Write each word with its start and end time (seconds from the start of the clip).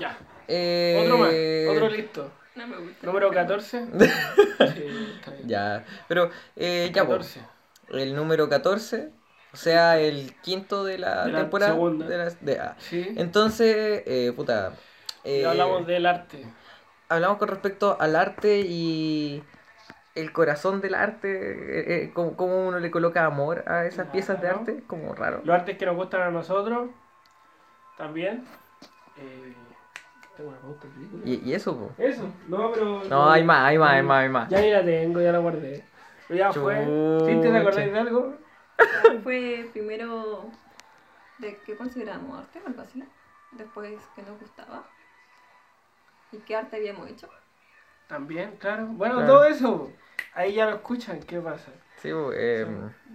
Ya. 0.00 0.18
Eh, 0.48 1.00
Otro 1.04 1.18
más, 1.18 1.28
otro 1.76 1.88
listo. 1.96 2.32
No 2.56 2.66
me 2.66 2.76
gusta. 2.78 3.06
Número 3.06 3.30
14. 3.30 3.86
Sí, 4.74 5.14
está 5.16 5.30
bien. 5.32 5.48
Ya, 5.48 5.84
pero 6.08 6.30
eh, 6.56 6.90
ya, 6.92 7.04
po, 7.04 7.10
14. 7.12 7.40
el 7.90 8.14
número 8.14 8.48
14, 8.48 9.10
o 9.52 9.56
sea, 9.56 9.98
el 10.00 10.34
quinto 10.42 10.84
de 10.84 10.98
la, 10.98 11.24
De 11.26 11.32
la 11.32 11.38
temporada. 11.40 11.72
segunda. 11.72 12.06
de 12.06 12.18
la- 12.18 12.30
de- 12.30 12.58
ah. 12.60 12.74
Sí. 12.78 13.14
Entonces, 13.16 14.02
eh, 14.06 14.32
puta. 14.34 14.72
eh, 15.24 15.46
hablamos 15.46 15.86
del 15.86 16.04
arte. 16.06 16.44
hablamos 17.08 17.38
con 17.38 17.48
respecto 17.48 17.96
al 18.00 18.16
arte 18.16 18.60
y 18.66 19.42
el 20.14 20.32
corazón 20.32 20.80
del 20.80 20.94
arte, 20.94 21.30
eh, 21.30 22.04
eh, 22.04 22.10
cómo, 22.12 22.36
cómo 22.36 22.66
uno 22.68 22.78
le 22.80 22.90
coloca 22.90 23.24
amor 23.24 23.64
a 23.68 23.86
esas 23.86 24.08
piezas 24.08 24.40
de 24.42 24.48
arte, 24.48 24.82
como 24.86 25.14
raro. 25.14 25.40
Los 25.44 25.54
artes 25.54 25.78
que 25.78 25.86
nos 25.86 25.96
gustan 25.96 26.22
a 26.22 26.30
nosotros. 26.30 26.90
También. 27.96 28.44
Eh, 29.18 29.54
tengo 30.40 30.50
una 30.50 30.58
pauta 30.60 30.86
de 30.88 30.94
película. 30.94 31.22
Y, 31.24 31.50
y 31.50 31.54
eso, 31.54 31.76
po. 31.76 31.90
Eso, 31.98 32.32
no, 32.48 32.72
pero. 32.72 33.04
No, 33.04 33.30
hay 33.30 33.44
más, 33.44 33.64
hay 33.68 33.78
más, 33.78 33.90
hay 33.92 34.02
más, 34.02 34.22
hay 34.22 34.28
más. 34.28 34.48
Ya 34.48 34.60
ni 34.60 34.70
la 34.70 34.84
tengo, 34.84 35.20
ya 35.20 35.32
la 35.32 35.38
guardé. 35.38 35.84
Pero 36.28 36.38
ya 36.38 36.52
fue. 36.52 36.76
¿Sí 37.26 37.40
te 37.40 37.56
acordáis 37.56 37.92
de 37.92 37.98
algo? 37.98 38.34
Fue 39.22 39.68
primero 39.72 40.50
de 41.38 41.56
qué 41.66 41.76
consideramos 41.76 42.38
arte, 42.38 42.60
algo 42.66 42.80
así. 42.82 43.02
Después 43.52 44.00
que 44.14 44.22
nos 44.22 44.38
gustaba. 44.40 44.84
¿Y 46.32 46.38
qué 46.38 46.56
arte 46.56 46.76
habíamos 46.76 47.08
hecho? 47.10 47.28
También, 48.06 48.56
claro. 48.58 48.86
Bueno, 48.86 49.16
Claro. 49.16 49.32
todo 49.32 49.44
eso. 49.44 49.92
Ahí 50.34 50.54
ya 50.54 50.66
lo 50.66 50.76
escuchan, 50.76 51.20
¿qué 51.20 51.40
pasa? 51.40 51.72
Sí, 52.00 52.08
eh, 52.34 52.66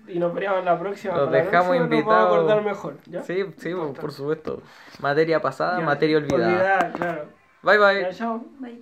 Y 0.08 0.20
nos 0.20 0.34
veríamos 0.34 0.64
la 0.64 0.78
próxima. 0.78 1.16
Los 1.18 1.32
dejamos 1.32 1.76
Nos 1.76 1.86
invitados. 1.86 2.14
a 2.24 2.26
acordar 2.28 2.64
mejor, 2.64 2.98
¿ya? 3.08 3.24
sí, 3.24 3.44
sí, 3.58 3.70
Importante. 3.70 4.02
por 4.02 4.12
supuesto. 4.12 4.62
Materia 5.00 5.42
pasada, 5.42 5.80
Ya, 5.80 5.86
materia 5.86 6.18
olvidada. 6.18 6.46
Olvidada, 6.48 6.92
claro. 6.94 7.26
Bye 7.64 7.78
bye. 7.80 8.02
Ya, 8.02 8.12
chao. 8.14 8.46
Bye. 8.60 8.82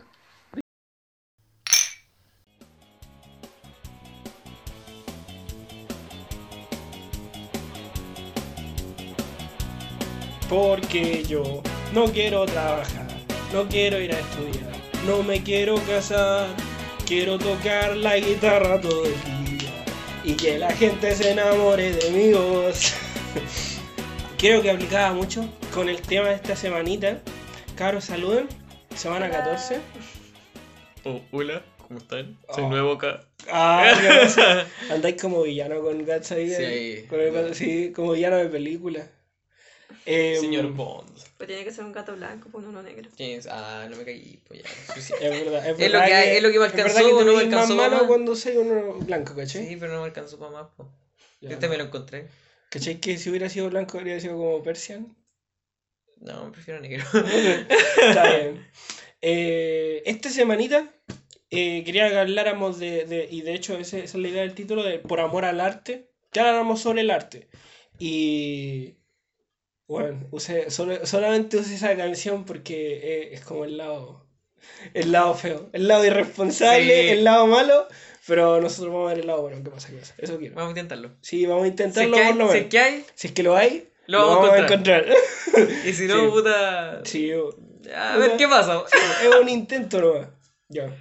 Porque 10.50 11.24
yo 11.24 11.62
no 11.94 12.06
quiero 12.06 12.46
trabajar, 12.46 13.08
no 13.54 13.64
quiero 13.68 13.98
ir 14.00 14.14
a 14.14 14.20
estudiar, 14.20 14.72
no 15.08 15.24
me 15.24 15.42
quiero 15.42 15.76
casar, 15.88 16.48
quiero 17.08 17.38
tocar 17.40 17.96
la 17.98 18.18
guitarra 18.18 18.80
todo 18.80 19.06
el 19.06 19.12
día 19.24 19.43
y 20.24 20.34
que 20.36 20.58
la 20.58 20.72
gente 20.74 21.14
se 21.16 21.32
enamore 21.32 21.92
de 21.94 22.12
mi 22.12 22.34
voz. 22.34 22.94
Creo 24.38 24.62
que 24.62 24.72
aplicaba 24.72 25.14
mucho 25.14 25.48
con 25.74 25.90
el 25.90 26.02
tema 26.02 26.30
de 26.30 26.36
esta 26.36 26.56
semanita. 26.56 27.20
Cabros, 27.76 28.06
saluden. 28.06 28.48
Semana 28.96 29.30
14. 29.30 29.80
hola, 31.32 31.64
¿cómo 31.88 32.00
están? 32.00 32.38
Soy 32.54 32.66
nuevo 32.68 32.94
acá. 32.94 33.22
Ah, 33.52 33.92
¿qué 34.02 34.08
pasa? 34.22 34.66
Andáis 34.92 35.20
como 35.22 35.42
villano 35.44 35.82
con 35.82 36.06
ahí. 36.36 36.50
Sí, 36.50 37.06
con 37.08 37.20
el- 37.20 37.56
sí, 37.56 37.92
como 37.94 38.12
villano 38.14 38.38
de 38.38 38.46
película. 38.50 39.08
Em, 40.06 40.76
Bond. 40.76 41.10
Pues 41.38 41.48
tiene 41.48 41.64
que 41.64 41.72
ser 41.72 41.84
un 41.86 41.92
gato 41.94 42.16
blanco, 42.16 42.50
pues 42.52 42.66
uno 42.66 42.82
negro. 42.84 43.10
Ah, 43.50 43.88
no 43.90 43.96
me 43.98 44.04
caí, 44.04 44.40
pues 44.48 44.62
ya. 44.64 44.70
Es 44.96 45.10
verdad, 45.20 45.70
es, 45.70 45.72
Es 45.80 45.92
lo 45.92 46.00
verdad 46.00 46.06
que 46.08 46.14
hay- 46.14 46.38
es 46.38 46.44
lo 46.44 46.52
que 46.52 46.60
me 46.60 46.66
es 46.66 46.74
verdad 46.74 46.90
alcanzó, 46.98 47.08
que 47.08 47.14
te 47.14 47.26
no 47.26 47.32
me 47.32 47.38
veis 47.38 47.50
más 47.52 47.54
alcanzó 47.70 47.76
malo 47.76 48.08
cuando 48.08 48.36
soy 48.36 48.58
uno 48.58 48.94
blanco, 49.00 49.36
¿cachai? 49.36 49.68
Sí, 49.68 49.76
pero 49.78 49.94
no 49.94 50.00
me 50.02 50.06
alcanzó 50.08 50.38
para 50.40 50.52
más, 50.52 50.68
po. 50.76 50.92
Ya. 51.42 51.50
Este 51.52 51.68
me 51.68 51.78
lo 51.78 51.86
encontré. 51.86 52.28
¿Cachai 52.70 53.00
que 53.00 53.18
si 53.18 53.30
hubiera 53.30 53.50
sido 53.50 53.70
blanco 53.70 53.98
habría 53.98 54.20
sido 54.20 54.36
como 54.38 54.64
Persian? 54.64 55.16
No, 56.22 56.52
prefiero 56.52 56.80
negro. 56.80 57.04
Está 58.02 58.36
bien. 58.38 58.66
Eh, 59.22 60.04
esta 60.06 60.30
semanita 60.30 60.88
eh, 61.50 61.84
quería 61.86 62.10
que 62.10 62.18
habláramos 62.18 62.80
de, 62.80 63.06
de- 63.06 63.28
y 63.30 63.42
de 63.42 63.54
hecho 63.54 63.78
ese- 63.78 64.04
esa 64.04 64.18
es 64.18 64.22
la 64.22 64.28
idea 64.28 64.42
del 64.42 64.54
título, 64.56 64.84
de 64.84 65.00
Por 65.00 65.20
amor 65.20 65.46
al 65.46 65.60
arte, 65.62 66.10
que 66.32 66.40
habláramos 66.40 66.82
sobre 66.82 67.02
el 67.02 67.12
arte. 67.12 67.48
Y 68.00 68.96
bueno, 70.02 70.28
usé, 70.32 70.70
solo- 70.72 71.06
solamente 71.06 71.58
usé 71.58 71.76
esa 71.76 71.96
canción 71.96 72.46
porque 72.46 73.00
eh, 73.04 73.34
es 73.34 73.42
como 73.42 73.66
el 73.66 73.78
lado, 73.78 74.26
el 74.94 75.12
lado 75.12 75.34
feo, 75.36 75.70
el 75.74 75.88
lado 75.88 76.06
irresponsable, 76.06 77.04
Sí. 77.04 77.10
el 77.10 77.24
lado 77.24 77.48
malo, 77.48 77.88
pero 78.28 78.60
nosotros 78.62 78.94
vamos 78.94 79.08
a 79.12 79.14
ver 79.14 79.22
el 79.22 79.28
lado 79.28 79.42
bueno, 79.44 79.62
¿qué 79.64 79.70
pasa? 79.70 79.90
¿Qué 79.90 79.96
pasa? 79.98 80.16
Eso 80.18 80.38
quiero. 80.38 80.56
Vamos 80.56 80.70
a 80.70 80.72
intentarlo. 80.72 81.12
Sí, 81.22 81.46
vamos 81.46 81.64
a 81.64 81.66
Si 81.66 81.68
es 81.68 81.72
intentarlo 81.80 82.16
que 82.18 82.24
por 82.24 82.36
lo 82.36 82.46
hay, 82.46 82.52
si 82.52 82.58
es 82.60 82.66
que 82.70 82.80
hay, 82.80 83.06
Si 83.16 83.28
es 83.28 83.34
que 83.34 83.44
lo 83.44 83.56
hay, 83.58 83.90
Lo 84.08 84.20
lo, 84.20 84.28
vamos 84.28 84.50
a 84.52 84.58
encontrar. 84.60 85.06
y 85.86 85.94
si 85.94 86.08
no, 86.08 86.20
Sí. 86.26 86.28
puta. 86.32 87.02
sí, 87.06 87.28
yo- 87.28 87.50
A 87.96 88.18
ver 88.18 88.38
qué 88.38 88.48
pasa. 88.48 88.84
es 89.24 89.36
un 89.42 89.50
intento 89.50 90.00
nomás. 90.02 90.30
Ya. 90.70 90.96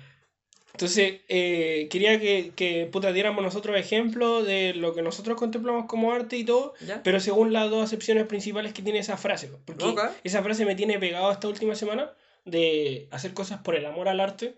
Entonces, 0.72 1.20
eh, 1.28 1.86
quería 1.90 2.18
que, 2.18 2.52
que 2.56 2.86
puta, 2.90 3.12
diéramos 3.12 3.42
nosotros 3.44 3.76
ejemplos 3.78 4.46
de 4.46 4.72
lo 4.74 4.94
que 4.94 5.02
nosotros 5.02 5.36
contemplamos 5.38 5.86
como 5.86 6.12
arte 6.12 6.36
y 6.36 6.44
todo, 6.44 6.74
¿Ya? 6.86 7.02
pero 7.02 7.20
según 7.20 7.52
las 7.52 7.70
dos 7.70 7.84
acepciones 7.84 8.26
principales 8.26 8.72
que 8.72 8.82
tiene 8.82 8.98
esa 8.98 9.16
frase. 9.16 9.50
Porque 9.64 9.84
Ok. 9.84 10.00
esa 10.24 10.42
frase 10.42 10.64
me 10.64 10.74
tiene 10.74 10.98
pegado 10.98 11.30
esta 11.30 11.48
última 11.48 11.74
semana 11.74 12.12
de 12.44 13.06
hacer 13.10 13.34
cosas 13.34 13.60
por 13.60 13.74
el 13.76 13.86
amor 13.86 14.08
al 14.08 14.20
arte. 14.20 14.54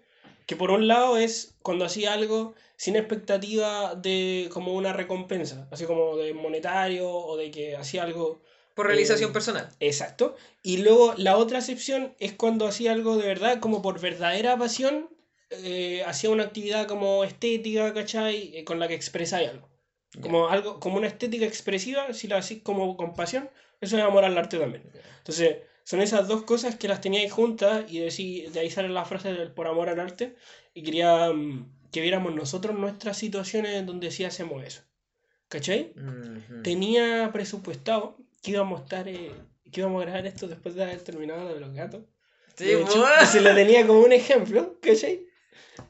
Que 0.47 0.57
por 0.57 0.71
un 0.71 0.87
lado 0.89 1.17
es 1.17 1.55
cuando 1.63 1.87
hacía 1.87 2.13
algo 2.13 2.55
sin 2.77 2.97
expectativa 2.97 3.95
de 3.95 4.49
como 4.53 4.75
una 4.75 4.93
recompensa, 4.93 5.67
así 5.71 5.85
como 5.87 6.17
de 6.17 6.35
monetario 6.35 7.09
o 7.11 7.37
de 7.39 7.51
que 7.51 7.77
hacía 7.77 8.03
algo 8.03 8.41
Por 8.75 8.87
realización 8.89 9.31
Eh, 9.31 9.33
personal. 9.33 9.69
Exacto. 9.81 10.37
Y 10.63 10.79
luego 10.79 11.15
la 11.17 11.37
otra 11.39 11.59
excepción 11.61 12.13
es 12.19 12.33
cuando 12.35 12.67
hacía 12.67 12.93
algo 12.93 13.17
de 13.17 13.27
verdad, 13.27 13.59
como 13.61 13.81
por 13.81 14.01
verdadera 14.01 14.57
pasión, 14.59 15.09
eh, 15.63 16.03
hacía 16.07 16.31
una 16.31 16.45
actividad 16.45 16.87
como 16.87 17.25
estética, 17.25 17.93
¿cachai? 17.95 18.57
Eh, 18.57 18.65
con 18.65 18.79
la 18.79 18.89
que 18.89 18.95
expresáis 18.95 19.49
algo. 19.51 19.69
Como 20.21 20.49
algo, 20.49 20.79
como 20.79 20.97
una 20.99 21.09
estética 21.09 21.45
expresiva, 21.45 22.13
si 22.13 22.29
la 22.29 22.37
hacís 22.39 22.63
como 22.63 22.97
con 22.97 23.15
pasión, 23.15 23.51
eso 23.81 23.97
es 23.99 24.03
amor 24.05 24.25
al 24.25 24.39
arte 24.39 24.59
también. 24.59 24.85
Entonces, 25.19 25.57
son 25.83 26.01
esas 26.01 26.29
dos 26.29 26.43
cosas 26.45 26.77
que 26.77 26.87
las 26.89 27.01
teníais 27.01 27.33
juntas 27.33 27.85
y 27.91 27.99
decí- 27.99 28.49
de 28.49 28.61
ahí 28.61 28.71
sale 28.71 28.89
la 28.89 29.05
frase 29.05 29.33
del 29.33 29.51
por 29.53 29.67
amor 29.67 29.89
al 29.89 29.99
arte. 30.01 30.37
Y 30.73 30.83
quería 30.85 31.33
mm, 31.33 31.91
que 31.91 32.01
viéramos 32.01 32.33
nosotros 32.35 32.79
nuestras 32.79 33.19
situaciones 33.19 33.85
donde 33.87 34.11
sí 34.13 34.25
hacemos 34.25 34.65
eso. 34.65 34.83
¿Cachai? 35.49 35.93
Ujú. 35.97 36.63
tenía 36.63 37.31
presupuestado 37.33 38.17
que 38.43 38.53
íbamos 38.53 38.81
a 38.81 38.85
estar 38.85 39.09
eh, 39.09 39.31
que 39.71 39.81
íbamos 39.81 40.01
a 40.03 40.07
grabar 40.07 40.27
esto 40.27 40.47
después 40.49 40.75
de 40.75 40.85
haber 40.85 41.01
terminado 41.03 41.43
lo 41.49 41.55
de 41.55 41.61
los 41.61 41.73
gatos. 41.75 42.03
Sí, 42.57 42.67
De 42.67 42.83
hecho, 42.83 43.05
se 43.27 43.41
lo 43.41 43.55
tenía 43.55 43.87
como 43.87 44.01
un 44.01 44.13
ejemplo, 44.13 44.79
¿cachai? 44.81 45.27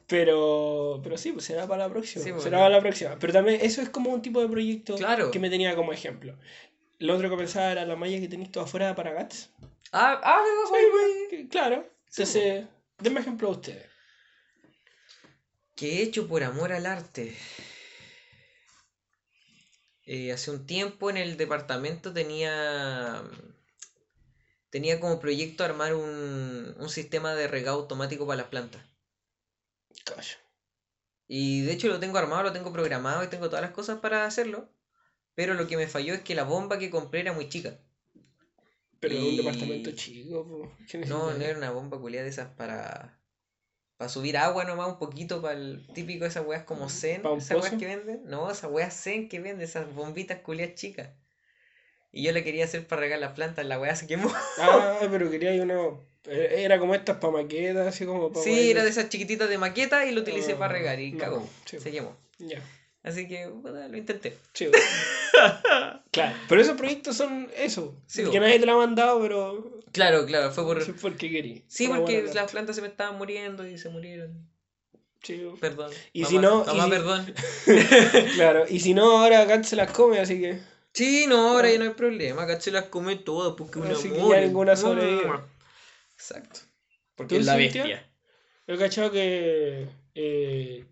Pero, 0.07 0.99
pero 1.03 1.17
sí, 1.17 1.31
pues 1.31 1.45
será 1.45 1.67
para 1.67 1.87
la 1.87 1.89
próxima. 1.93 2.23
Sí, 2.23 2.31
será 2.39 2.57
para 2.59 2.69
la 2.69 2.79
próxima. 2.81 3.17
Pero 3.19 3.33
también 3.33 3.59
eso 3.61 3.81
es 3.81 3.89
como 3.89 4.11
un 4.11 4.21
tipo 4.21 4.41
de 4.41 4.47
proyecto 4.47 4.95
Claro. 4.95 5.31
que 5.31 5.39
me 5.39 5.49
tenía 5.49 5.75
como 5.75 5.93
ejemplo. 5.93 6.37
Lo 6.99 7.15
otro 7.15 7.29
que 7.29 7.37
pensaba 7.37 7.71
era 7.71 7.85
la 7.85 7.95
malla 7.95 8.19
que 8.19 8.27
tenéis 8.27 8.51
todo 8.51 8.63
afuera 8.63 8.95
para 8.95 9.11
Gats. 9.13 9.49
Ah, 9.91 10.19
ah, 10.23 10.43
Sí, 10.69 11.27
que- 11.29 11.47
claro. 11.49 11.87
Entonces, 12.09 12.65
denme 12.99 13.19
ejemplo 13.19 13.47
a 13.49 13.51
ustedes. 13.51 13.85
¿Qué 15.75 15.99
he 15.99 16.03
hecho 16.03 16.27
por 16.27 16.43
amor 16.43 16.71
al 16.71 16.85
arte? 16.85 17.35
Eh, 20.05 20.31
hace 20.31 20.51
un 20.51 20.65
tiempo 20.65 21.09
en 21.09 21.17
el 21.17 21.35
departamento 21.35 22.13
tenía 22.13 23.23
tenía 24.69 24.99
como 24.99 25.19
proyecto 25.19 25.63
armar 25.63 25.95
un, 25.95 26.75
un 26.77 26.89
sistema 26.89 27.33
de 27.33 27.47
regado 27.47 27.79
automático 27.79 28.27
para 28.27 28.37
las 28.41 28.47
plantas. 28.49 28.83
Y 31.27 31.61
de 31.61 31.73
hecho 31.73 31.87
lo 31.87 31.99
tengo 31.99 32.17
armado, 32.17 32.43
lo 32.43 32.53
tengo 32.53 32.71
programado 32.71 33.23
y 33.23 33.27
tengo 33.27 33.47
todas 33.47 33.61
las 33.63 33.71
cosas 33.71 33.99
para 33.99 34.25
hacerlo. 34.25 34.69
Pero 35.33 35.53
lo 35.53 35.67
que 35.67 35.77
me 35.77 35.87
falló 35.87 36.13
es 36.13 36.21
que 36.21 36.35
la 36.35 36.43
bomba 36.43 36.77
que 36.79 36.89
compré 36.89 37.21
era 37.21 37.33
muy 37.33 37.49
chica. 37.49 37.77
Pero 38.99 39.15
Y- 39.15 39.29
un 39.29 39.37
departamento 39.37 39.91
chico, 39.91 40.47
po. 40.47 40.71
¿Qué 40.89 40.99
No, 40.99 41.33
no 41.33 41.43
era 41.43 41.57
una 41.57 41.71
bomba 41.71 41.99
culiada 41.99 42.23
de 42.23 42.29
esas 42.29 42.49
para. 42.49 43.19
Para 43.97 44.09
subir 44.09 44.37
agua 44.37 44.65
nomás 44.65 44.89
un 44.89 44.99
poquito 44.99 45.41
para 45.41 45.53
el 45.57 45.87
típico 45.93 46.25
esas 46.25 46.45
weas 46.45 46.65
como 46.65 46.89
Zen. 46.89 47.21
¿Pa 47.21 47.31
un 47.31 47.39
Esas 47.39 47.61
weas 47.61 47.75
que 47.75 47.85
venden. 47.85 48.25
No, 48.25 48.51
esas 48.51 48.69
weas 48.69 48.93
Zen 48.93 49.29
que 49.29 49.39
venden, 49.39 49.61
esas 49.61 49.93
bombitas 49.93 50.39
culiadas 50.41 50.75
chicas. 50.75 51.09
Y 52.15 52.23
yo 52.23 52.31
la 52.31 52.43
quería 52.45 52.63
hacer 52.63 52.87
para 52.87 53.01
regar 53.01 53.19
las 53.19 53.33
plantas, 53.33 53.65
la 53.65 53.77
wea 53.79 53.93
se 53.95 54.07
quemó. 54.07 54.31
Ah, 54.57 54.97
pero 55.11 55.29
quería 55.29 55.53
ir 55.53 55.61
uno. 55.61 56.01
Era 56.25 56.79
como 56.79 56.95
estas 56.95 57.17
para 57.17 57.33
maquetas, 57.33 57.85
así 57.85 58.05
como 58.05 58.31
para. 58.31 58.41
Sí, 58.43 58.71
era 58.71 58.83
de 58.83 58.89
esas 58.89 59.09
chiquititas 59.09 59.49
de 59.49 59.57
maqueta 59.57 60.05
y 60.05 60.11
lo 60.11 60.21
utilicé 60.21 60.53
Ah, 60.53 60.57
para 60.59 60.73
regar 60.73 60.99
y 60.99 61.11
no, 61.11 61.19
cagó. 61.19 61.49
sí. 61.65 61.77
Se 61.79 61.91
quemó. 61.91 62.15
Ya. 62.39 62.63
Así 63.03 63.27
que 63.27 63.47
puta, 63.49 63.87
lo 63.87 63.97
intenté. 63.97 64.35
Sí. 64.53 64.69
claro. 66.11 66.35
Pero 66.47 66.61
esos 66.61 66.77
proyectos 66.77 67.17
son 67.17 67.49
eso. 67.57 67.93
Sí, 68.07 68.23
que 68.31 68.39
nadie 68.39 68.59
te 68.59 68.65
lo 68.65 68.73
ha 68.73 68.77
mandado, 68.77 69.21
pero. 69.21 69.81
Claro, 69.91 70.25
claro, 70.25 70.51
fue 70.51 70.63
por. 70.63 70.83
Sí, 70.83 70.93
porque 70.99 71.29
querí. 71.29 71.63
Sí, 71.67 71.87
Por 71.87 71.97
porque 71.99 72.23
las 72.33 72.49
plantas 72.49 72.75
se 72.77 72.81
me 72.81 72.87
estaban 72.87 73.17
muriendo 73.17 73.67
y 73.67 73.77
se 73.77 73.89
murieron. 73.89 74.47
Sí. 75.21 75.45
Perdón. 75.59 75.91
Y 76.13 76.21
Mamá, 76.21 76.29
si 76.29 76.37
no- 76.39 76.63
Mamá, 76.65 76.89
perdón. 76.89 77.33
claro. 78.35 78.65
Y 78.69 78.79
si 78.79 78.93
no, 78.93 79.17
ahora 79.19 79.45
Kat 79.47 79.63
se 79.65 79.75
las 79.75 79.91
come, 79.91 80.19
así 80.19 80.39
que. 80.39 80.59
Sí, 80.95 81.25
no, 81.27 81.49
ahora 81.49 81.69
ya 81.71 81.77
no 81.79 81.83
hay 81.85 81.89
problema. 81.91 82.43
Acá 82.43 82.59
se 82.59 82.71
las 82.71 82.85
come 82.85 83.17
todas 83.17 83.53
porque 83.57 83.79
un 83.79 83.87
Así 83.87 84.09
que 84.09 84.27
ya 84.29 84.39
ninguna 84.41 84.75
sobrevive. 84.75 85.29
Exacto. 86.13 86.59
¿Tú, 86.61 86.67
Porque 87.17 87.37
es 87.37 87.45
la 87.45 87.57
Cintia? 87.57 87.83
bestia. 87.83 88.09
Yo 88.67 88.75
he 88.75 88.77
cachado 88.77 89.11
que. 89.11 89.87
eh, 90.15 90.85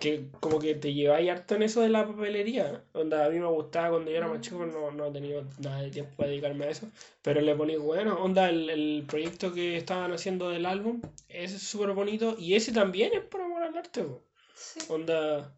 que 0.00 0.26
como 0.40 0.58
que 0.58 0.74
te 0.74 0.92
lleváis 0.92 1.30
harto 1.30 1.54
en 1.54 1.62
eso 1.62 1.80
de 1.80 1.88
la 1.88 2.06
papelería. 2.06 2.84
Onda, 2.92 3.24
a 3.24 3.30
mí 3.30 3.38
me 3.38 3.46
gustaba 3.46 3.90
cuando 3.90 4.10
yo 4.10 4.16
era 4.18 4.28
más 4.28 4.40
chico, 4.42 4.66
no, 4.66 4.90
no 4.90 5.06
he 5.06 5.10
tenido 5.12 5.44
nada 5.58 5.80
de 5.82 5.90
tiempo 5.90 6.14
para 6.16 6.28
dedicarme 6.28 6.66
a 6.66 6.70
eso. 6.70 6.88
Pero 7.22 7.40
le 7.40 7.54
poní, 7.54 7.76
bueno, 7.76 8.14
onda, 8.22 8.50
el, 8.50 8.68
el 8.68 9.04
proyecto 9.08 9.54
que 9.54 9.76
estaban 9.78 10.12
haciendo 10.12 10.50
del 10.50 10.66
álbum, 10.66 11.00
ese 11.28 11.56
es 11.56 11.62
súper 11.62 11.92
bonito. 11.92 12.36
Y 12.38 12.54
ese 12.54 12.72
también 12.72 13.14
es 13.14 13.22
por 13.22 13.40
amor 13.40 13.62
al 13.62 13.76
arte, 13.76 14.02
po. 14.02 14.22
Sí. 14.54 14.80
Onda, 14.88 15.54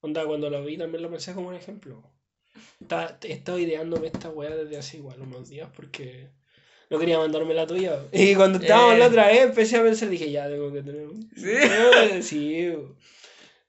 onda, 0.00 0.24
cuando 0.26 0.48
lo 0.48 0.64
vi 0.64 0.78
también 0.78 1.02
lo 1.02 1.10
pensé 1.10 1.34
como 1.34 1.48
un 1.48 1.54
ejemplo. 1.54 2.02
Está, 2.80 3.18
he 3.22 3.32
estado 3.32 3.58
ideándome 3.58 4.06
esta 4.08 4.30
weá 4.30 4.50
desde 4.54 4.78
hace 4.78 4.96
igual 4.98 5.20
unos 5.20 5.48
días 5.48 5.68
porque 5.74 6.28
no 6.90 6.98
quería 6.98 7.18
mandarme 7.18 7.54
la 7.54 7.66
tuya. 7.66 8.00
Y 8.12 8.34
cuando 8.34 8.58
estábamos 8.58 8.94
Eh. 8.94 8.98
la 8.98 9.06
otra 9.08 9.26
vez 9.26 9.42
empecé 9.42 9.76
a 9.76 9.82
pensar, 9.82 10.08
dije, 10.08 10.30
ya 10.30 10.48
tengo 10.48 10.72
que 10.72 10.82
tener 10.82 11.06
un... 11.06 11.30
¿Sí? 11.36 11.50
Eh, 11.50 12.22
sí. 12.22 12.74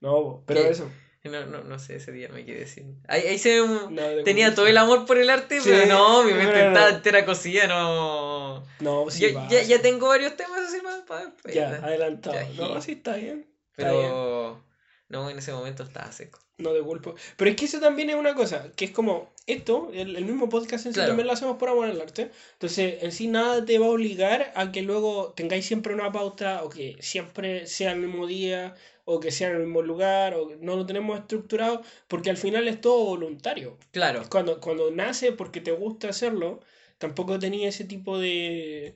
No, 0.02 0.44
pero 0.46 0.62
¿Qué? 0.64 0.70
eso. 0.70 0.90
No, 1.26 1.46
no, 1.46 1.64
no 1.64 1.78
sé, 1.78 1.98
ese 1.98 2.12
día 2.14 2.30
me 2.30 2.44
quedé 2.46 2.66
sin. 2.66 3.04
Ahí, 3.08 3.22
ahí 3.28 3.38
se 3.38 3.58
No, 3.60 3.90
Tenía 4.24 4.56
todo 4.56 4.66
el 4.68 4.78
amor 4.78 5.06
por 5.06 5.18
el 5.18 5.30
arte, 5.30 5.60
Sí, 5.60 5.70
pero 5.70 5.86
no, 5.86 6.24
mi 6.24 6.32
pero 6.32 6.44
mente 6.44 6.62
no. 6.62 6.68
estaba 6.70 6.90
entera 6.90 7.26
cosida, 7.26 7.68
no. 7.68 8.66
No, 8.80 9.10
sí, 9.12 9.28
ya, 9.28 9.34
pasa. 9.34 9.50
ya, 9.50 9.62
ya 9.64 9.82
tengo 9.82 10.08
varios 10.08 10.36
temas 10.38 10.62
así 10.62 10.80
para. 11.08 11.36
Ya, 11.54 11.76
adelantado. 11.86 12.36
Ya, 12.36 12.48
no, 12.68 12.82
sí. 12.82 12.86
sí, 12.86 12.92
está 12.94 13.18
bien. 13.18 13.46
Está 13.78 13.92
bien. 13.92 14.06
Pero. 14.06 14.64
No, 15.10 15.30
en 15.30 15.38
ese 15.38 15.52
momento 15.52 15.84
estaba 15.84 16.12
seco. 16.12 16.40
No 16.60 16.74
de 16.74 16.82
culpo. 16.82 17.16
Pero 17.38 17.50
es 17.52 17.58
que 17.58 17.66
eso 17.66 17.80
también 17.80 18.10
es 18.12 18.16
una 18.16 18.36
cosa, 18.36 18.72
que 18.76 18.86
es 18.86 18.92
como 18.92 19.32
esto, 19.48 19.90
el, 19.94 20.16
el 20.16 20.26
mismo 20.26 20.48
podcast 20.50 20.86
en 20.86 20.92
sí 20.94 20.98
Claro. 20.98 21.10
también 21.10 21.26
lo 21.28 21.34
hacemos 21.34 21.58
por 21.58 21.70
amor 21.70 21.86
al 21.90 22.00
arte. 22.02 22.30
Entonces, 22.54 23.02
en 23.02 23.12
sí 23.12 23.28
nada 23.28 23.66
te 23.66 23.80
va 23.80 23.88
a 23.88 23.90
obligar 23.90 24.52
a 24.56 24.72
que 24.72 24.82
luego 24.84 25.34
tengáis 25.36 25.66
siempre 25.66 25.94
una 25.94 26.12
pauta 26.12 26.64
o 26.64 26.70
que 26.70 26.98
siempre 27.00 27.66
sea 27.66 27.94
el 27.94 28.00
mismo 28.00 28.28
día 28.28 28.76
o 29.06 29.20
que 29.20 29.32
sea 29.32 29.48
en 29.50 29.56
el 29.56 29.62
mismo 29.64 29.82
lugar 29.82 30.36
o 30.36 30.52
no 30.62 30.76
lo 30.76 30.86
tenemos 30.86 31.18
estructurado 31.18 31.82
porque 32.08 32.30
al 32.30 32.38
final 32.38 32.68
es 32.68 32.80
todo 32.80 33.06
voluntario. 33.06 33.78
Claro, 33.92 34.22
Cuando, 34.30 34.60
cuando 34.60 34.92
nace 34.92 35.32
porque 35.32 35.62
te 35.62 35.72
gusta 35.72 36.10
hacerlo, 36.10 36.60
tampoco 37.00 37.40
tenía 37.40 37.70
ese 37.70 37.86
tipo 37.86 38.20
de... 38.20 38.94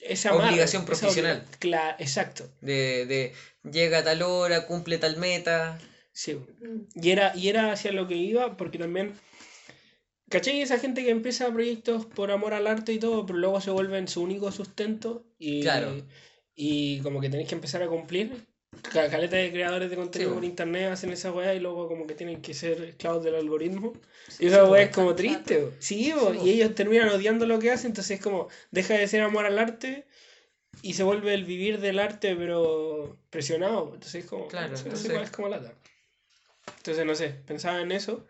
Esa 0.00 0.34
Obligación 0.34 0.84
profesional. 0.84 1.44
Claro, 1.58 1.96
exacto. 1.98 2.48
de, 2.60 3.06
de 3.06 3.32
llega 3.70 3.98
a 3.98 4.04
tal 4.04 4.22
hora, 4.22 4.66
cumple 4.66 4.98
tal 4.98 5.16
meta. 5.16 5.78
Sí. 6.12 6.38
Y 6.94 7.10
era, 7.10 7.36
y 7.36 7.48
era 7.48 7.72
hacia 7.72 7.92
lo 7.92 8.08
que 8.08 8.16
iba, 8.16 8.56
porque 8.56 8.78
también. 8.78 9.14
¿Cachai? 10.30 10.60
Esa 10.60 10.78
gente 10.78 11.02
que 11.04 11.10
empieza 11.10 11.50
proyectos 11.50 12.04
por 12.04 12.30
amor 12.30 12.52
al 12.52 12.66
arte 12.66 12.92
y 12.92 12.98
todo, 12.98 13.24
pero 13.24 13.38
luego 13.38 13.60
se 13.60 13.70
vuelven 13.70 14.08
su 14.08 14.22
único 14.22 14.52
sustento 14.52 15.24
y, 15.38 15.62
Claro. 15.62 16.04
y 16.54 17.00
como 17.00 17.20
que 17.20 17.30
tenéis 17.30 17.48
que 17.48 17.54
empezar 17.54 17.82
a 17.82 17.88
cumplir. 17.88 18.46
Ca- 18.92 19.08
Caleta 19.10 19.36
de 19.36 19.50
creadores 19.50 19.90
de 19.90 19.96
contenido 19.96 20.30
Sí, 20.30 20.34
por 20.34 20.44
internet 20.44 20.92
hacen 20.92 21.10
esa 21.10 21.32
weá 21.32 21.54
y 21.54 21.60
luego 21.60 21.88
como 21.88 22.06
que 22.06 22.14
tienen 22.14 22.40
que 22.42 22.54
ser 22.54 22.80
esclavos 22.82 23.24
del 23.24 23.34
algoritmo. 23.34 23.92
Sí, 24.28 24.44
Y 24.44 24.46
esa 24.48 24.64
sí, 24.64 24.70
weá 24.70 24.82
es 24.82 24.94
como 24.94 25.14
triste. 25.14 25.58
bo. 25.62 25.72
Sí, 25.78 26.12
bo, 26.12 26.34
y 26.34 26.50
ellos 26.50 26.74
terminan 26.74 27.08
odiando 27.08 27.46
lo 27.46 27.58
que 27.58 27.70
hacen, 27.70 27.88
entonces 27.88 28.18
es 28.18 28.22
como 28.22 28.48
deja 28.70 28.94
de 28.94 29.08
ser 29.08 29.22
amor 29.22 29.46
al 29.46 29.58
arte 29.58 30.04
y 30.82 30.94
se 30.94 31.02
vuelve 31.02 31.34
el 31.34 31.44
vivir 31.44 31.80
del 31.80 31.98
arte 31.98 32.36
pero 32.36 33.16
presionado. 33.30 33.92
Entonces 33.94 34.24
es 34.24 34.30
como, 34.30 34.48
Claro, 34.48 34.68
no 34.70 34.76
sé, 34.76 34.88
no 34.88 34.96
sé 34.96 35.06
entonces- 35.08 35.22
es 35.28 35.30
como 35.34 35.48
lata. 35.48 35.72
Entonces, 36.76 37.04
no 37.06 37.14
sé, 37.14 37.30
pensaba 37.46 37.80
en 37.80 37.92
eso 37.92 38.26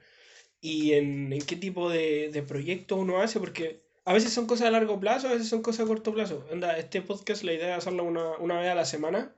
y 0.60 0.92
en, 0.94 1.32
en 1.32 1.42
qué 1.42 1.56
tipo 1.56 1.90
de, 1.90 2.30
de 2.32 2.42
proyecto 2.42 2.96
uno 2.96 3.20
hace, 3.20 3.38
porque 3.40 3.80
a 4.04 4.12
veces 4.12 4.32
son 4.32 4.46
cosas 4.46 4.68
a 4.68 4.70
largo 4.70 4.98
plazo, 4.98 5.28
a 5.28 5.32
veces 5.32 5.48
son 5.48 5.62
cosas 5.62 5.84
a 5.84 5.88
corto 5.88 6.14
plazo. 6.14 6.46
Anda, 6.52 6.78
este 6.78 7.02
podcast, 7.02 7.42
la 7.42 7.52
idea 7.52 7.72
es 7.72 7.78
hacerlo 7.78 8.04
una, 8.04 8.36
una 8.38 8.58
vez 8.60 8.70
a 8.70 8.74
la 8.74 8.84
semana 8.84 9.32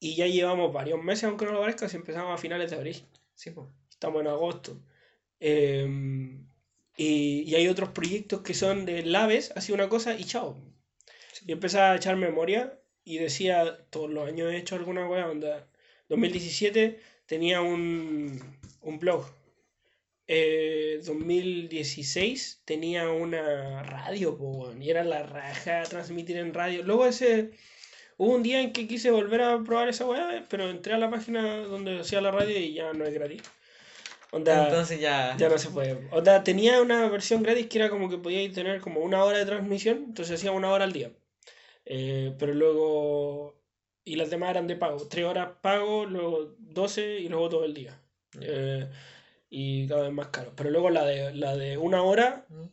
y 0.00 0.16
ya 0.16 0.26
llevamos 0.26 0.72
varios 0.72 1.02
meses, 1.02 1.24
aunque 1.24 1.44
no 1.44 1.52
lo 1.52 1.60
parezca, 1.60 1.88
si 1.88 1.96
empezamos 1.96 2.34
a 2.34 2.38
finales 2.40 2.70
de 2.70 2.76
abril. 2.76 3.04
Sí, 3.34 3.50
po. 3.50 3.70
Estamos 3.90 4.20
en 4.20 4.28
agosto. 4.28 4.80
Eh, 5.40 5.86
y, 6.96 7.42
y 7.42 7.54
hay 7.54 7.68
otros 7.68 7.90
proyectos 7.90 8.42
que 8.42 8.54
son 8.54 8.84
de 8.86 9.04
Laves, 9.04 9.52
así 9.56 9.72
una 9.72 9.88
cosa 9.88 10.14
y 10.14 10.24
chao. 10.24 10.56
Y 11.46 11.52
empezaba 11.52 11.92
a 11.92 11.96
echar 11.96 12.16
memoria 12.16 12.78
y 13.04 13.18
decía, 13.18 13.86
todos 13.90 14.10
los 14.10 14.28
años 14.28 14.52
he 14.52 14.58
hecho 14.58 14.74
alguna 14.74 15.08
weá, 15.08 15.28
onda. 15.28 15.66
2017 16.08 17.00
tenía 17.26 17.60
un, 17.60 18.40
un 18.82 18.98
blog. 18.98 19.26
Eh, 20.26 21.00
2016 21.04 22.62
tenía 22.66 23.08
una 23.10 23.82
radio, 23.82 24.36
po, 24.36 24.74
y 24.78 24.90
era 24.90 25.04
la 25.04 25.22
raja 25.22 25.84
transmitir 25.84 26.36
en 26.36 26.52
radio. 26.52 26.82
Luego 26.82 27.06
ese, 27.06 27.52
hubo 28.18 28.34
un 28.34 28.42
día 28.42 28.60
en 28.60 28.72
que 28.74 28.86
quise 28.86 29.10
volver 29.10 29.40
a 29.40 29.58
probar 29.64 29.88
esa 29.88 30.04
weá, 30.06 30.44
pero 30.50 30.68
entré 30.68 30.92
a 30.92 30.98
la 30.98 31.08
página 31.10 31.62
donde 31.62 32.00
hacía 32.00 32.20
la 32.20 32.30
radio 32.30 32.58
y 32.58 32.74
ya 32.74 32.92
no 32.92 33.04
es 33.06 33.14
gratis. 33.14 33.42
Onda, 34.30 34.66
Entonces 34.66 35.00
ya. 35.00 35.34
ya 35.38 35.48
no 35.48 35.56
se 35.56 35.70
puede. 35.70 36.06
Onda, 36.10 36.44
tenía 36.44 36.82
una 36.82 37.08
versión 37.08 37.42
gratis 37.42 37.66
que 37.68 37.78
era 37.78 37.88
como 37.88 38.10
que 38.10 38.18
podíais 38.18 38.52
tener 38.52 38.82
como 38.82 39.00
una 39.00 39.24
hora 39.24 39.38
de 39.38 39.46
transmisión, 39.46 40.04
entonces 40.08 40.34
hacía 40.38 40.52
una 40.52 40.70
hora 40.70 40.84
al 40.84 40.92
día. 40.92 41.10
Eh, 41.86 42.34
pero 42.38 42.52
luego. 42.52 43.56
Y 44.04 44.16
las 44.16 44.28
demás 44.30 44.50
eran 44.50 44.66
de 44.66 44.76
pago. 44.76 45.06
Tres 45.08 45.24
horas 45.24 45.48
pago, 45.62 46.04
luego 46.04 46.54
12 46.58 47.20
y 47.20 47.28
luego 47.28 47.48
todo 47.48 47.64
el 47.64 47.72
día. 47.72 47.98
Eh, 48.40 48.86
y 49.48 49.86
cada 49.86 50.02
vez 50.02 50.12
más 50.12 50.28
caro. 50.28 50.52
Pero 50.56 50.70
luego 50.70 50.90
la 50.90 51.04
de, 51.06 51.32
la 51.34 51.56
de 51.56 51.78
una 51.78 52.02
hora 52.02 52.44
Mm. 52.50 52.64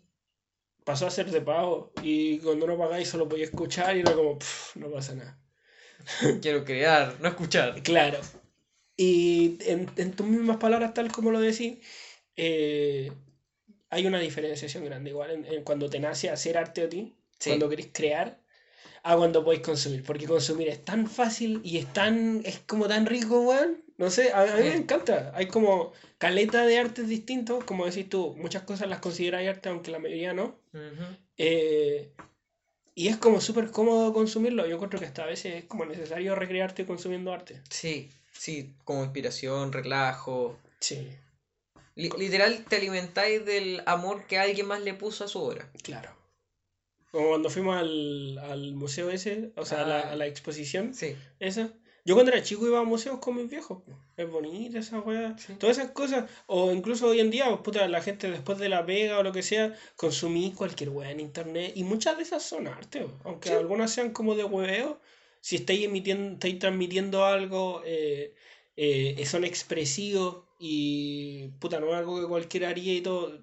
Pasó 0.85 1.07
a 1.07 1.11
ser 1.11 1.29
de 1.31 1.41
pago. 1.41 1.91
Y 2.01 2.37
cuando 2.39 2.65
no 2.67 2.77
pagáis 2.77 3.09
solo 3.09 3.27
podía 3.27 3.43
escuchar 3.45 3.97
y 3.97 4.01
era 4.01 4.13
como, 4.13 4.39
"Pff, 4.39 4.77
no 4.77 4.89
pasa 4.89 5.15
nada. 5.15 5.37
Quiero 6.41 6.63
crear, 6.63 7.17
no 7.19 7.27
escuchar. 7.27 7.81
Claro. 7.83 8.19
Y 8.95 9.57
en, 9.65 9.89
en 9.97 10.13
tus 10.13 10.25
mismas 10.25 10.57
palabras, 10.57 10.93
tal 10.93 11.11
como 11.11 11.31
lo 11.31 11.41
decís, 11.41 11.79
eh, 12.37 13.11
hay 13.89 14.05
una 14.07 14.19
diferenciación 14.19 14.85
grande 14.85 15.09
igual 15.09 15.31
en, 15.31 15.45
en 15.45 15.63
cuando 15.63 15.89
te 15.89 15.99
nace 15.99 16.29
hacer 16.29 16.57
arte 16.57 16.83
a 16.83 16.89
ti, 16.89 17.15
Sí. 17.39 17.49
cuando 17.49 17.67
querés 17.69 17.89
crear, 17.91 18.39
a 19.03 19.17
cuando 19.17 19.43
podéis 19.43 19.63
consumir. 19.63 20.03
Porque 20.03 20.25
consumir 20.27 20.69
es 20.69 20.83
tan 20.85 21.07
fácil 21.07 21.59
y 21.63 21.77
es 21.77 21.91
tan, 21.91 22.41
es 22.45 22.59
como 22.59 22.87
tan 22.87 23.05
rico, 23.05 23.41
weón. 23.41 23.83
No 23.97 24.09
sé, 24.09 24.31
a, 24.33 24.41
a 24.41 24.57
mí 24.57 24.63
me 24.63 24.75
encanta. 24.75 25.31
Hay 25.35 25.47
como 25.47 25.93
caleta 26.17 26.65
de 26.65 26.77
artes 26.79 27.07
distintos, 27.07 27.63
como 27.63 27.85
decís 27.85 28.09
tú, 28.09 28.35
muchas 28.37 28.63
cosas 28.63 28.89
las 28.89 28.99
consideras 28.99 29.47
arte, 29.47 29.69
aunque 29.69 29.91
la 29.91 29.99
mayoría 29.99 30.33
no. 30.33 30.55
Eh, 31.37 32.11
y 32.93 33.07
es 33.07 33.17
como 33.17 33.39
súper 33.41 33.71
cómodo 33.71 34.13
consumirlo. 34.13 34.65
Yo 34.67 34.75
encuentro 34.75 34.99
que 34.99 35.05
hasta 35.05 35.23
a 35.23 35.27
veces 35.27 35.55
es 35.55 35.63
como 35.65 35.85
necesario 35.85 36.35
recrearte 36.35 36.85
consumiendo 36.85 37.31
arte. 37.33 37.61
Sí, 37.69 38.09
sí, 38.31 38.73
como 38.83 39.03
inspiración, 39.03 39.71
relajo. 39.71 40.57
Sí, 40.79 41.09
Li- 41.95 42.09
literal, 42.17 42.65
te 42.67 42.75
alimentáis 42.75 43.45
del 43.45 43.81
amor 43.85 44.27
que 44.27 44.37
alguien 44.37 44.67
más 44.67 44.81
le 44.81 44.93
puso 44.93 45.23
a 45.23 45.27
su 45.29 45.39
obra. 45.41 45.69
claro. 45.83 46.11
Como 47.11 47.29
cuando 47.29 47.49
fuimos 47.49 47.77
al, 47.77 48.37
al 48.39 48.73
museo 48.73 49.09
ese, 49.09 49.51
o 49.55 49.65
sea, 49.65 49.83
a, 49.83 49.87
la, 49.87 49.99
Ah. 50.01 50.11
a 50.11 50.15
la 50.17 50.27
exposición 50.27 50.93
Sí, 50.93 51.15
esa. 51.39 51.71
Yo 52.05 52.13
cuando 52.13 52.31
era 52.31 52.43
chico 52.43 52.67
iba 52.67 52.79
a 52.79 52.83
museos 52.83 53.17
con 53.19 53.35
mis 53.35 53.49
viejos. 53.49 53.81
Es 54.15 54.29
bonita 54.29 54.77
esa 54.77 54.99
weá. 54.99 55.35
Sí. 55.39 55.55
Todas 55.55 55.79
esas 55.79 55.91
cosas. 55.91 56.29
O 56.45 56.71
incluso 56.71 57.07
hoy 57.07 57.19
en 57.19 57.31
día, 57.31 57.49
pues, 57.49 57.61
puta, 57.61 57.87
la 57.87 58.01
gente 58.01 58.29
después 58.29 58.59
de 58.59 58.69
la 58.69 58.85
pega 58.85 59.17
o 59.17 59.23
lo 59.23 59.31
que 59.31 59.41
sea, 59.41 59.75
consumí 59.95 60.53
cualquier 60.53 60.89
weá 60.91 61.09
en 61.09 61.19
internet. 61.19 61.73
Y 61.75 61.83
muchas 61.83 62.15
de 62.17 62.23
esas 62.23 62.43
son 62.43 62.67
arte. 62.67 63.07
Aunque 63.23 63.49
Sí. 63.49 63.55
algunas 63.55 63.91
sean 63.91 64.11
como 64.11 64.35
de 64.35 64.43
hueveo. 64.43 65.01
Si 65.41 65.55
estáis 65.55 65.83
emitiendo, 65.85 66.33
estáis 66.33 66.59
transmitiendo 66.59 67.25
algo, 67.25 67.81
eh, 67.85 68.35
eh, 68.77 69.25
son 69.25 69.43
expresivos 69.43 70.43
y 70.59 71.47
puta, 71.59 71.79
no 71.79 71.89
es 71.89 71.95
algo 71.95 72.21
que 72.21 72.27
cualquiera 72.27 72.69
haría 72.69 72.93
y 72.93 73.01
todo. 73.01 73.39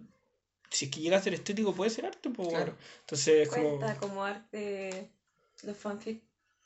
Si 0.71 0.85
es 0.87 0.91
que 0.91 1.01
llega 1.01 1.17
a 1.17 1.23
ser 1.23 1.35
estético, 1.35 1.75
puede 1.75 1.91
ser 1.91 2.07
arte, 2.07 2.31
pues 2.31 2.49
Claro. 2.49 2.77
Entonces 3.01 3.43
es 3.43 3.49
como. 3.49 3.77
Cuenta 3.79 3.97
como 3.97 4.25
arte 4.25 5.11
los 5.65 5.77
fanfic. 5.77 6.23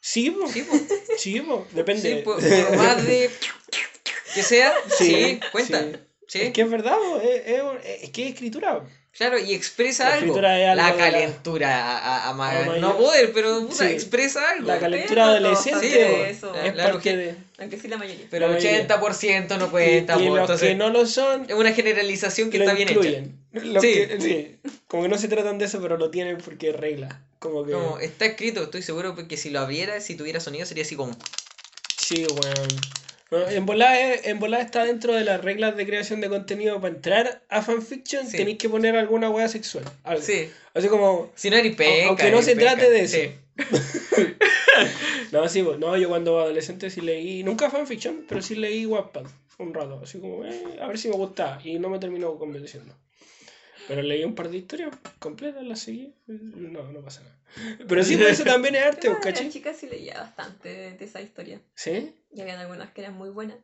Sí, 0.08 0.30
po. 0.30 0.46
sí, 0.48 0.62
po. 0.62 0.76
Sí, 1.18 1.40
po. 1.40 1.66
Depende. 1.72 2.02
Sí, 2.18 2.22
por, 2.22 2.36
por 2.36 2.76
más 2.76 3.04
de 3.04 3.28
que 4.34 4.42
sea, 4.42 4.72
sí, 4.98 5.40
cuenta. 5.50 5.80
sí. 5.82 5.92
Sí, 6.28 6.40
Es 6.42 6.52
que 6.52 6.62
es 6.62 6.70
verdad, 6.70 6.96
es, 7.22 7.42
es- 7.46 8.02
es 8.04 8.10
que 8.10 8.25
es 8.25 8.32
escritura. 8.34 8.82
claro, 9.16 9.38
y 9.38 9.54
expresa 9.54 10.04
La 10.08 10.14
algo. 10.16 10.32
algo 10.34 10.40
La 10.42 10.52
de 10.56 10.75
la- 10.76 10.96
calentura 10.96 11.84
a, 11.84 11.98
a- 11.98 12.28
a 12.30 12.32
mayor- 12.34 12.78
no 12.78 12.96
poder, 12.98 13.32
pero 13.32 13.60
puta, 13.66 13.86
Sí. 13.88 13.92
expresa 13.94 14.50
algo. 14.50 14.66
La 14.68 14.78
calentura 14.78 15.25
no 15.26 15.30
adolescente 15.32 16.30
es 16.30 16.38
Claro 16.38 16.75
parte 16.75 17.00
que- 17.02 17.16
de. 17.16 17.34
Aunque 17.58 17.78
sí 17.80 17.88
la 17.88 17.96
mayoría. 17.96 18.26
Pero 18.30 18.46
el 18.46 18.52
mayoría. 18.54 18.86
80% 18.86 19.56
no 19.58 19.66
Y, 19.66 19.70
cuenta, 19.70 20.14
y 20.20 20.26
po, 20.28 20.34
los 20.36 20.40
entonces 20.40 20.68
que 20.68 20.75
no 20.75 20.90
lo 20.90 21.06
son, 21.06 21.46
es 21.48 21.54
una 21.54 21.72
generalización 21.72 22.50
que 22.50 22.58
está 22.58 22.75
bien 22.75 22.88
hecha. 22.90 23.22
Sí. 23.60 23.94
que- 23.94 24.16
sí. 24.20 24.56
Como 24.88 25.02
que 25.04 25.08
no 25.08 25.18
se 25.18 25.28
tratan 25.28 25.58
de 25.58 25.64
eso, 25.66 25.80
pero 25.80 25.96
lo 25.96 26.10
tienen 26.10 26.38
porque 26.38 26.70
es 26.70 26.76
regla. 26.76 27.22
Como 27.38 27.64
que. 27.64 27.72
Como 27.72 27.98
está 27.98 28.26
escrito, 28.26 28.62
estoy 28.62 28.82
seguro 28.82 29.14
que 29.28 29.36
si 29.36 29.50
lo 29.50 29.60
abriera, 29.60 30.00
si 30.00 30.14
tuviera 30.16 30.40
sonido, 30.40 30.66
sería 30.66 30.84
así 30.84 30.96
como. 30.96 31.16
Sí, 31.98 32.25
weón. 32.30 32.68
No, 33.32 33.48
En 33.48 33.66
volada, 33.66 33.98
es- 34.00 34.26
en 34.26 34.38
volada 34.38 34.62
está 34.62 34.84
dentro 34.84 35.12
de 35.12 35.25
las 35.25 35.42
reglas 35.42 35.76
de 35.76 35.84
creación 35.84 36.20
de 36.20 36.28
contenido. 36.28 36.80
Para 36.80 36.94
entrar 36.94 37.42
a 37.48 37.60
fanfiction 37.62 38.26
Sí. 38.28 38.36
tenéis 38.36 38.58
que 38.58 38.68
poner 38.68 38.96
alguna 38.96 39.30
wea 39.30 39.48
sexual. 39.48 39.84
algo. 40.04 40.22
Sí. 40.22 40.48
Así 40.75 40.86
como. 40.88 41.32
Si 41.34 41.50
no 41.50 41.56
eres 41.56 41.75
penca. 41.75 42.08
aunque 42.08 42.30
no 42.30 42.40
se 42.42 42.54
trate 42.54 42.88
de 42.90 43.00
eso. 43.02 43.16
Sí. 43.16 43.30
No, 45.32 45.48
sí, 45.48 45.62
pues, 45.62 45.78
no, 45.78 45.96
yo 45.96 46.08
cuando 46.08 46.38
adolescente 46.38 46.88
sí 46.90 47.00
leí. 47.00 47.42
Nunca 47.42 47.70
fanfiction, 47.70 48.25
pero 48.28 48.40
sí 48.42 48.54
leí 48.54 48.86
Wattpad 48.86 49.25
un 49.58 49.72
rato. 49.75 50.00
Así 50.02 50.18
como, 50.18 50.44
eh, 50.44 50.78
a 50.80 50.86
ver 50.86 50.98
si 50.98 51.08
me 51.08 51.16
gusta. 51.16 51.58
Y 51.64 51.78
no 51.78 51.88
me 51.88 51.98
terminó 51.98 52.36
convenciendo. 52.38 52.94
Pero 53.88 54.02
leí 54.02 54.24
un 54.24 54.34
par 54.34 54.48
de 54.50 54.56
historias 54.58 54.94
completas, 55.18 55.64
las 55.64 55.80
seguí. 55.80 56.12
No, 56.26 56.90
no 56.92 57.00
pasa 57.02 57.22
nada. 57.22 57.36
Pero 57.88 58.02
sí, 58.02 58.16
pues 58.16 58.30
eso 58.32 58.44
también 58.44 58.74
es 58.74 58.82
arte, 58.84 59.02
Yo 59.06 59.10
¿vos 59.12 59.20
cuando 59.22 59.28
era 59.28 59.36
¿cachai? 59.38 59.50
chica 59.52 59.72
sí 59.74 59.86
leía 59.88 60.14
bastante 60.20 60.68
de, 60.68 60.92
de 60.96 61.04
esa 61.04 61.20
historia. 61.22 61.60
¿Sí? 61.74 62.14
Y 62.32 62.40
habían 62.40 62.58
algunas 62.58 62.90
que 62.92 63.00
eran 63.02 63.14
muy 63.14 63.30
buenas. 63.30 63.56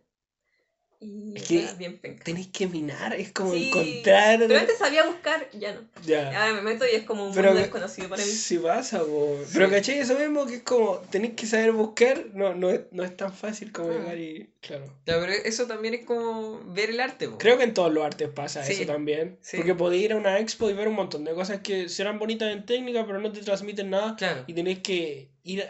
Y 1.04 1.32
Es 1.36 1.42
que 1.48 1.68
bien 1.78 1.98
pencas. 1.98 2.24
Tenéis 2.24 2.46
que 2.48 2.68
minar, 2.68 3.12
es 3.14 3.32
como 3.32 3.52
Sí, 3.54 3.68
encontrar. 3.68 4.38
Pero 4.38 4.58
antes 4.60 4.78
sabía 4.78 5.04
buscar, 5.04 5.48
ya 5.52 5.72
no. 5.74 5.80
Ya. 6.06 6.28
Ahora 6.28 6.52
me 6.54 6.62
meto 6.62 6.84
y 6.86 6.94
es 6.94 7.02
como 7.04 7.26
un 7.26 7.34
Pero 7.34 7.48
mundo 7.48 7.60
desconocido 7.60 8.08
para 8.08 8.22
mí. 8.24 8.30
Sí 8.30 8.58
pasa, 8.58 9.00
po. 9.00 9.36
Pero 9.52 9.68
¿cachai? 9.68 9.98
Eso 9.98 10.16
mismo 10.16 10.46
que 10.46 10.56
es 10.56 10.62
como, 10.62 10.98
tenéis 11.10 11.34
que 11.34 11.46
saber 11.46 11.72
buscar, 11.72 12.26
no, 12.34 12.54
no, 12.54 12.70
es, 12.70 12.82
no 12.92 13.02
es 13.02 13.16
tan 13.16 13.32
fácil 13.32 13.72
como 13.72 13.90
Ah. 13.90 13.94
llegar 13.98 14.18
y... 14.18 14.48
Claro. 14.60 14.84
Ya, 15.06 15.18
pero 15.18 15.32
eso 15.32 15.66
también 15.66 15.94
es 15.94 16.04
como 16.06 16.60
ver 16.72 16.90
el 16.90 17.00
arte, 17.00 17.28
po. 17.28 17.38
Creo 17.38 17.58
que 17.58 17.64
en 17.64 17.74
todos 17.74 17.92
los 17.92 18.04
artes 18.04 18.28
pasa 18.28 18.64
Sí, 18.64 18.74
eso 18.74 18.86
también. 18.86 19.38
sí. 19.40 19.56
Porque 19.56 19.74
podéis 19.74 20.04
ir 20.04 20.12
a 20.12 20.16
una 20.16 20.38
expo 20.38 20.70
y 20.70 20.72
ver 20.74 20.86
un 20.86 20.94
montón 20.94 21.24
de 21.24 21.34
cosas 21.34 21.60
que 21.62 21.88
serán 21.88 22.20
bonitas 22.20 22.52
en 22.52 22.64
técnica, 22.64 23.04
pero 23.06 23.18
no 23.18 23.32
te 23.32 23.40
transmiten 23.40 23.90
nada. 23.90 24.14
Claro. 24.16 24.44
Y 24.46 24.52
tenéis 24.54 24.78
que 24.78 25.28
ir 25.42 25.66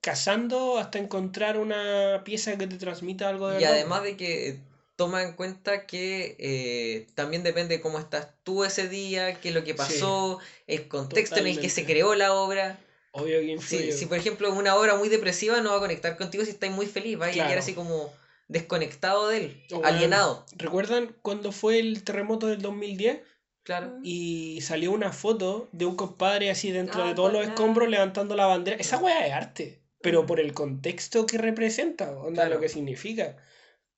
cazando 0.00 0.78
hasta 0.78 0.98
encontrar 0.98 1.56
una 1.58 2.22
pieza 2.24 2.58
que 2.58 2.66
te 2.66 2.76
transmita 2.76 3.28
algo 3.28 3.48
de 3.48 3.58
Y 3.58 3.62
verdad. 3.62 3.76
además 3.78 4.02
de 4.02 4.16
que 4.16 4.58
toma 5.04 5.22
en 5.22 5.32
cuenta 5.32 5.84
que 5.86 6.36
eh, 6.38 7.06
también 7.14 7.42
depende 7.42 7.76
de 7.76 7.80
cómo 7.80 7.98
estás 7.98 8.28
tú 8.44 8.62
ese 8.64 8.88
día, 8.88 9.34
qué 9.40 9.48
es 9.48 9.54
lo 9.54 9.64
que 9.64 9.74
pasó, 9.74 10.38
el 10.68 10.86
contexto 10.86 11.36
en 11.40 11.48
el 11.48 11.58
que 11.60 11.68
se 11.70 11.84
creó 11.84 12.14
la 12.14 12.32
obra. 12.34 12.78
Obvio 13.10 13.40
que 13.40 13.46
influye. 13.46 13.90
Si, 13.92 13.98
si 13.98 14.06
por 14.06 14.16
ejemplo 14.18 14.48
es 14.48 14.54
una 14.54 14.76
obra 14.76 14.94
muy 14.94 15.08
depresiva, 15.08 15.60
no 15.60 15.70
va 15.70 15.76
a 15.78 15.80
conectar 15.80 16.16
contigo 16.16 16.44
si 16.44 16.50
estás 16.50 16.70
muy 16.70 16.86
feliz, 16.86 17.20
va 17.20 17.26
a 17.26 17.30
Claro. 17.30 17.48
quedar 17.48 17.58
así 17.58 17.74
como 17.74 18.12
desconectado 18.46 19.28
de 19.28 19.36
él, 19.38 19.62
alienado. 19.82 20.46
¿Recuerdan 20.56 21.14
cuando 21.22 21.50
fue 21.52 21.78
el 21.80 22.04
terremoto 22.04 22.46
del 22.46 22.62
2010? 22.62 23.18
Claro. 23.64 23.92
y 24.02 24.58
salió 24.60 24.90
una 24.90 25.12
foto 25.12 25.68
de 25.70 25.84
un 25.86 25.94
compadre 25.94 26.50
así 26.50 26.72
dentro 26.72 27.04
Ah, 27.04 27.08
de 27.08 27.14
todos 27.14 27.32
los 27.32 27.44
escombros 27.46 27.88
levantando 27.88 28.34
la 28.34 28.46
bandera. 28.46 28.76
Esa 28.76 28.98
weá 28.98 29.24
es 29.24 29.32
arte, 29.32 29.78
pero 30.00 30.26
por 30.26 30.40
el 30.40 30.52
contexto 30.52 31.26
que 31.26 31.38
representa, 31.38 32.10
onda, 32.10 32.42
Claro. 32.42 32.54
lo 32.56 32.60
que 32.60 32.68
significa. 32.68 33.36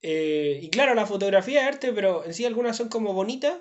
Eh, 0.03 0.61
y 0.63 0.71
claro, 0.71 0.95
la 0.95 1.07
fotografía 1.07 1.63
es 1.63 1.69
arte, 1.69 1.93
pero 1.93 2.25
en 2.25 2.35
sí 2.35 2.45
algunas 2.45 2.77
son 2.77 2.89
como 2.89 3.15
bonitas 3.15 3.61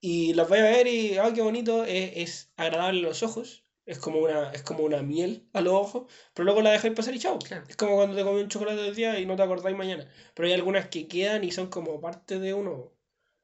y 0.00 0.34
las 0.34 0.48
voy 0.48 0.58
a 0.58 0.64
ver 0.64 0.86
y, 0.86 1.16
ah, 1.18 1.32
qué 1.34 1.42
bonito, 1.42 1.84
es, 1.84 2.12
es 2.16 2.52
agradable 2.56 3.00
a 3.00 3.02
los 3.08 3.22
ojos. 3.22 3.64
Es 3.86 3.98
como, 3.98 4.18
una, 4.18 4.50
es 4.52 4.62
como 4.62 4.84
una 4.84 5.02
miel 5.02 5.48
a 5.54 5.62
los 5.62 5.72
ojos, 5.72 6.12
pero 6.34 6.44
luego 6.44 6.60
la 6.60 6.72
dejáis 6.72 6.92
pasar 6.92 7.14
y 7.14 7.18
chao. 7.18 7.38
Claro. 7.38 7.64
Es 7.68 7.76
como 7.76 7.96
cuando 7.96 8.14
te 8.14 8.22
comí 8.22 8.42
un 8.42 8.50
chocolate 8.50 8.82
del 8.82 8.94
día 8.94 9.18
y 9.18 9.24
no 9.24 9.34
te 9.34 9.42
acordáis 9.42 9.78
mañana. 9.78 10.06
Pero 10.34 10.46
hay 10.46 10.52
algunas 10.52 10.88
que 10.88 11.08
quedan 11.08 11.42
y 11.42 11.52
son 11.52 11.68
como 11.68 11.98
parte 11.98 12.38
de 12.38 12.52
uno. 12.52 12.92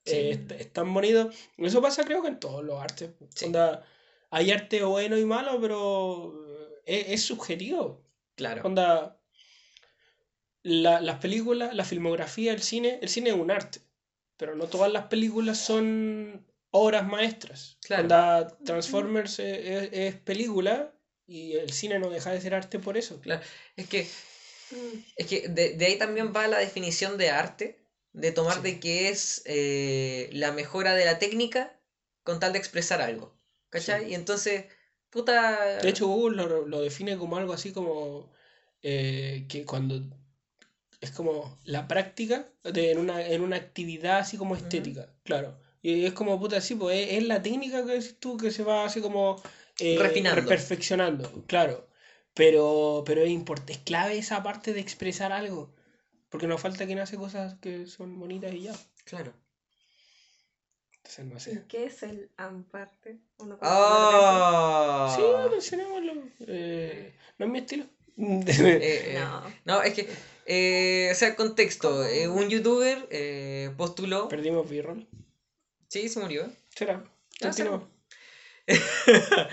Sí. 0.04 0.16
Eh, 0.16 0.30
es, 0.32 0.60
es 0.60 0.72
tan 0.72 0.92
bonito. 0.92 1.30
Eso 1.56 1.80
pasa 1.80 2.04
creo 2.04 2.20
que 2.20 2.28
en 2.28 2.40
todos 2.40 2.62
los 2.62 2.78
artes. 2.78 3.12
Sí. 3.34 3.46
Onda, 3.46 3.86
hay 4.28 4.50
arte 4.50 4.84
bueno 4.84 5.16
y 5.16 5.24
malo, 5.24 5.58
pero 5.62 6.34
es, 6.84 7.06
es 7.08 7.22
subjetivo. 7.22 8.04
Claro. 8.34 8.62
Onda, 8.66 9.18
la- 10.64 11.00
las 11.00 11.20
películas, 11.20 11.74
la 11.74 11.84
filmografía, 11.84 12.52
el 12.52 12.62
cine, 12.62 12.98
el 13.00 13.08
cine 13.08 13.30
es 13.30 13.36
un 13.36 13.50
arte. 13.52 13.80
Pero 14.36 14.56
no 14.56 14.66
todas 14.66 14.90
las 14.92 15.04
películas 15.06 15.58
son 15.58 16.44
obras 16.70 17.06
maestras. 17.06 17.78
Claro. 17.86 18.02
Onda, 18.02 18.48
Transformers 18.64 19.38
es, 19.38 20.16
película 20.16 20.92
y 21.26 21.52
el 21.52 21.70
cine 21.72 22.00
no 22.00 22.10
deja 22.10 22.32
de 22.32 22.40
ser 22.40 22.54
arte 22.56 22.80
por 22.80 22.96
eso. 22.96 23.20
Claro. 23.20 23.42
Es 23.76 23.86
que, 23.88 24.08
es 25.16 25.26
que 25.28 25.48
de, 25.48 25.74
de 25.74 25.86
ahí 25.86 25.98
también 25.98 26.32
va 26.34 26.48
la 26.48 26.58
definición 26.58 27.16
de 27.18 27.30
arte, 27.30 27.78
de 28.12 28.32
tomar 28.32 28.56
Sí. 28.56 28.62
de 28.62 28.80
que 28.80 29.08
es 29.08 29.42
eh, 29.46 30.28
la 30.32 30.50
mejora 30.52 30.94
de 30.94 31.04
la 31.04 31.18
técnica 31.20 31.78
con 32.24 32.40
tal 32.40 32.52
de 32.52 32.58
expresar 32.58 33.00
algo. 33.02 33.36
¿Cachai? 33.70 34.04
Sí. 34.06 34.10
Y 34.10 34.14
entonces, 34.14 34.66
puta... 35.10 35.78
De 35.78 35.88
hecho, 35.88 36.06
Google 36.08 36.36
lo, 36.36 36.66
lo 36.66 36.80
define 36.80 37.16
como 37.18 37.36
algo 37.36 37.52
así 37.52 37.72
como 37.72 38.32
eh, 38.82 39.46
que 39.48 39.64
cuando 39.64 40.00
es 41.04 41.10
como 41.12 41.58
la 41.64 41.86
práctica 41.88 42.46
de, 42.64 42.90
en, 42.92 42.98
una, 42.98 43.24
en 43.26 43.40
una 43.42 43.56
actividad 43.56 44.18
así 44.18 44.36
como 44.36 44.56
estética, 44.56 45.08
claro. 45.22 45.56
Y 45.82 46.04
es 46.06 46.12
como, 46.14 46.38
puta, 46.40 46.60
sí, 46.60 46.74
pues 46.74 46.96
es, 47.08 47.18
es 47.18 47.24
la 47.24 47.42
técnica 47.42 47.84
que 47.84 47.92
decís 47.92 48.16
tú 48.18 48.36
que 48.36 48.50
se 48.50 48.62
va 48.64 48.84
así 48.84 49.00
como 49.00 49.40
eh, 49.78 49.96
Refinando. 49.98 50.48
perfeccionando, 50.48 51.44
claro. 51.46 51.86
Pero, 52.34 53.02
pero 53.06 53.22
es, 53.22 53.30
import- 53.30 53.68
es 53.70 53.78
clave 53.78 54.18
esa 54.18 54.42
parte 54.42 54.72
de 54.72 54.80
expresar 54.80 55.30
algo. 55.32 55.72
Porque 56.30 56.46
nos 56.48 56.60
falta 56.60 56.86
quien 56.86 56.98
hace 56.98 57.16
cosas 57.16 57.54
que 57.60 57.86
son 57.86 58.18
bonitas 58.18 58.52
y 58.54 58.62
ya. 58.62 58.74
Claro. 59.04 59.32
Entonces, 60.96 61.24
no 61.26 61.36
¿Y 61.36 61.40
sé. 61.40 61.64
qué 61.68 61.84
es 61.84 62.02
el 62.02 62.30
amparte? 62.36 63.18
¿O 63.36 63.44
no 63.44 63.58
Ah. 63.60 65.12
Sí, 65.14 65.22
mencionémoslo. 65.50 66.12
Eh, 66.40 67.14
no 67.38 67.46
es 67.46 67.52
mi 67.52 67.58
estilo. 67.58 67.84
Eh? 68.16 69.16
No. 69.18 69.42
no, 69.64 69.82
es 69.82 69.94
que, 69.94 70.08
eh, 70.46 71.08
o 71.10 71.14
sea, 71.14 71.34
contexto, 71.34 72.04
eh, 72.06 72.28
un 72.28 72.48
youtuber 72.48 73.08
postuló, 73.76 74.28
Perdimos 74.28 74.68
B-roll. 74.68 75.06
sí, 75.88 76.08
se 76.08 76.20
murió, 76.20 76.50
Será. 76.74 77.02
Ah. 77.04 77.08
Continúa. 77.40 77.88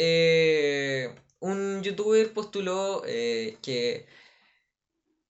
Eh, 0.00 1.12
un 1.40 1.82
youtuber 1.82 2.32
postuló 2.32 3.02
que 3.02 4.06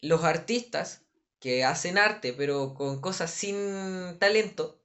los 0.02 0.24
artistas 0.24 1.00
que 1.40 1.64
hacen 1.64 1.96
arte 1.96 2.34
pero 2.34 2.74
con 2.74 3.00
cosas 3.00 3.30
sin 3.30 4.18
talento, 4.18 4.78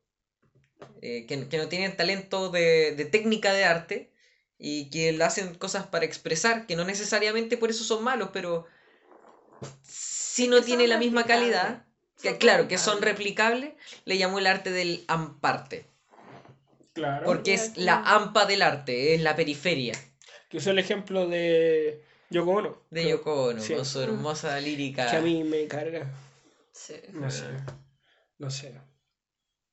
que, 1.02 1.26
que 1.28 1.58
no 1.58 1.68
tienen 1.68 1.98
talento 1.98 2.50
de, 2.50 2.96
de 2.96 3.04
técnica 3.04 3.52
de 3.52 3.66
arte 3.66 4.13
y 4.58 4.90
que 4.90 5.12
le 5.12 5.24
hacen 5.24 5.56
cosas 5.56 5.88
para 5.88 6.06
expresar, 6.06 6.66
que 6.68 6.76
no 6.76 6.86
necesariamente 6.86 7.58
por 7.58 7.70
eso 7.70 7.84
son 7.84 8.04
malos, 8.04 8.30
pero 8.34 8.66
si 9.82 10.48
no 10.48 10.62
tiene 10.62 10.88
la 10.88 10.98
misma 10.98 11.26
calidad, 11.26 11.86
que 12.22 12.38
claro, 12.38 12.68
que 12.68 12.78
son 12.78 13.02
replicables. 13.02 13.74
le 14.06 14.18
llamó 14.18 14.40
el 14.40 14.48
arte 14.48 14.72
del 14.72 15.04
amparte. 15.08 15.88
Claro. 16.94 17.26
Porque 17.26 17.54
es 17.56 17.76
la 17.78 17.96
ampa 18.04 18.46
del 18.46 18.62
arte, 18.62 19.16
es 19.16 19.22
la 19.22 19.36
periferia 19.36 19.94
Que 20.50 20.58
usó 20.58 20.70
el 20.70 20.78
ejemplo 20.78 21.28
de 21.28 22.04
Yoko 22.30 22.52
Ono. 22.52 22.78
de 22.92 23.02
que- 23.04 23.10
Yoko 23.10 23.46
Ono, 23.46 23.60
sí. 23.62 23.74
con 23.74 23.84
su 23.86 24.00
hermosa 24.00 24.60
lírica. 24.60 25.10
Que 25.10 25.18
a 25.18 25.22
mí 25.22 25.44
me 25.44 25.66
carga. 25.68 26.12
Sí. 26.72 26.94
No 27.14 27.32
sé. 27.32 27.46
No 28.38 28.50
sé. 28.52 28.80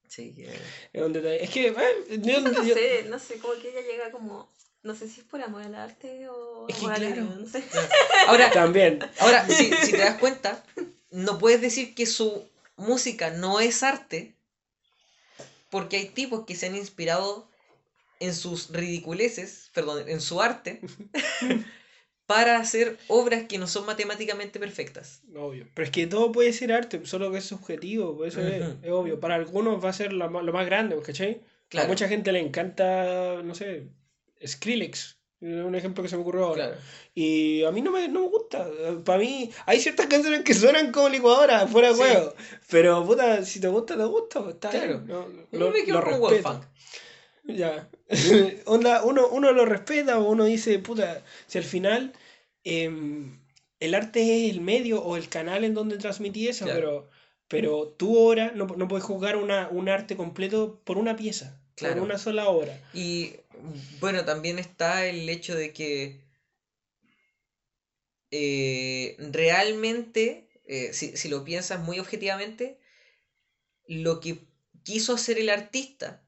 Sí, 0.08 0.34
que- 0.34 0.50
Es, 0.92 1.02
un 1.02 1.12
detalle. 1.12 1.44
es 1.44 1.50
que. 1.50 1.68
eh, 1.68 1.74
yo- 2.20 2.40
No 2.40 2.64
yo- 2.64 2.74
sé, 2.74 3.04
no 3.08 3.18
sé, 3.18 3.38
como 3.38 3.54
que 3.60 3.68
ella 3.68 3.82
llega 3.82 4.10
como. 4.10 4.52
No 4.82 4.94
sé 4.94 5.08
si 5.08 5.20
es 5.20 5.26
por 5.26 5.42
amor 5.42 5.62
al 5.62 5.74
arte 5.74 6.28
o. 6.28 6.66
Es 6.68 6.76
que 6.76 6.86
al- 6.86 6.94
claro. 6.96 7.22
No 7.38 7.46
sé. 7.46 7.62
Ahora, 8.28 8.50
También. 8.50 8.98
ahora 9.18 9.46
si, 9.46 9.70
si 9.84 9.92
te 9.92 9.98
das 9.98 10.18
cuenta, 10.18 10.62
no 11.10 11.38
puedes 11.38 11.60
decir 11.60 11.94
que 11.94 12.06
su 12.06 12.44
música 12.76 13.30
no 13.30 13.60
es 13.60 13.82
arte, 13.82 14.34
porque 15.70 15.96
hay 15.98 16.06
tipos 16.06 16.46
que 16.46 16.54
se 16.54 16.66
han 16.66 16.76
inspirado 16.76 17.48
en 18.20 18.34
sus 18.34 18.70
ridiculeces, 18.70 19.70
perdón, 19.74 20.04
en 20.08 20.20
su 20.20 20.40
arte, 20.40 20.80
para 22.26 22.58
hacer 22.58 22.98
obras 23.08 23.44
que 23.48 23.58
no 23.58 23.66
son 23.66 23.86
matemáticamente 23.86 24.58
perfectas. 24.60 25.20
Obvio. 25.34 25.66
Pero 25.74 25.84
es 25.86 25.90
que 25.90 26.06
todo 26.06 26.30
puede 26.32 26.52
ser 26.52 26.72
arte, 26.72 27.04
solo 27.06 27.30
que 27.32 27.38
es 27.38 27.44
subjetivo. 27.44 28.16
Por 28.16 28.28
eso 28.28 28.40
es 28.40 28.62
obvio. 28.90 29.18
Para 29.20 29.34
algunos 29.34 29.82
va 29.84 29.90
a 29.90 29.94
ser 29.94 30.12
lo 30.12 30.30
más, 30.30 30.44
lo 30.44 30.52
más 30.52 30.66
grande, 30.66 30.96
¿cachai? 31.02 31.40
Claro. 31.68 31.86
A 31.86 31.88
mucha 31.88 32.08
gente 32.08 32.32
le 32.32 32.40
encanta, 32.40 33.42
no 33.42 33.54
sé, 33.54 33.84
Skrillex. 34.46 35.16
Es 35.40 35.64
un 35.64 35.74
ejemplo 35.74 36.02
que 36.02 36.08
se 36.10 36.16
me 36.16 36.22
ocurrió 36.22 36.44
ahora. 36.44 36.66
Claro. 36.66 36.80
Y 37.14 37.64
a 37.64 37.70
mí 37.70 37.80
no 37.80 37.90
me, 37.90 38.08
no 38.08 38.20
me 38.20 38.28
gusta. 38.28 38.68
Para 39.04 39.18
mí, 39.18 39.50
hay 39.64 39.80
ciertas 39.80 40.06
canciones 40.06 40.42
que 40.42 40.52
suenan 40.52 40.92
como 40.92 41.08
licuadora, 41.08 41.66
fuera 41.66 41.88
de 41.88 41.94
Sí. 41.94 42.00
juego. 42.02 42.34
Pero, 42.68 43.06
puta, 43.06 43.42
si 43.44 43.58
te 43.58 43.68
gusta, 43.68 43.96
te 43.96 44.04
gusta. 44.04 44.42
pues, 44.42 44.54
Está 44.56 44.68
Claro. 44.70 45.00
bien. 45.00 45.06
No, 45.06 45.26
lo, 45.58 45.70
me 45.70 45.86
lo 45.86 46.00
respeto. 46.02 46.64
Ya. 47.44 47.88
Onda, 48.66 49.02
uno, 49.04 49.28
uno 49.28 49.52
lo 49.52 49.64
respeta 49.64 50.18
o 50.18 50.28
uno 50.28 50.44
dice, 50.44 50.78
puta, 50.78 51.22
si 51.46 51.56
al 51.58 51.64
final 51.64 52.12
em, 52.64 53.40
el 53.80 53.94
arte 53.94 54.20
es 54.46 54.50
el 54.52 54.60
medio 54.60 55.02
o 55.02 55.16
el 55.16 55.28
canal 55.30 55.64
en 55.64 55.72
donde 55.74 55.96
transmití 55.96 56.48
eso, 56.48 56.66
Claro. 56.66 56.80
pero, 56.80 57.08
pero 57.48 57.88
tu 57.96 58.16
obra 58.18 58.52
no, 58.54 58.66
no 58.66 58.88
puedes 58.88 59.04
juzgar 59.04 59.36
una, 59.36 59.68
un 59.70 59.88
arte 59.88 60.16
completo 60.16 60.80
por 60.84 60.98
una 60.98 61.16
pieza, 61.16 61.58
Claro. 61.76 61.94
por 61.94 62.02
una 62.04 62.18
sola 62.18 62.48
obra. 62.48 62.78
Y 62.92 63.36
bueno, 64.00 64.24
también 64.24 64.58
está 64.58 65.06
el 65.06 65.28
hecho 65.28 65.54
de 65.54 65.72
que 65.72 66.20
eh, 68.30 69.16
realmente 69.18 70.48
eh, 70.64 70.92
si, 70.92 71.16
si 71.16 71.28
lo 71.28 71.44
piensas 71.44 71.80
muy 71.80 71.98
objetivamente, 71.98 72.78
lo 73.86 74.20
que 74.20 74.46
quiso 74.84 75.12
hacer 75.14 75.38
el 75.38 75.48
artista 75.50 76.26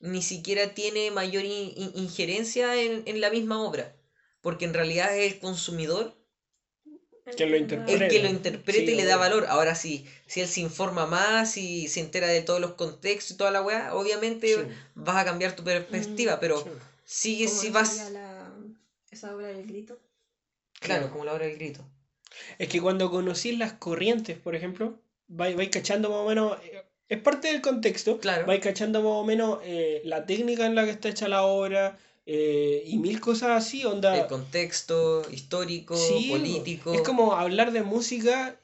ni 0.00 0.22
siquiera 0.22 0.74
tiene 0.74 1.10
mayor 1.10 1.44
in- 1.44 1.72
in- 1.76 1.92
injerencia 1.96 2.80
en, 2.82 3.02
en 3.06 3.20
la 3.20 3.30
misma 3.30 3.62
obra, 3.62 3.96
porque 4.42 4.64
en 4.66 4.74
realidad 4.74 5.16
es 5.18 5.32
el 5.34 5.40
consumidor 5.40 6.16
Que 7.34 7.46
lo 7.46 7.56
el 7.56 7.66
que 7.66 8.22
lo 8.22 8.28
interpreta 8.28 8.78
Sí, 8.78 8.92
y 8.92 8.94
le 8.94 9.04
da 9.04 9.16
valor. 9.16 9.46
Ahora 9.48 9.74
sí, 9.74 10.06
si 10.26 10.40
él 10.40 10.48
se 10.48 10.60
informa 10.60 11.06
más 11.06 11.56
y 11.56 11.88
se 11.88 12.00
entera 12.00 12.28
de 12.28 12.40
todos 12.42 12.60
los 12.60 12.74
contextos 12.74 13.32
y 13.32 13.36
toda 13.36 13.50
la 13.50 13.62
weá, 13.62 13.94
obviamente 13.94 14.46
Sí. 14.54 14.60
vas 14.94 15.16
a 15.16 15.24
cambiar 15.24 15.56
tu 15.56 15.64
perspectiva, 15.64 16.38
pero 16.38 16.58
Sí. 16.62 16.70
sigue 17.04 17.46
¿Cómo 17.46 17.60
si 17.60 17.70
vas... 17.70 18.10
la- 18.12 18.52
esa 19.10 19.34
obra 19.34 19.48
del 19.48 19.66
grito? 19.66 19.98
Claro, 20.78 21.00
Claro. 21.02 21.10
como 21.12 21.24
la 21.24 21.32
hora 21.32 21.46
del 21.46 21.56
grito. 21.56 21.84
Es 22.58 22.68
que 22.68 22.80
cuando 22.80 23.10
conocís 23.10 23.58
las 23.58 23.72
corrientes, 23.72 24.38
por 24.38 24.54
ejemplo, 24.54 25.00
vais, 25.26 25.56
vais 25.56 25.70
cachando 25.70 26.10
más 26.10 26.18
o 26.18 26.28
menos. 26.28 26.58
eh, 26.62 26.84
Es 27.08 27.20
parte 27.22 27.48
del 27.48 27.60
contexto. 27.60 28.18
Claro. 28.18 28.46
Vais 28.46 28.60
cachando 28.60 29.00
más 29.00 29.12
o 29.12 29.24
menos 29.24 29.60
eh, 29.62 30.00
la 30.04 30.26
técnica 30.26 30.66
en 30.66 30.74
la 30.74 30.84
que 30.84 30.90
está 30.90 31.08
hecha 31.08 31.28
la 31.28 31.44
obra 31.44 31.96
eh, 32.26 32.82
y 32.84 32.98
mil 32.98 33.20
cosas 33.20 33.50
así, 33.50 33.84
onda. 33.84 34.18
El 34.18 34.26
contexto 34.26 35.22
histórico, 35.30 35.96
Sí, 35.96 36.28
político. 36.30 36.92
Es 36.92 37.02
como 37.02 37.34
hablar 37.34 37.70
de 37.72 37.82
música 37.82 38.60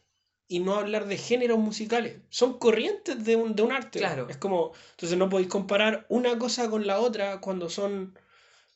y 0.49 0.59
no 0.59 0.75
hablar 0.75 1.07
de 1.07 1.17
géneros 1.17 1.59
musicales. 1.59 2.17
Son 2.29 2.59
corrientes 2.59 3.25
de 3.25 3.37
un, 3.37 3.55
de 3.55 3.63
un 3.63 3.73
arte. 3.73 4.01
Claro. 4.01 4.27
Es 4.29 4.37
como. 4.37 4.73
Entonces 4.91 5.17
no 5.17 5.29
podéis 5.31 5.49
comparar 5.49 6.05
una 6.09 6.37
cosa 6.39 6.69
con 6.69 6.87
la 6.87 6.99
otra 7.01 7.41
cuando 7.41 7.71
son 7.71 8.19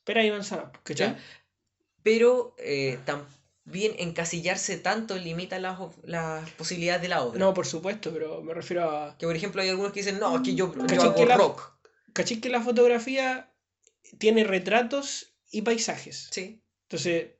pera 0.04 0.24
y 0.24 0.30
manzana. 0.30 0.70
¿Cachai? 0.84 1.16
Pero 2.02 2.54
eh, 2.58 2.98
también 3.04 3.92
encasillarse 3.98 4.78
tanto 4.78 5.16
limita 5.18 5.58
las, 5.58 5.78
las 6.04 6.48
posibilidades 6.52 7.02
de 7.02 7.08
la 7.08 7.22
obra. 7.24 7.38
No, 7.40 7.52
por 7.52 7.66
supuesto, 7.66 8.12
pero 8.12 8.40
me 8.42 8.54
refiero 8.54 8.88
a. 8.88 9.18
Que 9.18 9.26
por 9.26 9.34
ejemplo 9.34 9.60
hay 9.60 9.68
algunos 9.68 9.92
que 9.92 10.00
dicen, 10.00 10.20
no, 10.20 10.36
es 10.36 10.42
que 10.42 10.54
yo, 10.54 10.72
yo 10.72 10.80
¿Cachai 10.82 10.98
hago 10.98 11.14
que 11.16 11.26
la- 11.26 11.36
rock. 11.36 11.72
¿Cachai 12.12 12.40
que 12.40 12.48
la 12.48 12.62
fotografía 12.62 13.50
tiene 14.18 14.44
retratos 14.44 15.34
y 15.50 15.62
paisajes? 15.62 16.28
Sí, 16.30 16.60
Entonces, 16.82 17.32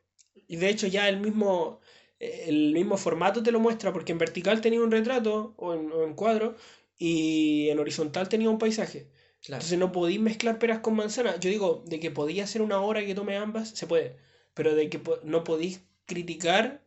y 0.49 0.56
de 0.56 0.68
hecho 0.68 0.87
ya 0.87 1.08
el 1.08 1.20
mismo, 1.20 1.80
el 2.18 2.73
mismo 2.73 2.96
formato 2.96 3.42
te 3.42 3.52
lo 3.52 3.61
muestra, 3.61 3.92
porque 3.92 4.12
en 4.12 4.18
vertical 4.18 4.61
tenía 4.61 4.80
un 4.82 4.90
retrato 4.90 5.54
o 5.56 5.75
en, 5.75 5.90
o 5.92 6.04
en 6.04 6.14
cuadro 6.14 6.56
y 6.99 7.68
en 7.70 7.78
horizontal 7.78 8.28
tenía 8.28 8.50
un 8.50 8.58
paisaje. 8.58 9.08
claro. 9.42 9.61
Entonces 9.61 9.78
no 9.78 9.92
podéis 9.92 10.20
mezclar 10.20 10.58
peras 10.58 10.80
con 10.80 10.94
manzanas. 10.96 11.40
Yo 11.40 11.50
digo, 11.50 11.82
de 11.87 12.00
que 12.00 12.11
podía 12.11 12.46
ser 12.46 12.62
una 12.62 12.80
obra 12.80 13.04
que 13.04 13.14
tome 13.14 13.37
ambas, 13.37 13.70
se 13.70 13.87
puede, 13.87 14.16
pero 14.54 14.75
de 14.75 14.88
que 14.90 15.00
no 15.25 15.44
podéis 15.44 15.82
criticar 16.06 16.82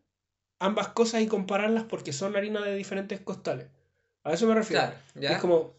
ambas 0.59 0.89
cosas 0.89 1.21
y 1.21 1.27
compararlas 1.27 1.85
porque 1.85 2.13
son 2.13 2.35
harina 2.35 2.61
de 2.61 2.75
diferentes 2.75 3.19
costales. 3.21 3.67
A 4.23 4.33
eso 4.33 4.47
me 4.47 4.55
refiero. 4.55 4.83
Claro, 4.83 4.95
ya. 5.15 5.33
Es 5.33 5.39
como, 5.39 5.75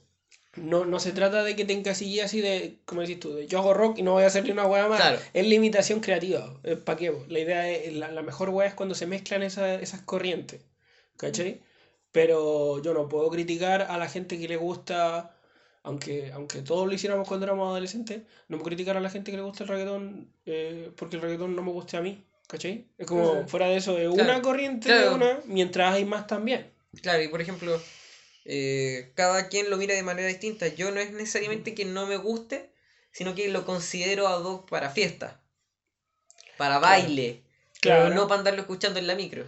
no, 0.57 0.85
no 0.85 0.99
se 1.01 1.13
trata 1.13 1.45
de 1.45 1.55
que 1.57 1.65
te 1.65 1.73
encasilles 1.73 2.25
así 2.25 2.41
de, 2.41 2.79
como 2.85 3.01
decís 3.03 3.21
tú, 3.21 3.33
de 3.35 3.47
yo 3.47 3.59
hago 3.59 3.73
rock 3.75 3.99
y 3.99 4.03
no 4.03 4.13
voy 4.13 4.25
a 4.25 4.27
hacer 4.27 4.45
ni 4.45 4.51
una 4.51 4.67
hueá 4.67 4.89
más. 4.89 5.01
Claro. 5.01 5.19
Es 5.33 5.47
limitación 5.47 6.01
creativa. 6.01 6.53
¿Para 6.85 6.99
qué? 6.99 7.13
po? 7.13 7.25
La 7.29 7.39
idea 7.39 7.71
es, 7.71 7.93
la, 7.95 8.11
la 8.11 8.23
mejor 8.23 8.49
hueá 8.51 8.67
es 8.69 8.75
cuando 8.75 8.95
se 8.95 9.07
mezclan 9.07 9.43
esa- 9.43 9.75
esas 9.77 10.03
corrientes. 10.03 10.61
¿Cachai? 11.17 11.61
Pero 12.13 12.83
yo 12.83 12.93
no 12.95 13.09
puedo 13.09 13.31
criticar 13.31 13.83
a 13.83 13.97
la 13.97 14.09
gente 14.09 14.39
que 14.39 14.49
le 14.49 14.57
gusta, 14.57 15.37
aunque, 15.85 16.33
aunque 16.33 16.63
todos 16.63 16.87
lo 16.89 16.93
hiciéramos 16.95 17.29
cuando 17.29 17.47
éramos 17.47 17.69
adolescentes, 17.69 18.23
no 18.49 18.57
puedo 18.57 18.65
criticar 18.71 18.97
a 18.97 19.01
la 19.01 19.11
gente 19.11 19.31
que 19.31 19.37
le 19.37 19.43
gusta 19.45 19.63
el 19.65 19.69
reggaetón 19.69 20.33
eh, 20.47 20.91
porque 20.97 21.17
el 21.17 21.23
reggaetón 21.23 21.55
no 21.55 21.63
me 21.63 21.71
guste 21.71 21.97
a 21.97 22.01
mí. 22.01 22.25
¿Cachai? 22.49 22.89
Es 22.99 23.07
como, 23.07 23.47
fuera 23.47 23.67
de 23.69 23.77
eso, 23.77 23.97
es 23.97 24.09
Claro. 24.13 24.25
una 24.33 24.43
corriente 24.43 24.93
de 24.93 25.09
una, 25.09 25.39
mientras 25.45 25.95
hay 25.95 26.05
más 26.05 26.27
también. 26.27 26.73
Claro, 27.01 27.23
y 27.23 27.29
por 27.29 27.41
ejemplo, 27.41 27.81
eh, 28.45 29.13
cada 29.15 29.49
quien 29.49 29.71
lo 29.71 29.77
mira 29.77 29.95
de 29.95 30.03
manera 30.03 30.29
distinta. 30.29 30.69
Yo 30.69 30.91
no 30.91 31.01
es 31.01 31.13
necesariamente 31.13 31.75
que 31.75 31.85
no 31.85 32.07
me 32.07 32.17
guste, 32.17 32.71
sino 33.13 33.35
que 33.35 33.49
lo 33.49 33.65
considero 33.67 34.29
ad 34.29 34.43
hoc 34.45 34.69
para 34.69 34.91
fiesta, 34.91 35.41
para 36.57 36.79
baile, 36.79 37.43
Claro. 37.81 38.05
pero 38.05 38.15
no 38.15 38.29
para 38.29 38.41
andarlo 38.41 38.61
escuchando 38.61 38.99
en 38.99 39.07
la 39.07 39.15
micro. 39.15 39.45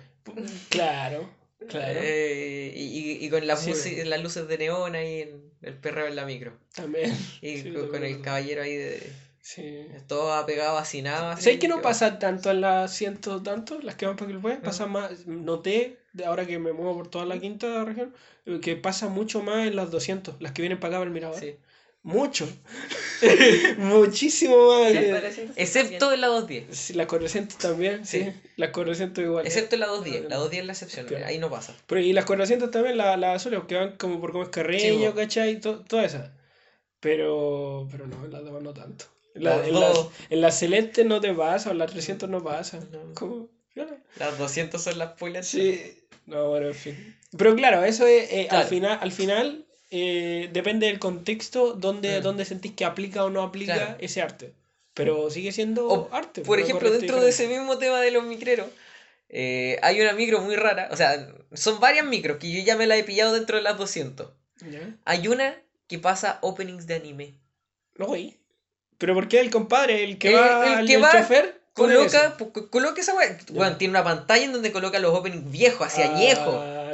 Claro, 0.70 1.28
claro. 1.68 2.00
Eh, 2.02 2.72
y, 2.74 3.24
y- 3.24 3.30
con 3.30 3.46
las, 3.46 3.60
Sí, 3.62 4.04
las 4.04 4.22
luces 4.22 4.48
de 4.48 4.58
neón 4.58 4.94
ahí 4.94 5.22
en 5.22 5.52
el 5.62 5.74
perreo 5.74 6.06
en 6.06 6.16
la 6.16 6.24
micro. 6.24 6.52
También. 6.74 7.12
Y 7.40 7.58
Sí, 7.58 7.72
con, 7.72 8.04
el 8.04 8.20
caballero 8.22 8.62
ahí 8.62 8.76
de 8.76 9.12
Sí. 9.42 9.86
todo 10.06 10.32
apegado 10.32 10.78
así 10.78 11.02
nada. 11.02 11.36
¿Sabes 11.36 11.58
que 11.58 11.68
no 11.68 11.82
pasa 11.82 12.18
tanto 12.20 12.50
en 12.52 12.60
las 12.60 12.94
ciento 12.94 13.42
tanto, 13.42 13.80
las 13.80 13.96
que 13.96 14.06
van 14.06 14.16
para 14.16 14.28
que 14.28 14.34
lo 14.34 14.60
Pasa 14.62 14.86
más, 14.86 15.26
noté, 15.26 15.98
ahora 16.26 16.46
que 16.46 16.58
me 16.58 16.72
muevo 16.72 16.94
por 16.96 17.08
toda 17.08 17.24
la 17.26 17.38
quinta 17.38 17.84
región, 17.84 18.14
que 18.60 18.76
pasa 18.76 19.08
mucho 19.08 19.42
más 19.42 19.66
en 19.66 19.76
las 19.76 19.90
200, 19.90 20.36
las 20.40 20.52
que 20.52 20.62
vienen 20.62 20.78
para 20.80 20.94
acá 20.94 20.98
para 21.00 21.08
el 21.08 21.14
Mirador. 21.14 21.38
Sí. 21.38 21.56
Mucho. 22.04 22.48
Muchísimo 23.78 24.56
más. 24.80 24.92
400 24.92 25.56
Excepto 25.56 26.12
en 26.12 26.20
la 26.20 26.26
210. 26.28 26.76
sí, 26.76 26.92
las 26.94 27.06
correscentes 27.06 27.56
también, 27.58 28.04
sí. 28.06 28.24
Sí. 28.24 28.32
Las 28.56 28.70
correscentes 28.70 29.24
igual. 29.24 29.46
Excepto 29.46 29.76
en 29.76 29.80
la 29.80 29.86
210. 29.86 30.28
La 30.28 30.36
210 30.36 30.60
es 30.60 30.66
la 30.66 30.72
excepción. 30.72 31.06
Claro. 31.06 31.26
Ahí 31.26 31.38
no 31.38 31.50
pasa. 31.50 31.74
Pero, 31.86 32.00
y 32.00 32.12
las 32.12 32.24
correscentes 32.24 32.70
también, 32.70 32.96
las 32.96 33.18
la 33.18 33.34
azules, 33.34 33.60
que 33.68 33.76
van 33.76 33.96
como 33.96 34.20
por 34.20 34.32
Gómez 34.32 34.48
Carreño, 34.48 35.10
po. 35.10 35.16
¿cachai? 35.16 35.60
To- 35.60 35.80
todas 35.80 36.06
esas. 36.06 36.30
Pero, 37.00 37.88
pero 37.90 38.06
no, 38.06 38.24
en 38.24 38.32
las 38.32 38.44
demás 38.44 38.62
no 38.62 38.72
tanto. 38.74 39.04
En, 39.34 39.44
la- 39.44 39.56
Las 39.58 39.68
en 39.68 39.80
las, 39.80 39.94
dos. 39.94 40.08
en 40.30 40.40
las 40.40 40.58
celestes 40.58 41.06
no 41.06 41.20
te 41.20 41.32
pasa, 41.32 41.68
o 41.70 41.72
en 41.72 41.78
las 41.78 41.90
300 41.90 42.28
no 42.28 42.42
pasa. 42.42 42.80
No. 42.90 43.14
Como, 43.14 43.48
fíjate. 43.72 43.98
Las 44.18 44.38
200 44.38 44.82
son 44.82 44.98
las 44.98 45.12
pulentas. 45.12 45.46
Sí, 45.48 45.80
no, 46.26 46.48
bueno, 46.50 46.68
en 46.68 46.74
fin. 46.74 47.16
Pero 47.36 47.54
claro, 47.56 47.84
eso 47.84 48.06
es, 48.06 48.30
eh, 48.32 48.48
al 48.50 48.64
final, 48.66 48.98
al 49.00 49.12
final 49.12 49.64
eh, 49.90 50.48
depende 50.52 50.86
del 50.86 50.98
contexto 50.98 51.74
donde, 51.74 52.20
Mm. 52.20 52.22
donde 52.22 52.44
sentís 52.46 52.72
que 52.72 52.84
aplica 52.86 53.24
o 53.24 53.30
no 53.30 53.42
aplica 53.42 53.74
Claro. 53.74 53.96
ese 54.00 54.22
arte. 54.22 54.52
Pero 54.94 55.30
sigue 55.30 55.52
siendo 55.52 55.86
O, 55.86 56.08
arte. 56.12 56.42
Por 56.42 56.60
ejemplo, 56.60 56.90
dentro 56.90 57.20
de 57.20 57.30
ese 57.30 57.46
mismo 57.48 57.78
tema 57.78 58.00
de 58.00 58.10
los 58.10 58.24
micreros, 58.24 58.68
eh, 59.30 59.78
hay 59.82 60.00
una 60.00 60.12
micro 60.12 60.40
muy 60.42 60.56
rara. 60.56 60.88
O 60.92 60.96
sea, 60.96 61.28
son 61.54 61.80
varias 61.80 62.04
micros 62.06 62.36
que 62.38 62.50
yo 62.52 62.62
ya 62.62 62.76
me 62.76 62.86
la 62.86 62.96
he 62.96 63.04
pillado 63.04 63.32
dentro 63.34 63.56
de 63.56 63.62
las 63.62 63.78
200. 63.78 64.30
¿Ya? 64.70 64.94
Hay 65.06 65.28
una 65.28 65.56
que 65.88 65.98
pasa 65.98 66.38
openings 66.42 66.86
de 66.86 66.94
anime. 66.94 67.34
No, 67.96 68.06
güey. 68.06 68.38
¿Pero 68.98 69.14
por 69.14 69.28
qué 69.28 69.40
el 69.40 69.50
compadre, 69.50 70.04
el 70.04 70.18
que 70.18 70.28
El- 70.28 70.36
va, 70.36 70.72
el 70.74 70.80
el, 70.80 70.86
que 70.86 70.94
el 70.94 71.02
va, 71.02 71.12
chofer? 71.12 71.61
Coloca, 71.74 72.36
po- 72.36 72.52
coloca 72.70 73.00
esa 73.00 73.14
weá. 73.14 73.38
Bueno, 73.52 73.76
tiene 73.76 73.92
una 73.92 74.04
pantalla 74.04 74.44
en 74.44 74.52
donde 74.52 74.72
coloca 74.72 74.98
los 74.98 75.14
openings 75.14 75.50
viejos, 75.50 75.86
así 75.86 76.02
añejos. 76.02 76.54
Ah. 76.58 76.90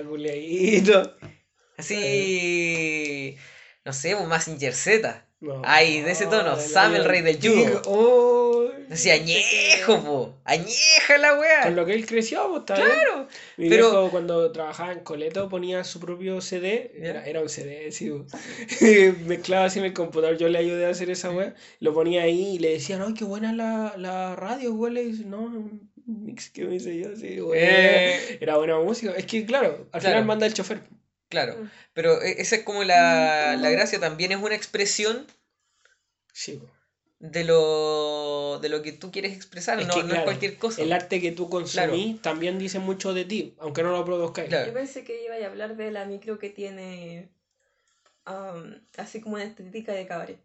Así. 1.76 3.36
No 3.84 3.92
sé, 3.92 4.14
un 4.14 4.28
Massinger 4.28 4.74
Z. 4.74 5.27
No. 5.40 5.62
Ay, 5.64 6.00
de 6.00 6.10
ese 6.10 6.26
tono, 6.26 6.54
Ay, 6.54 6.60
Sam, 6.60 6.96
el 6.96 7.04
rey 7.04 7.22
del 7.22 7.36
judo. 7.40 7.82
oh, 7.86 8.68
Así 8.90 9.10
añejo, 9.10 10.02
po. 10.02 10.34
Añeja 10.44 11.18
la 11.18 11.38
weá. 11.38 11.62
Con 11.64 11.76
lo 11.76 11.84
que 11.86 11.92
él 11.92 12.06
creció, 12.06 12.48
bien. 12.48 12.64
Claro. 12.64 13.28
Mi 13.56 13.68
Pero- 13.68 13.90
viejo 13.90 14.10
cuando 14.10 14.50
trabajaba 14.50 14.92
en 14.92 15.00
Coleto 15.00 15.48
ponía 15.48 15.84
su 15.84 16.00
propio 16.00 16.40
CD, 16.40 16.90
era, 16.96 17.24
era 17.26 17.40
un 17.40 17.48
CD, 17.48 17.92
sí, 17.92 18.10
mezclaba 19.26 19.66
así 19.66 19.78
en 19.78 19.84
el 19.84 19.92
computador, 19.92 20.36
yo 20.38 20.48
le 20.48 20.58
ayudé 20.58 20.86
a 20.86 20.90
hacer 20.90 21.10
esa 21.10 21.30
wea, 21.30 21.54
lo 21.80 21.92
ponía 21.94 22.22
ahí 22.22 22.54
y 22.56 22.58
le 22.58 22.70
decían, 22.72 23.02
ay, 23.06 23.14
qué 23.14 23.24
buena 23.24 23.52
la, 23.52 23.94
la 23.96 24.34
radio, 24.34 24.72
güey, 24.74 24.92
le 24.94 25.04
dice, 25.04 25.24
no, 25.24 25.70
mix 26.06 26.50
que 26.50 26.64
me 26.64 26.76
hice 26.76 26.98
yo, 26.98 27.14
sí, 27.14 27.38
güey. 27.38 27.60
Eh. 27.62 28.38
Era 28.40 28.56
buena 28.56 28.78
música, 28.80 29.12
es 29.16 29.26
que 29.26 29.44
claro, 29.44 29.86
al 29.92 30.00
Claro. 30.00 30.14
final 30.16 30.24
manda 30.24 30.46
el 30.46 30.54
chofer. 30.54 30.80
Claro. 31.28 31.56
Mm. 31.56 31.70
Pero 31.92 32.22
e- 32.22 32.40
esa 32.40 32.56
es 32.56 32.62
como 32.62 32.84
la, 32.84 33.56
la 33.56 33.70
gracia, 33.70 34.00
también 34.00 34.32
es 34.32 34.38
una 34.38 34.54
expresión 34.54 35.26
Sí, 36.32 36.60
de 37.18 37.44
lo, 37.44 38.60
de 38.60 38.68
lo 38.68 38.82
que 38.82 38.92
tú 38.92 39.10
quieres 39.10 39.34
expresar, 39.34 39.80
Es 39.80 39.88
no, 39.88 39.94
que, 39.94 40.04
no 40.04 40.14
es 40.14 40.20
cualquier 40.20 40.56
cosa. 40.56 40.82
El 40.82 40.92
arte 40.92 41.20
que 41.20 41.32
tú 41.32 41.50
consumís 41.50 42.22
también 42.22 42.58
dice 42.58 42.78
mucho 42.78 43.12
de 43.12 43.24
ti, 43.24 43.54
aunque 43.58 43.82
no 43.82 43.90
lo 43.90 44.04
produzcáis. 44.04 44.48
Claro. 44.48 44.66
Yo 44.66 44.74
pensé 44.74 45.04
que 45.04 45.24
iba 45.24 45.34
a 45.34 45.46
hablar 45.46 45.76
de 45.76 45.90
la 45.90 46.04
micro 46.04 46.38
que 46.38 46.50
tiene 46.50 47.28
um, 48.26 48.74
así 48.96 49.20
como 49.20 49.34
una 49.34 49.44
estética 49.44 49.92
de 49.92 50.06
cabaret. 50.06 50.38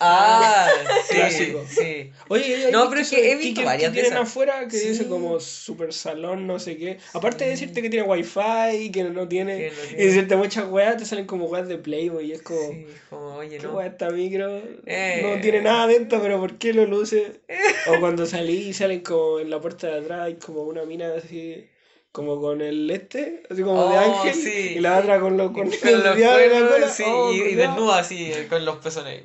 Ah, 0.00 0.68
sí, 1.08 1.14
Clásico. 1.14 1.64
sí. 1.68 2.10
Oye, 2.28 2.66
¿hay 2.66 2.72
No, 2.72 2.88
pero 2.88 3.00
es 3.02 3.10
que 3.10 3.30
he 3.30 3.36
visto 3.36 3.62
varias 3.62 3.92
que 3.92 4.00
tienen 4.00 4.18
afuera 4.18 4.66
que 4.66 4.76
Sí. 4.76 4.88
dice 4.88 5.06
como 5.06 5.38
super 5.38 5.92
salón, 5.92 6.46
no 6.48 6.58
sé 6.58 6.76
qué. 6.76 6.98
Aparte 7.12 7.44
de 7.44 7.50
decirte 7.50 7.80
que 7.80 7.90
tiene 7.90 8.04
wifi, 8.06 8.90
que 8.90 9.04
no 9.04 9.28
tiene. 9.28 9.70
Y 9.92 9.96
decirte 10.04 10.34
muchas 10.36 10.68
weas, 10.68 10.96
te 10.96 11.04
salen 11.04 11.26
como 11.26 11.46
weas 11.46 11.68
de 11.68 11.78
Playboy. 11.78 12.26
Y 12.26 12.32
es 12.32 12.42
como, 12.42 12.60
Sí, 12.72 12.86
como, 13.08 13.36
oye, 13.36 13.58
¿qué 13.58 13.66
no. 13.66 13.80
esta 13.80 14.10
micro? 14.10 14.62
Eh. 14.86 15.20
No 15.22 15.40
tiene 15.40 15.62
nada 15.62 15.86
dentro, 15.86 16.20
pero 16.20 16.40
¿por 16.40 16.58
qué 16.58 16.72
lo 16.72 16.86
luce? 16.86 17.40
O 17.86 18.00
cuando 18.00 18.26
salí 18.26 18.68
y 18.68 18.72
salen 18.72 19.00
como 19.00 19.38
en 19.40 19.50
la 19.50 19.60
puerta 19.60 19.86
de 19.88 19.98
atrás, 20.00 20.20
hay 20.22 20.34
como 20.34 20.62
una 20.64 20.84
mina 20.84 21.12
así. 21.16 21.68
Como 22.10 22.40
con 22.40 22.62
el 22.62 22.88
este, 22.90 23.42
así 23.50 23.62
como 23.62 23.88
de 23.90 23.96
Oh, 23.98 24.00
ángel, 24.00 24.34
sí. 24.34 24.74
y 24.76 24.78
la 24.80 24.98
otra 25.00 25.20
con, 25.20 25.36
los 25.36 25.50
con, 25.52 25.68
Con 25.70 25.88
el 25.88 26.02
los 26.02 26.16
diablo 26.16 26.38
la 26.46 26.48
cuernos, 26.50 26.72
cola. 26.72 26.88
sí, 26.88 27.02
Oh, 27.06 27.32
y, 27.32 27.40
y 27.42 27.54
desnuda 27.56 27.98
así, 27.98 28.32
eh, 28.32 28.46
con 28.48 28.64
los 28.64 28.76
pezones. 28.76 29.22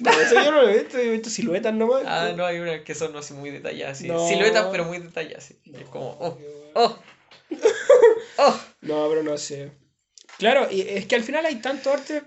No, 0.00 0.10
eso 0.12 0.34
yo 0.34 0.50
no 0.52 0.62
lo 0.62 0.68
he 0.68 0.78
visto, 0.78 0.96
yo 0.98 1.04
he 1.04 1.10
visto 1.10 1.30
siluetas 1.30 1.74
nomás. 1.74 2.02
Ah, 2.06 2.32
no, 2.36 2.44
hay 2.44 2.58
unas 2.58 2.82
que 2.82 2.94
son 2.94 3.16
así 3.16 3.34
muy 3.34 3.50
detalladas, 3.50 3.98
sí. 3.98 4.08
No. 4.08 4.26
Siluetas, 4.28 4.66
pero 4.70 4.84
muy 4.84 4.98
detalladas, 4.98 5.44
sí. 5.44 5.58
No, 5.66 5.78
es 5.78 5.88
como, 5.88 6.16
oh, 6.20 6.38
oh. 6.74 6.98
Oh, 8.40 8.60
No, 8.82 9.08
pero 9.08 9.22
no 9.24 9.36
sé. 9.36 9.72
Claro, 10.38 10.68
y 10.70 10.82
es 10.82 11.06
que 11.06 11.16
al 11.16 11.24
final 11.24 11.44
hay 11.44 11.56
tanto 11.56 11.92
arte 11.92 12.22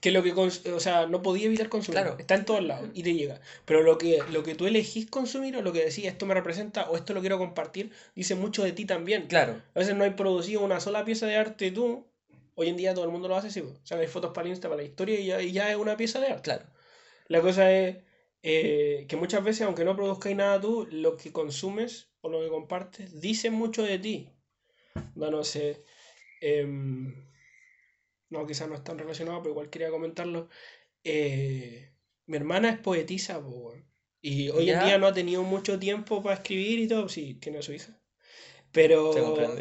que 0.00 0.10
lo 0.10 0.22
que, 0.22 0.32
o 0.32 0.80
sea, 0.80 1.06
no 1.06 1.22
podía 1.22 1.46
evitar 1.46 1.68
consumir. 1.68 2.00
Claro. 2.00 2.16
Está 2.18 2.34
en 2.34 2.44
todos 2.44 2.62
lados 2.62 2.88
y 2.94 3.02
te 3.02 3.14
llega. 3.14 3.40
Pero 3.64 3.82
lo 3.82 3.98
que, 3.98 4.22
lo 4.30 4.42
que 4.42 4.54
tú 4.54 4.66
elegís 4.66 5.08
consumir 5.10 5.56
o 5.56 5.62
lo 5.62 5.72
que 5.72 5.84
decís, 5.84 6.06
esto 6.06 6.26
me 6.26 6.34
representa 6.34 6.88
o 6.90 6.96
esto 6.96 7.12
lo 7.12 7.20
quiero 7.20 7.38
compartir, 7.38 7.90
dice 8.14 8.34
mucho 8.34 8.62
de 8.62 8.72
ti 8.72 8.84
también. 8.84 9.26
claro. 9.26 9.60
A 9.74 9.78
veces 9.78 9.94
no 9.94 10.04
hay 10.04 10.10
producido 10.10 10.62
una 10.62 10.80
sola 10.80 11.04
pieza 11.04 11.26
de 11.26 11.36
arte 11.36 11.70
tú. 11.70 12.06
Hoy 12.54 12.68
en 12.68 12.76
día 12.76 12.92
todo 12.94 13.04
el 13.04 13.10
mundo 13.10 13.28
lo 13.28 13.36
hace, 13.36 13.50
sí. 13.50 13.60
O 13.60 13.74
sea, 13.86 13.98
hay 13.98 14.06
fotos 14.06 14.32
para 14.34 14.46
el 14.46 14.50
Insta, 14.50 14.68
para 14.68 14.82
la 14.82 14.88
historia 14.88 15.18
y 15.18 15.26
ya, 15.26 15.40
y 15.40 15.52
ya 15.52 15.70
es 15.70 15.76
una 15.76 15.96
pieza 15.96 16.20
de 16.20 16.26
arte. 16.28 16.42
Claro. 16.42 16.64
La 17.30 17.40
cosa 17.40 17.72
es 17.72 17.96
eh, 18.42 19.06
que 19.08 19.14
muchas 19.14 19.44
veces, 19.44 19.62
aunque 19.62 19.84
no 19.84 19.94
produzcáis 19.94 20.34
nada 20.34 20.60
tú, 20.60 20.88
lo 20.90 21.16
que 21.16 21.30
consumes 21.30 22.10
o 22.22 22.28
lo 22.28 22.40
que 22.40 22.48
compartes 22.48 23.20
dice 23.20 23.50
mucho 23.50 23.84
de 23.84 24.00
ti. 24.00 24.32
No, 25.14 25.30
no 25.30 25.44
sé. 25.44 25.84
em, 26.40 27.14
no, 28.30 28.46
quizás 28.48 28.68
no 28.68 28.74
están 28.74 28.98
relacionados, 28.98 29.42
pero 29.42 29.52
igual 29.52 29.70
quería 29.70 29.90
comentarlo. 29.90 30.48
Eh, 31.04 31.92
mi 32.26 32.36
hermana 32.36 32.70
es 32.70 32.78
poetisa, 32.80 33.40
po. 33.40 33.74
Y 34.20 34.48
hoy 34.48 34.66
¿Ya? 34.66 34.80
en 34.80 34.86
día 34.86 34.98
no 34.98 35.06
ha 35.06 35.12
tenido 35.12 35.44
mucho 35.44 35.78
tiempo 35.78 36.24
para 36.24 36.34
escribir 36.34 36.80
y 36.80 36.88
todo. 36.88 37.08
Sí, 37.08 37.34
tiene 37.34 37.58
a 37.58 37.62
su 37.62 37.72
hija. 37.72 37.96
Pero 38.72 39.12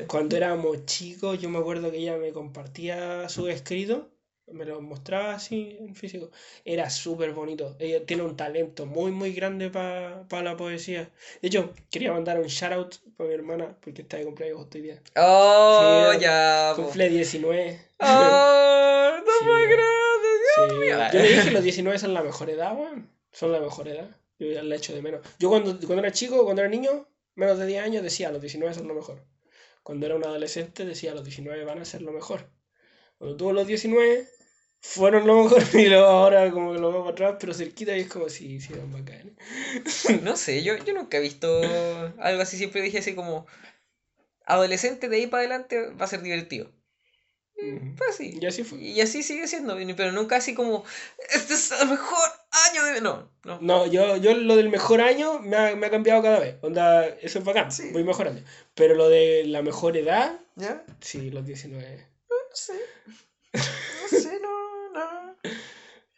cuando 0.07 0.37
éramos 0.37 0.87
chicos, 0.87 1.39
yo 1.39 1.51
me 1.51 1.59
acuerdo 1.59 1.91
que 1.91 1.97
ella 1.97 2.17
me 2.17 2.33
compartía 2.33 3.29
su 3.29 3.47
escrito, 3.47 4.11
me 4.51 4.65
lo 4.65 4.81
mostraba 4.81 5.33
así 5.35 5.77
en 5.79 5.95
físico. 5.95 6.31
Era 6.65 6.89
súper 6.89 7.33
bonito. 7.33 7.75
Ella 7.79 8.05
tiene 8.05 8.23
un 8.23 8.35
talento 8.35 8.85
muy, 8.85 9.11
muy 9.11 9.33
grande 9.33 9.69
para 9.69 10.43
la 10.43 10.57
poesía. 10.57 11.09
De 11.41 11.47
hecho, 11.47 11.73
quería 11.89 12.11
mandar 12.11 12.39
un 12.39 12.47
shout 12.47 12.71
out 12.73 12.95
para 13.17 13.29
mi 13.29 13.35
hermana, 13.35 13.77
porque 13.81 14.01
está 14.03 14.17
de 14.17 14.25
cumpleaños 14.25 14.67
hoy 14.73 14.81
día. 14.81 15.01
Oh, 15.15 16.11
Sí, 16.13 16.19
ya. 16.21 16.73
Cumple 16.75 17.09
19. 17.09 17.79
Oh, 17.99 19.17
no 19.25 19.31
Sí. 20.55 20.61
Dios 20.67 20.79
mío. 20.79 20.97
Yo 21.13 21.19
le 21.19 21.29
dije 21.29 21.51
los 21.51 21.63
19 21.63 21.99
son 21.99 22.13
la 22.13 22.23
mejor 22.23 22.49
edad, 22.49 22.75
weón. 22.75 23.09
Son 23.31 23.51
la 23.51 23.59
mejor 23.59 23.87
edad. 23.87 24.09
Yo 24.39 24.47
ya 24.47 24.63
la 24.63 24.75
echo 24.75 24.93
de 24.93 25.01
menos. 25.01 25.21
Yo 25.37 25.49
cuando, 25.49 25.77
cuando 25.79 25.99
era 25.99 26.11
chico, 26.11 26.43
cuando 26.43 26.61
era 26.61 26.69
niño, 26.69 27.07
menos 27.35 27.59
de 27.59 27.65
10 27.65 27.83
años, 27.83 28.03
decía 28.03 28.31
los 28.31 28.41
19 28.41 28.73
son 28.73 28.87
lo 28.87 28.93
mejor. 28.93 29.23
Cuando 29.83 30.05
era 30.05 30.15
un 30.15 30.25
adolescente, 30.25 30.85
decía 30.85 31.13
los 31.13 31.23
19 31.23 31.63
van 31.65 31.79
a 31.79 31.85
ser 31.85 32.01
lo 32.01 32.11
mejor. 32.11 32.49
Cuando 33.17 33.35
tuvo 33.37 33.53
los 33.53 33.67
19, 33.67 34.27
fueron 34.81 35.27
lo 35.27 35.43
mejor 35.43 35.63
y 35.73 35.87
luego 35.87 36.05
ahora 36.07 36.49
como 36.51 36.73
que 36.73 36.79
lo 36.79 36.91
veo 36.91 37.01
para 37.01 37.11
atrás, 37.11 37.35
pero 37.39 37.53
cerquita 37.53 37.95
y 37.95 38.01
es 38.01 38.07
como 38.07 38.29
si 38.29 38.59
sí, 38.59 38.73
eran 38.73 38.91
bacanes. 38.91 39.33
No 40.23 40.35
sé, 40.35 40.63
yo, 40.63 40.77
yo 40.77 40.93
nunca 40.93 41.17
he 41.17 41.21
visto 41.21 41.61
algo 42.17 42.41
así. 42.41 42.57
Siempre 42.57 42.81
dije 42.81 42.99
así 42.99 43.15
como. 43.15 43.45
Adolescente 44.45 45.09
de 45.09 45.17
ahí 45.17 45.27
para 45.27 45.41
adelante 45.41 45.91
va 45.91 46.05
a 46.05 46.07
ser 46.07 46.21
divertido. 46.23 46.71
Ujú. 47.55 47.95
Pues 47.97 48.15
sí. 48.15 48.39
Y 48.41 48.45
así 48.47 48.63
fue. 48.63 48.79
Y 48.79 48.99
así 49.01 49.21
sigue 49.21 49.47
siendo, 49.47 49.77
pero 49.95 50.11
nunca 50.11 50.37
así 50.37 50.55
como. 50.55 50.83
Este 51.29 51.53
es 51.53 51.71
el 51.71 51.87
mejor 51.89 52.17
año 52.71 52.83
de. 52.85 53.01
No, 53.01 53.31
no. 53.43 53.59
No, 53.61 53.85
yo, 53.85 54.17
yo 54.17 54.33
lo 54.33 54.55
del 54.55 54.69
mejor 54.69 55.01
año 55.01 55.39
me 55.39 55.55
ha, 55.55 55.75
me 55.75 55.87
ha 55.87 55.91
cambiado 55.91 56.23
cada 56.23 56.39
vez. 56.39 56.55
Onda, 56.61 57.05
eso 57.05 57.39
es 57.39 57.45
bacán, 57.45 57.71
Sí. 57.71 57.89
voy 57.91 58.03
mejorando. 58.03 58.41
Pero 58.73 58.95
lo 58.95 59.07
de 59.09 59.43
la 59.45 59.61
mejor 59.61 59.97
edad, 59.97 60.39
¿Ya? 60.55 60.83
sí, 60.99 61.29
los 61.29 61.45
19. 61.45 62.07
No 62.29 62.35
sé. 62.53 62.73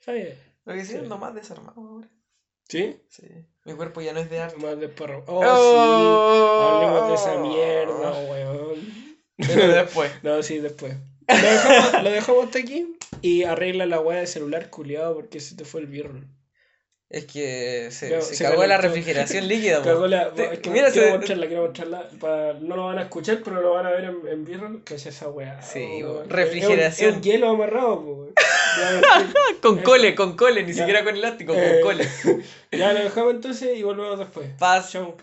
Está 0.01 0.11
bien. 0.13 0.33
Lo 0.65 0.73
que 0.73 0.81
Sí. 0.83 0.91
siento 0.93 1.17
más 1.17 1.33
desarmado 1.33 1.79
ahora. 1.79 2.09
¿Sí? 2.67 2.97
Sí. 3.07 3.27
Mi 3.65 3.73
cuerpo 3.73 4.01
ya 4.01 4.13
no 4.13 4.19
es 4.19 4.29
de 4.29 4.39
arte. 4.39 4.57
Más 4.57 4.79
de 4.79 4.89
perro. 4.89 5.23
Oh, 5.27 5.41
sí. 5.41 6.87
Hablemos 6.87 7.07
de 7.09 7.15
esa 7.15 7.39
mierda, 7.39 8.11
weón. 8.29 9.15
Pero 9.37 9.67
después. 9.67 10.11
No, 10.23 10.41
sí, 10.43 10.57
después. 10.59 10.95
Lo 11.27 11.35
dejamos, 11.35 12.03
lo 12.03 12.09
dejamos 12.11 12.45
hasta 12.45 12.59
aquí 12.59 12.97
y 13.21 13.43
arregla 13.43 13.85
la 13.85 13.99
weá 14.01 14.19
de 14.19 14.27
celular 14.27 14.69
culiado 14.69 15.13
porque 15.15 15.39
se 15.39 15.55
te 15.55 15.63
fue 15.65 15.81
el 15.81 15.87
birro. 15.87 16.21
Es 17.09 17.25
que 17.25 17.89
se, 17.91 18.07
Claro, 18.07 18.21
se 18.23 18.35
se 18.35 18.43
cagó 18.45 18.65
la 18.65 18.77
refrigeración 18.77 19.47
líquida. 19.47 19.81
Cagó 19.83 20.07
la- 20.07 20.33
Te- 20.33 20.53
es 20.53 20.59
que 20.59 20.69
mira, 20.69 20.91
quiero 20.91 21.07
se- 21.11 21.17
mostrarla, 21.17 21.47
quiero 21.47 21.63
mostrarla. 21.63 22.09
Pa- 22.19 22.53
no 22.59 22.75
lo 22.77 22.85
van 22.85 22.99
a 22.99 23.03
escuchar, 23.03 23.41
pero 23.43 23.61
lo 23.61 23.73
van 23.73 23.85
a 23.85 23.91
ver 23.91 24.05
en, 24.05 24.27
en. 24.49 24.81
¿Qué 24.83 24.95
es 24.95 25.05
esa 25.05 25.29
weá? 25.29 25.61
Sí, 25.61 26.01
Oh, 26.03 26.21
es 26.23 26.29
Refrigeración. 26.29 27.15
Es 27.15 27.21
hielo 27.21 27.49
amarrado, 27.49 28.01
po, 28.01 28.27
Con 29.61 29.77
cole, 29.81 30.15
con 30.15 30.35
cole, 30.35 30.63
ni 30.63 30.73
Ya. 30.73 30.79
siquiera 30.79 31.03
con 31.03 31.15
elástico, 31.15 31.53
con 31.53 31.61
Eh. 31.63 31.79
cole. 31.83 32.07
ya 32.71 32.93
lo 32.93 32.99
dejamos 33.03 33.33
entonces 33.35 33.77
y 33.77 33.83
volvemos 33.83 34.17
después. 34.19 34.47
Paz. 34.57 34.91
Chau. 34.91 35.15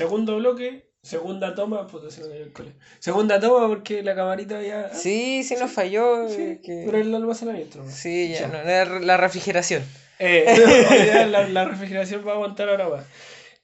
Segundo 0.00 0.36
bloque, 0.36 0.90
segunda 1.02 1.54
toma, 1.54 1.86
puta, 1.86 2.10
se 2.10 2.24
me 2.24 2.36
el 2.38 2.52
cole. 2.54 2.72
Segunda 3.00 3.38
toma 3.38 3.68
porque 3.68 4.02
la 4.02 4.14
camarita 4.14 4.62
ya. 4.62 4.94
Sí, 4.94 5.42
sí 5.44 5.56
nos 5.60 5.70
falló. 5.70 6.26
Sí, 6.26 6.40
eh, 6.40 6.60
que- 6.64 6.84
pero 6.86 6.96
el 6.98 7.14
almacenamiento. 7.14 7.82
¿no? 7.84 7.90
Sí, 7.90 8.30
ya, 8.30 8.40
Ya. 8.40 8.84
no, 8.86 9.00
la 9.00 9.16
refrigeración. 9.18 9.82
Eh, 10.18 10.44
ya 11.06 11.26
la, 11.26 11.46
la 11.48 11.64
refrigeración 11.66 12.26
va 12.26 12.32
a 12.32 12.34
aguantar 12.36 12.70
ahora 12.70 12.88
más. 12.88 13.04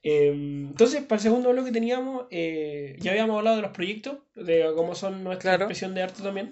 Eh, 0.03 0.27
entonces, 0.29 1.01
para 1.01 1.17
el 1.17 1.23
segundo 1.23 1.49
bloque 1.49 1.71
teníamos, 1.71 2.27
eh, 2.29 2.95
ya 2.99 3.11
habíamos 3.11 3.35
hablado 3.37 3.55
de 3.55 3.61
los 3.63 3.71
proyectos, 3.71 4.17
de 4.35 4.71
cómo 4.75 4.93
son 4.93 5.23
nuestra 5.23 5.51
Claro. 5.53 5.63
expresión 5.63 5.95
de 5.95 6.03
arte 6.03 6.21
también. 6.21 6.51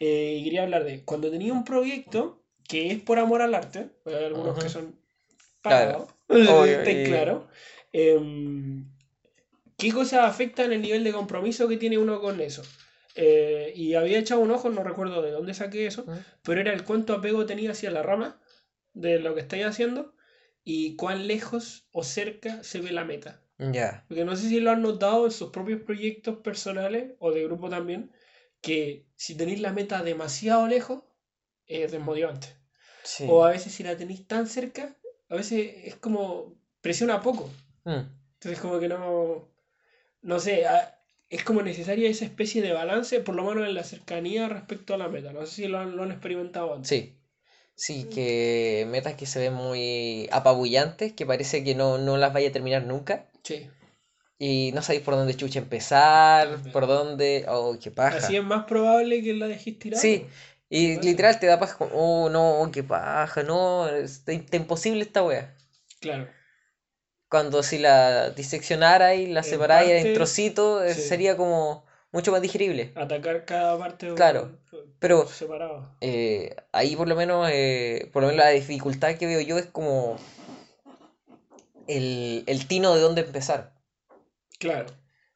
y 0.00 0.42
quería 0.44 0.62
hablar 0.62 0.84
de 0.84 1.02
cuando 1.04 1.30
tenía 1.30 1.52
un 1.52 1.64
proyecto 1.64 2.40
que 2.66 2.92
es 2.92 2.98
por 3.02 3.18
amor 3.18 3.42
al 3.42 3.54
arte, 3.54 3.90
hay 4.06 4.24
algunos 4.24 4.56
que 4.62 4.68
son 4.70 4.94
Claro. 5.60 6.06
pagados, 6.08 6.08
Obvio, 6.62 6.78
está 6.80 6.90
y- 6.92 7.04
claro. 7.04 7.46
¿Qué 9.78 9.92
cosas 9.92 10.26
afectan 10.26 10.72
el 10.72 10.82
nivel 10.82 11.04
de 11.04 11.12
compromiso 11.12 11.68
que 11.68 11.78
tiene 11.78 11.96
uno 11.96 12.20
con 12.20 12.40
eso? 12.40 12.62
eh, 13.20 13.72
y 13.74 13.94
había 13.94 14.20
echado 14.20 14.40
un 14.40 14.52
ojo, 14.52 14.70
no 14.70 14.84
recuerdo 14.84 15.22
de 15.22 15.32
dónde 15.32 15.52
saqué 15.52 15.88
eso, 15.88 16.06
pero 16.44 16.60
era 16.60 16.72
el 16.72 16.84
cuánto 16.84 17.14
apego 17.14 17.46
tenía 17.46 17.72
hacia 17.72 17.90
la 17.90 18.04
rama 18.04 18.40
de 18.92 19.18
lo 19.18 19.34
que 19.34 19.40
estáis 19.40 19.66
haciendo 19.66 20.14
y 20.62 20.94
cuán 20.94 21.26
lejos 21.26 21.88
o 21.90 22.04
cerca 22.04 22.62
se 22.62 22.80
ve 22.80 22.92
la 22.92 23.04
meta. 23.04 23.42
Ya. 23.58 24.04
Porque 24.06 24.24
no 24.24 24.36
sé 24.36 24.48
si 24.48 24.60
lo 24.60 24.70
han 24.70 24.82
notado 24.82 25.26
en 25.26 25.32
sus 25.32 25.50
propios 25.50 25.80
proyectos 25.82 26.36
personales 26.36 27.14
o 27.18 27.32
de 27.32 27.42
grupo 27.42 27.68
también, 27.68 28.12
que 28.60 29.08
si 29.16 29.36
tenéis 29.36 29.60
la 29.60 29.72
meta 29.72 30.04
demasiado 30.04 30.68
lejos, 30.68 31.02
es 31.66 31.90
desmotivante. 31.90 32.54
Sí. 33.02 33.26
O 33.28 33.44
a 33.44 33.50
veces 33.50 33.72
si 33.72 33.82
la 33.82 33.96
tenéis 33.96 34.28
tan 34.28 34.46
cerca, 34.46 34.96
a 35.28 35.34
veces 35.34 35.72
es 35.86 35.96
como 35.96 36.54
presiona 36.80 37.20
poco. 37.20 37.50
Mm. 37.82 38.06
Entonces 38.34 38.60
como 38.60 38.78
que 38.78 38.86
no, 38.86 39.48
no 40.22 40.40
sé, 40.40 40.64
es 41.30 41.44
como 41.44 41.62
necesaria 41.62 42.08
esa 42.08 42.24
especie 42.24 42.62
de 42.62 42.72
balance, 42.72 43.20
por 43.20 43.34
lo 43.34 43.44
menos 43.44 43.66
en 43.68 43.74
la 43.74 43.84
cercanía 43.84 44.48
respecto 44.48 44.94
a 44.94 44.98
la 44.98 45.08
meta. 45.08 45.32
No 45.32 45.46
sé 45.46 45.54
si 45.54 45.68
lo 45.68 45.78
han, 45.78 45.96
lo 45.96 46.02
han 46.02 46.12
experimentado 46.12 46.74
antes. 46.74 46.88
Sí. 46.88 47.14
Sí, 47.74 48.08
que 48.12 48.86
metas 48.88 49.14
que 49.14 49.26
se 49.26 49.38
ven 49.38 49.54
muy 49.54 50.28
apabullantes, 50.32 51.12
que 51.12 51.24
parece 51.24 51.62
que 51.62 51.76
no, 51.76 51.96
no 51.96 52.16
las 52.16 52.32
vaya 52.32 52.48
a 52.48 52.52
terminar 52.52 52.82
nunca. 52.82 53.26
Sí. 53.44 53.68
Y 54.36 54.72
no 54.72 54.82
sabéis 54.82 55.04
por 55.04 55.14
dónde 55.14 55.36
chucha 55.36 55.60
empezar, 55.60 56.48
También. 56.48 56.72
por 56.72 56.86
dónde. 56.88 57.44
Oh, 57.48 57.76
qué 57.80 57.92
paja. 57.92 58.16
Así 58.16 58.36
es 58.36 58.42
más 58.42 58.64
probable 58.64 59.22
que 59.22 59.32
la 59.34 59.46
dejéis 59.46 59.78
tirada. 59.78 60.00
Sí, 60.02 60.26
y 60.68 61.00
literal 61.00 61.38
te 61.38 61.46
da 61.46 61.60
paja 61.60 61.78
como, 61.78 61.90
oh 61.94 62.28
no, 62.28 62.68
qué 62.72 62.82
paja, 62.82 63.42
no, 63.42 63.88
está 63.88 64.32
imposible 64.32 65.02
esta 65.02 65.22
wea. 65.22 65.54
Claro. 66.00 66.28
Cuando 67.28 67.62
si 67.62 67.78
la 67.78 68.30
diseccionara 68.30 69.14
y 69.14 69.26
la 69.26 69.40
En 69.40 69.44
separara 69.44 69.84
en 69.84 69.96
parte, 69.98 70.14
trocitos, 70.14 70.82
eh, 70.84 70.94
sí. 70.94 71.02
sería 71.02 71.36
como 71.36 71.84
mucho 72.10 72.32
más 72.32 72.40
digerible. 72.40 72.92
Atacar 72.94 73.44
cada 73.44 73.78
parte 73.78 74.14
Claro, 74.14 74.56
por 74.70 74.86
pero- 74.98 75.26
separado. 75.28 75.94
Eh, 76.00 76.56
ahí 76.72 76.96
por 76.96 77.06
lo 77.06 77.14
menos, 77.16 77.48
eh, 77.52 78.08
por 78.12 78.22
lo 78.22 78.28
menos 78.28 78.42
la 78.44 78.50
dificultad 78.50 79.16
que 79.16 79.26
veo 79.26 79.40
yo 79.42 79.58
es 79.58 79.66
como 79.66 80.16
el, 81.86 82.44
el 82.46 82.66
tino 82.66 82.94
de 82.94 83.00
dónde 83.00 83.22
empezar. 83.22 83.74
Claro. 84.58 84.86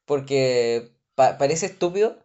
Porque 0.04 0.90
pa- 1.14 1.38
parece 1.38 1.66
estúpido, 1.66 2.18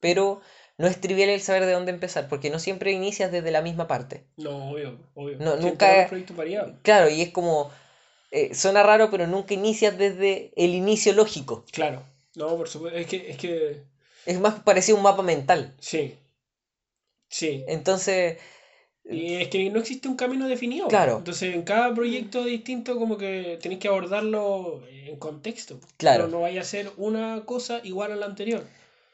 pero 0.00 0.40
no 0.78 0.86
es 0.86 1.00
trivial 1.00 1.28
el 1.30 1.40
saber 1.40 1.66
de 1.66 1.72
dónde 1.72 1.92
empezar, 1.92 2.28
porque 2.28 2.50
no 2.50 2.58
siempre 2.58 2.92
inicias 2.92 3.30
desde 3.30 3.50
la 3.50 3.62
misma 3.62 3.86
parte. 3.86 4.24
No, 4.36 4.70
obvio, 4.70 4.98
obvio. 5.14 5.36
No, 5.38 5.56
nunca- 5.56 5.90
hay 5.90 6.00
un 6.02 6.08
proyecto 6.08 6.34
variado. 6.34 6.74
Claro, 6.82 7.08
y 7.08 7.20
es 7.22 7.30
como, 7.30 7.70
eh, 8.34 8.54
suena 8.54 8.82
raro, 8.82 9.10
pero 9.10 9.26
nunca 9.26 9.54
inicias 9.54 9.96
desde 9.98 10.52
el 10.56 10.74
inicio 10.74 11.12
lógico. 11.14 11.64
Claro. 11.72 12.02
No, 12.36 12.56
por 12.56 12.68
supuesto. 12.68 12.98
Es 12.98 13.06
que, 13.06 13.30
es 13.30 13.36
que, 13.36 13.82
Es 14.26 14.40
más 14.40 14.54
parecido 14.60 14.96
a 14.96 15.00
un 15.00 15.04
mapa 15.04 15.22
mental. 15.22 15.74
sí. 15.80 16.14
Sí. 17.28 17.64
Entonces, 17.66 18.38
Y 19.10 19.34
es 19.34 19.48
que 19.48 19.68
no 19.70 19.80
existe 19.80 20.08
un 20.08 20.16
camino 20.16 20.48
definido. 20.48 20.88
Claro. 20.88 21.18
Entonces, 21.18 21.54
en 21.54 21.62
cada 21.62 21.92
proyecto 21.94 22.44
distinto, 22.44 22.96
como 22.98 23.18
que 23.18 23.58
tenéis 23.60 23.80
que 23.80 23.88
abordarlo 23.88 24.82
en 24.88 25.16
contexto. 25.16 25.78
Claro. 25.96 26.24
No, 26.26 26.32
no 26.38 26.40
vaya 26.42 26.60
a 26.60 26.64
ser 26.64 26.90
una 26.96 27.44
cosa 27.44 27.80
igual 27.84 28.12
a 28.12 28.16
la 28.16 28.26
anterior. 28.26 28.64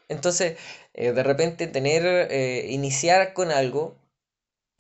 entonces 0.08 0.58
eh, 0.94 1.12
de 1.12 1.22
repente 1.22 1.66
tener, 1.66 2.02
eh, 2.30 2.66
iniciar 2.70 3.32
con 3.32 3.50
algo 3.50 3.96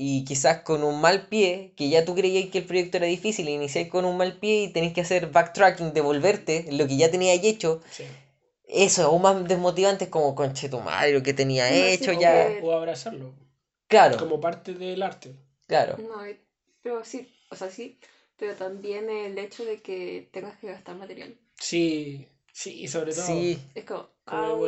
y 0.02 0.24
quizás 0.24 0.62
con 0.62 0.82
un 0.82 0.98
mal 0.98 1.26
pie, 1.28 1.74
que 1.76 1.90
ya 1.90 2.06
tú 2.06 2.14
creías 2.14 2.48
que 2.50 2.58
el 2.58 2.64
proyecto 2.64 2.96
era 2.96 3.06
difícil, 3.06 3.46
iniciar 3.50 3.86
con 3.90 4.06
un 4.06 4.16
mal 4.16 4.38
pie 4.38 4.62
y 4.62 4.68
tenés 4.72 4.94
que 4.94 5.02
hacer 5.02 5.30
backtracking, 5.30 5.92
devolverte 5.92 6.64
lo 6.72 6.86
que 6.86 6.96
ya 6.96 7.10
tenías 7.10 7.38
hecho, 7.44 7.82
Sí. 7.90 8.04
eso 8.66 9.04
aún 9.04 9.20
más 9.20 9.46
desmotivante 9.46 10.04
es 10.04 10.10
como, 10.10 10.34
conche 10.34 10.70
tu 10.70 10.80
madre, 10.80 11.12
lo 11.12 11.22
que 11.22 11.34
tenía 11.34 11.64
Más 11.68 11.72
hecho 11.92 12.12
ya. 12.18 12.50
O 12.62 12.72
abrazarlo. 12.72 13.34
Claro, 13.88 14.16
Como 14.16 14.40
parte 14.40 14.72
del 14.72 15.02
arte. 15.02 15.34
claro. 15.66 15.98
No, 15.98 16.26
y- 16.26 16.38
pero 16.82 17.04
sí, 17.04 17.28
o 17.50 17.54
sea, 17.56 17.68
sí, 17.70 17.98
pero 18.38 18.54
también 18.54 19.10
el 19.10 19.36
hecho 19.38 19.66
de 19.66 19.82
que 19.82 20.30
tengas 20.32 20.56
que 20.60 20.68
gastar 20.68 20.96
material. 20.96 21.36
Sí. 21.58 22.26
Sí, 22.54 22.88
sobre 22.88 23.12
todo. 23.12 23.26
Sí, 23.26 23.58
Es 23.74 23.84
como, 23.84 24.08
Como. 24.24 24.66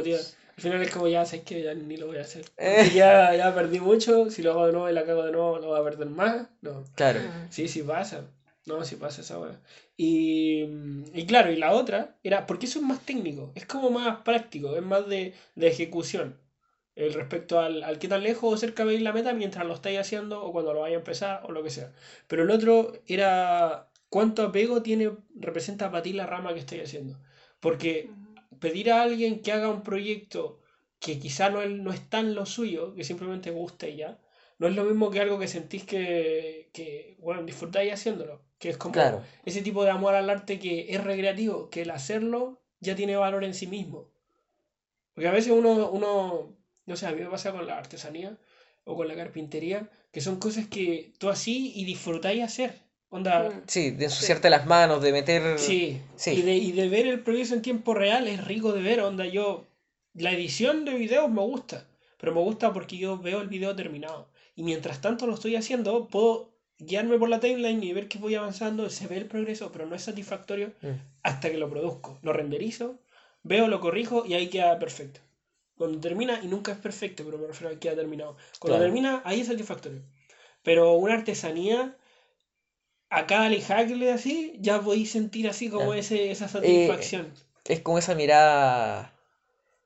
Al 0.56 0.62
final 0.62 0.82
es 0.82 0.90
como 0.90 1.08
ya 1.08 1.24
sabes 1.24 1.44
que 1.44 1.62
ya 1.62 1.74
ni 1.74 1.96
lo 1.96 2.06
voy 2.06 2.18
a 2.18 2.22
hacer. 2.22 2.44
Eh. 2.56 2.90
Ya, 2.94 3.34
ya 3.34 3.54
perdí 3.54 3.80
mucho. 3.80 4.30
Si 4.30 4.42
lo 4.42 4.52
hago 4.52 4.66
de 4.66 4.72
nuevo 4.72 4.90
y 4.90 4.92
la 4.92 5.04
cago 5.04 5.24
de 5.24 5.32
nuevo, 5.32 5.58
lo 5.58 5.68
voy 5.68 5.80
a 5.80 5.84
perder 5.84 6.08
más. 6.08 6.46
No. 6.60 6.84
claro. 6.94 7.20
Mm. 7.20 7.50
Sí, 7.50 7.68
sí 7.68 7.82
pasa. 7.82 8.26
No, 8.66 8.84
sí 8.84 8.96
pasa 8.96 9.22
esa 9.22 9.38
weá. 9.40 9.60
Y, 9.96 10.62
y 11.14 11.26
claro, 11.26 11.50
y 11.50 11.56
la 11.56 11.72
otra 11.72 12.16
era, 12.22 12.46
porque 12.46 12.66
eso 12.66 12.78
es 12.78 12.84
más 12.84 13.00
técnico, 13.04 13.50
es 13.54 13.66
como 13.66 13.90
más 13.90 14.18
práctico, 14.22 14.76
es 14.76 14.82
más 14.82 15.08
de, 15.08 15.34
de 15.56 15.66
ejecución. 15.68 16.38
El 16.94 17.14
respecto 17.14 17.58
al, 17.58 17.82
al 17.82 17.98
qué 17.98 18.06
tan 18.08 18.22
lejos 18.22 18.52
o 18.52 18.56
cerca 18.56 18.84
veis 18.84 19.00
la 19.02 19.12
meta 19.12 19.32
mientras 19.32 19.66
lo 19.66 19.74
estáis 19.74 19.98
haciendo 19.98 20.44
o 20.44 20.52
cuando 20.52 20.74
lo 20.74 20.80
vaya 20.80 20.96
a 20.96 20.98
empezar 20.98 21.40
o 21.44 21.52
lo 21.52 21.62
que 21.62 21.70
sea. 21.70 21.92
Pero 22.28 22.42
el 22.42 22.50
otro 22.50 22.92
era 23.06 23.88
cuánto 24.10 24.42
apego 24.42 24.82
tiene, 24.82 25.10
representa 25.34 25.90
para 25.90 26.02
ti 26.02 26.12
la 26.12 26.26
rama 26.26 26.52
que 26.54 26.60
estáis 26.60 26.82
haciendo. 26.84 27.18
Porque 27.60 28.14
pedir 28.60 28.90
a 28.92 29.02
alguien 29.02 29.42
que 29.42 29.52
haga 29.52 29.68
un 29.68 29.82
proyecto 29.82 30.60
que 31.00 31.18
quizá 31.18 31.50
no, 31.50 31.62
es- 31.62 31.70
no 31.70 31.92
es 31.92 32.08
tan 32.08 32.34
lo 32.34 32.46
suyo, 32.46 32.94
que 32.94 33.04
simplemente 33.04 33.50
gusta 33.50 33.88
y 33.88 33.96
ya, 33.96 34.18
no 34.58 34.68
es 34.68 34.74
lo 34.76 34.84
mismo 34.84 35.10
que 35.10 35.20
algo 35.20 35.38
que 35.38 35.48
sentís 35.48 35.84
que, 35.84 36.70
que 36.72 37.16
bueno, 37.20 37.42
disfrutáis 37.42 37.92
haciéndolo. 37.92 38.42
Que 38.58 38.68
es 38.70 38.76
como 38.78 38.92
Claro. 38.94 39.22
ese 39.44 39.62
tipo 39.62 39.82
de 39.84 39.90
amor 39.90 40.14
al 40.14 40.30
arte 40.30 40.58
que 40.60 40.94
es 40.94 41.02
recreativo, 41.02 41.68
que 41.70 41.82
el 41.82 41.90
hacerlo 41.90 42.60
ya 42.80 42.94
tiene 42.94 43.16
valor 43.16 43.42
en 43.44 43.54
sí 43.54 43.66
mismo. 43.66 44.10
Porque 45.14 45.28
a 45.28 45.32
veces 45.32 45.52
uno, 45.52 45.90
uno, 45.90 46.56
no 46.86 46.96
sé, 46.96 47.06
a 47.06 47.12
mí 47.12 47.20
me 47.20 47.30
pasa 47.30 47.52
con 47.52 47.66
la 47.66 47.78
artesanía 47.78 48.38
o 48.84 48.96
con 48.96 49.08
la 49.08 49.14
carpintería, 49.14 49.90
que 50.12 50.20
son 50.20 50.38
cosas 50.38 50.66
que 50.68 51.12
tú 51.18 51.28
así 51.30 51.72
y 51.74 51.84
disfrutáis 51.84 52.42
hacer. 52.42 52.82
Onda, 53.14 53.50
Mm. 53.50 53.62
Sí, 53.66 53.90
de 53.90 54.06
ensuciarte 54.06 54.48
las 54.48 54.64
manos, 54.66 55.02
de 55.02 55.12
meter... 55.12 55.58
Sí, 55.58 56.00
Sí. 56.16 56.30
Y, 56.30 56.42
de, 56.42 56.54
y 56.56 56.72
de 56.72 56.88
ver 56.88 57.06
el 57.06 57.20
progreso 57.20 57.52
en 57.54 57.60
tiempo 57.60 57.92
real 57.92 58.26
es 58.26 58.42
rico 58.46 58.72
de 58.72 58.80
ver, 58.80 59.00
onda, 59.02 59.26
yo, 59.26 59.66
la 60.14 60.32
edición 60.32 60.86
de 60.86 60.94
videos 60.94 61.30
me 61.30 61.42
gusta, 61.42 61.86
pero 62.18 62.32
me 62.34 62.40
gusta 62.40 62.72
porque 62.72 62.96
yo 62.96 63.18
veo 63.18 63.42
el 63.42 63.48
video 63.48 63.76
terminado. 63.76 64.28
Y 64.56 64.62
mientras 64.62 65.02
tanto 65.02 65.26
lo 65.26 65.34
estoy 65.34 65.56
haciendo, 65.56 66.08
puedo 66.08 66.54
guiarme 66.78 67.18
por 67.18 67.28
la 67.28 67.38
timeline 67.38 67.82
y 67.82 67.92
ver 67.92 68.08
que 68.08 68.16
voy 68.18 68.34
avanzando, 68.34 68.88
se 68.88 69.06
ve 69.06 69.18
el 69.18 69.26
progreso, 69.26 69.70
pero 69.72 69.84
no 69.86 69.94
es 69.94 70.02
satisfactorio 70.02 70.72
Mm. 70.80 70.88
hasta 71.22 71.50
que 71.50 71.58
lo 71.58 71.68
produzco. 71.68 72.18
Lo 72.22 72.32
renderizo, 72.32 72.98
veo, 73.42 73.68
lo 73.68 73.78
corrijo 73.80 74.24
y 74.26 74.32
ahí 74.34 74.48
queda 74.48 74.78
perfecto. 74.78 75.20
Cuando 75.76 75.98
termina, 76.00 76.40
y 76.42 76.46
nunca 76.48 76.72
es 76.72 76.78
perfecto, 76.78 77.24
pero 77.26 77.36
me 77.36 77.46
refiero 77.46 77.68
a 77.68 77.72
que 77.72 77.78
queda 77.80 77.96
terminado. 77.96 78.36
Cuando 78.58 78.78
Claro. 78.78 78.84
termina, 78.84 79.20
ahí 79.26 79.40
es 79.42 79.48
satisfactorio. 79.48 80.00
Pero 80.62 80.94
una 80.94 81.14
artesanía, 81.14 81.96
a 83.14 83.26
cada 83.26 83.48
así, 84.14 84.54
ya 84.58 84.80
podéis 84.80 85.10
sentir 85.12 85.46
así 85.48 85.68
como 85.68 85.92
ese, 85.94 86.30
esa 86.30 86.48
satisfacción. 86.48 87.32
Es 87.64 87.80
como 87.80 87.98
esa 87.98 88.14
mirada, 88.14 89.12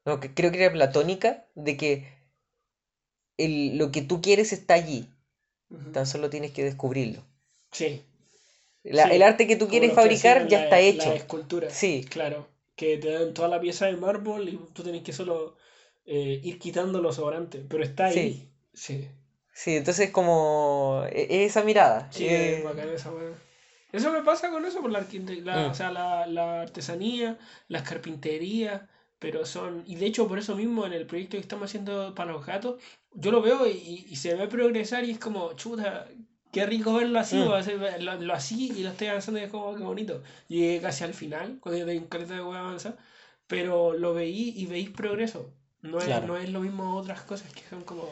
no, 0.04 0.20
que 0.20 0.32
creo 0.32 0.52
que 0.52 0.62
era 0.64 0.72
platónica, 0.72 1.44
de 1.54 1.76
que 1.76 2.16
el, 3.36 3.76
lo 3.78 3.90
que 3.90 4.02
tú 4.02 4.20
quieres 4.20 4.52
está 4.52 4.74
allí, 4.74 5.08
tan 5.92 6.06
solo 6.06 6.30
tienes 6.30 6.52
que 6.52 6.64
descubrirlo. 6.64 7.22
Sí. 7.72 8.02
La- 8.84 9.04
Sí, 9.08 9.10
el 9.16 9.22
arte 9.22 9.46
que 9.48 9.56
tú 9.56 9.66
quieres 9.68 9.92
fabricar 9.92 10.46
ya 10.46 10.58
la- 10.58 10.64
está 10.64 10.76
Las 10.76 10.84
hecho. 10.84 11.12
esculturas. 11.12 11.72
Sí, 11.72 12.04
Claro. 12.08 12.48
Que 12.76 12.98
te 12.98 13.10
dan 13.10 13.32
toda 13.34 13.48
la 13.48 13.58
pieza 13.58 13.86
de 13.86 13.96
mármol 13.96 14.48
y 14.50 14.58
tú 14.74 14.82
tenés 14.82 15.02
que 15.02 15.12
solo 15.14 15.56
eh, 16.04 16.40
ir 16.44 16.58
quitando 16.58 17.00
los 17.00 17.16
sobrantes. 17.16 17.64
Pero 17.68 17.82
está 17.82 18.06
ahí. 18.06 18.48
Sí. 18.74 18.98
sí, 19.00 19.08
entonces 19.64 20.10
como 20.10 21.04
es 21.10 21.50
esa 21.50 21.62
mirada. 21.64 22.08
Sí, 22.12 22.26
eh, 22.28 22.62
bacán 22.64 22.88
esa. 22.90 23.10
Eso 23.92 24.12
me 24.12 24.22
pasa 24.22 24.50
con 24.50 24.64
eso, 24.66 24.80
por 24.82 24.90
la, 24.90 25.00
la- 25.44 25.68
Mm. 25.68 25.70
o 25.70 25.74
sea, 25.74 25.90
la, 25.90 26.26
la 26.26 26.60
artesanía, 26.62 27.38
las 27.68 27.82
carpinterías, 27.82 28.82
pero 29.18 29.46
son, 29.46 29.82
y 29.86 29.94
de 29.94 30.06
hecho 30.06 30.28
por 30.28 30.38
eso 30.38 30.54
mismo 30.56 30.84
en 30.86 30.92
el 30.92 31.06
proyecto 31.06 31.36
que 31.38 31.40
estamos 31.40 31.70
haciendo 31.70 32.14
para 32.14 32.32
los 32.32 32.44
gatos, 32.44 32.80
yo 33.14 33.30
lo 33.30 33.40
veo 33.40 33.66
y, 33.66 34.06
y 34.10 34.16
se 34.16 34.34
ve 34.34 34.46
progresar 34.48 35.04
y 35.04 35.12
es 35.12 35.18
como, 35.18 35.54
chuta, 35.54 36.06
qué 36.52 36.66
rico 36.66 36.92
verlo 36.94 37.18
así, 37.18 37.36
Mm. 37.36 37.52
hacer- 37.52 38.02
lo, 38.02 38.20
lo 38.20 38.34
así 38.34 38.70
y 38.76 38.82
lo 38.82 38.90
estoy 38.90 39.06
avanzando 39.08 39.40
y 39.40 39.44
es 39.44 39.50
como, 39.50 39.74
qué 39.74 39.82
bonito. 39.82 40.22
Llegué 40.48 40.80
casi 40.82 41.04
al 41.04 41.14
final, 41.14 41.58
cuando 41.60 41.78
ya 41.78 41.86
tengo 41.86 42.02
un 42.02 42.08
caleta 42.08 42.34
de 42.34 42.42
weá 42.42 42.60
avanzar, 42.60 42.96
pero 43.46 43.94
lo 43.94 44.12
veí 44.12 44.52
y 44.56 44.66
veis 44.66 44.90
progreso. 44.90 45.50
No 45.80 45.98
es, 45.98 46.04
Claro. 46.04 46.26
no 46.26 46.36
es 46.36 46.50
lo 46.50 46.60
mismo 46.60 46.94
otras 46.96 47.22
cosas 47.22 47.50
que 47.52 47.62
son 47.70 47.82
como... 47.84 48.06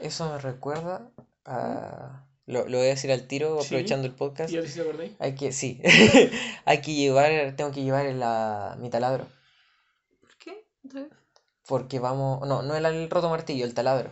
Eso 0.00 0.30
me 0.32 0.38
recuerda 0.38 1.10
a... 1.44 2.26
Lo, 2.46 2.66
lo 2.68 2.78
voy 2.78 2.86
a 2.88 2.90
decir 2.90 3.12
al 3.12 3.28
tiro, 3.28 3.60
Sí. 3.60 3.66
aprovechando 3.66 4.06
el 4.08 4.14
podcast. 4.14 4.52
¿Ya 4.52 4.60
te 4.62 4.68
te 4.68 4.80
acordáis? 4.80 5.12
Hay 5.20 5.36
que, 5.36 5.52
sí, 5.52 5.80
hay 6.64 6.80
que 6.80 6.94
llevar, 6.94 7.54
tengo 7.56 7.70
que 7.70 7.82
llevar 7.84 8.06
el, 8.06 8.18
la, 8.18 8.76
mi 8.80 8.90
taladro. 8.90 9.28
¿Por 10.20 10.36
qué? 10.36 10.66
Porque 11.68 12.00
vamos, 12.00 12.46
no, 12.48 12.62
no 12.62 12.74
el, 12.74 12.84
el 12.86 13.08
roto 13.08 13.30
martillo, 13.30 13.64
el 13.64 13.74
taladro. 13.74 14.10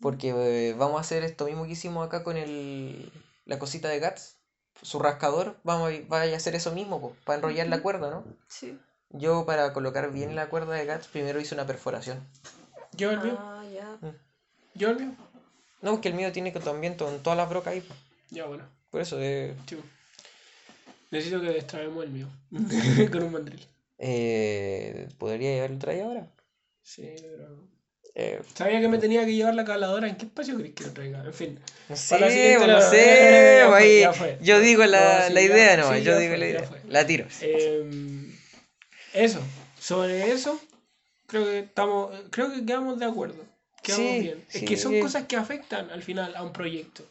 Porque 0.00 0.28
eh, 0.36 0.74
vamos 0.74 0.98
a 0.98 1.00
hacer 1.00 1.24
esto 1.24 1.44
mismo 1.46 1.64
que 1.64 1.72
hicimos 1.72 2.06
acá 2.06 2.22
con 2.22 2.36
el, 2.36 3.10
la 3.46 3.58
cosita 3.58 3.88
de 3.88 3.98
Gats, 3.98 4.36
su 4.82 5.00
rascador. 5.00 5.56
Vamos 5.64 5.90
a, 5.90 5.94
vaya 6.08 6.34
a 6.34 6.36
hacer 6.36 6.54
eso 6.54 6.70
mismo, 6.72 7.16
para 7.24 7.38
enrollar 7.38 7.66
la 7.66 7.82
cuerda, 7.82 8.10
¿no? 8.10 8.24
Sí. 8.46 8.78
Yo 9.10 9.44
para 9.44 9.72
colocar 9.72 10.12
bien 10.12 10.36
la 10.36 10.48
cuerda 10.48 10.74
de 10.74 10.86
Gats 10.86 11.08
primero 11.08 11.40
hice 11.40 11.54
una 11.56 11.66
perforación. 11.66 12.24
Yo 12.92 13.10
el 13.10 13.20
mío. 13.20 13.36
Ah, 13.40 13.64
ya. 13.72 13.98
Yo 14.74 14.90
el 14.90 14.96
mío. 14.96 15.14
No, 15.82 15.92
porque 15.92 16.08
el 16.08 16.14
mío 16.14 16.30
tiene 16.32 16.52
que 16.52 16.60
también 16.60 16.94
con 16.94 17.22
todas 17.22 17.36
las 17.36 17.48
brocas 17.48 17.72
ahí. 17.74 17.82
Ya, 18.30 18.46
bueno. 18.46 18.64
Por 18.90 19.00
eso, 19.00 19.18
eh, 19.20 19.54
Sí. 19.68 19.76
Necesito 21.10 21.40
que 21.40 21.48
destrabemos 21.50 22.04
el 22.04 22.10
mío. 22.10 22.28
Con 23.12 23.22
un 23.24 23.32
mandril. 23.32 23.66
eh, 23.98 25.08
¿podría 25.18 25.50
llevarlo 25.54 25.78
traído 25.78 26.06
ahora? 26.06 26.26
Sí, 26.82 27.10
pero. 27.20 27.72
Eh, 28.14 28.40
Sabía 28.54 28.80
que 28.80 28.88
me 28.88 28.98
tenía 28.98 29.24
que 29.24 29.34
llevar 29.34 29.54
la 29.54 29.64
caladora. 29.64 30.08
¿En 30.08 30.16
qué 30.16 30.26
espacio 30.26 30.56
crees 30.56 30.74
que 30.74 30.84
lo 30.84 30.92
traiga? 30.92 31.22
En 31.24 31.32
fin. 31.34 31.58
no 31.88 31.96
sé, 31.96 32.18
no 32.58 32.66
la- 32.66 32.80
sé, 32.90 33.62
fue, 33.68 33.74
ahí 34.06 34.38
yo 34.42 34.60
digo 34.60 34.84
la, 34.86 35.20
No, 35.20 35.26
sí, 35.28 35.32
la 35.34 35.40
ya- 35.40 35.46
idea 35.46 35.76
no, 35.78 35.92
sí, 35.94 36.02
yo 36.02 36.18
digo 36.18 36.30
fue, 36.32 36.38
la 36.38 36.46
idea. 36.46 36.70
La 36.88 37.06
tiro. 37.06 37.26
Eh, 37.40 38.30
eso. 39.14 39.40
Sobre 39.78 40.30
eso, 40.30 40.60
creo 41.26 41.44
que 41.44 41.58
estamos. 41.60 42.14
Creo 42.30 42.52
que 42.52 42.64
quedamos 42.64 42.98
de 42.98 43.06
acuerdo. 43.06 43.44
Quedamos 43.82 44.06
Sí, 44.12 44.20
bien. 44.20 44.44
Es 44.48 44.60
sí. 44.60 44.64
que 44.64 44.76
son 44.76 45.00
cosas 45.00 45.26
que 45.26 45.36
afectan 45.36 45.90
al 45.90 46.02
final 46.02 46.34
a 46.36 46.42
un 46.42 46.52
proyecto. 46.52 47.04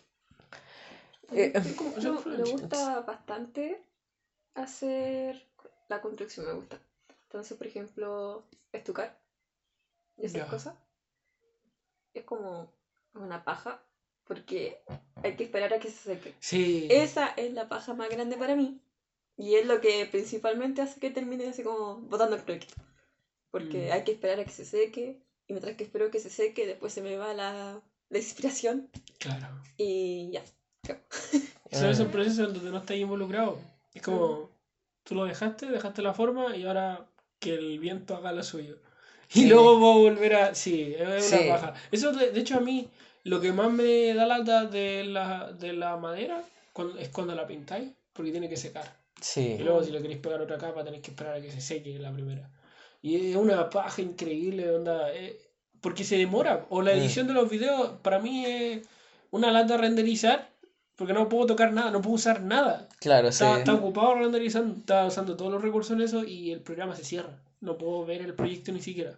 Eh, 1.33 1.53
como- 1.77 1.95
No, 1.97 2.21
me 2.25 2.43
gusta 2.43 3.01
bastante 3.01 3.81
hacer 4.53 5.45
la 5.89 6.01
construcción, 6.01 6.45
me 6.45 6.53
gusta. 6.53 6.79
Entonces, 7.23 7.57
por 7.57 7.67
ejemplo, 7.67 8.43
estucar 8.71 9.17
y 10.17 10.25
esas 10.25 10.49
cosas. 10.49 10.75
Es 12.13 12.23
como 12.25 12.71
una 13.13 13.43
paja, 13.43 13.81
porque 14.25 14.81
hay 15.23 15.35
que 15.35 15.45
esperar 15.45 15.73
a 15.73 15.79
que 15.79 15.89
se 15.89 15.97
seque. 16.15 16.35
Sí. 16.39 16.87
Esa 16.89 17.27
es 17.37 17.53
la 17.53 17.69
paja 17.69 17.93
más 17.93 18.09
grande 18.09 18.35
para 18.37 18.55
mí. 18.55 18.81
Y 19.37 19.55
es 19.55 19.65
lo 19.65 19.79
que 19.81 20.05
principalmente 20.05 20.81
hace 20.81 20.99
que 20.99 21.09
termine 21.09 21.47
así 21.47 21.63
como 21.63 21.95
botando 22.01 22.35
el 22.35 22.41
proyecto. 22.43 22.75
Porque 23.49 23.87
Mm. 23.89 23.93
hay 23.93 24.03
que 24.03 24.11
esperar 24.11 24.39
a 24.39 24.45
que 24.45 24.51
se 24.51 24.65
seque. 24.65 25.21
Y 25.51 25.53
mientras 25.53 25.75
que 25.75 25.83
espero 25.83 26.09
que 26.11 26.21
se 26.21 26.29
seque, 26.29 26.65
después 26.65 26.93
se 26.93 27.01
me 27.01 27.17
va 27.17 27.33
la, 27.33 27.81
la 28.09 28.17
inspiración. 28.17 28.89
Claro. 29.19 29.47
Y 29.75 30.29
ya. 30.31 30.41
Eso 31.69 31.89
es 31.89 31.99
Ah. 31.99 32.03
un 32.03 32.09
proceso 32.09 32.45
en 32.45 32.53
donde 32.53 32.71
no 32.71 32.77
estás 32.77 32.95
involucrado. 32.95 33.59
Es 33.93 34.01
como, 34.01 34.49
tú 35.03 35.13
lo 35.13 35.25
dejaste, 35.25 35.65
dejaste 35.65 36.01
la 36.01 36.13
forma 36.13 36.55
y 36.55 36.63
ahora 36.63 37.05
que 37.39 37.53
el 37.55 37.79
viento 37.79 38.15
haga 38.15 38.31
lo 38.31 38.43
suyo. 38.43 38.77
Y 39.33 39.41
Sí. 39.41 39.47
luego 39.49 39.77
puedo 39.77 39.99
volver 39.99 40.35
a... 40.35 40.55
Sí, 40.55 40.95
es 40.97 41.25
Sí. 41.25 41.35
una 41.43 41.55
paja. 41.55 41.73
Eso, 41.91 42.13
de, 42.13 42.31
de 42.31 42.39
hecho, 42.39 42.55
a 42.55 42.61
mí 42.61 42.87
lo 43.25 43.41
que 43.41 43.51
más 43.51 43.69
me 43.73 44.13
da 44.13 44.25
lata 44.25 44.65
de 44.67 45.03
la, 45.03 45.51
de 45.51 45.73
la 45.73 45.97
madera 45.97 46.45
cuando- 46.71 46.97
es 46.97 47.09
cuando 47.09 47.35
la 47.35 47.45
pintáis, 47.45 47.91
porque 48.13 48.31
tiene 48.31 48.47
que 48.47 48.55
secar. 48.55 48.95
Sí. 49.19 49.57
Y 49.59 49.63
luego 49.63 49.83
si 49.83 49.91
le 49.91 50.01
queréis 50.01 50.21
pegar 50.21 50.41
otra 50.41 50.57
capa 50.57 50.81
tenéis 50.85 51.03
que 51.03 51.11
esperar 51.11 51.35
a 51.35 51.41
que 51.41 51.51
se 51.51 51.59
seque 51.59 51.99
la 51.99 52.13
primera. 52.13 52.49
Y 53.01 53.31
es 53.31 53.35
una 53.35 53.69
paja 53.69 54.01
increíble, 54.01 54.69
onda, 54.69 55.13
eh, 55.13 55.39
porque 55.81 56.03
se 56.03 56.17
demora. 56.17 56.65
O 56.69 56.81
la 56.81 56.91
Mm. 56.93 56.97
edición 56.97 57.27
de 57.27 57.33
los 57.33 57.49
videos 57.49 57.91
para 58.01 58.19
mí 58.19 58.45
es 58.45 58.87
una 59.31 59.51
lata 59.51 59.77
renderizar, 59.77 60.51
porque 60.95 61.13
no 61.13 61.27
puedo 61.29 61.47
tocar 61.47 61.73
nada, 61.73 61.89
no 61.89 62.01
puedo 62.01 62.15
usar 62.15 62.41
nada. 62.41 62.87
Claro, 62.99 63.31
sí. 63.31 63.43
Está, 63.43 63.57
está 63.59 63.73
ocupado 63.73 64.15
renderizando, 64.15 64.75
está 64.77 65.05
usando 65.07 65.35
todos 65.35 65.51
los 65.51 65.61
recursos 65.61 65.93
en 65.95 66.01
eso 66.01 66.23
y 66.23 66.51
el 66.51 66.61
programa 66.61 66.95
se 66.95 67.03
cierra. 67.03 67.41
No 67.59 67.77
puedo 67.77 68.05
ver 68.05 68.21
el 68.21 68.35
proyecto 68.35 68.71
ni 68.71 68.81
siquiera. 68.81 69.17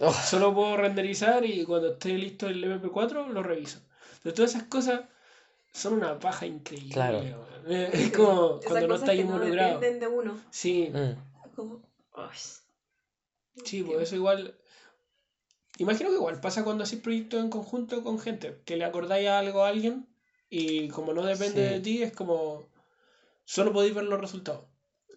Oh, 0.00 0.12
Solo 0.12 0.52
puedo 0.52 0.76
renderizar 0.76 1.44
y 1.44 1.64
cuando 1.64 1.92
esté 1.92 2.10
listo 2.18 2.48
el 2.48 2.64
MP4 2.64 3.28
lo 3.28 3.42
reviso. 3.44 3.78
Entonces 4.16 4.34
todas 4.34 4.50
esas 4.56 4.62
cosas 4.64 5.02
son 5.72 5.94
una 5.94 6.18
paja 6.18 6.46
increíble. 6.46 6.92
Claro. 6.92 7.20
Es 7.68 8.10
como 8.12 8.60
cuando 8.60 8.88
no 8.88 8.98
no 8.98 9.12
involucrado. 9.12 9.78
dependen 9.80 10.00
de 10.00 10.06
uno. 10.08 10.40
Sí, 10.50 10.90
mm. 10.92 11.54
Como, 11.54 11.80
sí, 13.64 13.82
pues 13.82 14.02
eso 14.02 14.16
igual. 14.16 14.56
Imagino 15.78 16.10
que 16.10 16.16
igual 16.16 16.40
pasa 16.40 16.62
cuando 16.64 16.84
hacéis 16.84 17.02
proyectos 17.02 17.42
en 17.42 17.50
conjunto 17.50 18.02
con 18.04 18.18
gente, 18.18 18.60
que 18.64 18.76
le 18.76 18.84
acordáis 18.84 19.28
a 19.28 19.38
algo 19.40 19.64
a 19.64 19.68
alguien 19.68 20.06
y 20.48 20.88
como 20.88 21.12
no 21.12 21.22
depende 21.22 21.66
Sí. 21.68 21.72
de 21.74 21.80
ti, 21.80 22.02
es 22.02 22.12
como. 22.12 22.68
Solo 23.44 23.72
podéis 23.72 23.94
ver 23.94 24.04
los 24.04 24.20
resultados. 24.20 24.64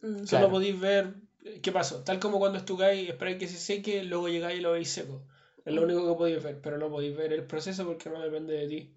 mm, 0.02 0.15
Solo 0.17 0.26
Claro. 0.28 0.50
podéis 0.50 0.80
ver 0.80 1.13
qué 1.62 1.71
pasó. 1.71 2.04
Tal 2.04 2.19
como 2.19 2.39
cuando 2.39 2.58
estucáis, 2.58 3.08
esperáis 3.10 3.38
que 3.38 3.47
se 3.47 3.58
seque, 3.58 4.04
luego 4.04 4.28
llegáis 4.30 4.60
y 4.60 4.62
lo 4.62 4.71
veis 4.73 4.89
seco. 4.89 5.21
Es 5.63 5.73
lo 5.73 5.84
único 5.84 6.08
que 6.08 6.17
podéis 6.17 6.43
ver, 6.43 6.60
pero 6.62 6.78
no 6.78 6.89
podéis 6.89 7.15
ver 7.15 7.34
el 7.34 7.43
proceso 7.45 7.86
porque 7.86 8.10
no 8.10 8.19
depende 8.21 8.54
de 8.54 8.67
ti. 8.67 8.93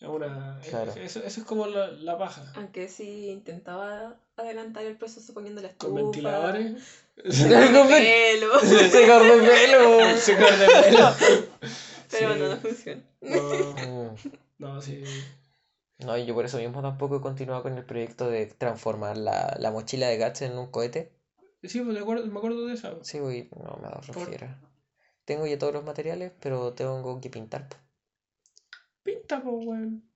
Es 0.00 0.08
una. 0.08 0.60
Claro. 0.68 0.92
Eso, 0.92 1.20
eso 1.22 1.40
es 1.40 1.46
como 1.46 1.66
la, 1.66 1.88
la 1.92 2.18
paja. 2.18 2.52
Aunque 2.56 2.88
sí 2.88 3.28
intentaba 3.28 4.20
adelantar 4.42 4.84
el 4.84 4.96
proceso 4.96 5.32
poniendo 5.34 5.60
la 5.62 5.68
Con 5.74 5.90
estufa. 5.98 6.02
ventiladores. 6.02 7.02
con 7.16 7.88
pelo. 7.88 8.60
Secar 8.90 9.22
de 9.22 9.38
pelo. 9.38 9.88
De 9.88 10.82
pelo. 10.90 11.14
Pero 12.10 12.34
Sí. 12.34 12.40
no, 12.40 12.48
no 12.48 12.56
funciona. 12.56 13.02
No, 13.20 14.14
no, 14.58 14.80
sí. 14.82 15.02
No, 15.98 16.16
y 16.16 16.24
yo 16.26 16.34
por 16.34 16.44
eso 16.44 16.56
mismo 16.58 16.80
tampoco 16.80 17.16
he 17.16 17.20
continuado 17.20 17.62
con 17.62 17.76
el 17.76 17.84
proyecto 17.84 18.30
de 18.30 18.46
transformar 18.46 19.18
la, 19.18 19.56
la 19.58 19.70
mochila 19.70 20.08
de 20.08 20.16
Gats 20.16 20.42
en 20.42 20.56
un 20.56 20.70
cohete. 20.70 21.12
Sí, 21.64 21.80
pues, 21.80 21.94
de 21.94 22.00
acuerdo, 22.00 22.24
me 22.26 22.38
acuerdo 22.38 22.66
de 22.66 22.74
esa. 22.74 22.94
Sí, 23.02 23.18
güey, 23.18 23.50
no 23.56 23.76
me 23.82 23.88
ha 23.88 23.90
dado 23.90 24.00
Por-. 24.12 24.30
Tengo 25.24 25.46
ya 25.46 25.58
todos 25.58 25.74
los 25.74 25.84
materiales, 25.84 26.32
pero 26.40 26.72
tengo 26.72 27.20
que 27.20 27.28
pintar. 27.30 27.68
Pinta, 29.02 29.42
pues, 29.42 29.66
weón. 29.66 30.07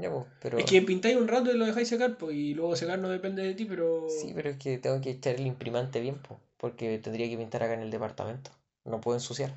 Ya, 0.00 0.10
pero... 0.40 0.58
Es 0.58 0.64
que 0.64 0.80
pintáis 0.82 1.16
un 1.16 1.28
rato 1.28 1.50
y 1.52 1.56
lo 1.58 1.66
dejáis 1.66 1.88
secar, 1.88 2.16
pues, 2.16 2.34
y 2.34 2.54
luego 2.54 2.74
secar 2.76 2.98
no 2.98 3.08
depende 3.08 3.42
de 3.42 3.54
ti, 3.54 3.64
pero. 3.66 4.06
Sí, 4.08 4.32
pero 4.34 4.50
es 4.50 4.56
que 4.56 4.78
tengo 4.78 5.00
que 5.00 5.10
echar 5.10 5.34
el 5.34 5.46
imprimante 5.46 6.00
bien, 6.00 6.16
po, 6.16 6.40
porque 6.56 6.98
tendría 6.98 7.28
que 7.28 7.36
pintar 7.36 7.62
acá 7.62 7.74
en 7.74 7.80
el 7.82 7.90
departamento. 7.90 8.50
No 8.84 9.00
puedo 9.00 9.16
ensuciar. 9.18 9.52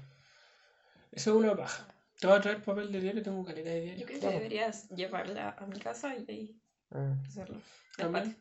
Eso 1.12 1.32
es 1.32 1.38
una 1.38 1.56
paja. 1.56 1.88
Te 2.19 2.28
voy 2.28 2.36
a 2.38 2.41
traer 2.41 2.62
papel 2.63 2.91
de 2.91 3.00
diario, 3.02 3.24
tengo 3.24 3.43
calidad 3.45 3.71
de 3.71 3.80
Yo 3.82 3.86
diario. 3.95 4.06
creo 4.08 4.19
que 4.19 4.28
deberías 4.28 4.89
llevarla 4.89 5.56
a 5.58 5.65
mi 5.65 5.80
casa 5.80 6.13
y 6.15 6.26
ahí 6.32 6.62
Mm, 6.89 7.26
hacerlo. 7.28 7.60
También. 7.98 8.38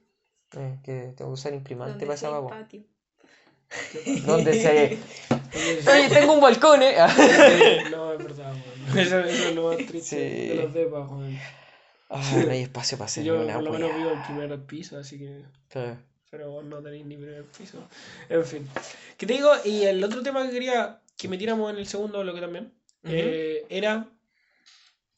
eh, 0.57 0.79
que 0.85 0.93
tengo 1.17 1.31
que 1.31 1.35
usar 1.35 1.55
imprimante 1.55 2.05
para 2.05 2.15
esa 2.15 2.47
patio. 2.47 2.83
¿Dónde 4.27 4.53
se...? 4.53 4.99
Oye, 5.55 5.91
Oye, 5.91 6.09
tengo 6.11 6.35
un 6.35 6.41
balcón, 6.41 6.83
eh. 6.83 6.95
No, 7.91 8.13
es 8.13 8.19
verdad, 8.23 8.53
weón. 8.55 8.99
Eso, 8.99 9.19
eso 9.21 9.49
es 9.49 9.55
lo 9.55 9.69
más 9.69 9.77
triste 9.79 10.01
Sí. 10.43 10.49
de 10.49 10.55
los 10.57 10.75
depas, 10.75 11.09
weón. 11.11 11.39
Ah, 12.09 12.43
no 12.45 12.51
hay 12.51 12.63
espacio 12.63 12.99
para 12.99 13.07
hacer 13.07 13.25
Yo 13.25 13.41
una 13.43 13.55
por 13.55 13.65
lo 13.65 13.73
menos 13.73 13.95
vivo 13.97 14.11
en 14.13 14.23
primer 14.23 14.61
piso, 14.67 14.99
así 14.99 15.19
que. 15.19 15.43
Claro. 15.69 15.99
Pero 16.31 16.51
vos 16.51 16.65
no 16.65 16.83
tenéis 16.83 17.07
ni 17.07 17.17
primer 17.17 17.45
piso. 17.45 17.79
En 18.29 18.45
fin. 18.45 18.69
¿Qué 19.17 19.27
te 19.27 19.35
digo? 19.35 19.51
Y 19.65 19.83
el 19.83 20.03
otro 20.03 20.23
tema 20.23 20.45
que 20.45 20.51
quería 20.53 21.01
que 21.17 21.29
metiéramos 21.29 21.71
en 21.71 21.79
el 21.79 21.87
segundo 21.87 22.21
bloque 22.21 22.41
también 22.41 22.73
Ujú. 23.05 23.13
eh, 23.15 23.65
era. 23.69 24.09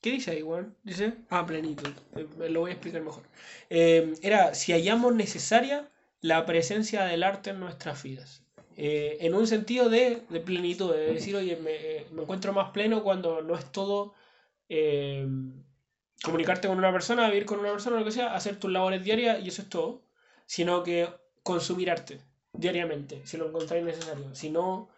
¿Qué 0.00 0.12
dice 0.12 0.30
ahí, 0.30 0.42
weón? 0.42 0.76
Dice. 0.84 1.14
Ah, 1.30 1.44
plenitud. 1.46 1.88
Eh, 2.16 2.50
lo 2.50 2.60
voy 2.60 2.70
a 2.70 2.74
explicar 2.74 3.00
mejor. 3.02 3.22
Eh, 3.70 4.14
era 4.22 4.54
si 4.54 4.72
hallamos 4.72 5.14
necesaria 5.14 5.88
la 6.20 6.44
presencia 6.46 7.04
del 7.04 7.22
arte 7.22 7.50
en 7.50 7.60
nuestras 7.60 8.02
vidas. 8.02 8.42
Eh, 8.76 9.16
en 9.20 9.34
un 9.34 9.46
sentido 9.46 9.88
de, 9.88 10.22
de 10.28 10.40
plenitud, 10.40 10.92
de 10.94 11.14
decir, 11.14 11.34
oye, 11.34 11.56
me, 11.56 11.70
eh, 11.72 12.06
me 12.12 12.22
encuentro 12.22 12.52
más 12.52 12.70
pleno 12.72 13.02
cuando 13.02 13.40
no 13.40 13.56
es 13.56 13.64
todo 13.72 14.12
eh, 14.68 15.26
comunicarte 16.22 16.68
con 16.68 16.78
una 16.78 16.92
persona, 16.92 17.28
vivir 17.28 17.46
con 17.46 17.58
una 17.58 17.70
persona, 17.70 17.98
lo 17.98 18.04
que 18.04 18.12
sea, 18.12 18.34
hacer 18.34 18.58
tus 18.58 18.70
labores 18.70 19.04
diarias 19.04 19.44
y 19.44 19.48
eso 19.48 19.62
es 19.62 19.68
todo, 19.68 20.02
sino 20.46 20.82
que 20.82 21.08
consumir 21.42 21.90
arte 21.90 22.20
diariamente, 22.52 23.22
si 23.26 23.36
lo 23.36 23.48
encontráis 23.48 23.84
necesario. 23.84 24.34
Si 24.34 24.50
no, 24.50 24.88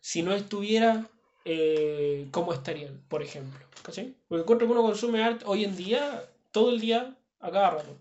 si 0.00 0.22
no 0.22 0.34
estuviera, 0.34 1.06
eh, 1.44 2.28
¿cómo 2.30 2.52
estarían, 2.52 3.02
por 3.08 3.22
ejemplo? 3.22 3.58
¿Cachai? 3.82 4.14
Porque 4.28 4.42
encuentro 4.42 4.66
que 4.66 4.72
uno 4.72 4.82
consume 4.82 5.22
arte 5.22 5.44
hoy 5.46 5.64
en 5.64 5.76
día, 5.76 6.24
todo 6.52 6.70
el 6.70 6.80
día, 6.80 7.16
a 7.40 7.50
cada 7.50 7.70
rato. 7.70 7.96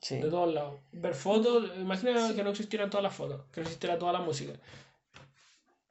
Sí. 0.00 0.16
De 0.16 0.30
todos 0.30 0.52
lados. 0.54 0.80
Ver 0.92 1.14
fotos, 1.14 1.70
imagina 1.76 2.34
que 2.34 2.42
no 2.42 2.50
existieran 2.50 2.90
todas 2.90 3.02
las 3.02 3.14
fotos, 3.14 3.42
que 3.52 3.60
no 3.60 3.66
existiera 3.66 3.98
toda 3.98 4.12
la 4.12 4.20
música. 4.20 4.52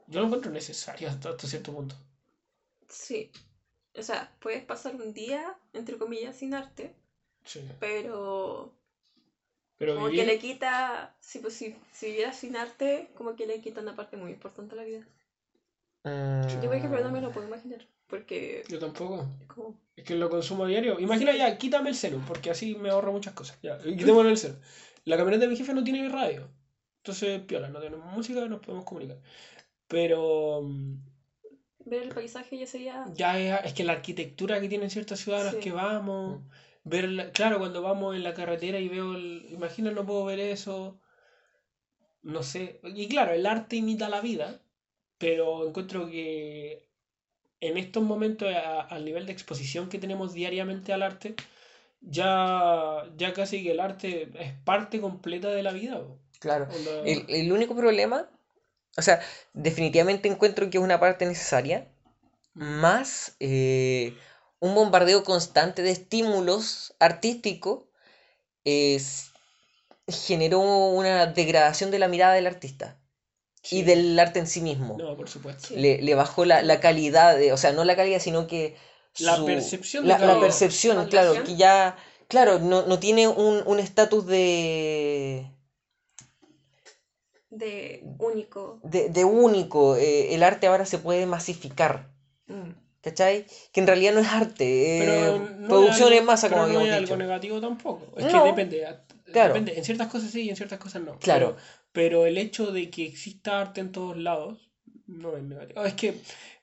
Yo 0.07 0.21
lo 0.21 0.27
encuentro 0.27 0.51
necesario 0.51 1.09
hasta, 1.09 1.29
hasta 1.29 1.47
cierto 1.47 1.73
punto. 1.73 1.95
Sí. 2.87 3.29
O 3.97 4.03
sea, 4.03 4.31
puedes 4.39 4.63
pasar 4.63 4.95
un 4.95 5.13
día, 5.13 5.57
entre 5.73 5.97
comillas, 5.97 6.35
sin 6.35 6.53
arte, 6.53 6.93
Sí. 7.43 7.61
pero 7.79 8.73
Pero 9.77 9.95
como 9.95 10.07
vivir- 10.07 10.21
que 10.21 10.25
le 10.27 10.39
quita, 10.39 11.15
si, 11.19 11.39
pues, 11.39 11.53
si, 11.53 11.75
si 11.91 12.07
vivieras 12.07 12.37
sin 12.37 12.55
arte, 12.55 13.09
como 13.15 13.35
que 13.35 13.47
le 13.47 13.61
quita 13.61 13.81
una 13.81 13.95
parte 13.95 14.17
muy 14.17 14.31
importante 14.31 14.73
a 14.75 14.77
la 14.77 14.83
vida. 14.83 15.05
Yo, 16.03 16.61
por 16.69 16.75
ejemplo, 16.75 17.01
no 17.03 17.11
me 17.11 17.19
lo 17.21 17.31
puedo 17.31 17.47
imaginar, 17.47 17.85
porque 18.07 18.63
Yo 18.69 18.79
tampoco. 18.79 19.27
es 19.41 19.47
como... 19.47 19.79
Es 19.95 20.03
que 20.05 20.15
lo 20.15 20.29
consumo 20.29 20.63
a 20.63 20.67
diario. 20.67 20.99
Imagina 20.99 21.35
ya, 21.35 21.57
quítame 21.57 21.89
el 21.89 21.95
celu, 21.95 22.19
porque 22.27 22.51
así 22.51 22.75
me 22.75 22.89
ahorro 22.91 23.11
muchas 23.11 23.33
cosas. 23.33 23.57
Ya, 23.63 23.77
quitémosle 23.79 24.29
el 24.31 24.37
celu. 24.37 24.55
La 25.05 25.17
camioneta 25.17 25.45
de 25.45 25.49
mi 25.49 25.57
jefe 25.57 25.73
no 25.73 25.83
tiene 25.83 26.07
radio. 26.07 26.47
Entonces, 26.99 27.41
piola, 27.41 27.69
no 27.69 27.79
tenemos 27.79 28.05
música, 28.13 28.45
nos 28.47 28.59
podemos 28.59 28.85
comunicar. 28.85 29.17
Pero 29.87 30.61
mm, 30.63 30.95
Ver 31.89 32.03
el 32.03 32.09
paisaje 32.09 32.57
ya 32.57 32.67
sería... 32.67 33.05
ya 33.13 33.39
es, 33.39 33.65
es 33.65 33.73
que 33.73 33.83
la 33.83 33.93
arquitectura 33.93 34.59
que 34.59 34.69
tienen 34.69 34.89
ciertas 34.89 35.19
ciudades 35.19 35.43
a 35.47 35.51
las 35.51 35.55
Sí. 35.55 35.61
que 35.61 35.71
vamos, 35.71 36.41
ver, 36.83 37.09
la- 37.09 37.31
claro, 37.31 37.59
cuando 37.59 37.81
vamos 37.81 38.15
en 38.15 38.23
la 38.23 38.33
carretera 38.33 38.79
y 38.79 38.89
veo 38.89 39.15
el, 39.15 39.47
imagina, 39.51 39.91
no 39.91 40.05
puedo 40.05 40.25
ver 40.25 40.39
eso, 40.39 40.99
no 42.23 42.43
sé, 42.43 42.81
y 42.83 43.07
claro, 43.07 43.31
el 43.33 43.45
arte 43.45 43.77
imita 43.77 44.09
la 44.09 44.19
vida, 44.21 44.59
pero 45.17 45.65
encuentro 45.67 46.07
que 46.09 46.89
en 47.61 47.77
estos 47.77 48.03
momentos, 48.03 48.49
al 48.53 49.05
nivel 49.05 49.25
de 49.25 49.31
exposición 49.31 49.89
que 49.89 49.97
tenemos 49.97 50.33
diariamente 50.33 50.93
al 50.93 51.01
arte, 51.03 51.35
ya, 52.01 53.05
ya 53.15 53.33
casi 53.33 53.63
que 53.63 53.71
el 53.71 53.79
arte 53.79 54.29
es 54.39 54.53
parte 54.63 54.99
completa 55.01 55.49
de 55.49 55.63
la 55.63 55.71
vida. 55.71 56.01
Claro. 56.39 56.67
El, 57.03 57.25
el 57.29 57.51
único 57.51 57.75
problema, 57.75 58.29
o 58.97 59.01
sea, 59.01 59.19
definitivamente 59.53 60.27
encuentro 60.27 60.69
que 60.69 60.77
es 60.77 60.83
una 60.83 60.99
parte 60.99 61.25
necesaria, 61.25 61.87
más 62.53 63.35
eh, 63.39 64.13
un 64.59 64.73
bombardeo 64.75 65.23
constante 65.23 65.83
de 65.83 65.91
estímulos 65.91 66.95
artísticos 66.99 67.85
es- 68.65 69.31
generó 70.07 70.59
una 70.61 71.27
degradación 71.27 71.91
de 71.91 71.99
la 71.99 72.07
mirada 72.07 72.33
del 72.33 72.47
artista 72.47 72.97
y 73.69 73.83
del 73.83 74.17
arte 74.19 74.39
en 74.39 74.47
sí 74.47 74.61
mismo. 74.61 74.97
No, 74.97 75.15
por 75.17 75.29
supuesto. 75.29 75.69
Le, 75.75 76.01
le 76.01 76.15
bajó 76.15 76.45
la, 76.45 76.61
la 76.61 76.79
calidad, 76.79 77.37
de, 77.37 77.51
o 77.51 77.57
sea, 77.57 77.73
no 77.73 77.83
la 77.83 77.95
calidad, 77.95 78.19
sino 78.19 78.47
que 78.47 78.75
La 79.19 79.35
su- 79.35 79.45
percepción 79.45 80.03
de 80.05 80.09
la, 80.09 80.19
la 80.19 80.25
calidad. 80.27 80.39
percepción, 80.39 81.07
claro, 81.09 81.33
que 81.43 81.55
ya, 81.57 81.97
claro, 82.29 82.59
no, 82.59 82.85
no 82.85 82.99
tiene 82.99 83.27
un 83.27 83.63
un 83.65 83.79
estatus 83.79 84.25
de, 84.25 85.51
De 87.57 88.03
único. 88.19 88.79
de, 88.83 89.09
de 89.09 89.25
único. 89.25 89.95
eh, 89.95 90.33
el 90.35 90.43
arte 90.43 90.67
ahora 90.67 90.85
se 90.85 90.97
puede 90.99 91.25
masificar, 91.25 92.09
Mm. 92.47 92.71
¿cachai? 93.01 93.45
Que 93.71 93.79
en 93.81 93.87
realidad 93.87 94.13
no 94.13 94.19
es 94.19 94.27
arte, 94.27 94.97
Pero 94.99 95.13
eh, 95.35 95.39
no 95.39 95.45
es 95.63 95.67
producción 95.69 96.07
algo- 96.09 96.19
en 96.19 96.25
masa, 96.25 96.49
como 96.49 96.61
pero 96.63 96.73
no 96.73 96.79
habíamos 96.79 96.95
es 96.95 97.01
dicho. 97.01 97.13
algo 97.13 97.23
negativo 97.25 97.61
tampoco. 97.61 98.17
Es 98.17 98.31
No. 98.31 98.43
que 98.43 98.49
depende. 98.49 98.87
Claro. 99.33 99.53
depende. 99.53 99.77
En 99.77 99.83
ciertas 99.83 100.07
cosas 100.07 100.31
sí 100.31 100.41
y 100.43 100.49
en 100.49 100.55
ciertas 100.55 100.79
cosas 100.79 101.01
no. 101.01 101.17
Claro. 101.19 101.55
Pero, 101.57 102.21
pero 102.21 102.25
el 102.25 102.37
hecho 102.37 102.71
de 102.71 102.89
que 102.89 103.05
exista 103.05 103.59
arte 103.59 103.81
en 103.81 103.91
todos 103.91 104.15
lados 104.17 104.69
no 105.07 105.35
es 105.35 105.43
negativo. 105.43 105.83
Es 105.83 105.93
que 105.95 106.13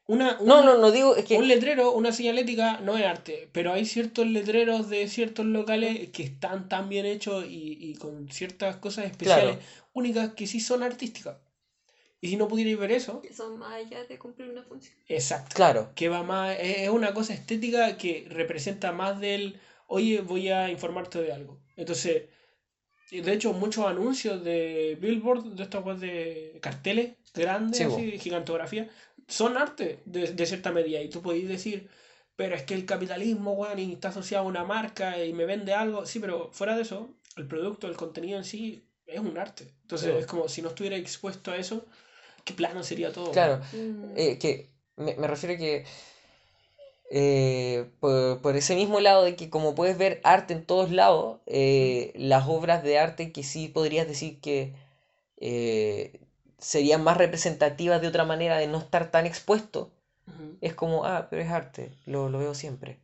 una, 0.06 0.36
No, 0.40 0.60
una- 0.60 0.62
no, 0.74 0.78
no 0.78 0.90
digo, 0.90 1.16
es 1.16 1.24
que, 1.24 1.36
un 1.38 1.48
letrero, 1.48 1.92
una 1.92 2.12
señalética 2.12 2.80
no 2.80 2.96
es 2.98 3.04
arte, 3.06 3.48
pero 3.52 3.72
hay 3.72 3.86
ciertos 3.86 4.26
letreros 4.26 4.90
de 4.90 5.08
ciertos 5.08 5.46
locales 5.46 6.10
que 6.10 6.22
están 6.24 6.68
tan 6.68 6.88
bien 6.88 7.06
hechos 7.06 7.44
y, 7.48 7.78
y 7.80 7.94
con 7.96 8.28
ciertas 8.30 8.76
cosas 8.76 9.06
especiales, 9.06 9.58
únicas, 9.94 10.34
que 10.34 10.46
sí 10.46 10.60
son 10.60 10.82
artísticas. 10.82 11.36
Y 12.20 12.28
si 12.28 12.36
no 12.36 12.48
pudierais 12.48 12.78
ver 12.78 12.92
eso, 12.92 13.20
Que 13.20 13.32
son 13.34 13.58
más 13.58 13.74
allá 13.74 14.04
de 14.04 14.18
cumplir 14.18 14.48
una 14.50 14.62
función. 14.62 14.94
exacto. 15.08 15.54
claro, 15.54 15.90
Que 15.94 16.08
va 16.08 16.22
más, 16.22 16.56
es 16.60 16.78
es 16.78 16.88
una 16.90 17.12
cosa 17.14 17.34
estética 17.34 17.96
que 17.98 18.26
representa 18.30 18.92
más 18.92 19.20
del, 19.20 19.58
oye, 19.88 20.20
voy 20.20 20.48
a 20.48 20.70
informarte 20.70 21.20
de 21.20 21.32
algo. 21.32 21.58
Entonces, 21.76 22.24
de 23.10 23.32
hecho, 23.32 23.52
muchos 23.52 23.86
anuncios 23.86 24.42
de 24.42 24.98
Billboard, 25.00 25.44
de 25.54 25.62
estas 25.62 25.84
webs 25.84 26.00
de 26.00 26.58
carteles 26.62 27.12
grandes, 27.34 27.78
Sí, 27.78 27.84
así, 27.84 28.18
gigantografía, 28.18 28.88
son 29.28 29.56
arte 29.56 30.00
de, 30.04 30.32
de 30.32 30.46
cierta 30.46 30.72
medida. 30.72 31.00
Y 31.02 31.08
tú 31.08 31.22
podéis 31.22 31.48
decir, 31.48 31.88
pero 32.36 32.54
es 32.56 32.62
que 32.64 32.74
el 32.74 32.86
capitalismo, 32.86 33.52
weón, 33.54 33.78
y 33.78 33.92
está 33.92 34.08
asociado 34.08 34.44
a 34.44 34.48
una 34.48 34.64
marca 34.64 35.22
y 35.24 35.32
me 35.32 35.44
vende 35.46 35.74
algo. 35.74 36.06
Sí, 36.06 36.20
pero 36.20 36.50
fuera 36.52 36.76
de 36.76 36.82
eso, 36.82 37.10
el 37.36 37.46
producto, 37.46 37.86
el 37.88 37.96
contenido 37.96 38.38
en 38.38 38.44
sí 38.44 38.84
es 39.06 39.20
un 39.20 39.38
arte. 39.38 39.68
Entonces, 39.82 40.12
Sí. 40.12 40.18
es 40.20 40.26
como 40.26 40.48
si 40.48 40.62
no 40.62 40.68
estuviera 40.70 40.96
expuesto 40.96 41.50
a 41.52 41.56
eso, 41.56 41.84
qué 42.44 42.54
plano 42.54 42.82
sería 42.84 43.12
todo. 43.12 43.32
claro. 43.32 43.60
Mm. 43.72 44.14
eh, 44.16 44.38
que 44.38 44.70
me, 44.96 45.14
me 45.16 45.26
refiero 45.26 45.54
a 45.54 45.58
que 45.58 45.84
eh, 47.10 47.90
por, 48.00 48.40
por 48.40 48.56
ese 48.56 48.74
mismo 48.74 49.00
lado 49.00 49.24
de 49.24 49.36
que 49.36 49.50
como 49.50 49.74
puedes 49.74 49.98
ver 49.98 50.20
arte 50.24 50.54
en 50.54 50.64
todos 50.64 50.90
lados, 50.90 51.40
eh, 51.46 52.12
las 52.16 52.48
obras 52.48 52.82
de 52.82 52.98
arte 52.98 53.32
que 53.32 53.42
sí 53.42 53.68
podrías 53.68 54.08
decir 54.08 54.40
que 54.40 54.74
eh, 55.38 56.20
serían 56.64 57.04
más 57.04 57.18
representativas 57.18 58.00
de 58.00 58.08
otra 58.08 58.24
manera 58.24 58.56
de 58.56 58.66
no 58.66 58.78
estar 58.78 59.10
tan 59.10 59.26
expuesto, 59.26 59.92
Ujú. 60.26 60.56
es 60.60 60.74
como, 60.74 61.04
ah, 61.04 61.26
pero 61.28 61.42
es 61.42 61.50
arte, 61.50 61.92
lo, 62.06 62.28
lo 62.30 62.38
veo 62.38 62.54
siempre. 62.54 62.98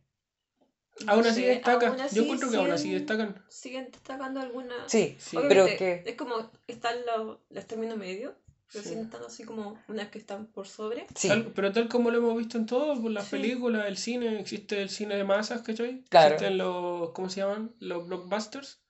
Aún 1.07 1.23
No 1.23 1.29
así 1.29 1.41
sé, 1.41 1.47
destaca. 1.47 1.87
aún 1.87 2.01
así 2.01 2.15
Yo 2.15 2.23
encuentro 2.23 2.49
que 2.51 2.57
aún 2.57 2.71
así 2.71 2.91
destacan. 2.91 3.41
Siguen 3.49 3.89
destacando 3.91 4.39
algunas. 4.39 4.91
Sí, 4.91 5.15
Sí. 5.19 5.37
pero 5.47 5.65
que... 5.65 6.03
Es 6.05 6.15
como 6.15 6.49
están 6.67 6.95
los, 7.05 7.37
los 7.49 7.65
términos 7.65 7.97
medios, 7.97 8.33
pero 8.71 8.83
Sí. 8.83 8.89
sí 8.93 8.99
están 8.99 9.23
así 9.23 9.43
como 9.43 9.77
unas 9.87 10.09
que 10.09 10.17
están 10.19 10.47
por 10.47 10.67
sobre. 10.67 11.07
Sí, 11.15 11.27
Tal- 11.29 11.51
pero 11.55 11.71
tal 11.71 11.87
como 11.87 12.11
lo 12.11 12.17
hemos 12.17 12.37
visto 12.37 12.57
en 12.57 12.65
todo, 12.65 13.01
por 13.01 13.11
las 13.11 13.25
Sí. 13.25 13.31
películas, 13.31 13.85
el 13.87 13.97
cine, 13.97 14.39
existe 14.39 14.81
el 14.81 14.89
cine 14.89 15.15
de 15.15 15.23
masas, 15.23 15.61
¿cachai? 15.61 16.03
Claro. 16.09 16.35
Existen 16.35 16.57
los, 16.57 17.11
¿cómo 17.11 17.29
se 17.29 17.39
llaman? 17.41 17.71
Los 17.79 18.05
blockbusters. 18.07 18.80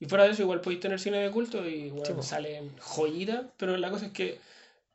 Y 0.00 0.06
fuera 0.06 0.24
de 0.24 0.30
eso, 0.30 0.42
igual 0.42 0.62
podéis 0.62 0.80
tener 0.80 0.98
cine 0.98 1.18
de 1.18 1.30
culto 1.30 1.68
y 1.68 1.90
bueno, 1.90 2.22
salen 2.22 2.72
joyitas, 2.78 3.44
pero 3.58 3.76
la 3.76 3.90
cosa 3.90 4.06
es 4.06 4.12
que 4.12 4.38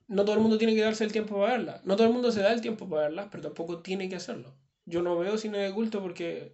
no 0.08 0.26
todo 0.26 0.36
el 0.36 0.41
mundo 0.41 0.58
tiene 0.58 0.76
que 0.76 0.82
darse 0.82 1.03
el 1.03 1.12
tiempo 1.12 1.39
para 1.39 1.53
verlas. 1.53 1.86
No 1.86 1.95
todo 1.95 2.08
el 2.08 2.14
mundo 2.14 2.32
se 2.32 2.41
da 2.41 2.51
el 2.51 2.62
tiempo 2.62 2.89
para 2.89 3.03
verlas, 3.03 3.28
pero 3.32 3.43
tampoco 3.43 3.80
tiene 3.80 4.10
que 4.10 4.16
hacerlo. 4.16 4.53
Yo 4.86 5.01
no 5.01 5.18
veo 5.18 5.38
cine 5.38 5.60
de 5.60 5.72
culto 5.72 6.01
porque 6.01 6.51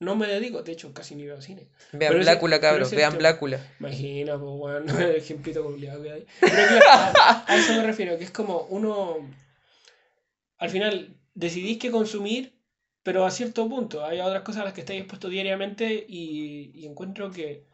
no 0.00 0.16
me 0.16 0.26
dedico, 0.26 0.62
de 0.62 0.72
hecho, 0.72 0.92
casi 0.92 1.14
ni 1.14 1.24
veo 1.24 1.40
cine. 1.40 1.68
vean 1.92 2.12
pero 2.12 2.20
Blácula, 2.20 2.60
cabros, 2.60 2.90
vean 2.90 3.16
Blácula. 3.16 3.60
Imagina, 3.80 4.38
pues, 4.38 4.52
weón, 4.54 4.88
el 5.00 5.16
ejemplito 5.16 5.64
culiado 5.64 6.02
que 6.02 6.12
hay. 6.12 6.26
Pero 6.40 6.52
claro, 6.82 7.14
a, 7.20 7.44
a 7.46 7.56
eso 7.56 7.72
me 7.74 7.82
refiero, 7.86 8.18
que 8.18 8.24
es 8.24 8.30
como 8.30 8.66
uno. 8.70 9.18
Al 10.58 10.70
final, 10.70 11.16
decidís 11.34 11.78
que 11.78 11.90
consumir, 11.90 12.52
pero 13.02 13.24
a 13.24 13.30
cierto 13.30 13.68
punto. 13.68 14.04
Hay 14.04 14.20
otras 14.20 14.42
cosas 14.42 14.62
a 14.62 14.64
las 14.64 14.74
que 14.74 14.80
estáis 14.80 15.00
expuestos 15.00 15.30
diariamente 15.30 16.04
y, 16.08 16.70
y 16.74 16.86
encuentro 16.86 17.30
que. 17.30 17.64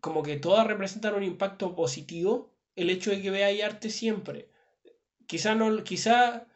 Como 0.00 0.22
que 0.22 0.36
todas 0.38 0.66
representan 0.66 1.14
un 1.14 1.24
impacto 1.24 1.74
positivo. 1.74 2.50
El 2.76 2.90
hecho 2.90 3.10
de 3.10 3.20
que 3.20 3.30
veáis 3.30 3.62
arte 3.62 3.90
siempre. 3.90 4.48
Quizá 5.26 5.54
no. 5.54 5.82
Quizá. 5.84 6.46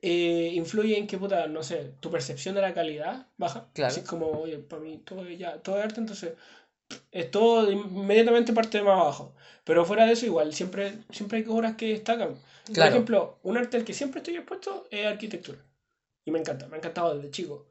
eh, 0.00 0.52
influye 0.54 0.96
en 0.96 1.06
que, 1.08 1.18
puta, 1.18 1.46
no 1.48 1.62
sé, 1.62 1.94
tu 2.00 2.10
percepción 2.10 2.54
de 2.54 2.60
la 2.60 2.72
calidad 2.74 3.26
baja. 3.36 3.68
Claro. 3.72 3.90
Así 3.92 4.02
como, 4.02 4.26
oye, 4.30 4.58
para 4.58 4.82
mí 4.82 4.98
todo 5.04 5.28
ya, 5.28 5.58
todo 5.58 5.78
es 5.78 5.84
arte, 5.84 6.00
entonces 6.00 6.34
es 7.10 7.30
todo 7.30 7.70
inmediatamente 7.70 8.52
parte 8.52 8.78
de 8.78 8.84
más 8.84 9.00
abajo. 9.00 9.34
Pero 9.64 9.84
fuera 9.84 10.06
de 10.06 10.12
eso, 10.12 10.26
igual, 10.26 10.52
siempre, 10.54 10.98
siempre 11.10 11.38
hay 11.38 11.44
obras 11.48 11.76
que 11.76 11.88
destacan. 11.88 12.36
Por 12.66 12.86
ejemplo, 12.86 13.38
un 13.42 13.56
arte 13.56 13.76
al 13.76 13.84
que 13.84 13.92
siempre 13.94 14.20
estoy 14.20 14.36
expuesto 14.36 14.86
es 14.90 15.06
arquitectura. 15.06 15.58
Y 16.24 16.30
me 16.30 16.38
encanta, 16.38 16.68
me 16.68 16.76
ha 16.76 16.78
encantado 16.78 17.16
desde 17.16 17.30
chico. 17.30 17.66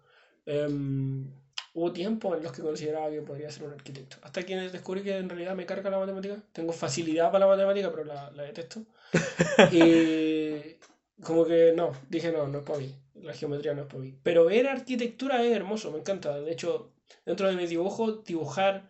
Em, 0.46 1.30
hubo 1.74 1.92
tiempos 1.94 2.38
en 2.38 2.44
los 2.44 2.52
que 2.52 2.62
consideraba 2.62 3.10
que 3.10 3.22
podría 3.22 3.50
ser 3.50 3.64
un 3.64 3.74
arquitecto. 3.74 4.18
Hasta 4.22 4.44
que 4.44 4.56
descubrí 4.56 5.04
que 5.04 5.18
en 5.18 5.30
realidad 5.30 5.56
me 5.56 5.66
carga 5.66 5.90
la 5.90 6.00
matemática. 6.00 6.42
Tengo 6.52 6.74
facilidad 6.74 7.32
para 7.32 7.46
la 7.46 7.52
matemática, 7.52 7.92
pero 7.92 8.04
la, 8.06 8.32
la 8.32 8.44
detesto. 8.44 8.84
y 9.72 10.78
como 11.24 11.46
que 11.46 11.74
no, 11.76 11.92
dije 12.10 12.32
no, 12.32 12.48
no 12.48 12.60
es 12.60 12.66
para 12.66 12.80
mí. 12.80 12.96
La 13.16 13.34
geometría 13.34 13.74
no 13.74 13.84
es 13.84 13.88
para 13.88 14.00
mí. 14.00 14.18
Pero 14.24 14.46
ver 14.46 14.68
arquitectura 14.68 15.44
es 15.44 15.56
hermoso, 15.56 15.92
me 15.92 16.00
encanta. 16.00 16.40
De 16.40 16.52
hecho, 16.52 16.92
dentro 17.26 17.48
de 17.48 17.56
mi 17.56 17.68
dibujo, 17.68 18.12
dibujar 18.12 18.90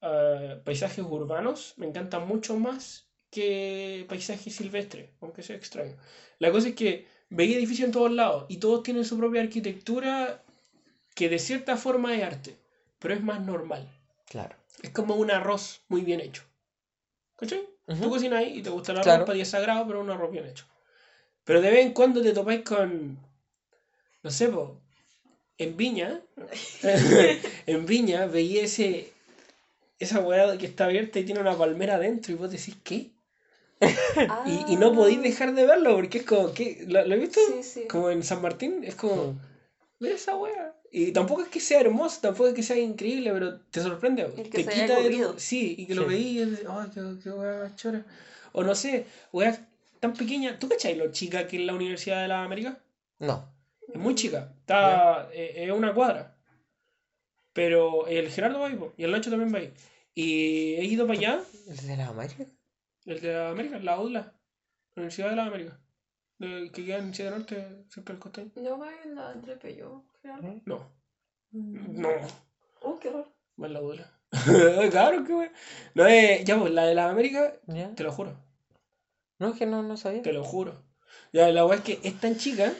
eh, 0.00 0.60
paisajes 0.64 1.04
urbanos 1.08 1.74
me 1.76 1.86
encanta 1.86 2.18
mucho 2.18 2.58
más 2.58 3.08
que 3.30 4.04
paisajes 4.08 4.54
silvestres, 4.54 5.10
aunque 5.20 5.42
sea 5.42 5.56
extraño. 5.56 5.96
La 6.38 6.50
cosa 6.50 6.68
es 6.68 6.74
que 6.74 7.06
veía 7.30 7.56
edificios 7.56 7.86
en 7.86 7.92
todos 7.92 8.12
lados 8.12 8.46
y 8.48 8.58
todos 8.58 8.82
tienen 8.82 9.04
su 9.04 9.16
propia 9.16 9.42
arquitectura 9.42 10.41
que 11.14 11.28
de 11.28 11.38
cierta 11.38 11.76
forma 11.76 12.14
es 12.16 12.22
arte, 12.24 12.56
pero 12.98 13.14
es 13.14 13.22
más 13.22 13.40
normal. 13.40 13.88
Claro. 14.26 14.56
Es 14.82 14.90
como 14.90 15.16
un 15.16 15.30
arroz 15.30 15.82
muy 15.88 16.02
bien 16.02 16.20
hecho. 16.20 16.42
¿Cachai? 17.36 17.68
Tú 17.86 17.92
Ujú. 17.94 18.10
cocinas 18.10 18.38
ahí 18.40 18.58
y 18.58 18.62
te 18.62 18.70
gusta 18.70 18.92
el 18.92 18.98
arroz, 18.98 19.06
Claro. 19.06 19.24
para 19.26 19.34
ti 19.36 19.42
es 19.42 19.48
sagrado, 19.50 19.86
pero 19.86 20.00
es 20.00 20.04
un 20.04 20.10
arroz 20.10 20.30
bien 20.32 20.46
hecho. 20.46 20.64
Pero 21.44 21.60
de 21.60 21.70
vez 21.70 21.86
en 21.86 21.92
cuando 21.92 22.22
te 22.22 22.32
topáis 22.32 22.62
con, 22.62 23.18
no 24.22 24.30
sé, 24.30 24.48
po, 24.48 24.76
en 25.58 25.76
Viña, 25.76 26.20
en 27.66 27.86
Viña 27.86 28.26
veía 28.26 28.62
ese, 28.64 29.12
esa 29.98 30.20
weá 30.20 30.58
que 30.58 30.66
está 30.66 30.86
abierta 30.86 31.18
y 31.20 31.24
tiene 31.24 31.40
una 31.40 31.56
palmera 31.56 31.96
adentro 31.96 32.32
y 32.32 32.36
vos 32.36 32.50
decís, 32.50 32.76
¿qué? 32.84 33.10
Y, 34.46 34.72
y 34.72 34.76
no 34.76 34.92
podéis 34.92 35.22
dejar 35.22 35.54
de 35.54 35.66
verlo 35.66 35.94
porque 35.96 36.18
es 36.18 36.24
como, 36.24 36.52
¿qué? 36.54 36.84
¿Lo, 36.86 37.04
lo 37.06 37.14
he 37.14 37.18
visto? 37.18 37.40
Sí, 37.40 37.62
sí. 37.62 37.84
Como 37.88 38.10
en 38.10 38.22
San 38.22 38.42
Martín, 38.42 38.82
es 38.84 38.94
como, 38.94 39.34
ve 40.00 40.12
esa 40.12 40.36
weá. 40.36 40.74
Y 40.94 41.10
tampoco 41.12 41.40
es 41.42 41.48
que 41.48 41.58
sea 41.58 41.80
hermoso, 41.80 42.20
tampoco 42.20 42.48
es 42.48 42.54
que 42.54 42.62
sea 42.62 42.76
increíble, 42.76 43.32
pero 43.32 43.60
te 43.60 43.80
sorprende. 43.80 44.22
El 44.24 44.34
que 44.50 44.62
te 44.62 44.64
se 44.64 44.70
haya 44.84 44.96
quita 44.98 45.28
de. 45.32 45.40
Sí, 45.40 45.74
y 45.78 45.86
que 45.86 45.94
lo 45.94 46.02
Sí. 46.02 46.08
veí 46.08 46.38
y 46.40 46.44
dices, 46.44 46.66
"Ay, 46.68 46.90
qué, 46.92 47.00
qué 47.22 47.30
weá 47.30 47.74
chora. 47.76 48.04
O 48.52 48.62
no 48.62 48.74
sé, 48.74 49.06
weá 49.32 49.68
tan 50.00 50.12
pequeña. 50.12 50.58
¿Tú 50.58 50.68
cachai 50.68 50.94
lo 50.96 51.10
chica 51.10 51.46
que 51.46 51.56
es 51.56 51.62
la 51.64 51.72
Universidad 51.74 52.20
de 52.22 52.28
las 52.28 52.44
Américas? 52.44 52.76
No. 53.20 53.48
Es 53.88 53.98
muy 53.98 54.14
chica. 54.14 54.52
Está, 54.60 55.30
eh, 55.32 55.64
es 55.64 55.70
una 55.72 55.94
cuadra. 55.94 56.36
Pero 57.54 58.06
el 58.06 58.30
Gerardo 58.30 58.60
va 58.60 58.68
ahí, 58.68 58.76
po, 58.76 58.92
y 58.96 59.04
el 59.04 59.10
Nacho 59.12 59.30
también 59.30 59.52
va 59.54 59.58
ahí. 59.58 59.72
Y 60.14 60.74
he 60.74 60.84
ido 60.84 61.06
para 61.06 61.18
allá, 61.18 61.42
¿El 61.68 61.76
de 61.86 61.96
la 61.96 62.08
América? 62.08 62.44
el 63.06 63.20
de 63.20 63.32
las 63.32 63.52
Américas, 63.52 63.84
la 63.84 64.00
UDLA, 64.00 64.20
la 64.20 64.32
Universidad 64.96 65.30
de 65.30 65.36
las 65.36 65.46
Américas. 65.48 65.74
de- 66.38 66.70
que 66.72 66.84
queda 66.84 66.98
en 66.98 67.14
7 67.14 67.30
Norte, 67.30 67.84
cerca 67.88 68.12
del 68.12 68.20
costeño. 68.20 68.50
No 68.56 68.78
va 68.78 68.90
en 69.04 69.14
la 69.14 69.30
André 69.30 69.56
No, 70.22 70.90
Mm. 71.54 72.00
no. 72.00 72.08
Oh, 72.80 72.98
qué 72.98 73.08
horror. 73.08 73.28
Va 73.60 73.66
en 73.66 73.72
la 73.74 73.82
UDLA. 73.82 74.10
claro 74.90 75.24
que 75.24 75.34
wey. 75.34 75.48
No 75.94 76.06
es, 76.06 76.44
ya 76.44 76.58
pues, 76.58 76.72
la 76.72 76.84
de 76.86 76.94
las 76.94 77.10
Américas, 77.10 77.52
¿Ya? 77.66 77.94
te 77.94 78.02
lo 78.02 78.12
juro, 78.12 78.34
No, 79.38 79.50
es 79.50 79.58
que 79.58 79.66
no, 79.66 79.82
no 79.82 79.96
sabía. 79.96 80.22
te 80.22 80.32
lo 80.32 80.42
juro. 80.44 80.82
Ya, 81.32 81.50
la 81.52 81.66
weá 81.66 81.76
es 81.78 81.84
que 81.84 82.00
es 82.02 82.18
tan 82.20 82.36
chica 82.36 82.72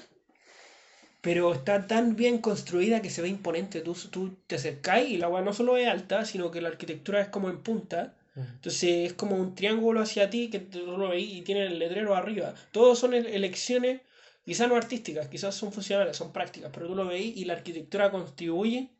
pero 1.20 1.53
está 1.53 1.86
tan 1.86 2.16
bien 2.16 2.38
construida 2.38 3.01
que 3.01 3.09
se 3.11 3.22
ve 3.22 3.28
imponente. 3.28 3.80
Tú, 3.80 3.95
tú 4.11 4.34
te 4.49 4.57
acercás 4.57 5.05
y 5.07 5.18
la 5.18 5.28
weá 5.28 5.40
no 5.43 5.53
solo 5.53 5.76
es 5.76 5.86
alta, 5.86 6.24
sino 6.24 6.51
que 6.51 6.61
la 6.61 6.68
arquitectura 6.68 7.20
es 7.20 7.28
como 7.28 7.49
en 7.49 7.62
punta. 7.62 8.16
Entonces 8.34 9.07
es 9.11 9.12
como 9.12 9.36
un 9.36 9.55
triángulo 9.55 10.01
hacia 10.01 10.30
ti 10.30 10.51
que 10.51 10.59
tú 10.59 10.80
lo 10.97 11.11
veis 11.11 11.32
y 11.32 11.43
tiene 11.43 11.66
el 11.66 11.78
letrero 11.78 12.16
arriba. 12.16 12.55
Todos 12.72 12.99
son 12.99 13.14
ele- 13.14 13.36
elecciones, 13.36 14.01
quizás 14.45 14.68
no 14.68 14.76
artísticas, 14.76 15.28
quizás 15.28 15.55
son 15.55 15.72
funcionales, 15.72 16.16
son 16.16 16.32
prácticas, 16.32 16.70
pero 16.72 16.86
tú 16.86 16.95
lo 16.95 17.07
veis 17.07 17.36
y 17.36 17.45
la 17.45 17.55
arquitectura 17.55 18.11
contribuye 18.11 18.90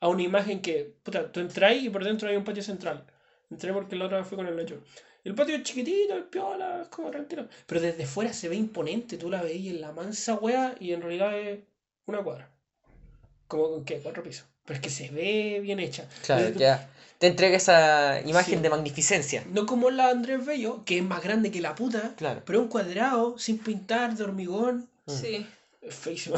a 0.00 0.08
una 0.08 0.22
imagen 0.22 0.60
que, 0.60 0.94
puta, 1.02 1.30
tú 1.30 1.40
entras 1.40 1.76
y 1.76 1.88
por 1.90 2.04
dentro 2.04 2.28
hay 2.28 2.36
un 2.36 2.44
patio 2.44 2.62
central. 2.62 3.06
Entré 3.50 3.72
porque 3.72 3.96
la 3.96 4.06
otra 4.06 4.18
vez 4.18 4.26
fui 4.26 4.36
con 4.36 4.46
el 4.46 4.56
Nacho. 4.56 4.82
El 5.24 5.34
patio 5.34 5.56
es 5.56 5.62
chiquitito, 5.62 6.16
es 6.16 6.24
piola, 6.24 6.82
es 6.82 6.88
como 6.88 7.10
tranquilo. 7.10 7.48
Pero 7.66 7.80
desde 7.80 8.06
fuera 8.06 8.32
se 8.32 8.48
ve 8.48 8.56
imponente, 8.56 9.16
tú 9.16 9.30
la 9.30 9.42
veis 9.42 9.68
en 9.70 9.80
la 9.80 9.92
mansa 9.92 10.34
wea 10.34 10.74
y 10.78 10.92
en 10.92 11.02
realidad 11.02 11.38
es 11.38 11.60
una 12.06 12.22
cuadra. 12.22 12.50
Como 13.48 13.70
con 13.70 13.84
qué, 13.84 13.98
cuatro 14.00 14.22
pisos. 14.22 14.46
Pero 14.64 14.76
es 14.76 14.82
que 14.82 14.90
se 14.90 15.10
ve 15.10 15.60
bien 15.62 15.80
hecha. 15.80 16.08
Claro, 16.24 16.46
Entonces 16.46 16.60
ya. 16.60 16.90
Te 17.18 17.28
entrega 17.28 17.56
esa 17.56 18.20
imagen 18.26 18.56
Sí. 18.58 18.62
de 18.62 18.70
magnificencia. 18.70 19.44
No 19.50 19.64
como 19.66 19.90
la 19.90 20.08
Andrés 20.10 20.44
Bello, 20.44 20.84
que 20.84 20.98
es 20.98 21.04
más 21.04 21.22
grande 21.22 21.50
que 21.50 21.60
la 21.60 21.74
puta, 21.74 22.12
Claro. 22.16 22.42
pero 22.44 22.60
un 22.60 22.68
cuadrado, 22.68 23.38
sin 23.38 23.58
pintar, 23.58 24.14
de 24.16 24.24
hormigón. 24.24 24.88
Mm. 25.06 25.10
Sí. 25.12 25.46
Es 25.80 25.94
feísimo. 25.94 26.36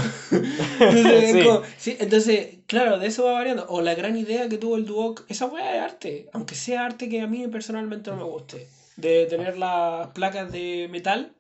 entonces, 0.81 1.23
es 1.25 1.33
Sí. 1.33 1.43
como- 1.45 1.63
sí, 1.79 1.97
entonces, 1.99 2.49
claro, 2.67 2.99
de 2.99 3.07
eso 3.09 3.25
va 3.25 3.33
variando. 3.33 3.67
O 3.69 3.81
la 3.81 3.95
gran 3.95 4.17
idea 4.17 4.49
que 4.49 4.59
tuvo 4.59 4.77
el 4.77 4.85
Duoc, 4.85 5.25
esa 5.29 5.47
weá 5.47 5.77
es 5.77 5.83
arte. 5.83 6.29
Aunque 6.33 6.55
sea 6.55 6.85
arte 6.85 7.09
que 7.09 7.21
a 7.23 7.27
mí 7.27 7.47
personalmente 7.49 8.11
no 8.11 8.17
me 8.19 8.25
guste. 8.25 8.69
De 8.97 9.27
tener 9.27 9.57
las 9.59 10.09
placas 10.09 10.51
de 10.53 10.89
metal 10.91 11.33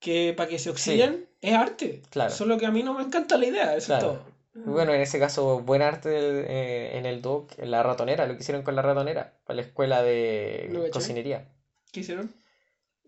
que 0.00 0.34
para 0.36 0.48
que 0.48 0.58
se 0.58 0.70
oxiden, 0.70 1.26
es 1.40 1.54
arte. 1.54 2.02
Claro. 2.10 2.30
Solo 2.34 2.58
que 2.58 2.66
a 2.66 2.70
mí 2.70 2.82
no 2.82 2.94
me 2.94 3.02
encanta 3.04 3.38
la 3.38 3.46
idea, 3.46 3.76
eso 3.76 3.86
Claro. 3.86 4.06
es 4.12 4.18
todo. 4.18 4.35
Bueno, 4.64 4.94
en 4.94 5.00
ese 5.00 5.18
caso, 5.18 5.60
buen 5.60 5.82
arte 5.82 6.08
del- 6.08 6.44
eh, 6.48 6.96
en 6.98 7.06
el 7.06 7.20
doc, 7.22 7.52
en 7.58 7.70
la 7.70 7.82
ratonera, 7.82 8.26
lo 8.26 8.34
que 8.34 8.40
hicieron 8.40 8.62
con 8.62 8.74
la 8.74 8.82
ratonera, 8.82 9.32
para 9.44 9.56
la 9.56 9.62
escuela 9.62 10.02
de 10.02 10.68
cocinería. 10.92 11.44
¿Qué 11.92 12.00
hicieron? 12.00 12.32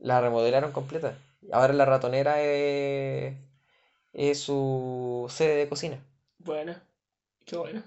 La 0.00 0.20
remodelaron 0.20 0.72
completa. 0.72 1.16
Ahora 1.52 1.72
la 1.72 1.84
ratonera 1.84 2.42
es, 2.42 3.34
es 4.12 4.38
su 4.38 5.26
sede 5.30 5.56
de 5.56 5.68
cocina. 5.68 5.98
Buena. 6.38 6.82
Qué 7.46 7.56
buena. 7.56 7.82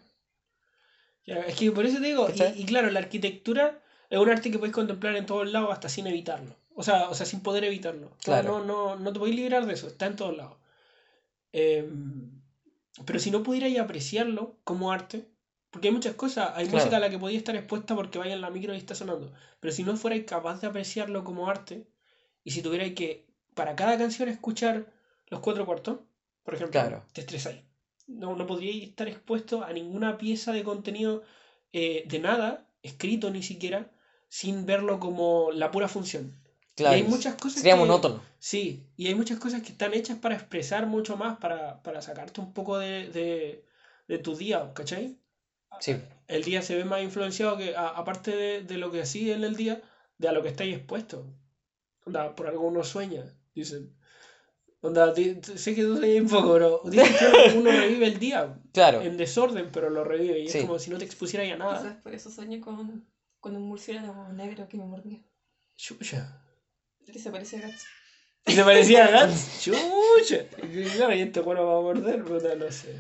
Ya, 1.26 1.36
es 1.41 1.55
que 1.55 1.72
por 1.72 1.86
eso 1.86 1.99
te 1.99 2.07
digo, 2.07 2.28
y, 2.34 2.41
y 2.62 2.66
claro, 2.66 2.89
la 2.89 2.99
arquitectura 2.99 3.80
es 4.09 4.18
un 4.18 4.30
arte 4.30 4.49
que 4.51 4.57
puedes 4.57 4.74
contemplar 4.74 5.16
en 5.16 5.26
todos 5.26 5.49
lados 5.49 5.72
hasta 5.72 5.88
sin 5.88 6.07
evitarlo. 6.07 6.55
O 6.74 6.84
sea, 6.84 7.09
o 7.09 7.14
sea, 7.14 7.26
sin 7.26 7.41
poder 7.41 7.64
evitarlo. 7.64 8.09
Claro. 8.24 8.59
No, 8.59 8.66
no, 8.66 8.95
no 8.95 9.14
te 9.14 9.20
podéis 9.20 9.36
librar 9.36 9.66
de 9.66 9.74
eso, 9.74 9.88
está 9.88 10.07
en 10.07 10.16
todos 10.16 10.36
lados. 10.36 10.55
Em, 11.53 12.41
pero 13.06 13.20
si 13.20 13.32
no 13.32 13.44
pudierais 13.44 13.80
apreciarlo 13.80 14.60
como 14.64 14.92
arte, 14.92 15.28
porque 15.70 15.88
hay 15.88 15.94
muchas 15.94 16.16
cosas, 16.16 16.52
hay 16.56 16.68
Claro. 16.68 16.76
música 16.76 16.98
a 16.98 17.00
la 17.00 17.10
que 17.10 17.20
podía 17.20 17.38
estar 17.38 17.56
expuesta 17.56 17.96
porque 17.96 18.20
vaya 18.20 18.34
en 18.34 18.42
la 18.42 18.50
micro 18.50 18.74
y 18.74 18.78
está 18.78 18.96
sonando, 18.96 19.34
pero 19.60 19.72
si 19.74 19.84
no 19.84 19.96
fuerais 19.98 20.26
capaz 20.26 20.62
de 20.62 20.68
apreciarlo 20.68 21.24
como 21.24 21.50
arte, 21.50 21.88
y 22.44 22.52
si 22.52 22.62
tuvierais 22.62 22.94
que 22.94 23.28
para 23.56 23.76
cada 23.76 23.98
canción 23.98 24.30
escuchar 24.30 24.92
los 25.28 25.39
cuatro 25.42 25.66
cuartos, 25.66 26.00
por 26.44 26.56
ejemplo, 26.56 26.72
Claro. 26.72 27.06
te 27.14 27.22
estresáis. 27.22 27.62
No, 28.08 28.36
no 28.36 28.46
podríais 28.48 28.84
estar 28.89 29.08
expuesto 29.08 29.64
a 29.64 29.72
ninguna 29.74 30.18
pieza 30.18 30.52
de 30.52 30.64
contenido 30.64 31.24
eh, 31.74 32.04
de 32.08 32.20
nada, 32.20 32.68
escrito 32.84 33.30
ni 33.32 33.44
siquiera, 33.44 33.92
sin 34.28 34.66
verlo 34.66 35.00
como 35.00 35.52
la 35.52 35.72
pura 35.72 35.88
función. 35.88 36.36
Claro. 36.76 36.98
Y 36.98 37.02
hay 37.02 37.08
muchas 37.08 37.36
cosas 37.36 37.60
Sería 37.60 37.74
que- 37.74 37.80
monótono. 37.80 38.22
Sí, 38.40 38.88
y 38.98 39.08
hay 39.08 39.16
muchas 39.16 39.38
cosas 39.40 39.62
que 39.62 39.70
están 39.70 39.94
hechas 39.94 40.18
para 40.18 40.36
expresar 40.36 40.88
mucho 40.88 41.16
más, 41.18 41.38
para, 41.38 41.82
para 41.84 42.02
sacarte 42.02 42.42
un 42.42 42.54
poco 42.54 42.78
de, 42.80 43.10
de, 43.10 43.66
de 44.08 44.18
tu 44.18 44.36
día, 44.36 44.72
¿cachai? 44.74 45.20
Sí. 45.80 45.96
El 46.28 46.44
día 46.44 46.62
se 46.62 46.76
ve 46.76 46.86
más 46.86 47.02
influenciado 47.04 47.58
que, 47.58 47.76
a- 47.76 47.90
aparte 47.90 48.36
de, 48.36 48.62
de 48.64 48.78
lo 48.78 48.92
que 48.92 49.02
hacía 49.02 49.36
en 49.36 49.44
el 49.44 49.56
día, 49.56 49.82
de 50.18 50.28
a 50.28 50.32
lo 50.32 50.42
que 50.42 50.50
estáis 50.50 50.76
expuestos. 50.76 51.26
Onda, 52.06 52.36
por 52.36 52.48
algo 52.48 52.68
uno 52.68 52.84
sueña, 52.84 53.26
dicen. 53.54 53.96
Onda, 54.84 55.14
sé 55.14 55.76
que 55.76 55.84
tú 55.84 56.00
un 56.02 56.28
poco, 56.28 56.54
pero 56.54 56.82
dicen 56.86 57.14
que 57.52 57.58
uno 57.60 57.70
revive 57.70 58.08
el 58.08 58.18
día 58.18 58.60
Claro. 58.74 59.02
en 59.02 59.16
desorden, 59.18 59.70
pero 59.72 59.92
lo 59.92 60.04
revive. 60.04 60.40
Y 60.40 60.48
Sí. 60.50 60.58
es 60.60 60.66
como 60.66 60.80
si 60.80 60.90
no 60.90 60.98
te 60.98 61.06
expusieras 61.06 61.52
a 61.52 61.58
nada. 61.58 61.80
Quizás 61.80 62.02
por 62.02 62.16
eso 62.16 62.32
soñé 62.32 62.60
con, 62.60 63.06
con 63.40 63.56
un 63.56 63.64
murciélago 63.68 64.30
negro 64.34 64.68
que 64.68 64.78
me 64.78 64.86
mordía. 64.86 65.20
Chucha. 65.76 66.41
Que 67.06 67.20
se 67.20 67.32
parecía 67.32 67.60
a 67.60 67.62
Gats. 67.64 67.86
Y 68.45 68.52
se 68.54 68.64
parecía 68.64 69.06
a 69.06 69.12
Gantz. 69.12 69.62
Chucha. 69.64 70.45
Y 70.64 70.84
claro, 70.86 71.16
y 71.16 71.22
este 71.22 71.39
bueno 71.41 71.66
va 71.66 71.78
a 71.78 71.82
morder, 71.82 72.24
puta, 72.24 72.56
no 72.56 72.72
sé. 72.72 72.95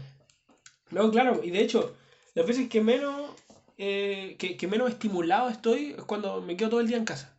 No, 0.91 1.09
claro, 1.11 1.41
y 1.43 1.51
de 1.51 1.61
hecho, 1.61 1.95
las 2.35 2.45
veces 2.45 2.69
que 2.69 2.81
menos, 2.81 3.31
eh, 3.77 4.35
que, 4.37 4.57
que 4.57 4.67
menos 4.67 4.89
estimulado 4.89 5.49
estoy 5.49 5.95
es 5.97 6.03
cuando 6.03 6.41
me 6.41 6.57
quedo 6.57 6.69
todo 6.71 6.81
el 6.81 6.87
día 6.87 6.97
en 6.97 7.05
casa. 7.05 7.35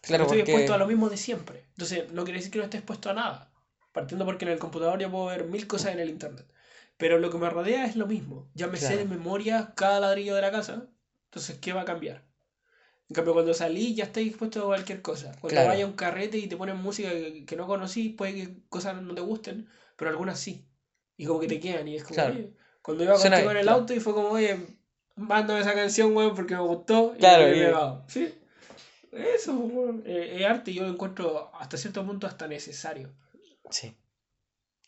Claro, 0.00 0.24
estoy 0.24 0.38
porque... 0.38 0.52
expuesto 0.52 0.74
a 0.74 0.78
lo 0.78 0.86
mismo 0.86 1.10
de 1.10 1.16
siempre. 1.16 1.64
Entonces, 1.70 2.12
no 2.12 2.24
quiere 2.24 2.38
decir 2.38 2.52
que 2.52 2.58
no 2.58 2.64
esté 2.64 2.78
expuesto 2.78 3.10
a 3.10 3.14
nada. 3.14 3.52
Partiendo 3.92 4.24
porque 4.24 4.44
en 4.44 4.52
el 4.52 4.58
computador 4.58 4.98
ya 5.00 5.10
puedo 5.10 5.26
ver 5.26 5.44
mil 5.44 5.66
cosas 5.66 5.92
en 5.92 5.98
el 6.00 6.08
internet. 6.10 6.46
Pero 6.96 7.18
lo 7.18 7.30
que 7.30 7.38
me 7.38 7.50
rodea 7.50 7.84
es 7.84 7.96
lo 7.96 8.06
mismo. 8.06 8.48
Ya 8.54 8.68
me 8.68 8.76
sé 8.76 8.86
Claro. 8.94 8.98
de 8.98 9.04
memoria 9.06 9.72
cada 9.74 10.00
ladrillo 10.00 10.34
de 10.34 10.42
la 10.42 10.52
casa. 10.52 10.86
Entonces, 11.24 11.58
¿qué 11.58 11.72
va 11.72 11.82
a 11.82 11.84
cambiar? 11.84 12.24
En 13.08 13.14
cambio, 13.14 13.32
cuando 13.34 13.54
salí 13.54 13.94
ya 13.94 14.04
estoy 14.04 14.28
expuesto 14.28 14.62
a 14.62 14.66
cualquier 14.66 15.00
cosa. 15.02 15.32
Cuando 15.40 15.48
Claro. 15.48 15.68
vaya 15.68 15.84
a 15.84 15.86
un 15.88 15.94
carrete 15.94 16.38
y 16.38 16.46
te 16.46 16.56
ponen 16.56 16.76
música 16.76 17.08
que, 17.10 17.44
que 17.46 17.56
no 17.56 17.66
conocí, 17.66 18.10
puede 18.10 18.34
que 18.34 18.56
cosas 18.68 19.00
no 19.00 19.14
te 19.14 19.22
gusten, 19.22 19.68
pero 19.96 20.10
algunas 20.10 20.38
sí. 20.38 20.66
Y 21.16 21.24
como 21.26 21.40
que 21.40 21.48
te 21.48 21.58
quedan. 21.58 21.88
Y 21.88 21.96
es 21.96 22.02
como, 22.04 22.14
Claro. 22.16 22.34
oye, 22.34 22.52
cuando 22.82 23.04
iba 23.04 23.14
contigo 23.14 23.36
en 23.36 23.44
bien, 23.44 23.56
el 23.56 23.62
claro. 23.64 23.78
auto 23.80 23.94
y 23.94 24.00
fue 24.00 24.12
como, 24.14 24.28
oye, 24.28 24.58
mándame 25.16 25.60
esa 25.60 25.74
canción, 25.74 26.14
weón, 26.14 26.34
porque 26.34 26.54
me 26.54 26.60
gustó. 26.60 27.14
Y 27.16 27.18
Claro, 27.20 27.44
me 27.44 27.52
pegado. 27.52 28.04
Sí. 28.08 28.34
Eso, 29.12 29.54
weón. 29.54 30.02
Eh, 30.06 30.36
es 30.40 30.46
arte 30.46 30.70
y 30.70 30.74
yo 30.74 30.82
lo 30.82 30.90
encuentro 30.90 31.50
hasta 31.54 31.76
cierto 31.78 32.04
punto 32.06 32.26
hasta 32.26 32.46
necesario. 32.46 33.10
Sí, 33.70 33.94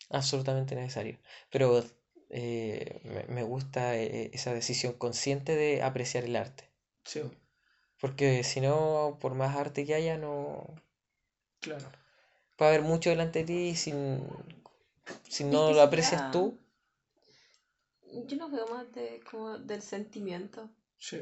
absolutamente 0.09 0.75
necesario. 0.75 1.17
Pero 1.49 1.83
eh, 2.29 3.01
me, 3.03 3.23
me 3.33 3.43
gusta 3.43 3.97
eh, 3.97 4.29
esa 4.33 4.53
decisión 4.53 4.93
consciente 4.93 5.55
de 5.55 5.81
apreciar 5.81 6.23
el 6.23 6.35
arte. 6.35 6.69
Sí, 7.03 7.21
Porque 8.01 8.43
si 8.43 8.59
no, 8.61 9.17
por 9.21 9.33
más 9.35 9.55
arte 9.55 9.85
que 9.85 9.93
haya, 9.95 10.17
no 10.17 10.65
claro. 11.61 11.87
puede 12.57 12.71
haber 12.71 12.81
mucho 12.83 13.09
delante 13.09 13.39
de 13.39 13.45
ti 13.45 13.53
y 13.69 13.75
sin, 13.75 14.23
si 15.29 15.43
no 15.43 15.71
lo 15.71 15.81
aprecias 15.81 16.31
tú. 16.31 16.57
Yo 18.27 18.37
lo 18.37 18.49
veo 18.49 18.67
más 18.67 18.91
de, 18.91 19.21
como 19.29 19.57
del 19.57 19.81
sentimiento. 19.81 20.69
Sí. 20.99 21.17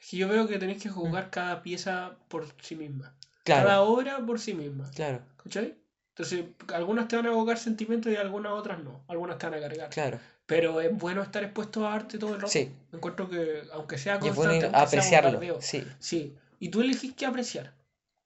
Es 0.00 0.08
que 0.10 0.16
yo 0.16 0.28
veo 0.28 0.46
que 0.48 0.58
tenéis 0.58 0.82
que 0.82 0.88
jugar 0.88 1.30
cada 1.30 1.62
pieza 1.62 2.16
por 2.28 2.46
sí 2.60 2.76
misma. 2.76 3.14
Claro, 3.44 3.66
Cada 3.66 3.82
obra 3.82 4.24
por 4.24 4.38
sí 4.38 4.54
misma. 4.54 4.90
claro, 4.94 5.20
¿Cachai? 5.42 5.76
Entonces, 6.10 6.44
algunas 6.74 7.08
te 7.08 7.16
van 7.16 7.26
a 7.26 7.30
evocar 7.30 7.58
sentimientos 7.58 8.12
y 8.12 8.16
algunas 8.16 8.52
otras 8.52 8.82
no. 8.84 9.02
Algunas 9.08 9.38
te 9.38 9.46
van 9.46 9.54
a 9.58 9.60
cargar. 9.60 9.90
claro. 9.90 10.20
Pero 10.54 10.80
es 10.80 10.96
bueno 10.96 11.22
estar 11.22 11.42
expuesto 11.42 11.86
a 11.86 11.94
arte 11.94 12.18
todo 12.18 12.30
el 12.34 12.40
rato. 12.40 12.48
Sí. 12.52 12.70
Encuentro 12.92 13.28
que, 13.28 13.62
aunque 13.72 13.96
sea 13.98 14.18
Y 14.22 14.28
es 14.28 14.34
bueno 14.36 14.52
constante, 14.52 14.66
a 14.76 14.86
sea 14.86 14.86
apreciarlo. 15.00 15.30
bombardeo, 15.32 15.60
Sí, 15.62 15.84
Sí, 15.98 16.34
y 16.58 16.68
tú 16.68 16.80
elegís 16.80 17.14
qué 17.14 17.26
apreciar. 17.26 17.74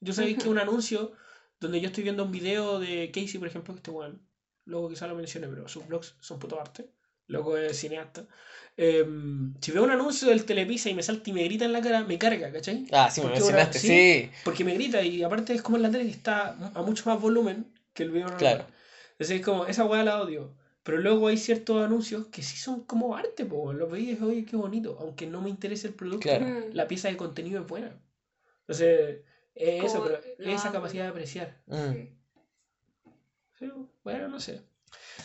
Yo 0.00 0.12
sabéis 0.12 0.38
que 0.38 0.48
un 0.48 0.58
anuncio 0.58 1.12
donde 1.60 1.80
yo 1.80 1.86
estoy 1.88 2.02
viendo 2.04 2.24
un 2.24 2.32
video 2.32 2.78
de 2.80 3.10
Casey, 3.12 3.38
por 3.38 3.48
ejemplo, 3.48 3.74
que 3.74 3.78
este 3.78 3.90
weón, 3.90 4.20
luego 4.64 4.88
quizá 4.88 5.06
lo 5.06 5.14
mencioné, 5.14 5.46
pero 5.48 5.68
sus 5.68 5.86
blogs 5.86 6.14
son 6.20 6.38
puto 6.38 6.60
arte, 6.60 6.90
luego 7.28 7.56
es 7.56 7.78
cineasta. 7.78 8.26
Em, 8.76 9.54
si 9.60 9.72
veo 9.72 9.84
un 9.84 9.90
anuncio 9.90 10.28
del 10.28 10.44
Televisa 10.44 10.90
y 10.90 10.94
me 10.94 11.02
salta 11.02 11.30
y 11.30 11.32
me 11.32 11.44
grita 11.44 11.64
en 11.64 11.72
la 11.72 11.80
cara, 11.80 12.04
me 12.04 12.18
carga, 12.18 12.52
¿cachai? 12.52 12.86
Ah, 12.92 13.08
sí 13.10 13.20
me 13.20 13.28
Porque 13.28 13.42
una- 13.42 13.56
mencionaste, 13.56 13.78
¿sí? 13.78 13.88
sí. 13.88 14.30
Porque 14.44 14.64
me 14.64 14.74
grita 14.74 15.02
y 15.02 15.22
aparte 15.22 15.54
es 15.54 15.62
como 15.62 15.76
en 15.78 15.84
la 15.84 15.90
tele 15.90 16.04
que 16.04 16.10
está 16.10 16.48
a 16.74 16.82
mucho 16.82 17.08
más 17.08 17.20
volumen 17.20 17.72
que 17.94 18.02
el 18.02 18.10
video 18.10 18.24
normal. 18.26 18.38
Claro. 18.38 18.66
Entonces 19.12 19.36
es 19.38 19.44
como, 19.44 19.66
esa 19.66 19.84
weá 19.86 20.02
la 20.04 20.20
odio. 20.20 20.54
Pero 20.86 20.98
luego 20.98 21.26
hay 21.26 21.36
ciertos 21.36 21.84
anuncios 21.84 22.28
que 22.28 22.44
sí 22.44 22.56
son 22.56 22.84
como 22.84 23.16
arte, 23.16 23.44
po. 23.44 23.72
Los 23.72 23.90
veis 23.90 24.22
oye, 24.22 24.44
qué 24.44 24.54
bonito. 24.56 24.96
Aunque 25.00 25.26
no 25.26 25.42
me 25.42 25.50
interese 25.50 25.88
el 25.88 25.94
producto, 25.94 26.20
Claro. 26.28 26.46
Mm. 26.46 26.74
la 26.74 26.86
pieza 26.86 27.08
de 27.08 27.16
contenido 27.16 27.60
es 27.60 27.66
buena. 27.66 28.00
Entonces, 28.60 29.22
es 29.52 29.84
eso, 29.84 30.04
pero 30.04 30.20
esa 30.38 30.68
amo. 30.68 30.72
capacidad 30.74 31.02
de 31.02 31.10
apreciar. 31.10 31.60
Mm. 31.66 32.06
Sí, 33.58 33.72
bueno, 34.04 34.28
no 34.28 34.38
sé. 34.38 34.62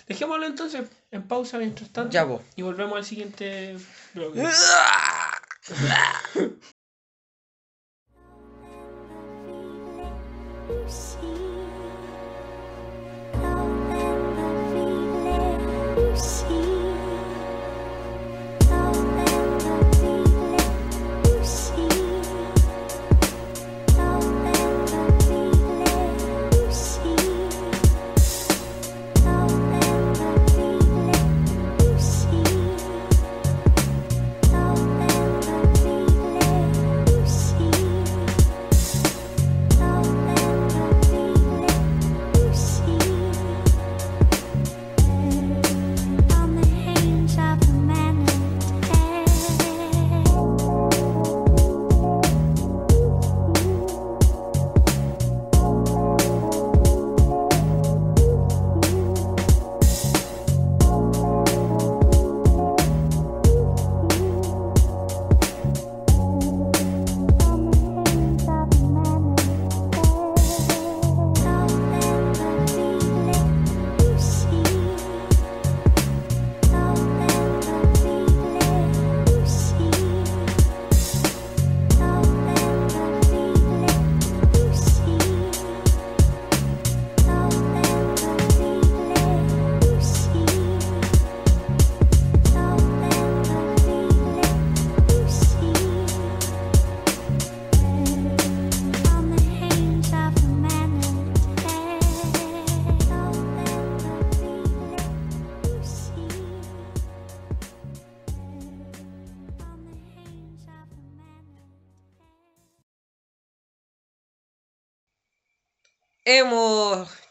Dejémoslo 0.07 0.47
entonces 0.47 0.89
en 1.11 1.27
pausa 1.27 1.59
mientras 1.59 1.91
tanto. 1.91 2.11
Ya, 2.11 2.25
po. 2.27 2.41
Y 2.55 2.63
volvemos 2.63 2.97
al 2.97 3.05
siguiente 3.05 3.77
bloque. 4.15 4.41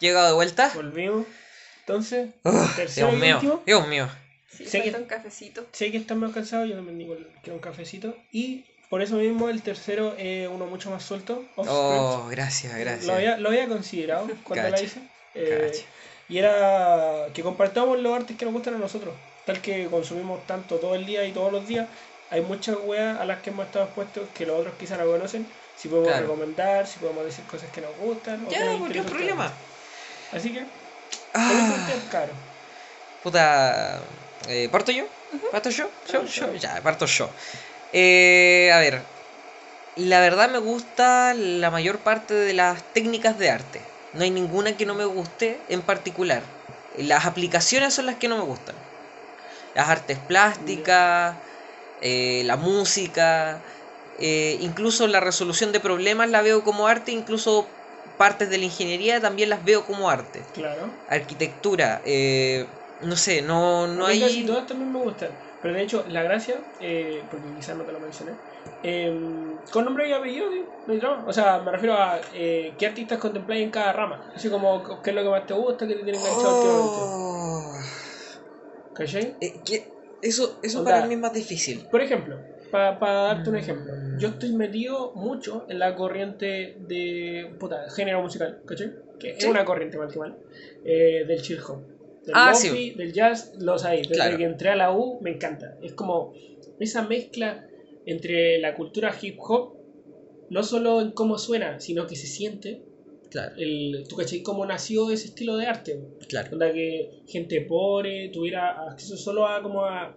llegado 0.01 0.27
de 0.29 0.35
vuelta. 0.35 0.71
Volvimos. 0.75 1.27
Entonces, 1.81 2.31
Uf, 2.45 2.77
tercero 2.77 3.09
Dios 3.09 3.19
y 3.19 3.23
mío, 3.23 3.35
último. 3.37 3.63
Dios 3.67 3.89
mío. 3.89 4.09
Sí, 4.49 4.67
Sé 4.67 4.83
que- 4.83 4.91
un 4.91 5.05
cafecito. 5.05 5.67
Sé 5.73 5.91
que 5.91 5.99
están 5.99 6.19
más 6.19 6.33
cansados, 6.33 6.69
yo 6.69 6.75
también 6.75 6.99
digo 6.99 7.17
quiero 7.43 7.55
un 7.55 7.61
cafecito. 7.61 8.17
Y 8.33 8.65
por 8.89 9.03
eso 9.03 9.17
mismo 9.17 9.49
el 9.49 9.63
tercero 9.63 10.15
es 10.19 10.49
uno 10.49 10.67
mucho 10.67 10.91
más 10.91 11.03
suelto. 11.05 11.45
Oh, 11.57 12.27
gracias, 12.31 12.77
gracias. 12.77 13.07
Lo 13.07 13.15
había, 13.15 13.37
lo 13.39 13.49
había 13.49 13.69
considerado 13.69 14.29
cuando 14.45 14.69
la 14.69 14.81
hice. 14.81 15.01
Eh, 15.35 15.73
y 16.29 16.39
era 16.39 17.27
que 17.33 17.43
compartamos 17.43 17.99
los 17.99 18.13
artes 18.15 18.37
que 18.37 18.45
nos 18.45 18.55
gustan 18.55 18.75
a 18.75 18.79
nosotros. 18.79 19.15
Tal 19.45 19.61
que 19.61 19.87
consumimos 19.87 20.47
tanto 20.47 20.77
todo 20.77 20.95
el 20.95 21.07
día 21.07 21.25
y 21.25 21.33
todos 21.33 21.51
los 21.53 21.67
días. 21.67 21.89
Hay 22.31 22.43
muchas 22.43 22.77
weas 22.85 23.19
a 23.19 23.25
las 23.25 23.41
que 23.43 23.51
hemos 23.51 23.67
estado 23.67 23.87
expuestos 23.87 24.29
que 24.35 24.47
los 24.47 24.61
otros 24.61 24.75
quizás 24.79 24.99
no 24.99 25.07
conocen. 25.07 25.47
Si 25.77 25.89
podemos 25.89 26.09
Claro. 26.11 26.27
recomendar, 26.27 26.87
si 26.87 26.99
podemos 27.01 27.25
decir 27.25 27.45
cosas 27.47 27.71
que 27.71 27.81
nos 27.81 27.97
gustan. 27.97 28.47
Ya, 28.49 28.59
temas 28.61 28.77
porque 28.79 28.99
es 28.99 29.05
interesantes 29.07 29.13
que 29.13 29.17
problema. 29.35 29.53
Así 30.33 30.53
que, 30.53 30.67
Ah, 31.35 31.87
caro. 32.11 32.35
puta. 33.23 34.09
eh, 34.49 34.69
¿Parto 34.71 34.93
yo? 34.93 35.07
¿Parto 35.51 35.71
yo? 35.71 35.91
¿Yo? 36.07 36.25
¿Yo? 36.25 36.55
Ya, 36.55 36.83
parto 36.83 37.07
yo. 37.07 37.35
Eh, 37.93 38.71
a 38.73 38.79
ver. 38.81 39.07
La 39.97 40.21
verdad 40.21 40.51
me 40.51 40.59
gusta 40.59 41.35
la 41.35 41.71
mayor 41.71 42.03
parte 42.03 42.35
de 42.35 42.55
las 42.55 42.93
técnicas 42.93 43.39
de 43.39 43.51
arte. 43.51 43.89
No 44.13 44.23
hay 44.25 44.31
ninguna 44.31 44.77
que 44.77 44.87
no 44.87 44.95
me 44.95 45.05
guste 45.05 45.65
en 45.69 45.83
particular. 45.83 46.45
Las 46.93 47.27
aplicaciones 47.27 47.95
son 47.95 48.07
las 48.07 48.17
que 48.17 48.29
no 48.29 48.37
me 48.39 48.45
gustan. 48.45 48.77
Las 49.75 49.89
artes 49.89 50.19
plásticas, 50.19 51.39
eh, 52.01 52.43
la 52.45 52.57
música, 52.57 53.65
eh, 54.19 54.59
incluso 54.61 55.07
la 55.07 55.21
resolución 55.21 55.73
de 55.73 55.81
problemas 55.81 56.31
la 56.31 56.43
veo 56.43 56.65
como 56.65 56.87
arte, 56.89 57.13
incluso 57.13 57.80
partes 58.21 58.51
de 58.51 58.59
la 58.59 58.67
ingeniería 58.67 59.19
también 59.19 59.49
las 59.49 59.65
veo 59.65 59.87
como 59.87 60.11
arte. 60.11 60.45
Claro. 60.53 60.93
Arquitectura, 61.09 62.03
eh, 62.05 62.67
no 63.01 63.17
sé, 63.17 63.41
no, 63.41 63.87
no 63.87 64.05
hay... 64.05 64.21
casi 64.21 64.45
todas 64.45 64.67
también 64.67 64.93
me 64.93 64.99
gustan. 64.99 65.31
Pero 65.63 65.73
de 65.73 65.83
hecho, 65.83 66.05
la 66.07 66.23
gracia, 66.23 66.61
eh, 66.79 67.27
porque 67.31 67.55
quizás 67.55 67.79
no 67.79 67.85
te 67.87 67.93
lo 67.93 67.99
mencioné, 67.99 68.33
eh, 68.83 69.11
con 69.73 69.87
nombre 69.87 70.07
y 70.07 70.13
apellido, 70.13 70.51
sí, 70.53 70.67
no 70.85 70.93
hay 70.93 71.01
drama. 71.01 71.25
O 71.27 71.33
sea, 71.33 71.61
me 71.63 71.73
refiero 71.73 71.95
a 71.95 72.21
eh, 72.35 72.77
qué 72.79 72.87
artistas 72.89 73.19
contempláis 73.19 73.63
en 73.65 73.71
cada 73.71 73.95
rama. 73.95 74.31
Así 74.35 74.51
como 74.51 75.01
qué 75.03 75.11
es 75.11 75.17
lo 75.17 75.23
que 75.23 75.29
más 75.31 75.47
te 75.47 75.55
gusta, 75.55 75.87
qué 75.87 75.95
te 75.95 76.05
tiene 76.05 76.19
enganchado 76.19 76.57
últimamente. 76.57 77.01
Oh, 77.03 77.73
¿Cachai? 78.93 79.35
eh, 79.41 79.63
eso 80.21 80.59
eso 80.63 80.81
Onda. 80.81 80.91
para 80.91 81.07
mí 81.07 81.15
es 81.15 81.21
más 81.21 81.33
difícil. 81.33 81.87
Por 81.91 82.03
ejemplo, 82.03 82.39
para 82.71 83.13
darte 83.23 83.51
un 83.51 83.57
ejemplo, 83.57 83.93
yo 84.19 84.29
estoy 84.29 84.53
metido 84.53 85.13
mucho 85.15 85.67
en 85.69 85.79
la 85.79 85.95
corriente 85.95 86.77
de 86.87 87.51
puta, 87.59 87.89
género 87.91 88.23
musical, 88.23 88.61
¿cachai? 88.67 88.93
Que 89.19 89.31
es 89.33 89.45
una 89.45 89.65
corriente 89.65 89.99
mal 89.99 90.11
que 90.11 90.19
mal, 90.19 90.37
eh, 90.85 91.25
del 91.27 91.43
chill 91.43 91.59
hop. 91.61 91.81
Del 92.25 92.35
Ah, 92.35 92.51
lofi, 92.53 92.69
sí. 92.69 92.91
del 92.97 93.13
jazz, 93.13 93.53
los 93.59 93.85
hay. 93.85 93.99
Desde 94.03 94.15
Claro. 94.15 94.37
que 94.37 94.45
entré 94.45 94.69
a 94.71 94.77
la 94.77 94.93
U 94.93 95.19
me 95.23 95.31
encanta. 95.31 95.77
Es 95.83 95.93
como 95.95 96.33
esa 96.79 97.03
mezcla 97.03 97.67
entre 98.07 98.59
la 98.59 98.75
cultura 98.75 99.15
hip 99.21 99.37
hop, 99.41 99.75
no 100.51 100.63
solo 100.63 101.01
en 101.01 101.13
cómo 101.13 101.39
suena, 101.39 101.81
sino 101.81 102.07
que 102.07 102.17
se 102.17 102.27
siente. 102.27 102.83
Claro, 103.31 103.55
El, 103.57 104.05
¿Tú 104.09 104.17
cachai 104.17 104.43
cómo 104.43 104.67
nació 104.67 105.11
ese 105.11 105.27
estilo 105.29 105.57
de 105.57 105.67
arte? 105.67 106.01
claro. 106.29 106.51
Onda 106.53 106.73
que 106.73 107.21
gente 107.29 107.61
pobre 107.61 108.29
tuviera 108.31 108.89
acceso 108.91 109.17
solo 109.17 109.47
a 109.47 109.63
como 109.63 109.85
a 109.85 110.17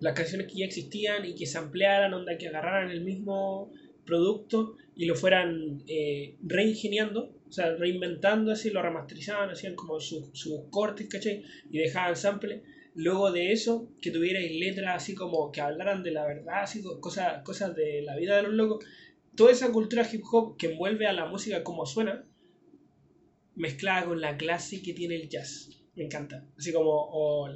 las 0.00 0.14
canciones 0.14 0.46
que 0.48 0.58
ya 0.60 0.66
existían 0.66 1.24
y 1.26 1.34
que 1.34 1.46
se 1.46 1.58
ampliaran, 1.58 2.14
onda 2.14 2.36
que 2.38 2.48
agarraran 2.48 2.90
el 2.90 3.02
mismo 3.02 3.70
producto 4.06 4.76
y 4.96 5.06
lo 5.06 5.14
fueran 5.14 5.82
eh, 5.86 6.36
reingeniando, 6.42 7.34
o 7.48 7.52
sea, 7.52 7.74
reinventando 7.76 8.52
así, 8.52 8.70
lo 8.70 8.82
remasterizaban, 8.82 9.50
hacían 9.50 9.74
como 9.76 10.00
sus 10.00 10.30
sus 10.32 10.62
cortes, 10.70 11.08
¿cachai? 11.08 11.42
Y 11.70 11.78
dejaban 11.78 12.16
sample. 12.16 12.62
Luego 12.94 13.30
de 13.30 13.52
eso, 13.52 13.88
que 14.02 14.10
tuvierais 14.10 14.50
letras 14.58 14.96
así 14.96 15.14
como 15.14 15.52
que 15.52 15.60
hablaran 15.60 16.02
de 16.02 16.10
la 16.10 16.26
verdad, 16.26 16.62
así, 16.62 16.82
co- 16.82 17.00
cosas, 17.00 17.42
cosas 17.44 17.74
de 17.76 18.02
la 18.02 18.16
vida 18.16 18.36
de 18.36 18.42
los 18.42 18.52
locos. 18.54 18.84
Toda 19.36 19.52
esa 19.52 19.70
cultura 19.72 20.06
hip 20.12 20.22
hop 20.32 20.56
que 20.56 20.72
envuelve 20.72 21.06
a 21.06 21.12
la 21.12 21.26
música 21.26 21.62
como 21.62 21.86
suena, 21.86 22.24
mezclada 23.54 24.06
con 24.06 24.20
la 24.20 24.36
clase 24.36 24.82
que 24.82 24.92
tiene 24.94 25.16
el 25.16 25.28
jazz. 25.28 25.68
Me 25.94 26.04
encanta. 26.04 26.46
Así 26.58 26.72
como 26.72 26.90
o 26.92 27.48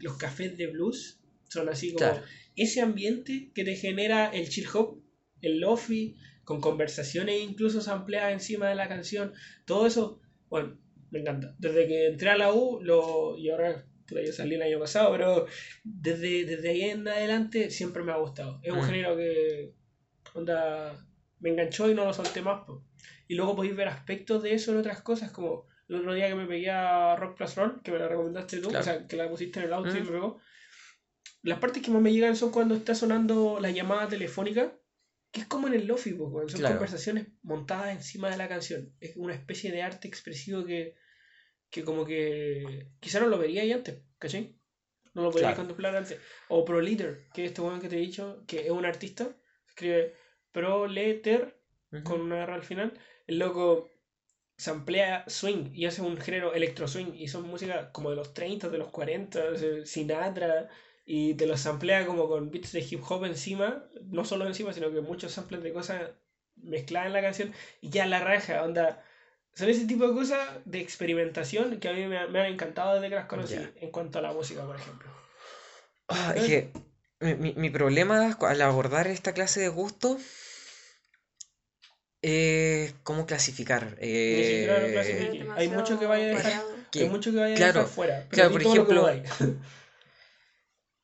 los 0.00 0.16
cafés 0.16 0.56
de 0.56 0.66
blues 0.68 1.17
son 1.48 1.68
así 1.68 1.92
como 1.92 2.10
Claro. 2.10 2.22
ese 2.56 2.80
ambiente 2.80 3.50
que 3.54 3.64
te 3.64 3.74
genera 3.76 4.26
el 4.26 4.48
chill 4.48 4.66
hop, 4.72 5.02
el 5.42 5.60
lofi, 5.60 6.16
con 6.44 6.60
conversaciones 6.60 7.40
incluso 7.42 7.80
sampleadas 7.80 8.32
encima 8.32 8.68
de 8.68 8.74
la 8.74 8.88
canción. 8.88 9.32
Todo 9.66 9.86
eso, 9.86 10.20
bueno, 10.48 10.78
me 11.10 11.20
encanta. 11.20 11.54
Desde 11.58 11.86
que 11.86 12.06
entré 12.06 12.30
a 12.30 12.36
la 12.36 12.52
U, 12.52 12.80
lo, 12.82 13.36
y 13.36 13.50
ahora 13.50 13.84
yo 14.10 14.32
salí 14.32 14.54
el 14.54 14.62
año 14.62 14.78
pasado, 14.78 15.12
pero 15.12 15.46
desde, 15.84 16.44
desde 16.46 16.70
ahí 16.70 16.82
en 16.84 17.06
adelante 17.06 17.70
siempre 17.70 18.02
me 18.02 18.12
ha 18.12 18.16
gustado. 18.16 18.60
Es 18.62 18.72
un 18.72 18.78
Mm. 18.78 18.84
género 18.86 19.16
que 19.16 19.72
onda, 20.34 21.06
me 21.40 21.50
enganchó 21.50 21.90
y 21.90 21.94
no 21.94 22.04
lo 22.04 22.12
solté 22.12 22.42
más. 22.42 22.64
po. 22.66 22.84
Y 23.26 23.34
luego 23.34 23.54
podéis 23.56 23.76
ver 23.76 23.88
aspectos 23.88 24.42
de 24.42 24.54
eso 24.54 24.72
en 24.72 24.78
otras 24.78 25.02
cosas, 25.02 25.30
como 25.30 25.66
el 25.88 25.96
otro 25.96 26.14
día 26.14 26.28
que 26.28 26.34
me 26.34 26.46
pegué 26.46 26.70
a 26.70 27.14
Rock 27.16 27.36
Plus 27.36 27.54
Roll, 27.56 27.82
que 27.82 27.92
me 27.92 27.98
la 27.98 28.08
recomendaste 28.08 28.58
tú, 28.60 28.68
Claro. 28.70 28.80
o 28.80 28.84
sea, 28.84 29.06
que 29.06 29.16
la 29.16 29.28
pusiste 29.28 29.60
en 29.60 29.66
el 29.66 29.72
auto 29.74 29.96
y 29.96 30.00
Mm. 30.00 30.04
me 30.06 30.10
pegó. 30.12 30.40
Las 31.42 31.58
partes 31.60 31.82
que 31.82 31.90
más 31.90 32.02
me 32.02 32.12
llegan 32.12 32.36
son 32.36 32.50
cuando 32.50 32.74
está 32.74 32.94
sonando 32.94 33.58
la 33.60 33.70
llamada 33.70 34.08
telefónica, 34.08 34.72
que 35.30 35.40
es 35.40 35.46
como 35.46 35.68
en 35.68 35.74
el 35.74 35.86
lofi, 35.86 36.12
weón. 36.12 36.48
son 36.48 36.60
Claro. 36.60 36.74
conversaciones 36.76 37.28
montadas 37.42 37.92
encima 37.92 38.30
de 38.30 38.36
la 38.36 38.48
canción. 38.48 38.92
Es 39.00 39.16
una 39.16 39.34
especie 39.34 39.70
de 39.70 39.82
arte 39.82 40.08
expresivo 40.08 40.64
que, 40.64 40.94
que 41.70 41.84
como 41.84 42.04
que 42.04 42.88
quizá 43.00 43.20
no 43.20 43.28
lo 43.28 43.38
vería 43.38 43.62
ahí 43.62 43.72
antes, 43.72 44.02
¿cachai? 44.18 44.56
No 45.14 45.22
lo 45.22 45.30
Claro. 45.30 45.56
contemplar 45.56 45.96
antes. 45.96 46.18
O 46.48 46.64
Proliter, 46.64 47.28
que 47.32 47.44
es 47.44 47.50
este 47.50 47.60
weón 47.62 47.80
que 47.80 47.88
te 47.88 47.96
he 47.96 48.00
dicho, 48.00 48.44
que 48.46 48.66
es 48.66 48.70
un 48.70 48.84
artista, 48.84 49.28
escribe 49.66 50.14
Proliter 50.52 51.58
Ujú. 51.92 52.02
con 52.04 52.20
una 52.20 52.42
R 52.42 52.52
al 52.52 52.62
final, 52.62 52.92
el 53.26 53.38
loco 53.38 53.88
samplea 54.56 55.24
swing 55.28 55.70
y 55.72 55.86
hace 55.86 56.02
un 56.02 56.16
género 56.18 56.52
electro 56.52 56.88
swing 56.88 57.12
y 57.14 57.28
son 57.28 57.46
música 57.46 57.92
como 57.92 58.10
de 58.10 58.16
los 58.16 58.34
30, 58.34 58.68
de 58.68 58.78
los 58.78 58.90
40, 58.90 59.50
o 59.52 59.56
sea, 59.56 59.86
Sinatra 59.86 60.68
y 61.10 61.32
te 61.34 61.46
los 61.46 61.60
samplea 61.60 62.04
como 62.04 62.28
con 62.28 62.50
beats 62.50 62.72
de 62.72 62.80
hip 62.80 63.02
hop 63.08 63.24
encima, 63.24 63.82
no 64.10 64.26
solo 64.26 64.46
encima, 64.46 64.74
sino 64.74 64.92
que 64.92 65.00
muchos 65.00 65.32
samples 65.32 65.62
de 65.62 65.72
cosas 65.72 66.02
mezcladas 66.56 67.06
en 67.06 67.12
la 67.14 67.22
canción 67.22 67.54
y 67.80 67.88
ya 67.88 68.04
la 68.04 68.20
raja, 68.20 68.62
onda. 68.62 69.02
Son 69.54 69.70
ese 69.70 69.86
tipo 69.86 70.06
de 70.06 70.12
cosas 70.14 70.46
de 70.66 70.80
experimentación 70.80 71.80
que 71.80 71.88
a 71.88 71.92
mí 71.94 72.06
me, 72.06 72.26
me 72.28 72.40
han 72.40 72.46
encantado 72.52 72.94
desde 72.96 73.08
que 73.08 73.14
las 73.14 73.24
conocí 73.26 73.56
en 73.76 73.90
cuanto 73.90 74.18
a 74.18 74.22
la 74.22 74.32
música, 74.34 74.66
por 74.66 74.76
ejemplo. 74.76 75.08
Ah, 76.08 76.34
es 76.36 76.44
que 76.44 76.70
mi, 77.20 77.34
mi- 77.34 77.54
mi 77.54 77.70
problema 77.70 78.36
al 78.40 78.60
abordar 78.62 79.06
esta 79.06 79.32
clase 79.32 79.60
de 79.60 79.68
gusto 79.68 80.18
es 82.22 82.94
cómo 83.02 83.26
clasificar. 83.26 83.96
Eh, 84.00 84.90
clasifiqué. 84.92 85.46
Hay 85.56 85.68
mucho 85.68 85.98
que 85.98 86.06
vaya 86.06 86.24
a 86.24 86.28
dejar- 86.28 86.42
variado. 86.44 86.70
que- 86.90 87.00
Hay 87.00 87.08
mucho 87.08 87.30
que 87.32 87.38
vaya 87.38 87.54
a 87.54 87.56
claro, 87.56 87.86
fuera. 87.86 88.26
Pero 88.28 88.50
claro, 88.50 88.50
por 88.52 88.62
ejemplo. 88.62 89.08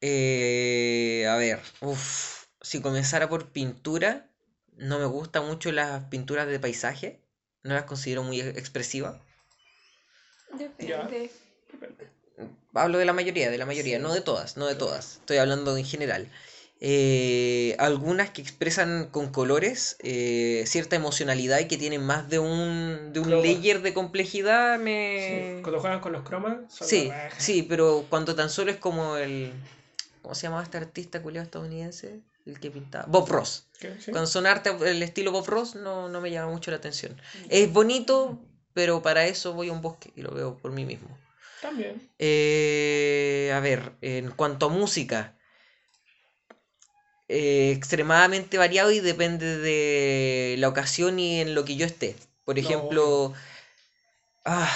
Eh, 0.07 1.27
a 1.27 1.37
ver, 1.37 1.61
uf, 1.81 2.45
si 2.61 2.83
comenzara 2.83 3.31
por 3.31 3.49
pintura, 3.49 4.27
no 4.77 4.99
me 4.99 5.07
gustan 5.07 5.47
mucho 5.47 5.73
las 5.73 6.05
pinturas 6.05 6.47
de 6.47 6.61
paisaje, 6.61 7.21
no 7.63 7.73
las 7.73 7.85
considero 7.85 8.23
muy 8.23 8.39
expresivas. 8.41 9.17
Depende. 10.59 11.31
Hablo 12.75 12.99
de 12.99 13.07
la 13.07 13.15
mayoría, 13.15 13.51
de 13.51 13.57
la 13.57 13.65
mayoría, 13.65 13.99
no 13.99 14.13
de 14.13 14.21
todas, 14.21 14.59
no 14.59 14.67
de 14.67 14.75
todas. 14.75 15.21
Estoy 15.21 15.39
hablando 15.39 15.75
en 15.75 15.87
general. 15.87 16.29
Eh, 16.81 17.75
algunas 17.79 18.29
que 18.29 18.43
expresan 18.43 19.09
con 19.11 19.31
colores 19.33 19.97
eh, 20.01 20.65
cierta 20.67 20.97
emocionalidad 20.97 21.61
y 21.61 21.67
que 21.67 21.79
tienen 21.79 22.03
más 22.05 22.29
de 22.29 22.41
un, 22.41 23.13
de 23.15 23.21
un 23.21 23.27
Croma. 23.27 23.43
layer 23.43 23.81
de 23.81 23.95
complejidad 23.95 24.77
Sí, 24.77 24.83
me... 24.83 25.61
Cuando 25.63 25.81
juegan 25.81 26.01
con 26.01 26.13
los 26.13 26.25
cromas, 26.25 26.57
son 26.69 26.87
Sí, 26.89 27.11
sí, 27.39 27.63
pero 27.63 28.05
cuando 28.11 28.35
tan 28.35 28.51
solo 28.51 28.71
es 28.71 28.77
como 28.77 29.17
el... 29.17 29.55
¿Cómo 30.25 30.35
se 30.35 30.45
llamaba 30.47 30.63
este 30.63 30.79
artista 30.79 31.21
culiado 31.21 31.45
estadounidense? 31.45 32.23
El 32.47 32.59
que 32.59 32.71
pintaba... 32.71 33.05
Bob 33.09 33.29
Ross. 33.29 33.67
Cuando 34.11 34.27
son 34.27 34.47
arte 34.47 34.71
el 34.87 35.03
estilo 35.03 35.33
Bob 35.33 35.47
Ross 35.47 35.75
no, 35.75 36.09
no 36.09 36.23
me 36.23 36.31
llama 36.31 36.51
mucho 36.51 36.71
la 36.71 36.79
atención. 36.79 37.21
Es 37.51 37.71
bonito, 37.71 38.41
pero 38.73 39.03
para 39.03 39.27
eso 39.27 39.53
voy 39.53 39.69
a 39.69 39.73
un 39.73 39.83
bosque 39.83 40.15
y 40.17 40.23
lo 40.23 40.31
veo 40.31 40.57
por 40.57 40.73
mí 40.73 40.87
mismo. 40.87 41.15
También. 41.61 42.09
Eh, 42.19 43.53
a 43.55 43.61
ver, 43.61 43.93
en 44.01 44.31
cuanto 44.31 44.65
a 44.65 44.69
música, 44.71 45.37
eh, 47.29 47.73
extremadamente 47.77 48.57
variado 48.57 48.93
y 48.93 49.01
depende 49.01 49.59
de 49.59 50.57
la 50.59 50.69
ocasión 50.69 51.19
y 51.19 51.43
en 51.43 51.55
lo 51.55 51.67
que 51.67 51.77
yo 51.77 51.85
esté. 51.85 52.17
Por 52.47 52.55
No, 52.55 52.63
ejemplo, 52.63 53.35
ah, 54.45 54.71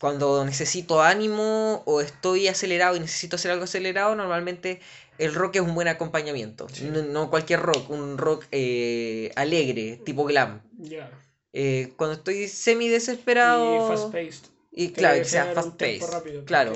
cuando 0.00 0.44
necesito 0.44 1.02
ánimo 1.02 1.82
o 1.86 2.00
estoy 2.00 2.48
acelerado 2.48 2.96
y 2.96 3.00
necesito 3.00 3.36
hacer 3.36 3.50
algo 3.50 3.64
acelerado, 3.64 4.14
normalmente 4.14 4.80
el 5.18 5.34
rock 5.34 5.56
es 5.56 5.62
un 5.62 5.74
buen 5.74 5.88
acompañamiento. 5.88 6.68
Sí. 6.72 6.84
No, 6.84 7.02
no 7.02 7.30
cualquier 7.30 7.60
rock, 7.60 7.90
un 7.90 8.18
rock 8.18 8.44
eh, 8.52 9.32
alegre, 9.36 10.00
tipo 10.04 10.24
glam. 10.24 10.60
Ya. 10.78 11.10
eh, 11.52 11.92
cuando 11.96 12.14
estoy 12.16 12.46
semi 12.48 12.88
desesperado. 12.88 13.76
Y 13.86 13.88
fast 13.88 14.12
paced. 14.12 14.44
Y 14.70 14.92
claro, 14.92 15.18
que 15.18 15.24
sea 15.24 15.52
fast 15.54 15.70
paced. 15.76 16.02
rápido, 16.12 16.44
claro. 16.44 16.72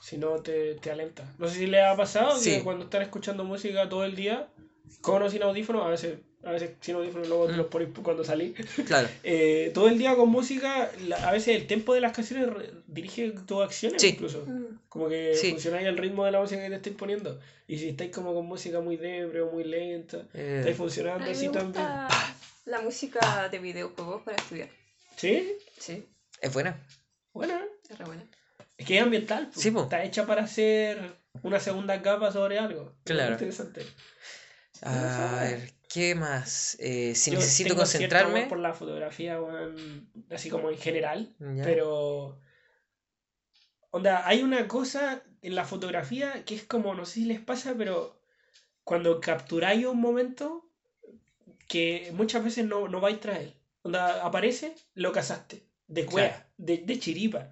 Si 0.00 0.18
no, 0.18 0.36
te, 0.36 0.74
te 0.74 0.90
alenta. 0.90 1.24
No 1.38 1.48
sé 1.48 1.54
si 1.60 1.66
le 1.66 1.80
ha 1.82 1.96
pasado 1.96 2.38
Sí. 2.38 2.56
que 2.58 2.62
cuando 2.62 2.84
están 2.84 3.02
escuchando 3.02 3.42
música 3.42 3.88
todo 3.88 4.04
el 4.04 4.14
día, 4.14 4.46
con 5.00 5.22
o 5.22 5.30
sin 5.30 5.42
audífonos, 5.42 5.84
a 5.84 5.88
veces, 5.88 6.18
a 6.44 6.50
veces 6.52 6.72
sin 6.80 6.94
audífonos, 6.96 7.28
luego 7.28 7.46
te 7.46 7.52
Mm. 7.52 7.56
los 7.56 7.66
pones 7.66 7.88
cuando 8.02 8.24
salí. 8.24 8.54
Claro. 8.86 9.08
Eh, 9.22 9.70
todo 9.74 9.88
el 9.88 9.98
día 9.98 10.14
con 10.16 10.28
música, 10.28 10.90
la- 11.06 11.28
a 11.28 11.32
veces 11.32 11.56
el 11.60 11.66
tempo 11.66 11.94
de 11.94 12.00
las 12.00 12.12
canciones 12.12 12.48
dirige 12.86 13.30
tus 13.46 13.62
acciones 13.62 14.00
Sí. 14.00 14.08
incluso. 14.08 14.44
Mm. 14.46 14.78
Como 14.88 15.08
que 15.08 15.34
Sí. 15.34 15.50
funcionáis 15.50 15.86
al 15.88 15.96
ritmo 15.98 16.24
de 16.24 16.30
la 16.32 16.40
música 16.40 16.62
que 16.62 16.68
te 16.70 16.76
estáis 16.76 16.96
poniendo. 16.96 17.40
Y 17.66 17.78
si 17.78 17.88
estáis 17.90 18.10
como 18.12 18.34
con 18.34 18.46
música 18.46 18.80
muy 18.80 18.96
debre 18.96 19.40
o 19.42 19.50
muy 19.50 19.64
lenta, 19.64 20.18
Eh, 20.34 20.56
estáis 20.58 20.74
A 20.74 20.78
funcionando 20.78 21.24
mí 21.24 21.30
así 21.32 21.48
me 21.48 21.54
también. 21.54 21.84
la 22.66 22.80
música 22.82 23.48
de 23.48 23.58
videojuegos 23.58 24.22
para 24.22 24.36
estudiar. 24.36 24.68
¿Sí? 25.16 25.56
Sí, 25.78 26.06
es 26.40 26.52
buena. 26.52 26.78
Bueno, 27.32 27.58
es 27.88 27.98
re 27.98 28.04
buena. 28.04 28.22
es 28.76 28.86
que 28.86 28.96
es 28.98 29.02
ambiental. 29.02 29.48
po. 29.54 29.60
Sí, 29.60 29.70
po. 29.70 29.82
Está 29.84 30.02
hecha 30.04 30.26
para 30.26 30.42
hacer 30.42 30.98
una 31.42 31.58
segunda 31.60 32.00
capa 32.02 32.30
sobre 32.32 32.58
algo. 32.58 32.92
Claro. 33.04 33.32
Interesante. 33.32 33.82
A 34.82 35.40
ver, 35.44 35.72
¿qué 35.88 36.14
más? 36.14 36.76
Eh, 36.80 37.14
si 37.14 37.30
Yo 37.30 37.38
necesito 37.38 37.74
tengo 37.74 37.86
cierto 37.86 38.16
concentrarme. 38.16 38.38
amor 38.40 38.48
por 38.48 38.58
la 38.58 38.74
fotografía, 38.74 39.40
weón, 39.40 40.10
así 40.30 40.50
como 40.50 40.70
en 40.70 40.78
general. 40.78 41.34
Ya. 41.38 41.62
Pero. 41.64 42.40
Onda, 43.90 44.26
hay 44.26 44.42
una 44.42 44.66
cosa 44.66 45.22
en 45.42 45.54
la 45.54 45.64
fotografía 45.64 46.44
que 46.44 46.54
es 46.56 46.64
como, 46.64 46.94
no 46.94 47.04
sé 47.06 47.14
si 47.14 47.24
les 47.26 47.40
pasa, 47.40 47.74
pero 47.78 48.20
cuando 48.84 49.20
capturáis 49.20 49.86
un 49.86 50.00
momento 50.00 50.68
que 51.68 52.10
muchas 52.14 52.44
veces 52.44 52.66
no, 52.66 52.88
no 52.88 53.00
vais 53.00 53.20
tras 53.20 53.38
él. 53.40 53.54
Onda, 53.82 54.24
aparece, 54.24 54.74
lo 54.94 55.12
cazaste. 55.12 55.66
De 55.86 56.06
cuea, 56.06 56.30
Claro. 56.30 56.44
de, 56.56 56.78
de 56.78 56.98
chiripa. 56.98 57.50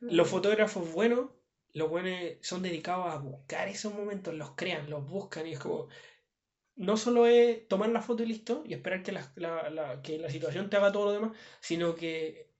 Los 0.00 0.28
fotógrafos 0.28 0.92
buenos, 0.92 1.30
los 1.72 1.88
buenos 1.90 2.14
son 2.42 2.62
dedicados 2.62 3.12
a 3.12 3.16
buscar 3.18 3.68
esos 3.68 3.92
momentos, 3.94 4.34
los 4.34 4.52
crean, 4.52 4.88
los 4.90 5.06
buscan 5.08 5.46
y 5.46 5.52
es 5.54 5.58
como. 5.58 5.88
No 6.76 6.96
solo 6.96 7.26
es 7.26 7.68
tomar 7.68 7.90
la 7.90 8.02
foto 8.02 8.22
y 8.22 8.26
listo, 8.26 8.64
y 8.66 8.74
esperar 8.74 9.02
que 9.02 9.12
la, 9.12 9.30
la- 9.36 9.70
la- 9.70 10.02
que 10.02 10.18
la 10.18 10.30
situación 10.30 10.70
te 10.70 10.76
haga 10.76 10.92
todo 10.92 11.06
lo 11.06 11.12
demás, 11.12 11.32
sino 11.60 11.94
que 11.94 12.50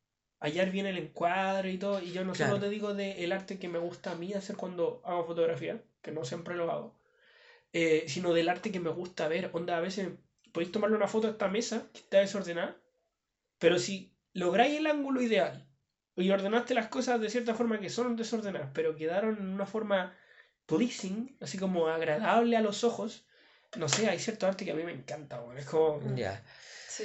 hallar 0.40 0.70
bien 0.70 0.86
el 0.86 0.98
encuadre 0.98 1.72
y 1.72 1.78
todo. 1.78 2.00
Y 2.00 2.12
yo 2.12 2.24
no 2.24 2.32
Claro. 2.32 2.52
solo 2.54 2.60
te 2.64 2.70
digo 2.70 2.94
del 2.94 3.32
arte 3.32 3.58
que 3.58 3.68
me 3.68 3.78
gusta 3.78 4.12
a 4.12 4.14
mí 4.16 4.32
hacer 4.32 4.56
cuando 4.56 5.02
hago 5.04 5.24
fotografía, 5.24 5.82
que 6.02 6.12
no 6.12 6.24
siempre 6.24 6.54
lo 6.54 6.70
hago, 6.70 7.00
eh, 7.72 8.04
sino 8.08 8.32
del 8.34 8.48
arte 8.48 8.70
que 8.72 8.80
me 8.80 8.90
gusta 8.90 9.28
ver. 9.28 9.50
Onda, 9.52 9.76
a 9.76 9.80
veces 9.80 10.08
podéis 10.52 10.72
tomarle 10.72 10.96
una 10.96 11.08
foto 11.08 11.26
a 11.26 11.30
esta 11.30 11.48
mesa 11.48 11.88
que 11.92 11.98
está 12.00 12.18
desordenada, 12.20 12.76
pero 13.58 13.78
si 13.78 14.12
lográis 14.32 14.78
el 14.78 14.86
ángulo 14.86 15.22
ideal 15.22 15.66
y 16.16 16.30
ordenaste 16.30 16.74
las 16.74 16.88
cosas 16.88 17.20
de 17.20 17.30
cierta 17.30 17.54
forma 17.54 17.80
que 17.80 17.90
son 17.90 18.16
desordenadas, 18.16 18.70
pero 18.74 18.94
quedaron 18.96 19.38
en 19.38 19.48
una 19.48 19.66
forma 19.66 20.14
pleasing, 20.66 21.36
así 21.40 21.58
como 21.58 21.88
agradable 21.88 22.56
a 22.56 22.60
los 22.62 22.84
ojos, 22.84 23.26
no 23.76 23.88
sé, 23.88 24.08
hay 24.08 24.18
cierto 24.18 24.46
arte 24.46 24.64
que 24.64 24.70
a 24.72 24.74
mí 24.74 24.82
me 24.82 24.92
encanta, 24.92 25.40
weón. 25.42 25.58
Es 25.58 25.66
como. 25.66 26.00
Ya. 26.16 26.42
Sí. 26.88 27.04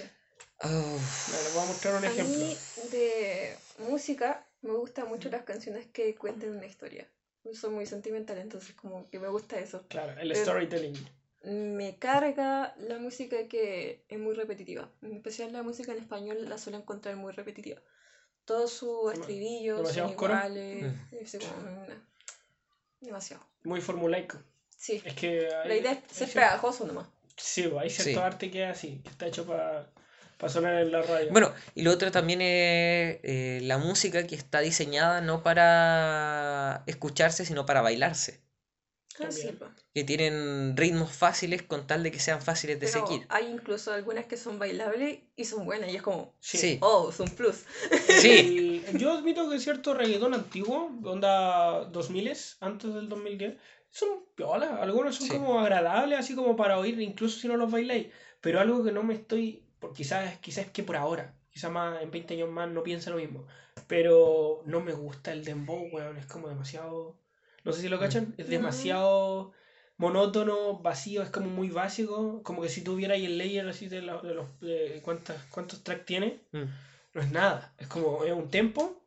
Uf, 0.61 1.27
Mira, 1.29 1.41
les 1.43 1.53
voy 1.53 1.63
a 1.63 1.67
mostrar 1.67 1.95
un 1.95 2.03
A 2.05 2.07
ejemplo. 2.07 2.37
mí 2.37 2.57
de 2.91 3.55
música 3.89 4.45
me 4.61 4.71
gustan 4.73 5.07
mucho 5.07 5.29
las 5.29 5.43
canciones 5.43 5.87
que 5.87 6.13
cuenten 6.15 6.55
una 6.55 6.65
historia. 6.65 7.07
Soy 7.53 7.71
muy 7.71 7.85
sentimental, 7.85 8.37
entonces 8.37 8.75
como 8.75 9.09
que 9.09 9.19
me 9.19 9.29
gusta 9.29 9.57
eso. 9.59 9.85
Claro, 9.87 10.19
el 10.19 10.29
Pero- 10.29 10.41
storytelling. 10.43 11.19
Me 11.41 11.97
carga 11.97 12.75
la 12.77 12.99
música 12.99 13.47
que 13.47 14.03
es 14.09 14.19
muy 14.19 14.33
repetitiva. 14.35 14.91
En 15.01 15.13
especial 15.13 15.53
la 15.53 15.63
música 15.63 15.93
en 15.93 15.99
español 15.99 16.49
la 16.49 16.57
suelo 16.57 16.77
encontrar 16.77 17.15
muy 17.15 17.31
repetitiva. 17.31 17.79
Todos 18.43 18.73
sus 18.73 19.13
estribillos 19.13 19.89
son 19.93 20.09
iguales. 20.09 20.83
Mm. 20.83 21.39
como, 21.39 21.71
mm, 21.71 22.01
demasiado. 22.99 23.41
Muy 23.63 23.79
formulaico. 23.79 24.37
Sí. 24.79 25.01
Es 25.03 25.13
que. 25.13 25.49
hay- 25.53 25.67
La 25.67 25.75
idea 25.75 25.91
es 25.91 25.99
ser 26.15 26.29
pegajoso 26.31 26.87
nomás. 26.87 27.05
Sí, 27.35 27.63
pues, 27.63 27.83
hay 27.83 27.89
cierto 27.89 28.11
Sí. 28.21 28.25
arte 28.25 28.49
que 28.51 28.63
es 28.63 28.69
así, 28.69 29.01
que 29.03 29.09
está 29.09 29.27
hecho 29.27 29.45
para 29.45 29.89
sonar 30.47 30.81
en 30.81 30.91
la 30.91 31.01
radio. 31.01 31.29
Bueno, 31.31 31.53
y 31.75 31.83
lo 31.83 31.91
otro 31.91 32.11
también 32.11 32.41
es 32.41 33.19
eh, 33.23 33.59
la 33.63 33.77
música 33.77 34.25
que 34.25 34.35
está 34.35 34.61
diseñada 34.61 35.19
no 35.21 35.43
para 35.43 36.83
escucharse, 36.87 37.45
sino 37.45 37.65
para 37.65 37.81
bailarse. 37.81 38.39
Ah, 39.21 39.29
sí, 39.31 39.47
También. 39.47 39.57
po. 39.57 39.65
Que 39.93 40.03
tienen 40.05 40.77
ritmos 40.77 41.11
fáciles 41.11 41.61
con 41.63 41.85
tal 41.87 42.03
de 42.03 42.11
que 42.11 42.19
sean 42.21 42.41
fáciles 42.41 42.79
de 42.79 42.87
Pero 42.87 43.05
seguir. 43.05 43.25
hay 43.29 43.47
incluso 43.47 43.91
algunas 43.91 44.25
que 44.27 44.37
son 44.37 44.59
bailables 44.59 45.19
y 45.35 45.43
son 45.43 45.65
buenas 45.65 45.91
y 45.91 45.97
es 45.97 46.01
como, 46.01 46.33
Sí. 46.39 46.77
oh, 46.81 47.09
es 47.09 47.19
un 47.19 47.27
plus. 47.29 47.65
Sí. 48.21 48.83
El- 48.87 48.97
yo 48.97 49.11
admito 49.11 49.49
que 49.49 49.59
cierto 49.59 49.93
reggaetón 49.93 50.33
antiguo, 50.33 50.89
onda 51.03 51.83
2000 51.91 52.31
antes 52.61 52.93
del 52.93 53.09
2010, 53.09 53.55
son 53.91 54.09
piolas. 54.35 54.71
Algunos 54.79 55.15
son 55.15 55.27
Sí. 55.27 55.33
como 55.33 55.59
agradables, 55.59 56.19
así 56.19 56.35
como 56.35 56.55
para 56.55 56.77
oír, 56.79 56.99
incluso 57.01 57.39
si 57.39 57.47
no 57.47 57.57
los 57.57 57.71
bailáis. 57.71 58.07
Pero 58.41 58.59
algo 58.59 58.83
que 58.83 58.91
no 58.91 59.03
me 59.03 59.13
estoy. 59.15 59.63
por- 59.79 59.93
Quizás, 59.93 60.37
quizás 60.39 60.65
es 60.65 60.71
que 60.71 60.83
por 60.83 60.97
ahora, 60.97 61.33
quizás 61.51 61.71
más 61.71 62.01
en 62.01 62.11
20 62.11 62.33
años 62.33 62.49
más 62.49 62.69
no 62.69 62.83
piensa 62.83 63.09
lo 63.11 63.15
mismo. 63.17 63.45
Pero 63.87 64.61
no 64.65 64.81
me 64.81 64.91
gusta 64.93 65.31
el 65.31 65.45
dembow, 65.45 65.87
weón. 65.91 66.17
Es 66.17 66.25
como 66.25 66.49
demasiado. 66.49 67.15
No 67.63 67.71
sé 67.71 67.81
si 67.81 67.87
lo 67.89 67.95
Mm. 67.97 67.99
cachan. 68.01 68.35
Es 68.37 68.47
demasiado 68.49 69.53
monótono, 69.97 70.79
vacío, 70.79 71.21
es 71.23 71.29
como 71.29 71.47
muy 71.49 71.69
básico. 71.69 72.41
Como 72.43 72.61
que 72.61 72.69
si 72.69 72.81
tuviera 72.83 73.13
ahí 73.15 73.25
el 73.25 73.37
layer 73.37 73.67
así 73.67 73.87
de, 73.87 74.01
la- 74.01 74.21
de 74.21 74.33
los. 74.33 74.59
de 74.59 75.01
cuántas, 75.03 75.41
cuántos 75.45 75.83
tracks 75.83 76.05
tiene 76.05 76.41
Mm. 76.51 76.63
no 77.13 77.21
es 77.21 77.31
nada. 77.31 77.73
Es 77.77 77.87
como 77.87 78.23
es 78.25 78.33
un 78.33 78.49
tempo 78.49 79.01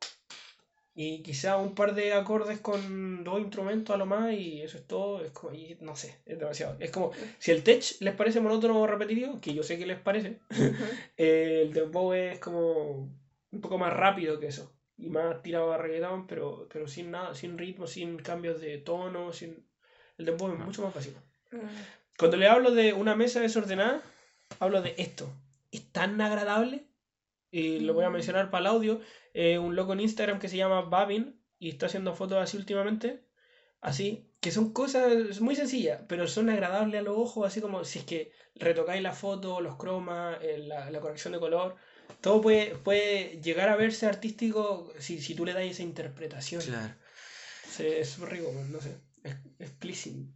y 0.94 1.22
quizá 1.22 1.56
un 1.56 1.74
par 1.74 1.94
de 1.94 2.12
acordes 2.12 2.60
con 2.60 3.24
dos 3.24 3.40
instrumentos 3.40 3.94
a 3.94 3.98
lo 3.98 4.04
más 4.06 4.32
y 4.34 4.60
eso 4.62 4.76
es 4.78 4.86
todo. 4.86 5.24
Es 5.24 5.30
como, 5.32 5.54
y 5.54 5.76
no 5.80 5.96
sé, 5.96 6.16
es 6.26 6.38
demasiado. 6.38 6.76
Es 6.80 6.90
como, 6.90 7.12
si 7.38 7.50
el 7.50 7.62
tech 7.62 7.82
les 8.00 8.14
parece 8.14 8.40
monótono 8.40 8.78
o 8.80 8.86
repetitivo, 8.86 9.40
que 9.40 9.54
yo 9.54 9.62
sé 9.62 9.78
que 9.78 9.86
les 9.86 9.98
parece, 9.98 10.40
eh, 11.16 11.62
el 11.66 11.72
dembow 11.72 12.12
es 12.12 12.38
como 12.40 13.10
un 13.50 13.60
poco 13.60 13.78
más 13.78 13.92
rápido 13.92 14.38
que 14.38 14.48
eso. 14.48 14.72
Y 14.98 15.08
más 15.08 15.42
tirado 15.42 15.72
a 15.72 15.78
reggaetón, 15.78 16.26
pero, 16.26 16.68
pero 16.72 16.86
sin 16.86 17.10
nada, 17.10 17.34
sin 17.34 17.58
ritmo, 17.58 17.86
sin 17.86 18.18
cambios 18.18 18.60
de 18.60 18.78
tono, 18.78 19.32
sin... 19.32 19.66
El 20.18 20.26
dembow 20.26 20.52
es 20.52 20.58
No. 20.58 20.64
mucho 20.66 20.82
más 20.82 20.94
básico. 20.94 21.18
Mm. 21.50 21.58
Cuando 22.18 22.36
le 22.36 22.46
hablo 22.46 22.70
de 22.70 22.92
una 22.92 23.16
mesa 23.16 23.40
desordenada, 23.40 24.02
hablo 24.60 24.82
de 24.82 24.94
esto. 24.98 25.32
Es 25.72 25.90
tan 25.90 26.20
agradable. 26.20 26.84
Y 27.52 27.78
lo 27.80 27.94
voy 27.94 28.04
a 28.04 28.10
Mm. 28.10 28.14
mencionar 28.14 28.50
para 28.50 28.62
el 28.62 28.66
audio. 28.66 29.00
eh, 29.34 29.58
un 29.58 29.76
loco 29.76 29.92
en 29.94 30.00
Instagram 30.00 30.38
que 30.40 30.48
se 30.48 30.56
llama 30.58 30.82
Babin 30.82 31.40
y 31.58 31.68
está 31.70 31.86
haciendo 31.86 32.14
fotos 32.14 32.38
así 32.42 32.56
últimamente. 32.56 33.24
Así, 33.80 34.28
que 34.40 34.50
son 34.50 34.72
cosas 34.72 35.40
muy 35.40 35.54
sencillas, 35.56 36.02
pero 36.08 36.26
son 36.28 36.50
agradables 36.50 37.00
a 37.00 37.02
los 37.04 37.16
ojos. 37.16 37.46
Así 37.46 37.60
como 37.60 37.84
si 37.84 38.00
es 38.00 38.04
que 38.04 38.32
retocáis 38.56 39.02
la 39.02 39.12
foto, 39.12 39.60
los 39.60 39.76
cromas, 39.76 40.38
eh, 40.42 40.58
la, 40.58 40.90
la 40.90 41.00
corrección 41.00 41.32
de 41.32 41.40
color. 41.40 41.76
Todo 42.20 42.40
puede, 42.42 42.74
puede 42.76 43.40
llegar 43.40 43.68
a 43.70 43.76
verse 43.76 44.06
artístico 44.06 44.92
si, 44.98 45.20
si 45.20 45.34
tú 45.34 45.44
le 45.46 45.52
das 45.54 45.64
esa 45.64 45.82
interpretación. 45.82 46.60
Claro. 46.62 46.94
Se- 47.68 48.00
es 48.00 48.18
rico, 48.18 48.50
no 48.70 48.80
sé. 48.80 48.96
Es, 49.24 49.36
es 49.58 49.70
pleasing. 49.80 50.34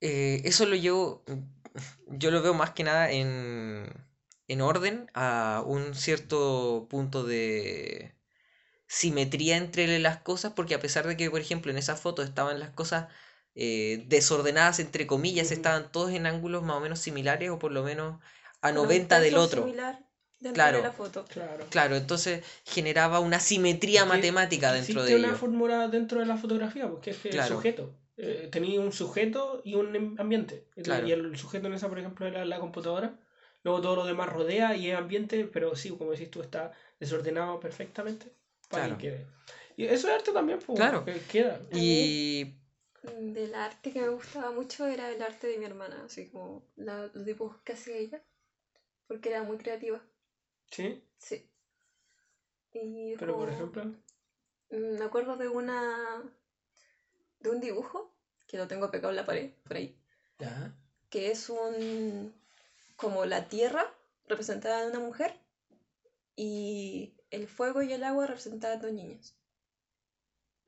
Eh, 0.00 0.42
eso 0.44 0.66
lo 0.66 0.76
llevo, 0.76 1.24
yo 2.08 2.30
lo 2.30 2.42
veo 2.42 2.54
más 2.54 2.70
que 2.70 2.84
nada 2.84 3.10
en, 3.10 3.86
en 4.48 4.60
orden 4.62 5.10
a 5.14 5.62
un 5.66 5.94
cierto 5.94 6.86
punto 6.90 7.22
de 7.24 8.14
simetría 8.86 9.56
entre 9.56 9.98
las 9.98 10.18
cosas, 10.18 10.52
porque 10.54 10.74
a 10.74 10.80
pesar 10.80 11.06
de 11.06 11.16
que, 11.16 11.30
por 11.30 11.40
ejemplo, 11.40 11.70
en 11.70 11.78
esa 11.78 11.96
foto 11.96 12.22
estaban 12.22 12.58
las 12.58 12.70
cosas 12.70 13.08
eh, 13.54 14.04
desordenadas, 14.08 14.78
entre 14.78 15.06
comillas, 15.06 15.50
estaban 15.50 15.90
todos 15.92 16.12
en 16.12 16.26
ángulos 16.26 16.62
más 16.62 16.76
o 16.76 16.80
menos 16.80 16.98
similares 17.00 17.50
o 17.50 17.58
por 17.58 17.72
lo 17.72 17.82
menos 17.82 18.20
a 18.62 18.68
Con 18.70 18.78
un 18.78 18.84
90 18.84 19.20
del 19.20 19.36
otro. 19.36 19.62
similar 19.64 19.98
dentro 20.38 20.54
Claro. 20.54 20.76
de 20.78 20.82
la 20.84 20.92
foto. 20.92 21.24
Claro. 21.28 21.66
Claro, 21.68 21.96
entonces 21.96 22.44
generaba 22.64 23.18
una 23.20 23.40
simetría 23.40 24.04
matemática 24.04 24.72
dentro 24.72 25.02
de 25.04 25.16
una 25.16 25.28
ello. 25.28 25.36
fórmula 25.36 25.88
dentro 25.88 26.20
de 26.20 26.26
la 26.26 26.36
fotografía, 26.36 26.88
porque 26.88 27.10
es 27.10 27.16
que 27.18 27.30
Claro. 27.30 27.48
el 27.48 27.54
sujeto. 27.56 27.94
Eh, 28.16 28.48
tenía 28.50 28.80
un 28.80 28.92
sujeto 28.92 29.60
y 29.64 29.74
un 29.74 29.94
em- 29.94 30.14
ambiente. 30.18 30.66
Y 30.76 30.82
Claro. 30.82 31.06
Y 31.06 31.12
el 31.12 31.36
sujeto 31.36 31.66
en 31.66 31.74
esa, 31.74 31.88
por 31.88 31.98
ejemplo, 31.98 32.26
era 32.26 32.44
la 32.44 32.58
computadora. 32.60 33.18
Luego 33.64 33.80
todo 33.80 33.96
lo 33.96 34.04
demás 34.06 34.28
rodea 34.32 34.76
y 34.76 34.90
es 34.90 34.96
ambiente, 34.96 35.44
pero 35.44 35.74
sí, 35.76 35.90
como 35.96 36.12
decís 36.12 36.30
tú, 36.30 36.42
está 36.42 36.72
desordenado 37.00 37.58
perfectamente 37.60 38.32
para 38.68 38.84
Claro. 38.86 38.98
que 39.00 39.08
quede. 39.10 39.26
Y 39.76 39.84
eso 39.86 40.08
es 40.08 40.14
arte 40.14 40.32
también, 40.32 40.58
pues, 40.64 40.76
Claro. 40.78 41.04
que 41.04 41.20
queda. 41.20 41.60
Y 41.72 42.54
Del 43.02 43.54
arte 43.54 43.92
que 43.92 44.00
me 44.02 44.08
gustaba 44.08 44.50
mucho 44.50 44.86
era 44.86 45.08
el 45.10 45.22
arte 45.22 45.46
de 45.46 45.58
mi 45.58 45.64
hermana, 45.64 46.02
así 46.04 46.28
como 46.30 46.66
la- 46.76 47.06
los 47.14 47.24
dibujos 47.24 47.60
que 47.62 47.72
hacía 47.72 47.96
ella, 47.96 48.22
porque 49.06 49.28
era 49.30 49.42
muy 49.44 49.56
creativa. 49.56 50.02
Sí, 50.70 51.02
Sí. 51.16 51.48
Y 52.72 53.14
pero 53.16 53.36
por 53.36 53.48
ejemplo. 53.48 53.84
Mm, 54.70 54.98
Me 54.98 55.04
acuerdo 55.04 55.36
de 55.36 55.48
una. 55.48 56.22
de 57.40 57.50
un 57.50 57.60
dibujo 57.60 58.12
que 58.48 58.56
lo 58.58 58.66
tengo 58.66 58.90
pegado 58.90 59.10
en 59.10 59.16
la 59.16 59.24
pared, 59.26 59.52
por 59.64 59.76
ahí. 59.76 59.96
ya, 60.40 60.74
Que 61.08 61.30
es 61.30 61.48
un. 61.48 62.34
Como 62.98 63.24
la 63.26 63.48
tierra 63.48 63.86
representaban 64.26 64.82
a 64.82 64.86
una 64.88 64.98
mujer 64.98 65.32
y 66.34 67.14
el 67.30 67.46
fuego 67.46 67.80
y 67.82 67.92
el 67.92 68.02
agua 68.02 68.26
representaban 68.26 68.80
dos 68.82 68.92
niños. 68.92 69.36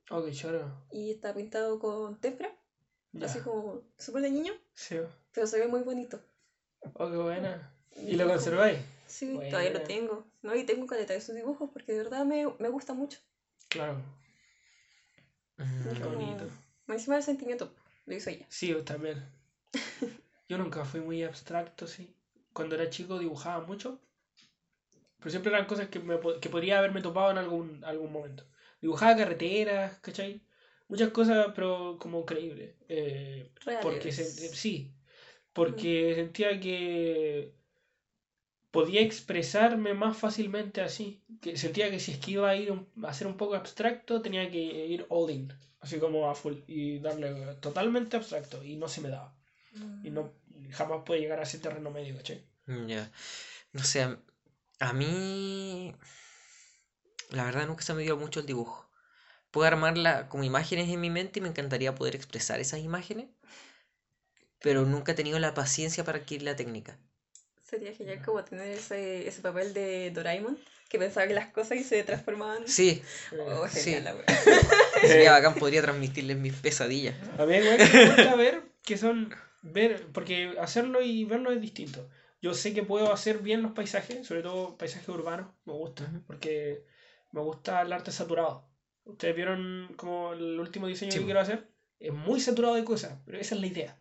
Oh, 0.09 0.23
qué 0.25 0.31
choro. 0.31 0.85
Y 0.91 1.11
está 1.11 1.33
pintado 1.33 1.77
con 1.77 2.19
tempra, 2.21 2.49
Ya. 3.11 3.25
así 3.25 3.39
como 3.41 3.83
súper 3.97 4.21
de 4.23 4.31
niño, 4.31 4.53
Sí. 4.73 4.95
pero 5.33 5.45
se 5.45 5.59
ve 5.59 5.67
muy 5.67 5.81
bonito. 5.81 6.21
Oh, 6.93 7.11
qué 7.11 7.17
buena. 7.17 7.75
¿Y 7.95 8.15
lo 8.15 8.27
conserváis? 8.27 8.79
Sí, 9.07 9.37
todavía 9.49 9.71
lo 9.71 9.81
tengo. 9.83 10.25
No, 10.41 10.55
y 10.55 10.63
tengo 10.65 10.87
caleta 10.87 11.13
de 11.13 11.19
sus 11.21 11.35
dibujos 11.35 11.69
porque 11.73 11.91
de 11.91 11.97
verdad 11.97 12.23
me, 12.25 12.45
me 12.59 12.69
gusta 12.69 12.93
mucho. 12.93 13.19
Claro. 13.67 14.01
Mm, 15.57 15.93
Qué 15.93 15.99
Como- 16.01 16.15
bonito. 16.15 16.45
Me 16.87 16.95
encima 16.95 17.17
el 17.17 17.23
sentimiento, 17.23 17.73
lo 18.05 18.15
hizo 18.15 18.29
ella. 18.29 18.45
Sí, 18.49 18.67
yo 18.69 18.83
también. 18.85 19.21
Yo 20.49 20.57
nunca 20.57 20.83
fui 20.83 20.99
muy 20.99 21.23
abstracto, 21.23 21.87
sí. 21.87 22.13
Cuando 22.53 22.75
era 22.75 22.89
chico 22.89 23.19
dibujaba 23.19 23.65
mucho. 23.65 23.99
Pero 25.19 25.29
siempre 25.29 25.51
eran 25.51 25.67
cosas 25.67 25.87
que, 25.89 25.99
me, 25.99 26.17
que 26.41 26.49
podría 26.49 26.79
haberme 26.79 27.01
topado 27.01 27.31
en 27.31 27.37
algún, 27.37 27.83
algún 27.85 28.11
momento. 28.11 28.43
Dibujaba 28.81 29.15
carreteras, 29.15 29.99
¿cachai? 29.99 30.41
Muchas 30.87 31.09
cosas, 31.11 31.51
pero 31.55 31.97
como 31.99 32.25
creíbles. 32.25 32.75
Eh, 32.89 33.51
porque 33.81 34.11
se- 34.11 34.23
Reales. 34.23 34.57
sí, 34.59 34.91
porque 35.53 36.13
sentía 36.15 36.59
que 36.59 37.53
podía 38.71 39.01
expresarme 39.01 39.93
más 39.93 40.17
fácilmente 40.17 40.81
así. 40.81 41.21
Que 41.41 41.57
sentía 41.57 41.89
que 41.91 41.99
si 41.99 42.11
es 42.13 42.17
que 42.19 42.31
iba 42.31 42.49
a 42.49 42.55
ir 42.55 42.71
un- 42.71 42.87
a 43.03 43.13
ser 43.13 43.27
un 43.27 43.37
poco 43.37 43.55
abstracto, 43.55 44.21
tenía 44.21 44.49
que 44.49 44.59
ir 44.95 45.05
all 45.09 45.29
in, 45.31 45.53
así 45.79 45.99
como 45.99 46.29
a 46.29 46.35
full, 46.35 46.55
y 46.67 46.99
darle 46.99 47.55
totalmente 47.59 48.17
abstracto, 48.17 48.63
y 48.63 48.75
no 48.77 48.87
se 48.87 49.01
me 49.01 49.09
daba. 49.09 49.33
Y 50.03 50.09
no 50.09 50.31
jamás 50.71 51.03
puede 51.05 51.21
llegar 51.21 51.39
a 51.39 51.43
ese 51.43 51.59
terreno 51.59 51.91
medio, 51.91 52.15
¿cachai? 52.17 52.43
Ya. 52.87 53.11
No 53.73 53.83
sé, 53.83 54.03
a- 54.79 54.93
mí. 54.93 55.95
La 57.29 57.45
verdad 57.45 57.67
nunca 57.67 57.81
se 57.83 57.93
me 57.93 58.03
dio 58.03 58.17
mucho 58.17 58.39
el 58.41 58.45
dibujo. 58.45 58.89
Puedo 59.51 59.67
armarla 59.67 60.27
como 60.29 60.43
imágenes 60.43 60.89
en 60.89 60.99
mi 61.01 61.09
mente 61.09 61.39
y 61.39 61.41
me 61.41 61.49
encantaría 61.49 61.95
poder 61.95 62.15
expresar 62.15 62.59
esas 62.59 62.79
imágenes. 62.81 63.27
Pero 64.59 64.85
nunca 64.85 65.11
he 65.13 65.15
tenido 65.15 65.39
la 65.39 65.53
paciencia 65.53 66.03
para 66.03 66.19
adquirir 66.19 66.43
la 66.43 66.55
técnica. 66.55 66.97
Sería 67.67 67.93
genial 67.93 68.21
como 68.23 68.43
tener 68.43 68.67
ese, 68.67 69.27
ese 69.27 69.41
papel 69.41 69.73
de 69.73 70.11
Doraemon 70.11 70.57
que 70.89 70.99
pensaba 70.99 71.25
que 71.25 71.33
las 71.33 71.47
cosas 71.51 71.77
y 71.77 71.83
se 71.85 72.03
transformaban. 72.03 72.67
Sí, 72.67 73.01
Oh, 73.39 73.65
sí. 73.69 73.91
genial, 73.93 74.03
la 74.03 74.15
wea. 74.15 74.25
sería 75.07 75.31
bacán, 75.31 75.55
podría 75.55 75.81
transmitirles 75.81 76.37
mis 76.37 76.53
pesadillas. 76.53 77.15
A 77.39 77.45
mí 77.45 77.53
que 77.53 77.61
me 77.61 78.05
gusta 78.07 78.35
ver 78.35 78.61
que 78.83 78.97
son 78.97 79.33
ver, 79.61 80.07
porque 80.13 80.55
hacerlo 80.59 81.01
y 81.01 81.25
verlo 81.25 81.51
es 81.51 81.61
distinto. 81.61 82.09
Yo 82.41 82.53
sé 82.53 82.73
que 82.73 82.83
puedo 82.83 83.13
hacer 83.13 83.39
bien 83.39 83.61
los 83.61 83.73
paisajes, 83.73 84.25
sobre 84.25 84.41
todo 84.41 84.77
paisajes 84.77 85.07
urbanos, 85.09 85.51
me 85.65 85.73
gusta, 85.73 86.11
porque 86.25 86.85
me 87.31 87.41
gusta 87.41 87.81
el 87.81 87.93
arte 87.93 88.11
saturado. 88.11 88.67
Ustedes 89.03 89.35
vieron 89.35 89.93
como 89.95 90.33
el 90.33 90.59
último 90.59 90.87
diseño 90.87 91.11
Sí, 91.11 91.19
que 91.19 91.25
quiero 91.25 91.39
hacer, 91.39 91.67
es 91.99 92.13
muy 92.13 92.39
saturado 92.39 92.75
de 92.75 92.83
cosas, 92.83 93.19
pero 93.25 93.37
esa 93.37 93.55
es 93.55 93.61
la 93.61 93.67
idea. 93.67 93.97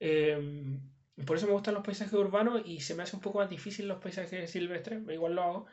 Eh, 0.00 0.78
por 1.26 1.36
eso 1.36 1.46
me 1.46 1.52
gustan 1.52 1.74
los 1.74 1.84
paisajes 1.84 2.14
urbanos 2.14 2.62
y 2.64 2.80
se 2.80 2.94
me 2.94 3.02
hace 3.02 3.16
un 3.16 3.22
poco 3.22 3.38
más 3.38 3.48
difícil 3.48 3.86
los 3.86 4.00
paisajes 4.02 4.50
silvestres, 4.50 5.00
igual 5.10 5.34
lo 5.34 5.42
hago, 5.42 5.66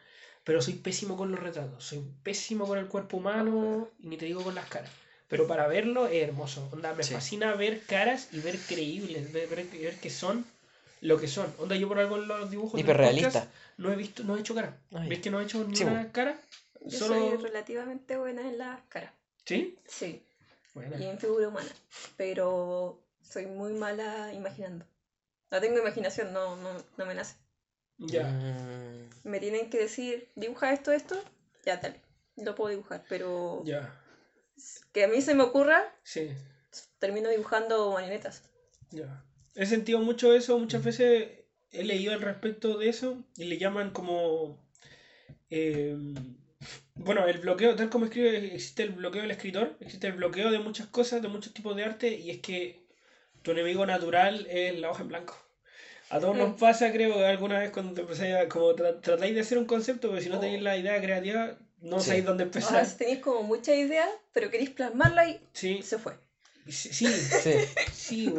pero 0.43 0.61
soy 0.61 0.75
pésimo 0.75 1.17
con 1.17 1.31
los 1.31 1.39
retratos, 1.39 1.83
soy 1.83 2.03
pésimo 2.23 2.67
con 2.67 2.77
el 2.77 2.87
cuerpo 2.87 3.17
humano 3.17 3.89
y 3.99 4.07
ni 4.07 4.17
te 4.17 4.25
digo 4.25 4.43
con 4.43 4.55
las 4.55 4.67
caras. 4.67 4.91
Pero 5.31 5.47
para 5.47 5.65
verlo 5.67 6.05
es 6.07 6.21
hermoso. 6.23 6.69
Onda, 6.71 6.93
me 6.93 7.03
Sí. 7.03 7.13
fascina 7.15 7.55
ver 7.55 7.81
caras 7.87 8.27
y 8.31 8.39
ver 8.41 8.59
creíbles, 8.59 9.31
ver, 9.33 9.47
ver, 9.49 9.65
ver 9.65 9.95
que 9.95 10.09
son 10.11 10.45
lo 10.99 11.19
que 11.19 11.27
son. 11.27 11.51
Onda, 11.57 11.75
yo 11.75 11.87
por 11.87 11.97
algo 11.97 12.17
en 12.17 12.27
los 12.27 12.51
dibujos 12.51 12.79
Hiperrealista. 12.79 13.47
no 13.77 13.91
he 13.91 13.95
visto, 13.95 14.23
no 14.23 14.35
he 14.37 14.41
hecho 14.41 14.53
cara. 14.53 14.77
Ay. 14.93 15.09
¿Ves 15.09 15.19
que 15.19 15.31
no 15.31 15.39
he 15.39 15.45
hecho 15.45 15.63
ni 15.63 15.75
Sí, 15.75 15.83
una 15.85 16.11
cara? 16.11 16.39
Yo 16.81 16.99
Solo. 16.99 17.15
soy 17.15 17.37
relativamente 17.37 18.17
buena 18.17 18.41
en 18.41 18.57
las 18.57 18.81
caras. 18.89 19.11
¿Sí? 19.45 19.77
Sí, 19.87 20.21
Bueno. 20.73 20.97
y 20.99 21.05
en 21.05 21.17
figura 21.17 21.47
humana. 21.47 21.71
Pero 22.17 22.99
soy 23.23 23.45
muy 23.47 23.73
mala 23.73 24.33
imaginando. 24.33 24.85
No 25.49 25.59
tengo 25.61 25.79
imaginación, 25.79 26.33
no, 26.33 26.55
no, 26.57 26.69
no 26.97 27.05
me 27.05 27.15
nace. 27.15 27.35
Ya. 27.97 28.23
Mm, 28.27 29.09
Me 29.23 29.39
tienen 29.39 29.69
que 29.69 29.77
decir, 29.79 30.27
dibuja 30.35 30.73
esto, 30.73 30.91
esto, 30.91 31.15
ya 31.65 31.77
dale. 31.77 31.99
Lo 32.37 32.53
puedo 32.55 32.69
dibujar, 32.71 33.03
pero 33.07 33.63
Ya. 33.65 33.93
Que 34.91 35.03
a 35.03 35.07
mí 35.07 35.21
se 35.21 35.33
me 35.33 35.43
ocurra, 35.43 35.81
Sí. 36.03 36.29
termino 36.99 37.29
dibujando 37.29 37.91
marionetas. 37.91 38.43
Ya. 38.91 39.23
He 39.55 39.65
sentido 39.65 39.99
mucho 39.99 40.33
eso, 40.33 40.57
muchas 40.57 40.83
veces 40.83 41.29
he 41.71 41.83
leído 41.83 42.13
al 42.13 42.21
respecto 42.21 42.77
de 42.77 42.89
eso 42.89 43.17
y 43.37 43.45
le 43.45 43.57
llaman 43.57 43.91
como... 43.91 44.57
eh, 45.49 45.95
bueno, 46.95 47.27
el 47.27 47.39
bloqueo, 47.39 47.75
tal 47.75 47.89
como 47.89 48.05
escribe, 48.05 48.53
existe 48.53 48.83
el 48.83 48.91
bloqueo 48.91 49.21
del 49.23 49.31
escritor, 49.31 49.75
existe 49.79 50.07
el 50.07 50.13
bloqueo 50.13 50.51
de 50.51 50.59
muchas 50.59 50.87
cosas, 50.87 51.21
de 51.21 51.27
muchos 51.29 51.53
tipos 51.53 51.75
de 51.75 51.83
arte 51.83 52.09
y 52.15 52.29
es 52.29 52.39
que 52.39 52.85
tu 53.41 53.51
enemigo 53.51 53.85
natural 53.85 54.45
es 54.49 54.77
la 54.79 54.91
hoja 54.91 55.01
en 55.01 55.07
blanco. 55.07 55.35
A 56.09 56.19
todos 56.19 56.35
nos 56.35 56.49
Mm. 56.49 56.57
pasa, 56.59 56.91
creo, 56.91 57.15
que 57.15 57.25
alguna 57.25 57.57
vez 57.59 57.71
cuando 57.71 57.93
te 57.93 58.01
empezáis 58.01 58.35
a, 58.35 58.47
como 58.49 58.75
tra- 58.75 59.01
tratáis 59.01 59.33
de 59.33 59.41
hacer 59.41 59.57
un 59.57 59.65
concepto, 59.65 60.09
pero 60.09 60.21
si 60.21 60.29
no 60.29 60.39
tenéis 60.39 60.61
la 60.61 60.77
idea 60.77 61.01
creativa, 61.01 61.57
no 61.81 61.99
Sí. 61.99 62.07
sabéis 62.07 62.25
dónde 62.25 62.43
O 62.43 62.47
empezar. 62.47 62.85
sea, 62.85 62.97
tenéis 62.97 63.19
como 63.19 63.43
mucha 63.43 63.73
idea, 63.75 64.07
pero 64.33 64.49
queréis 64.49 64.69
plasmarla 64.71 65.27
y 65.27 65.39
Sí, 65.53 65.81
se 65.81 65.97
fue. 65.97 66.13
sí, 66.67 66.71
sí, 66.93 67.05
sí. 67.07 67.53
sí. 67.91 68.33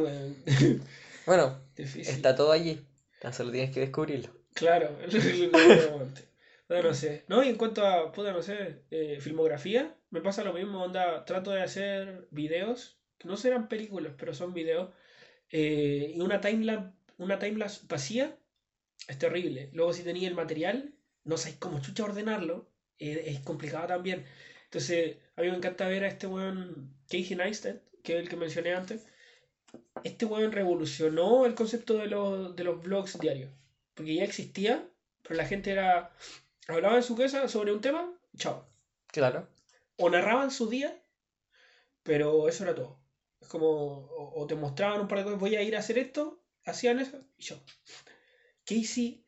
Bueno, 1.26 1.57
Difícil. 1.76 2.14
está 2.14 2.34
todo 2.34 2.51
allí. 2.53 2.84
Tan 3.20 3.32
solo 3.32 3.53
tienes 3.53 3.70
que 3.72 3.80
descubrirlo. 3.80 4.32
Claro, 4.55 4.99
es 5.01 5.12
lo 5.14 5.20
que 5.20 5.49
probablemente. 5.49 6.24
No, 6.68 6.82
no 6.82 6.95
sé. 6.95 7.24
No, 7.28 7.43
y 7.45 7.49
en 7.49 7.57
cuanto 7.57 7.86
a, 7.86 8.11
puta, 8.12 8.32
no 8.32 8.43
sé, 8.43 8.82
eh, 8.90 9.18
filmografía, 9.20 9.95
me 10.11 10.20
pasa 10.20 10.43
lo 10.43 10.53
mismo, 10.53 10.82
onda, 10.82 11.24
trato 11.24 11.51
de 11.53 11.62
hacer 11.62 12.26
videos, 12.30 12.99
que 13.18 13.28
no 13.28 13.36
serán 13.36 13.68
películas, 13.68 14.14
pero 14.18 14.34
son 14.34 14.53
videos, 14.55 14.90
eh, 15.51 16.12
y 16.16 16.20
una 16.20 16.40
timelapse, 16.40 16.93
una 17.18 17.38
timelapse 17.38 17.82
vacía 17.88 18.36
es 19.07 19.18
terrible. 19.18 19.70
Luego 19.74 19.93
si 19.93 20.03
tenía 20.03 20.28
el 20.28 20.34
material, 20.34 20.95
no 21.24 21.36
sabéis 21.36 21.59
cómo 21.59 21.80
chucha 21.80 22.05
ordenarlo, 22.05 22.72
eh, 23.11 23.30
es 23.30 23.40
complicado 23.40 23.86
también. 23.88 24.24
Entonces, 24.64 25.16
a 25.36 25.42
mí 25.42 25.50
me 25.50 25.57
encanta 25.57 25.88
ver 25.88 26.05
a 26.05 26.09
este 26.09 26.26
weón, 26.26 26.94
Casey 27.09 27.36
Neistat, 27.36 27.82
que 28.03 28.14
es 28.16 28.22
el 28.22 28.28
que 28.28 28.36
mencioné 28.36 28.74
antes. 28.74 29.07
Este 30.05 30.24
weón 30.24 30.53
revolucionó 30.53 31.46
el 31.46 31.55
concepto 31.55 31.94
de 31.98 32.07
los, 32.07 32.57
de 32.57 32.64
los 32.64 32.82
blogs 32.82 33.18
diarios 33.18 33.50
porque 33.94 34.14
ya 34.14 34.24
existía, 34.24 34.88
pero 35.22 35.36
la 35.36 35.46
gente 35.46 35.70
era 35.70 36.12
hablaba 36.68 36.96
en 36.96 37.03
su 37.03 37.16
casa 37.16 37.48
sobre 37.48 37.72
un 37.72 37.80
tema, 37.80 38.12
chao. 38.36 38.66
Claro. 39.09 39.48
O 39.96 40.09
narraban 40.09 40.50
su 40.50 40.68
día, 40.68 41.03
pero 42.03 42.48
eso 42.48 42.64
era 42.64 42.74
todo. 42.74 43.00
Es 43.40 43.48
como, 43.48 43.66
o, 43.68 44.40
o 44.40 44.46
te 44.46 44.55
mostraban 44.55 45.00
un 45.00 45.09
par 45.09 45.18
de 45.18 45.24
cosas, 45.24 45.40
voy 45.40 45.57
a 45.57 45.62
ir 45.62 45.76
a 45.76 45.80
hacer 45.80 45.98
esto, 45.98 46.42
hacían 46.64 47.00
eso, 47.00 47.20
y 47.36 47.42
chao. 47.42 47.59
Casey 48.64 49.22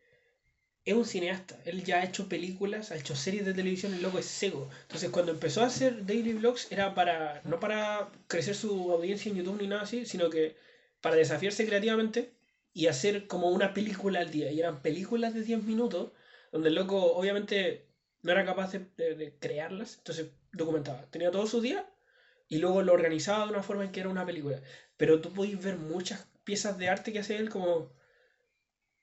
es 0.85 0.95
un 0.95 1.07
cineasta, 1.07 1.59
él 1.65 1.83
ya 1.83 2.01
ha 2.01 2.05
hecho 2.05 2.29
películas, 2.29 2.91
ha 2.93 2.97
hecho 2.97 3.17
series 3.17 3.47
de 3.47 3.55
televisión, 3.55 3.95
el 3.95 4.03
loco 4.03 4.19
es 4.19 4.27
ciego. 4.27 4.69
Entonces 4.83 5.11
cuando 5.11 5.33
empezó 5.33 5.63
a 5.63 5.67
hacer 5.67 6.05
daily 6.05 6.35
vlogs 6.35 6.71
era 6.71 6.95
para, 6.95 7.41
no 7.45 7.59
para 7.59 8.11
crecer 8.27 8.55
su 8.55 8.93
audiencia 8.93 9.31
en 9.31 9.39
YouTube 9.39 9.63
ni 9.63 9.69
nada 9.69 9.83
así, 9.83 10.05
sino 10.05 10.29
que 10.29 10.57
para 11.01 11.17
desafiarse 11.17 11.67
creativamente 11.67 12.35
y 12.75 12.89
hacer 12.89 13.27
como 13.27 13.49
una 13.51 13.73
película 13.73 14.21
al 14.21 14.31
día. 14.31 14.51
Y 14.51 14.61
eran 14.61 14.83
películas 14.83 15.33
de 15.33 15.43
10 15.43 15.63
minutos, 15.63 16.13
donde 16.53 16.69
el 16.69 16.75
loco 16.75 17.15
obviamente 17.15 17.87
no 18.23 18.33
era 18.33 18.45
capaz 18.45 18.73
de, 18.73 19.37
crearlas, 19.39 19.99
entonces 19.99 20.31
documentaba. 20.53 21.07
Tenía 21.11 21.31
todo 21.31 21.47
su 21.47 21.61
día 21.61 21.89
y 22.49 22.59
luego 22.59 22.83
lo 22.83 22.93
organizaba 22.93 23.45
de 23.45 23.53
una 23.53 23.63
forma 23.63 23.85
en 23.85 23.93
que 23.93 24.01
era 24.01 24.09
una 24.09 24.27
película. 24.27 24.61
Pero 24.97 25.21
tú 25.21 25.33
podéis 25.33 25.63
ver 25.63 25.77
muchas 25.77 26.27
piezas 26.43 26.77
de 26.79 26.89
arte 26.89 27.13
que 27.13 27.21
hace 27.21 27.37
él 27.37 27.49
como... 27.49 27.93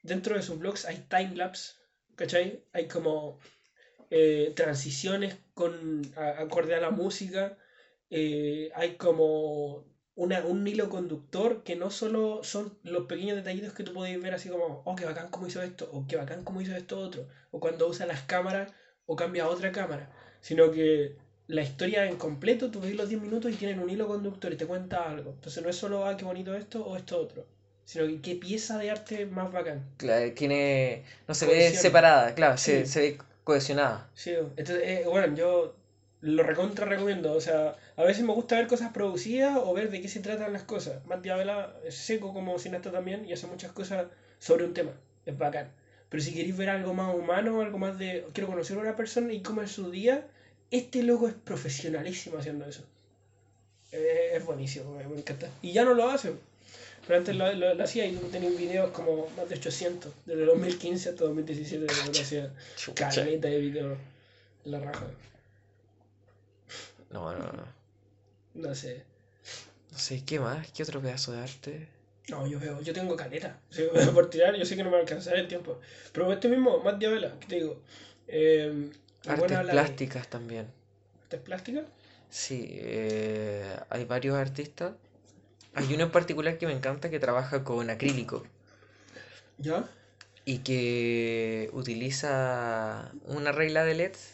Dentro 0.03 0.35
de 0.35 0.41
sus 0.43 0.57
blogs 0.59 0.85
hay 0.85 0.97
timelapse, 1.09 1.73
¿cachai? 2.15 2.63
Hay 2.73 2.87
como 2.87 3.39
eh, 4.09 4.53
transiciones 4.55 5.37
con 5.53 6.01
acorde 6.15 6.75
a 6.75 6.81
la 6.81 6.91
música. 6.91 7.57
eh, 8.09 8.71
hay 8.75 8.97
como 8.97 9.85
una, 10.15 10.45
un 10.45 10.67
hilo 10.67 10.89
conductor 10.89 11.63
que 11.63 11.75
no 11.75 11.89
solo 11.91 12.43
son 12.43 12.77
los 12.83 13.05
pequeños 13.07 13.37
detallitos 13.37 13.73
que 13.73 13.83
tú 13.83 13.93
podéis 13.93 14.21
ver 14.21 14.33
así 14.35 14.49
como, 14.49 14.83
oh, 14.85 14.95
qué 14.95 15.05
bacán 15.05 15.29
cómo 15.29 15.47
hizo 15.47 15.61
esto, 15.63 15.89
o 15.93 16.05
qué 16.07 16.17
bacán 16.17 16.43
cómo 16.43 16.61
hizo 16.61 16.75
esto 16.75 16.99
otro, 16.99 17.27
o 17.51 17.59
cuando 17.59 17.87
usa 17.87 18.05
las 18.05 18.21
cámaras 18.23 18.71
o 19.05 19.15
cambia 19.15 19.43
a 19.45 19.49
otra 19.49 19.71
cámara, 19.71 20.11
sino 20.41 20.71
que 20.71 21.17
la 21.47 21.61
historia 21.63 22.05
en 22.07 22.17
completo, 22.17 22.71
tú 22.71 22.81
ves 22.81 22.95
los 22.95 23.09
10 23.09 23.21
minutos 23.21 23.51
y 23.51 23.55
tienen 23.55 23.79
un 23.79 23.89
hilo 23.89 24.07
conductor 24.07 24.51
y 24.53 24.57
te 24.57 24.65
cuenta 24.67 25.09
algo. 25.09 25.31
Entonces 25.31 25.63
no 25.63 25.69
es 25.69 25.75
solo, 25.77 26.05
ah, 26.05 26.17
qué 26.17 26.25
bonito 26.25 26.55
esto 26.55 26.85
o 26.85 26.95
esto 26.97 27.19
otro, 27.19 27.47
sino 27.85 28.05
que 28.07 28.21
qué 28.21 28.35
pieza 28.35 28.77
de 28.77 28.91
arte 28.91 29.25
más 29.25 29.51
bacán. 29.51 29.83
Claro, 29.97 30.31
tiene. 30.33 31.03
No 31.27 31.33
se 31.33 31.45
ve 31.45 31.71
separada, 31.75 32.33
claro, 32.35 32.57
se, 32.57 32.85
Sí. 32.85 32.91
se 32.91 32.99
ve 33.01 33.17
cohesionada. 33.43 34.09
Sí, 34.13 34.31
entonces, 34.31 34.81
eh, 34.83 35.03
bueno, 35.09 35.35
yo 35.35 35.75
lo 36.21 36.43
recontra 36.43 36.85
recomiendo. 36.85 37.33
O 37.33 37.41
sea, 37.41 37.75
a 37.97 38.03
veces 38.03 38.23
me 38.23 38.33
gusta 38.33 38.55
ver 38.55 38.67
cosas 38.67 38.91
producidas 38.93 39.57
o 39.61 39.73
ver 39.73 39.89
de 39.89 40.01
qué 40.01 40.07
se 40.07 40.19
tratan 40.19 40.53
las 40.53 40.63
cosas. 40.63 41.03
Matt 41.05 41.21
Diabela 41.23 41.75
es 41.85 41.95
seco 41.95 42.33
como 42.33 42.57
cineasta 42.59 42.91
también 42.91 43.25
y 43.27 43.33
hace 43.33 43.47
muchas 43.47 43.71
cosas 43.71 44.05
sobre 44.39 44.65
un 44.65 44.73
tema. 44.73 44.91
Es 45.25 45.37
bacán. 45.37 45.69
Pero 46.09 46.21
si 46.23 46.33
queréis 46.33 46.57
ver 46.57 46.69
algo 46.69 46.93
más 46.93 47.15
humano, 47.15 47.61
algo 47.61 47.77
más 47.77 47.97
de. 47.97 48.25
Quiero 48.33 48.49
conocer 48.49 48.77
a 48.77 48.81
una 48.81 48.95
persona 48.95 49.31
y 49.33 49.41
cómo 49.41 49.61
es 49.61 49.71
su 49.71 49.89
día, 49.91 50.27
este 50.69 51.03
loco 51.03 51.27
es 51.27 51.33
profesionalísimo 51.33 52.37
haciendo 52.37 52.65
eso. 52.65 52.83
Eh, 53.91 54.31
es 54.35 54.45
buenísimo, 54.45 54.91
me, 54.95 55.05
me 55.07 55.17
encanta. 55.17 55.47
Y 55.61 55.71
ya 55.73 55.83
no 55.83 55.93
lo 55.93 56.09
hace. 56.09 56.33
Pero 57.11 57.19
antes 57.19 57.35
lo, 57.35 57.51
lo- 57.51 57.73
lo 57.73 57.83
hacía 57.83 58.05
y 58.05 58.15
tenía 58.31 58.49
videos 58.51 58.91
como 58.91 59.27
más 59.35 59.49
de 59.49 59.55
800, 59.55 60.13
desde 60.25 60.45
2015 60.45 61.09
hasta 61.09 61.25
2017 61.25 61.85
lo 61.85 62.11
hacía. 62.21 62.53
Caleta 62.95 63.49
de 63.49 63.57
videos. 63.59 63.97
La 64.63 64.79
raja. 64.79 65.07
No, 67.09 67.33
no, 67.37 67.51
no. 67.51 67.65
No 68.53 68.73
sé. 68.75 69.03
No 69.91 69.99
sé, 69.99 70.23
¿qué 70.23 70.39
más? 70.39 70.71
¿Qué 70.71 70.83
otro 70.83 71.01
pedazo 71.01 71.33
de 71.33 71.39
arte? 71.41 71.87
No, 72.29 72.47
yo 72.47 72.61
veo, 72.61 72.79
yo 72.81 72.93
tengo 72.93 73.17
caleta. 73.17 73.59
Por 74.13 74.29
tirar, 74.29 74.55
yo 74.55 74.63
sé 74.63 74.77
que 74.77 74.83
no 74.85 74.89
me 74.89 74.93
va 74.93 74.99
a 74.99 75.01
alcanzar 75.01 75.35
el 75.35 75.49
tiempo. 75.49 75.81
Pero 76.13 76.31
este 76.31 76.47
mismo, 76.47 76.79
Matt 76.79 76.97
Diabela, 76.97 77.35
¿qué 77.41 77.47
te 77.47 77.55
digo? 77.55 77.81
Eh, 78.29 78.89
Artes 79.27 79.49
de- 79.49 79.65
plásticas 79.65 80.29
también. 80.29 80.67
¿Artes 81.23 81.41
plásticas? 81.41 81.83
Sí, 82.29 82.67
eh, 82.71 83.75
hay 83.89 84.05
varios 84.05 84.37
artistas. 84.37 84.93
Hay 85.73 85.93
uno 85.93 86.03
en 86.03 86.11
particular 86.11 86.57
que 86.57 86.67
me 86.67 86.73
encanta 86.73 87.09
que 87.09 87.19
trabaja 87.19 87.63
con 87.63 87.89
acrílico 87.89 88.43
¿Ya? 89.57 89.87
y 90.43 90.59
que 90.59 91.69
utiliza 91.73 93.11
una 93.25 93.51
regla 93.51 93.85
de 93.85 93.93
LEDs, 93.93 94.33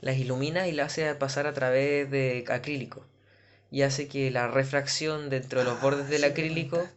las 0.00 0.16
ilumina 0.16 0.66
y 0.66 0.72
la 0.72 0.86
hace 0.86 1.14
pasar 1.14 1.46
a 1.46 1.52
través 1.52 2.10
de 2.10 2.44
acrílico. 2.48 3.04
Y 3.70 3.82
hace 3.82 4.08
que 4.08 4.30
la 4.30 4.48
refracción 4.48 5.28
dentro 5.28 5.60
de 5.60 5.66
los 5.66 5.80
bordes 5.80 6.08
del 6.08 6.24
Ah, 6.24 6.28
Sí, 6.28 6.32
me 6.32 6.32
acrílico 6.32 6.88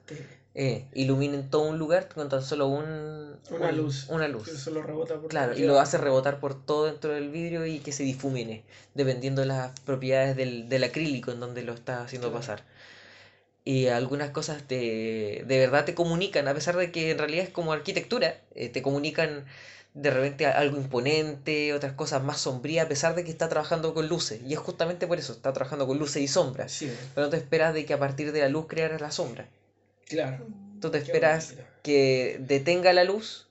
eh, 0.55 0.85
iluminen 0.93 1.49
todo 1.49 1.63
un 1.63 1.77
lugar 1.77 2.07
con 2.07 2.27
tan 2.29 2.41
solo 2.41 2.67
un, 2.67 3.37
Una 3.51 3.69
un- 3.69 3.77
luz. 3.77 4.07
Una 4.09 4.25
Que 4.27 4.31
luz. 4.33 4.49
solo 4.49 4.81
rebota 4.81 5.15
por 5.19 5.29
Claro, 5.29 5.55
y 5.57 5.63
lo 5.63 5.79
hace 5.79 5.97
rebotar 5.97 6.39
por 6.39 6.59
todo 6.65 6.85
dentro 6.85 7.11
del 7.11 7.29
vidrio 7.29 7.65
y 7.65 7.79
que 7.79 7.91
se 7.91 8.03
difumine, 8.03 8.63
dependiendo 8.93 9.41
de 9.41 9.47
las 9.47 9.79
propiedades 9.81 10.35
del, 10.35 10.69
del 10.69 10.83
acrílico 10.83 11.31
en 11.31 11.39
donde 11.39 11.61
lo 11.63 11.73
está 11.73 12.01
haciendo 12.01 12.29
Claro. 12.29 12.39
pasar. 12.39 12.63
Y 13.65 13.87
algunas 13.87 14.31
cosas 14.31 14.63
te, 14.63 15.43
de 15.45 15.57
verdad 15.59 15.85
te 15.85 15.93
comunican, 15.93 16.47
a 16.47 16.53
pesar 16.53 16.75
de 16.77 16.91
que 16.91 17.11
en 17.11 17.17
realidad 17.17 17.43
es 17.43 17.49
como 17.49 17.73
arquitectura, 17.73 18.39
eh, 18.55 18.69
te 18.69 18.81
comunican 18.81 19.45
de 19.93 20.11
repente 20.11 20.45
algo 20.45 20.77
imponente, 20.77 21.73
otras 21.73 21.93
cosas 21.93 22.23
más 22.23 22.39
sombrías, 22.39 22.85
a 22.85 22.89
pesar 22.89 23.15
de 23.15 23.23
que 23.23 23.31
está 23.31 23.49
trabajando 23.49 23.93
con 23.93 24.07
luces. 24.07 24.39
Y 24.47 24.53
es 24.53 24.59
justamente 24.59 25.07
por 25.07 25.19
eso, 25.19 25.33
está 25.33 25.51
trabajando 25.51 25.87
con 25.87 25.99
luces 25.99 26.21
y 26.21 26.27
sombras. 26.27 26.71
Sí, 26.71 26.91
Pero 27.13 27.25
no 27.27 27.31
te 27.31 27.37
esperas 27.37 27.73
de 27.73 27.85
que 27.85 27.93
a 27.93 27.99
partir 27.99 28.31
de 28.31 28.39
la 28.39 28.49
luz 28.49 28.67
crearas 28.67 29.01
la 29.01 29.11
sombra. 29.11 29.47
claro. 30.07 30.45
Tú 30.79 30.89
te 30.91 30.99
esperas 30.99 31.55
que 31.83 32.37
detenga 32.39 32.93
la 32.93 33.03
luz 33.03 33.47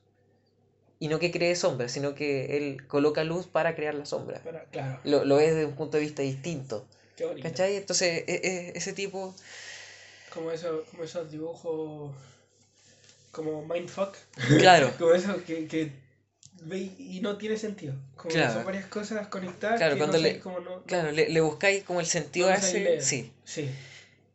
y 0.99 1.09
no 1.09 1.19
que 1.19 1.31
cree 1.31 1.55
sombra, 1.55 1.89
sino 1.91 2.15
que 2.15 2.57
él 2.57 2.87
coloca 2.87 3.23
luz 3.23 3.47
para 3.47 3.75
crear 3.77 3.95
la 3.95 4.07
sombra. 4.07 4.41
Claro. 4.73 5.01
Lo, 5.05 5.25
lo 5.25 5.37
ves 5.37 5.51
desde 5.55 5.67
un 5.67 5.75
punto 5.75 5.99
de 5.99 6.05
vista 6.05 6.23
distinto. 6.23 6.87
Qué. 7.17 7.27
¿Cachai? 7.43 7.77
Entonces, 7.77 8.25
e- 8.27 8.41
e- 8.43 8.73
ese 8.75 8.93
tipo. 8.95 9.35
Como, 10.39 10.51
eso, 10.53 10.85
como 10.91 11.05
esos 11.05 11.31
dibujos. 11.31 12.15
Como 13.31 13.65
Mindfuck. 13.67 14.15
Claro, 14.59 14.93
Como 14.99 15.13
eso 15.13 15.45
que, 15.45 15.67
que 15.67 15.93
ve 16.63 16.91
y 16.99 17.21
no 17.21 17.37
tiene 17.37 17.57
sentido. 17.57 17.95
Como 18.17 18.29
que 18.29 18.35
Claro. 18.35 18.55
son 18.55 18.65
varias 18.65 18.87
cosas 18.87 19.29
conectadas. 19.29 19.79
Claro, 19.79 19.95
que 19.95 19.99
cuando 19.99 20.17
no 20.19 20.23
le- 20.23 20.39
no. 20.39 20.83
claro, 20.85 21.11
le, 21.13 21.29
le 21.29 21.41
buscáis 21.41 21.85
como 21.85 22.01
el 22.01 22.07
sentido 22.07 22.49
no 22.49 22.55
a 22.55 22.57
ese. 22.57 23.01
Sí. 23.01 23.33
Sí. 23.45 23.71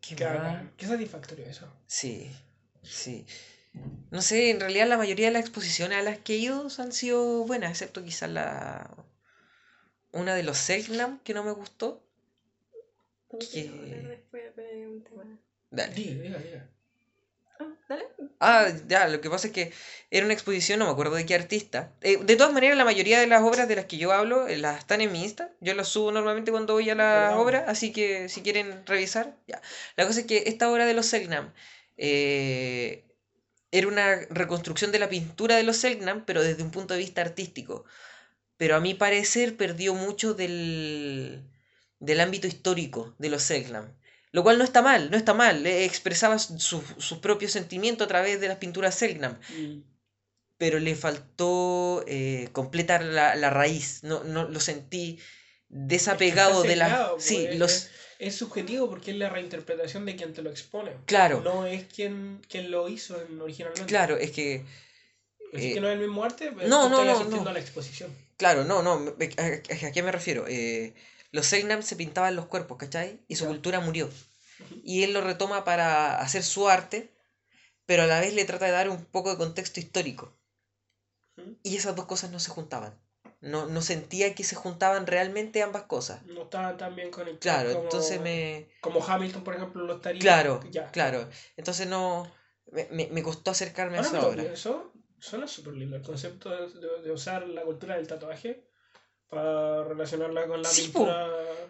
Qué 0.01 0.15
bacán. 0.23 0.71
Qué 0.77 0.85
satisfactorio 0.87 1.45
eso. 1.45 1.67
Sí, 1.87 2.29
sí. 2.83 3.25
No 4.11 4.21
sé, 4.21 4.51
en 4.51 4.59
realidad 4.59 4.87
la 4.87 4.97
mayoría 4.97 5.27
de 5.27 5.33
las 5.33 5.41
exposiciones 5.41 5.97
a 5.97 6.01
las 6.03 6.17
que 6.19 6.33
he 6.33 6.37
ido 6.37 6.67
han 6.77 6.91
sido 6.91 7.45
buenas, 7.45 7.71
excepto 7.71 8.03
quizás 8.03 8.29
la. 8.29 8.89
Una 10.11 10.35
de 10.35 10.43
los 10.43 10.57
Selknam 10.57 11.19
que 11.23 11.33
no 11.33 11.43
me 11.43 11.51
gustó. 11.53 12.03
¿Qué? 13.51 13.63
Después 14.07 14.55
de 14.55 14.87
un 14.87 15.03
tema. 15.03 15.23
Dale. 15.77 15.93
Diga, 15.95 16.21
diga, 16.23 16.39
diga. 16.39 16.61
Ah, 17.59 17.67
dale. 17.89 18.05
Ah, 18.39 18.67
ya, 18.87 19.07
lo 19.07 19.21
que 19.21 19.29
pasa 19.29 19.47
es 19.47 19.53
que 19.53 19.71
era 20.11 20.25
una 20.25 20.33
exposición, 20.33 20.79
no 20.79 20.85
me 20.85 20.91
acuerdo 20.91 21.15
de 21.15 21.25
qué 21.25 21.35
artista. 21.35 21.91
Eh, 22.01 22.17
de 22.17 22.35
todas 22.35 22.53
maneras, 22.53 22.77
la 22.77 22.85
mayoría 22.85 23.19
de 23.19 23.27
las 23.27 23.41
obras 23.41 23.67
de 23.67 23.75
las 23.75 23.85
que 23.85 23.97
yo 23.97 24.11
hablo 24.11 24.47
eh, 24.47 24.57
las 24.57 24.79
están 24.79 25.01
en 25.01 25.11
mi 25.11 25.23
Insta. 25.23 25.51
Yo 25.61 25.73
las 25.73 25.87
subo 25.87 26.11
normalmente 26.11 26.51
cuando 26.51 26.73
voy 26.73 26.89
a 26.89 26.95
la 26.95 27.03
¿Verdad? 27.29 27.39
obra, 27.39 27.65
así 27.67 27.91
que 27.91 28.29
si 28.29 28.41
quieren 28.41 28.85
revisar, 28.85 29.35
ya. 29.47 29.61
La 29.95 30.05
cosa 30.05 30.21
es 30.21 30.25
que 30.25 30.43
esta 30.47 30.71
obra 30.71 30.85
de 30.85 30.93
los 30.93 31.05
Selknam 31.07 31.53
eh, 31.97 33.03
era 33.71 33.87
una 33.87 34.15
reconstrucción 34.29 34.91
de 34.91 34.99
la 34.99 35.09
pintura 35.09 35.55
de 35.57 35.63
los 35.63 35.77
Selknam, 35.77 36.25
pero 36.25 36.43
desde 36.43 36.63
un 36.63 36.71
punto 36.71 36.93
de 36.93 36.99
vista 36.99 37.21
artístico. 37.21 37.85
Pero 38.57 38.75
a 38.75 38.79
mi 38.81 38.93
parecer 38.93 39.57
perdió 39.57 39.93
mucho 39.95 40.33
del, 40.33 41.43
del 41.99 42.19
ámbito 42.21 42.47
histórico 42.47 43.13
de 43.19 43.29
los 43.29 43.43
Selknam. 43.43 43.93
Lo 44.33 44.43
cual 44.43 44.57
no 44.57 44.63
está 44.65 44.81
mal, 44.81 45.09
no 45.11 45.15
está 45.17 45.33
mal. 45.33 45.65
eh, 45.65 45.85
expresaba 45.85 46.37
su- 46.39 46.59
su- 46.59 46.83
sus 46.97 47.19
propios 47.19 47.51
sentimientos 47.53 48.03
a 48.05 48.07
través 48.09 48.41
de 48.41 48.47
las 48.49 48.57
pinturas 48.57 48.95
Selknam. 48.95 49.39
Mm. 49.57 49.81
Pero 50.57 50.79
le 50.79 50.95
faltó 50.95 52.03
eh, 52.07 52.49
completar 52.51 53.03
la, 53.03 53.35
la 53.35 53.49
raíz. 53.49 54.03
No, 54.03 54.23
no 54.23 54.43
lo 54.45 54.59
sentí 54.59 55.19
desapegado 55.69 56.63
de 56.63 56.75
la. 56.75 56.85
sesgado, 56.87 57.19
Sí, 57.19 57.43
pues, 57.47 57.59
los. 57.59 57.71
es, 57.71 57.91
es 58.19 58.35
subjetivo 58.35 58.89
porque 58.89 59.11
es 59.11 59.17
la 59.17 59.29
reinterpretación 59.29 60.05
de 60.05 60.15
quien 60.15 60.33
te 60.33 60.41
lo 60.41 60.49
expone. 60.49 60.91
Claro, 61.05 61.41
No 61.41 61.65
es 61.65 61.85
quien, 61.85 62.41
quien 62.49 62.71
lo 62.71 62.87
hizo 62.89 63.19
en- 63.21 63.41
originalmente. 63.41 63.85
claro, 63.85 64.17
es 64.17 64.31
que. 64.31 64.63
Es 65.51 65.61
eh, 65.63 65.73
que 65.75 65.81
no 65.81 65.87
es 65.89 65.93
el 65.93 65.99
mismo 65.99 66.23
arte, 66.23 66.51
pero 66.55 66.67
no, 66.67 66.89
no, 66.89 67.03
no, 67.05 67.23
no. 67.23 67.49
a 67.49 67.53
la 67.53 67.59
exposición. 67.59 68.11
Claro, 68.37 68.63
no, 68.63 68.81
no. 68.81 68.97
me- 68.99 69.29
¿A, 69.37 69.87
a 69.87 69.91
qué 69.91 70.01
me 70.01 70.11
refiero? 70.11 70.45
Eh, 70.47 70.93
los 71.33 71.47
Selknam 71.47 71.81
se 71.83 71.97
pintaban 71.97 72.35
los 72.37 72.45
cuerpos, 72.45 72.77
¿cachai? 72.77 73.19
Y 73.27 73.35
su 73.35 73.45
cultura 73.45 73.81
murió. 73.81 74.09
Y 74.83 75.03
él 75.03 75.13
lo 75.13 75.19
retoma 75.21 75.65
para 75.65 76.19
hacer 76.19 76.43
su 76.43 76.69
arte, 76.69 77.11
pero 77.85 78.03
a 78.03 78.07
la 78.07 78.21
vez 78.21 78.33
le 78.33 78.45
trata 78.45 78.65
de 78.65 78.71
dar 78.71 78.87
un 78.89 79.03
poco 79.03 79.31
de 79.31 79.37
contexto 79.37 79.79
histórico. 79.81 80.33
Y 81.63 81.75
esas 81.75 81.95
dos 81.95 82.05
cosas 82.05 82.31
no 82.31 82.39
se 82.39 82.51
juntaban. 82.51 82.93
No, 83.41 83.65
no 83.65 83.81
sentía 83.81 84.33
que 84.35 84.43
se 84.43 84.55
juntaban 84.55 85.05
realmente 85.07 85.61
ambas 85.63 85.83
cosas. 85.83 86.23
No 86.25 86.43
estaban 86.43 86.77
tan 86.77 86.95
bien 86.95 87.09
conectados. 87.11 87.39
Claro, 87.41 87.69
como, 87.73 87.83
entonces 87.83 88.21
me... 88.21 88.69
Como 88.79 89.03
Hamilton, 89.05 89.43
por 89.43 89.55
ejemplo, 89.55 89.83
lo 89.83 89.95
estaría. 89.95 90.21
Claro, 90.21 90.61
Ya. 90.71 90.91
claro. 90.91 91.27
Entonces 91.57 91.87
no... 91.87 92.31
Me, 92.71 93.07
me- 93.11 93.23
costó 93.23 93.51
acercarme 93.51 93.97
a 93.97 94.01
esa 94.01 94.25
obra. 94.25 94.43
pienso, 94.43 94.93
suena 95.19 95.47
súper 95.47 95.73
lindo 95.73 95.97
el 95.97 96.01
concepto 96.01 96.49
de, 96.49 96.79
de- 96.79 97.01
de 97.01 97.11
usar 97.11 97.45
la 97.47 97.63
cultura 97.63 97.95
del 97.97 98.07
tatuaje 98.07 98.65
para 99.33 99.83
relacionarla 99.83 100.47
con 100.47 100.61
la 100.61 100.69
Sí, 100.69 100.83
po. 100.89 100.99
pintura. 100.99 101.29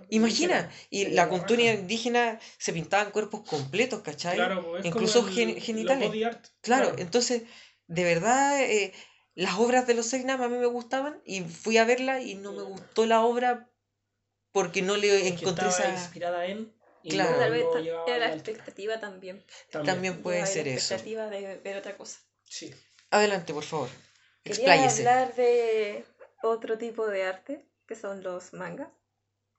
Imagina, 0.09 0.69
y 0.89 1.05
la 1.05 1.23
la 1.23 1.29
cultura 1.29 1.61
raja. 1.63 1.73
indígena 1.73 2.39
se 2.57 2.73
pintaban 2.73 3.11
cuerpos 3.11 3.41
completos, 3.47 4.01
¿cachai? 4.01 4.35
Claro, 4.35 4.63
pues, 4.69 4.81
es 4.81 4.85
Incluso 4.85 5.23
gen- 5.25 5.59
genitales. 5.59 6.09
body 6.09 6.23
art. 6.23 6.45
Claro, 6.61 6.93
entonces, 6.97 7.43
de 7.87 8.03
verdad, 8.03 8.61
eh, 8.61 8.93
las 9.33 9.55
obras 9.57 9.87
de 9.87 9.95
los 9.95 10.05
Selknam 10.05 10.41
a 10.41 10.49
mí 10.49 10.57
me 10.57 10.67
gustaban 10.67 11.21
y 11.25 11.41
fui 11.41 11.77
a 11.77 11.85
verla 11.85 12.21
y 12.21 12.35
no 12.35 12.51
me 12.53 12.61
gustó 12.63 13.05
la 13.05 13.21
obra 13.21 13.69
porque 14.51 14.81
no 14.83 14.97
le 14.97 15.27
Es 15.27 15.41
encontré 15.41 15.67
esa... 15.69 15.89
inspirada 15.89 16.45
en. 16.45 16.71
y 17.01 17.09
Claro. 17.09 17.31
no- 17.31 17.37
Tal 17.39 17.51
vez 17.51 17.63
no 17.73 17.79
era 17.79 18.03
a 18.03 18.19
la 18.19 18.27
la 18.27 18.33
expectativa 18.33 18.99
también. 18.99 19.43
También 19.71 20.21
puede 20.21 20.37
Llevaba 20.37 20.53
ser 20.53 20.67
la 20.67 20.73
eso. 20.73 20.93
expectativa 20.93 21.29
de 21.29 21.57
ver 21.57 21.77
otra 21.77 21.97
cosa. 21.97 22.19
Sí. 22.43 22.71
Adelante, 23.09 23.53
por 23.53 23.63
favor. 23.63 23.89
Quería 24.43 24.57
Expláyese. 24.75 25.07
hablar 25.07 25.35
de 25.35 26.05
otro 26.43 26.77
tipo 26.77 27.07
de 27.07 27.23
arte, 27.25 27.65
que 27.87 27.95
son 27.95 28.21
los 28.23 28.53
mangas, 28.53 28.89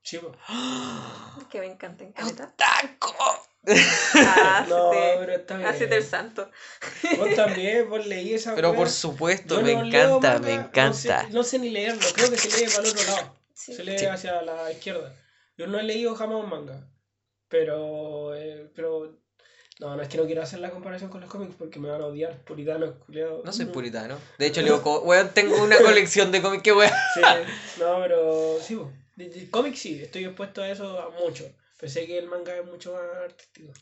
Sí, 0.02 0.18
po. 0.18 0.32
que 1.50 1.60
me 1.60 1.66
encantan. 1.66 2.12
caleta. 2.12 2.52
¡Taco! 2.56 3.14
Ah, 4.14 4.66
No, 4.68 4.92
sí. 4.92 4.98
pero 5.18 5.32
está 5.32 5.56
bien. 5.56 5.68
Hacete 5.70 5.96
el 5.96 6.04
santo. 6.04 6.50
Vos 7.16 7.34
también, 7.36 7.88
vos 7.88 8.06
leí 8.06 8.34
esa 8.34 8.54
Pero 8.54 8.70
wea. 8.70 8.78
por 8.78 8.90
supuesto, 8.90 9.56
Yo 9.56 9.62
me 9.62 9.74
no 9.74 9.84
encanta, 9.86 10.32
manga, 10.34 10.38
me 10.46 10.56
no 10.56 10.62
encanta. 10.64 10.92
sé- 11.22 11.30
No 11.30 11.42
sé, 11.42 11.58
ni 11.58 11.70
leerlo, 11.70 12.02
creo 12.14 12.28
que 12.30 12.36
se 12.36 12.48
lee 12.60 12.70
para 12.70 12.82
el 12.86 12.90
otro 12.94 13.04
lado. 13.04 13.36
Sí. 13.54 13.74
Se 13.74 13.82
lee 13.84 13.98
Sí. 13.98 14.04
hacia 14.04 14.42
la 14.42 14.70
izquierda. 14.70 15.14
Yo 15.56 15.66
no 15.66 15.78
he 15.78 15.82
leído 15.82 16.14
jamás 16.14 16.42
un 16.44 16.50
manga. 16.50 16.86
Pero, 17.48 18.34
eh, 18.34 18.70
pero. 18.74 19.18
No, 19.80 19.96
no 19.96 20.02
es 20.02 20.08
que 20.08 20.16
no 20.18 20.26
quiero 20.26 20.42
hacer 20.42 20.60
la 20.60 20.70
comparación 20.70 21.10
con 21.10 21.20
los 21.20 21.28
cómics 21.28 21.56
porque 21.58 21.80
me 21.80 21.88
van 21.88 22.00
a 22.00 22.06
odiar, 22.06 22.38
puritanos, 22.44 22.94
culiados. 23.04 23.44
No 23.44 23.52
soy 23.52 23.66
puritano. 23.66 24.16
De 24.38 24.46
hecho, 24.46 24.62
leo 24.62 24.80
co- 24.82 25.00
weón, 25.02 25.30
tengo 25.34 25.62
una 25.62 25.78
colección 25.78 26.30
de 26.30 26.40
cómics 26.40 26.62
que 26.62 26.72
weón. 26.72 26.92
Sí, 27.12 27.20
no, 27.80 27.98
pero 28.00 28.58
sí, 28.60 28.76
po. 28.76 28.92
De- 29.16 29.28
de 29.28 29.50
cómics 29.50 29.78
sí, 29.80 30.00
estoy 30.02 30.24
expuesto 30.24 30.62
a 30.62 30.70
eso 30.70 30.98
a 31.00 31.10
mucho. 31.10 31.50
Pensé 31.78 32.06
que 32.06 32.18
el 32.18 32.26
manga 32.26 32.56
es 32.56 32.64
mucho 32.64 32.92
más 32.92 33.02
artístico. 33.24 33.72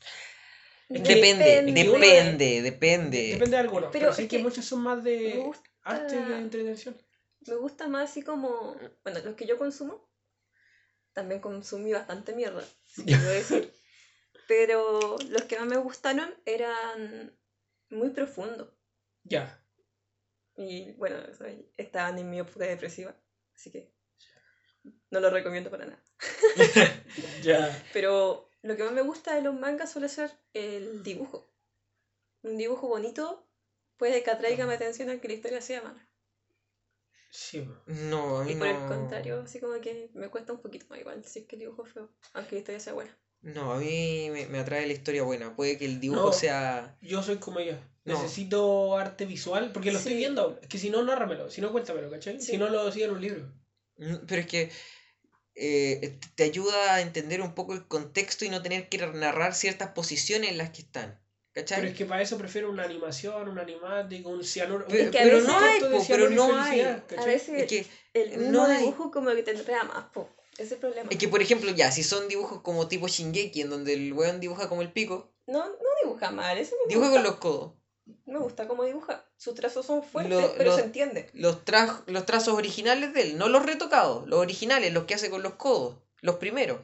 Es 0.88 1.02
que 1.02 1.14
Depende, 1.14 1.44
Depende. 1.44 1.72
depende, 1.84 2.62
depende. 2.62 3.22
Depende 3.32 3.56
de 3.56 3.62
algunos, 3.62 3.90
pero, 3.92 4.04
Pero 4.06 4.14
sí 4.14 4.22
es 4.22 4.28
que, 4.28 4.36
que 4.38 4.42
muchos 4.42 4.64
son 4.64 4.80
más 4.82 5.02
de 5.04 5.36
gusta, 5.44 5.62
arte 5.84 6.16
que 6.16 6.22
de 6.32 6.38
entretención. 6.38 6.96
me 7.46 7.54
gusta 7.56 7.88
más 7.88 8.10
así 8.10 8.22
como, 8.22 8.76
bueno, 9.04 9.20
los 9.24 9.34
que 9.36 9.46
yo 9.46 9.56
consumo, 9.58 10.06
también 11.12 11.40
consumí 11.40 11.92
bastante 11.92 12.34
mierda, 12.34 12.64
si 12.86 13.04
quiero 13.04 13.22
decir. 13.24 13.70
Pero 14.52 15.16
los 15.30 15.42
que 15.44 15.58
más 15.58 15.66
me 15.66 15.78
gustaron 15.78 16.30
eran 16.44 17.34
muy 17.88 18.10
profundos. 18.10 18.68
Ya. 19.24 19.58
Y 20.56 20.92
bueno, 20.92 21.16
estaban 21.76 22.18
en 22.18 22.30
mi 22.30 22.38
época 22.38 22.64
depresiva, 22.66 23.14
así 23.54 23.70
que 23.70 23.92
no 25.10 25.20
lo 25.20 25.30
recomiendo 25.30 25.70
para 25.70 25.86
nada. 25.86 26.02
Ya. 27.42 27.82
Pero 27.92 28.48
lo 28.62 28.76
que 28.76 28.84
más 28.84 28.92
me 28.92 29.02
gusta 29.02 29.34
de 29.34 29.42
los 29.42 29.54
mangas 29.54 29.92
suele 29.92 30.08
ser 30.08 30.30
el 30.54 31.02
dibujo. 31.02 31.46
Un 32.42 32.56
dibujo 32.58 32.88
bonito 32.88 33.46
puede 33.96 34.22
que 34.22 34.30
atraiga 34.30 34.66
mi 34.66 34.74
atención 34.74 35.10
a 35.10 35.20
que 35.20 35.28
la 35.28 35.34
historia 35.34 35.60
sea 35.60 35.82
mala. 35.82 36.08
Sí. 37.30 37.68
No, 37.86 38.38
a 38.38 38.44
mí 38.44 38.52
Y 38.52 38.54
no. 38.54 38.60
por 38.60 38.68
el 38.68 38.84
contrario, 38.86 39.40
así 39.40 39.58
como 39.60 39.80
que 39.80 40.10
me 40.14 40.28
cuesta 40.30 40.52
un 40.52 40.60
poquito 40.60 40.86
más 40.88 41.00
igual 41.00 41.24
si 41.24 41.40
es 41.40 41.46
que 41.46 41.56
el 41.56 41.60
dibujo 41.60 41.84
es 41.86 41.92
feo, 41.92 42.08
aunque 42.34 42.54
la 42.54 42.58
historia 42.60 42.80
sea 42.80 42.92
buena. 42.92 43.18
No, 43.42 43.72
a 43.72 43.78
mí 43.78 44.28
me, 44.30 44.46
me 44.46 44.58
atrae 44.60 44.86
la 44.86 44.92
historia 44.92 45.22
buena. 45.24 45.54
Puede 45.56 45.76
que 45.78 45.84
el 45.84 46.00
dibujo 46.00 46.26
No. 46.26 46.32
sea. 46.32 46.96
Yo 47.02 47.22
soy 47.22 47.36
como 47.38 47.58
ella. 47.58 47.78
No. 48.04 48.20
Necesito 48.20 48.96
arte 48.96 49.26
visual, 49.26 49.70
porque 49.72 49.92
lo 49.92 49.98
estoy 49.98 50.14
viendo. 50.14 50.58
Es 50.62 50.68
que 50.68 50.78
si 50.78 50.90
no, 50.90 51.02
nárramelo. 51.04 51.50
Si 51.50 51.60
no, 51.60 51.70
cuéntamelo, 51.72 52.10
¿cachai? 52.10 52.40
Sí. 52.40 52.52
Si 52.52 52.56
no, 52.58 52.68
lo 52.68 52.90
sigo 52.92 53.06
en 53.06 53.10
un 53.12 53.20
libro. 53.20 53.52
Mm, 53.98 54.16
Pero 54.26 54.40
es 54.40 54.46
que 54.46 54.70
eh, 55.54 56.18
te- 56.34 56.44
ayuda 56.44 56.94
a 56.94 57.00
entender 57.00 57.40
un 57.42 57.54
poco 57.54 57.74
el 57.74 57.86
contexto 57.86 58.44
y 58.44 58.48
no 58.48 58.62
tener 58.62 58.88
que 58.88 58.98
narrar 58.98 59.54
ciertas 59.54 59.90
posiciones 59.90 60.50
en 60.50 60.58
las 60.58 60.70
que 60.70 60.82
están. 60.82 61.20
¿Cachai? 61.52 61.80
Pero 61.80 61.90
es 61.92 61.98
que 61.98 62.06
para 62.06 62.22
eso 62.22 62.38
prefiero 62.38 62.70
una 62.70 62.84
animación, 62.84 63.46
un 63.48 63.58
animático, 63.58 64.30
un 64.30 64.42
cianuro. 64.42 64.86
Pero- 64.88 65.04
Es 65.04 65.10
que 65.10 65.18
a 65.18 65.22
pero 65.24 65.40
no 65.42 65.58
hay, 65.58 65.80
pero 66.08 66.30
no 66.30 66.56
hay. 66.56 66.70
felicidad, 66.70 66.96
A 66.96 67.06
¿cachai? 67.06 67.26
veces 67.26 67.60
Es 67.62 67.66
que, 67.68 67.86
el 68.14 68.30
mismo 68.38 68.52
no 68.52 68.64
hay. 68.64 68.78
dibujo 68.78 69.10
como 69.10 69.30
que 69.34 69.42
te 69.42 69.50
enreda 69.50 69.82
más, 69.84 70.04
po. 70.14 70.30
Es 70.58 70.70
el 70.72 70.78
problema. 70.78 71.08
es 71.10 71.16
que, 71.18 71.28
por 71.28 71.40
ejemplo, 71.42 71.70
ya, 71.70 71.90
si 71.90 72.02
son 72.02 72.28
dibujos 72.28 72.60
como 72.60 72.86
tipo 72.88 73.08
Shingeki, 73.08 73.62
en 73.62 73.70
donde 73.70 73.94
el 73.94 74.12
weón 74.12 74.38
dibuja 74.40 74.68
como 74.68 74.82
el 74.82 74.92
pico, 74.92 75.32
No, 75.46 75.64
no 75.66 75.74
dibuja 76.02 76.30
mal, 76.30 76.58
eso 76.58 76.74
me 76.82 76.88
dibuja 76.88 77.08
gusta. 77.08 77.22
con 77.22 77.30
los 77.30 77.40
codos. 77.40 77.72
Me 78.26 78.38
gusta 78.38 78.68
cómo 78.68 78.84
dibuja. 78.84 79.24
Sus 79.36 79.54
trazos 79.54 79.86
son 79.86 80.02
fuertes, 80.02 80.32
Lo- 80.32 80.54
pero 80.56 80.74
se 80.76 80.82
entiende. 80.82 81.30
Los, 81.34 81.64
tra- 81.64 82.02
los 82.06 82.26
trazos 82.26 82.54
originales 82.54 83.14
de 83.14 83.22
él, 83.22 83.38
no 83.38 83.48
los 83.48 83.64
retocados, 83.64 84.26
los 84.28 84.38
originales, 84.40 84.92
los 84.92 85.04
que 85.04 85.14
hace 85.14 85.30
con 85.30 85.42
los 85.42 85.54
codos, 85.54 85.96
los 86.20 86.36
primeros. 86.36 86.80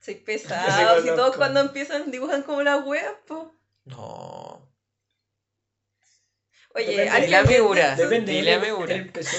Soy 0.00 0.14
pesado. 0.16 1.00
Si 1.02 1.08
todos 1.08 1.36
cuando 1.36 1.60
empiezan 1.60 2.10
dibujan 2.10 2.42
como 2.42 2.62
las 2.62 2.84
weas, 2.86 3.14
po. 3.26 3.54
No. 3.84 4.70
Oye, 6.74 6.86
Depende. 6.86 7.08
alguien 7.10 7.24
Dile 7.26 7.36
a 7.36 7.42
que- 7.44 7.60
Miura. 7.60 7.96
Depende, 7.96 8.32
Dile 8.32 8.52
a 8.52 8.54
él, 8.56 8.60
Miura. 8.62 8.94
él 8.94 9.00
empezó. 9.02 9.36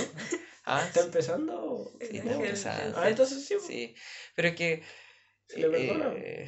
Ah, 0.65 0.83
¿Está 0.87 1.01
empezando? 1.01 1.91
Sí, 1.99 2.17
está 2.17 2.31
empezando. 2.33 2.97
Ah, 2.99 3.09
entonces 3.09 3.45
sí. 3.45 3.55
Sí, 3.65 3.95
pero 4.35 4.49
es 4.49 4.55
que 4.55 4.83
Se 5.47 5.59
le 5.59 5.69
perdona. 5.69 6.13
eh, 6.15 6.47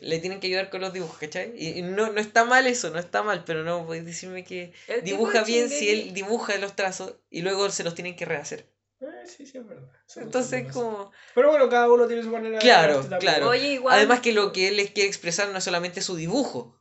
le 0.00 0.18
tienen 0.18 0.40
que 0.40 0.48
ayudar 0.48 0.68
con 0.70 0.80
los 0.80 0.92
dibujos, 0.92 1.18
¿cachai? 1.18 1.52
Y 1.56 1.82
no, 1.82 2.12
no 2.12 2.20
está 2.20 2.44
mal 2.44 2.66
eso, 2.66 2.90
no 2.90 2.98
está 2.98 3.22
mal, 3.22 3.44
pero 3.44 3.62
no 3.64 3.86
puedes 3.86 4.04
decirme 4.04 4.44
que 4.44 4.72
el 4.88 5.02
dibuja 5.02 5.40
de 5.40 5.44
bien 5.44 5.68
si 5.70 5.88
él 5.90 6.12
dibuja 6.12 6.56
los 6.58 6.74
trazos 6.76 7.16
y 7.30 7.42
luego 7.42 7.70
se 7.70 7.84
los 7.84 7.94
tienen 7.94 8.16
que 8.16 8.24
rehacer. 8.24 8.68
Eh, 9.00 9.06
sí, 9.26 9.46
sí, 9.46 9.58
es 9.58 9.66
verdad. 9.66 9.90
Entonces, 10.16 10.72
como... 10.72 11.12
Pero 11.34 11.50
bueno, 11.50 11.68
cada 11.68 11.90
uno 11.92 12.06
tiene 12.06 12.22
su 12.22 12.30
manera 12.30 12.56
de 12.56 12.62
Claro, 12.62 13.00
también. 13.00 13.20
claro. 13.20 13.54
Igual. 13.54 13.94
Además 13.94 14.20
que 14.20 14.32
lo 14.32 14.52
que 14.52 14.68
él 14.68 14.76
les 14.76 14.90
quiere 14.90 15.08
expresar 15.08 15.48
no 15.50 15.58
es 15.58 15.64
solamente 15.64 16.00
su 16.00 16.16
dibujo, 16.16 16.75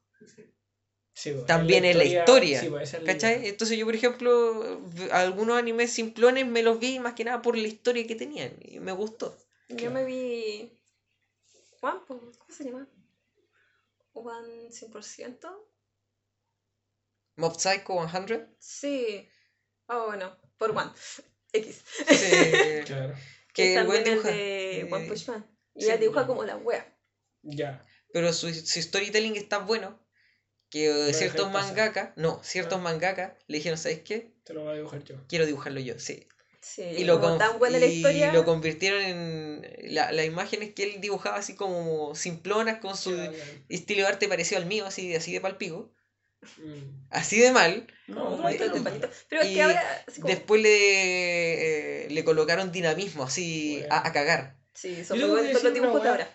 Sí, 1.16 1.32
pues, 1.32 1.46
también 1.46 1.86
es 1.86 1.96
la 1.96 2.04
historia, 2.04 2.62
pues, 2.70 2.92
¿cachai? 3.06 3.40
idea. 3.40 3.50
Entonces 3.50 3.78
yo, 3.78 3.86
por 3.86 3.96
ejemplo, 3.96 4.82
algunos 5.12 5.58
animes 5.58 5.94
simplones 5.94 6.46
me 6.46 6.62
los 6.62 6.78
vi 6.78 7.00
más 7.00 7.14
que 7.14 7.24
nada 7.24 7.42
por 7.42 7.58
la 7.58 7.68
historia 7.70 8.06
que 8.06 8.16
tenían 8.16 8.54
y 8.62 8.82
me 8.82 8.92
gustó. 8.92 9.36
Yo 9.70 9.92
me 9.92 10.04
vi. 10.04 10.78
Juan, 11.80 12.06
po, 12.06 12.20
¿cómo 12.20 12.54
se 12.54 12.66
llama? 12.66 12.86
One 14.12 14.70
100%. 14.70 15.66
Mob 17.38 17.60
Psycho 17.60 18.10
100. 18.10 18.56
Sí. 18.60 19.30
Ah, 19.88 20.04
bueno, 20.08 20.36
por 20.58 20.72
One. 20.72 20.92
X. 21.54 21.82
Sí, 22.10 22.26
Claro. 22.86 23.16
que 23.54 23.76
el 23.76 23.86
buen 23.88 24.04
dibuja. 24.04 24.32
de 24.32 24.90
One 24.92 25.08
Punch 25.08 25.28
Man. 25.30 25.46
Y 25.76 25.86
sí, 25.86 25.90
él 25.92 26.00
dibuja 26.02 26.28
como 26.28 26.44
la 26.44 26.58
wea. 26.58 26.94
Ya. 27.42 27.82
Pero 28.12 28.34
su, 28.34 28.54
su 28.54 28.82
storytelling 28.82 29.38
es 29.38 29.48
tan 29.48 29.66
bueno 29.66 30.05
que 30.84 31.14
ciertos 31.14 31.48
pasar. 31.48 31.68
mangaka, 31.70 32.14
no, 32.18 32.42
ciertos 32.44 32.80
Ah. 32.80 32.82
mangaka 32.82 33.38
le 33.48 33.58
dijeron, 33.58 33.78
¿sabes 33.78 34.00
qué? 34.02 34.32
Te 34.44 34.54
lo 34.54 34.64
voy 34.64 34.74
a 34.74 34.76
dibujar 34.76 35.04
yo. 35.04 35.16
Quiero 35.28 35.46
dibujarlo 35.46 35.80
yo, 35.80 35.98
sí. 36.00 36.28
Sí, 36.62 36.82
Y 36.82 37.04
lo, 37.04 37.20
tan 37.38 37.60
buena 37.60 37.78
la 37.78 37.86
y 37.86 37.98
historia. 37.98 38.34
lo 38.34 38.44
convirtieron 38.44 39.02
en 39.04 39.62
la- 39.94 40.12
las 40.12 40.26
imágenes 40.26 40.74
que 40.74 40.84
él 40.84 41.00
dibujaba 41.02 41.38
así 41.38 41.56
como 41.56 42.16
simplonas 42.16 42.80
con 42.80 42.98
su 42.98 43.12
estilo 43.70 44.02
de 44.02 44.08
arte 44.08 44.28
parecido 44.28 44.60
al 44.60 44.66
mío, 44.66 44.86
así, 44.88 45.14
así 45.16 45.32
de 45.32 45.42
palpico, 45.42 45.92
Mm. 46.58 47.06
así 47.12 47.40
de 47.40 47.52
mal. 47.52 47.88
No, 48.08 48.36
no, 48.38 48.48
de 48.50 48.58
no. 48.70 48.84
Pero 49.30 49.42
es 49.44 49.50
Y 49.52 49.54
que 49.56 49.62
ahora. 49.62 50.04
como- 50.16 50.28
Después 50.28 50.62
le, 50.62 52.06
eh, 52.06 52.10
le 52.10 52.24
colocaron 52.24 52.72
dinamismo, 52.72 53.24
así 53.24 53.78
Bueno. 53.80 53.94
a, 53.96 54.08
a 54.08 54.12
cagar. 54.12 54.58
Sí, 54.74 55.06
son 55.06 55.20
muy 55.20 55.28
los 55.54 55.74
dibujos 55.74 56.04
de 56.04 56.10
ahora. 56.10 56.30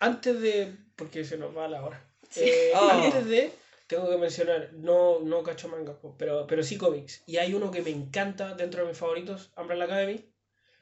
Antes 0.00 0.40
de. 0.40 0.76
Porque 0.96 1.24
se 1.24 1.36
nos 1.38 1.56
va 1.56 1.68
la 1.68 1.84
hora. 1.84 2.05
Sí. 2.30 2.44
Eh, 2.44 2.72
Oh. 2.74 3.10
De. 3.22 3.52
Tengo 3.86 4.10
que 4.10 4.16
mencionar, 4.16 4.72
no, 4.72 5.20
no 5.20 5.44
cacho 5.44 5.68
manga, 5.68 5.96
pero, 6.18 6.46
pero 6.48 6.62
sí 6.64 6.76
cómics. 6.76 7.22
Y 7.26 7.36
hay 7.36 7.54
uno 7.54 7.70
que 7.70 7.82
me 7.82 7.90
encanta 7.90 8.54
dentro 8.54 8.82
de 8.82 8.88
mis 8.88 8.98
favoritos, 8.98 9.52
Umbrella 9.56 9.84
Academy. 9.84 10.24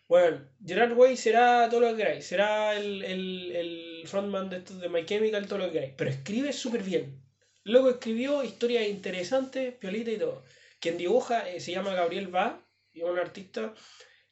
Bueno, 0.08 0.48
Gerard 0.64 0.96
Way 0.96 1.16
será 1.16 1.68
todo 1.68 1.80
lo 1.80 1.88
que 1.90 1.96
queráis. 1.96 2.26
Será 2.26 2.74
el, 2.76 3.02
el, 3.02 3.56
el 3.56 4.02
frontman 4.06 4.48
de 4.48 4.58
estos 4.58 4.80
de 4.80 4.88
My 4.88 5.04
Chemical, 5.04 5.46
todo 5.46 5.58
lo 5.58 5.66
que 5.66 5.72
queráis. 5.72 5.94
Pero 5.96 6.10
escribe 6.10 6.52
súper 6.52 6.82
bien. 6.82 7.22
Luego 7.64 7.90
escribió 7.90 8.42
historias 8.42 8.86
interesantes, 8.86 9.74
piolita 9.74 10.10
y 10.10 10.18
todo. 10.18 10.42
Quien 10.80 10.96
dibuja 10.98 11.48
eh, 11.48 11.60
se 11.60 11.72
llama 11.72 11.94
Gabriel 11.94 12.34
Va, 12.34 12.60
y 12.92 13.00
es 13.00 13.06
un 13.06 13.18
artista 13.18 13.74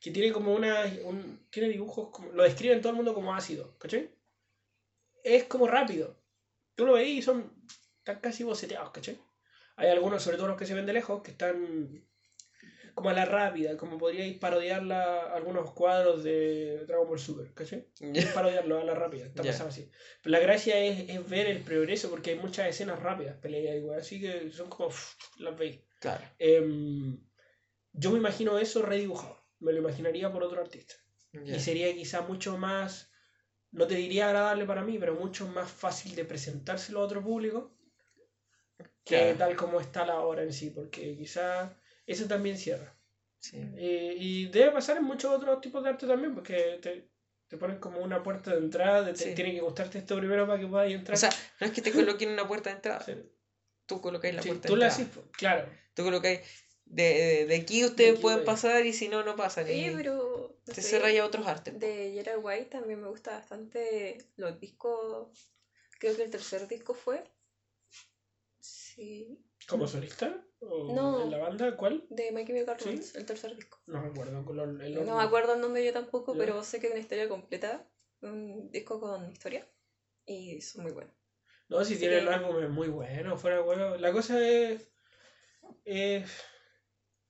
que 0.01 0.10
tiene 0.10 0.32
como 0.32 0.55
una. 0.55 0.84
Un, 1.05 1.47
tiene 1.51 1.68
dibujos, 1.68 2.10
como, 2.10 2.32
lo 2.32 2.43
describen 2.43 2.80
todo 2.80 2.90
el 2.90 2.97
mundo 2.97 3.14
como 3.14 3.34
ácido, 3.34 3.76
¿cachai? 3.78 4.10
Es 5.24 5.44
como 5.44 5.66
rápido. 5.66 6.22
Tú 6.74 6.86
lo 6.86 6.94
veis 6.94 7.19
y 7.19 7.23
son. 7.23 7.53
Están 7.99 8.20
casi 8.20 8.43
boceteados, 8.44 8.90
¿cachai? 8.90 9.19
Hay 9.77 9.89
algunos, 9.89 10.23
sobre 10.23 10.36
todo 10.36 10.49
los 10.49 10.57
que 10.59 10.66
se 10.66 10.74
ven 10.74 10.86
de 10.86 10.93
lejos, 10.93 11.23
que 11.23 11.31
están 11.31 12.05
como 12.94 13.09
a 13.09 13.15
la 13.15 13.24
rápida, 13.24 13.77
como 13.78 13.97
podríais 13.97 14.36
parodiar 14.39 14.82
la- 14.82 15.32
algunos 15.32 15.73
cuadros 15.73 16.23
de 16.24 16.85
Dragon 16.86 17.09
Ball 17.09 17.19
Super, 17.19 17.55
¿cachai? 17.55 17.86
Es 18.15 18.27
parodiarlo 18.27 18.78
a 18.81 18.85
la 18.85 18.94
rápida, 18.94 19.27
está 19.27 19.43
pasado 19.53 19.70
así. 19.70 19.90
Pero 20.23 20.32
la 20.32 20.40
gracia 20.40 20.78
es, 20.78 21.09
es 21.09 21.28
ver 21.28 21.47
el 21.47 21.62
progreso, 21.62 22.11
porque 22.11 22.31
hay 22.32 22.39
muchas 22.39 22.69
escenas 22.69 23.01
rápidas, 23.01 23.39
peleas 23.39 23.77
igual, 23.77 24.01
así 24.01 24.20
que 24.20 24.51
son 24.51 24.69
como 24.69 24.90
las 25.39 25.57
veis. 25.57 25.81
Claro. 26.01 26.23
Em, 26.39 27.19
yo 27.93 28.11
me 28.11 28.19
imagino 28.19 28.59
eso 28.59 28.82
redibujado, 28.82 29.43
me 29.61 29.73
lo 29.73 29.78
imaginaría 29.78 30.31
por 30.32 30.43
otro 30.43 30.61
artista. 30.61 30.94
Y 31.32 31.61
sería 31.61 31.94
quizá 31.94 32.20
mucho 32.23 32.59
más, 32.59 33.11
no 33.73 33.86
te 33.86 33.94
diría 33.97 34.27
agradable 34.27 34.65
para 34.66 34.82
mí, 34.82 34.99
pero 34.99 35.15
mucho 35.15 35.47
más 35.49 35.70
fácil 35.70 36.15
de 36.15 36.24
presentárselo 36.24 37.01
a 37.01 37.05
otro 37.05 37.23
público 37.23 37.73
que 39.05 39.16
Claro. 39.19 39.39
tal 39.39 39.57
como 39.57 39.81
está 39.81 40.07
la 40.07 40.20
obra 40.20 40.43
en 40.43 40.53
sí, 40.53 40.70
porque 40.70 41.16
quizá 41.16 41.77
eso 42.07 42.27
también 42.27 42.57
cierra. 42.57 42.94
Sí. 43.39 43.57
Eh, 43.77 44.15
y 44.19 44.47
debe 44.47 44.70
pasar 44.70 44.97
en 44.99 45.05
muchos 45.05 45.32
otros 45.32 45.61
tipos 45.61 45.82
de 45.82 45.90
arte 45.90 46.07
también, 46.07 46.35
porque 46.35 46.78
te, 46.81 47.09
te 47.49 47.57
ponen 47.57 47.78
como 47.78 47.99
una 48.01 48.23
puerta 48.23 48.53
de 48.53 48.59
entrada, 48.59 49.05
te- 49.12 49.16
Sí. 49.16 49.35
tiene 49.35 49.53
que 49.53 49.61
gustarte 49.61 49.99
esto 49.99 50.16
primero 50.19 50.47
para 50.47 50.61
que 50.61 50.66
puedas 50.69 50.90
entrar. 50.90 51.16
O 51.16 51.19
sea, 51.19 51.31
no 51.61 51.66
es 51.66 51.73
que 51.73 51.82
te 51.82 51.90
coloquen 51.93 52.31
una 52.31 52.47
puerta 52.47 52.70
de 52.70 52.77
entrada, 52.77 53.01
Sí. 53.05 53.15
tú 53.86 54.01
colocáis 54.01 54.35
la 54.36 54.43
puerta 54.43 54.69
tú 54.69 54.74
de 54.74 54.81
la 54.81 54.86
entrada. 54.86 55.05
haces, 55.09 55.16
po, 55.24 55.31
claro. 55.32 55.69
Tú 55.94 56.05
colocáis, 56.05 56.40
de, 56.84 57.02
de, 57.04 57.46
de 57.46 57.56
aquí 57.56 57.84
ustedes 57.84 58.12
aquí 58.12 58.22
pueden 58.22 58.38
voy. 58.40 58.46
pasar 58.46 58.84
y 58.86 58.92
si 58.92 59.09
no, 59.09 59.22
no 59.24 59.36
pasan. 59.36 59.66
Y 59.70 59.90
pero. 59.90 60.56
no 60.66 60.74
te 60.74 60.80
sé, 60.82 60.90
cerráis 60.90 61.20
a 61.20 61.26
otros 61.26 61.46
artes. 61.46 61.78
De 61.78 62.12
Gerard 62.12 62.40
White 62.44 62.66
también 62.66 63.00
me 63.00 63.09
gusta 63.09 63.32
bastante 63.32 64.18
los 64.36 64.59
discos. 64.60 65.50
Creo 65.98 66.16
que 66.16 66.22
el 66.24 66.30
tercer 66.30 66.66
disco 66.68 66.94
fue. 66.94 67.22
Sí. 68.60 69.38
¿Como 69.68 69.86
solista? 69.86 70.44
¿O 70.60 70.92
No. 70.94 71.22
en 71.24 71.30
la 71.30 71.38
banda? 71.38 71.76
¿Cuál? 71.76 72.04
De 72.10 72.30
My 72.32 72.44
Chemical 72.44 72.76
¿Sí? 72.78 73.00
El 73.14 73.26
tercer 73.26 73.56
disco. 73.56 73.80
No 73.86 74.02
recuerdo. 74.02 74.44
con 74.44 74.56
lo- 74.56 74.64
el 74.64 74.94
No 75.04 75.16
me 75.16 75.22
acuerdo 75.22 75.54
el 75.54 75.60
nombre 75.60 75.84
yo 75.84 75.92
tampoco, 75.92 76.34
Ya. 76.34 76.40
pero 76.40 76.62
sé 76.62 76.80
que 76.80 76.86
es 76.88 76.92
una 76.92 77.00
historia 77.00 77.28
completa. 77.28 77.88
Un 78.20 78.70
disco 78.70 79.00
con 79.00 79.30
historia. 79.32 79.66
Y 80.26 80.60
son 80.60 80.84
muy 80.84 80.92
buenos. 80.92 81.14
No, 81.68 81.78
si 81.84 81.92
Así 81.94 82.00
tiene 82.00 82.16
que- 82.16 82.20
el 82.22 82.28
álbum 82.28 82.62
es 82.62 82.70
muy 82.70 82.88
bueno, 82.88 83.36
fuera 83.36 83.56
de 83.56 83.62
huevo. 83.62 83.96
La 83.96 84.12
cosa 84.12 84.46
es, 84.46 84.88
es- 85.84 86.30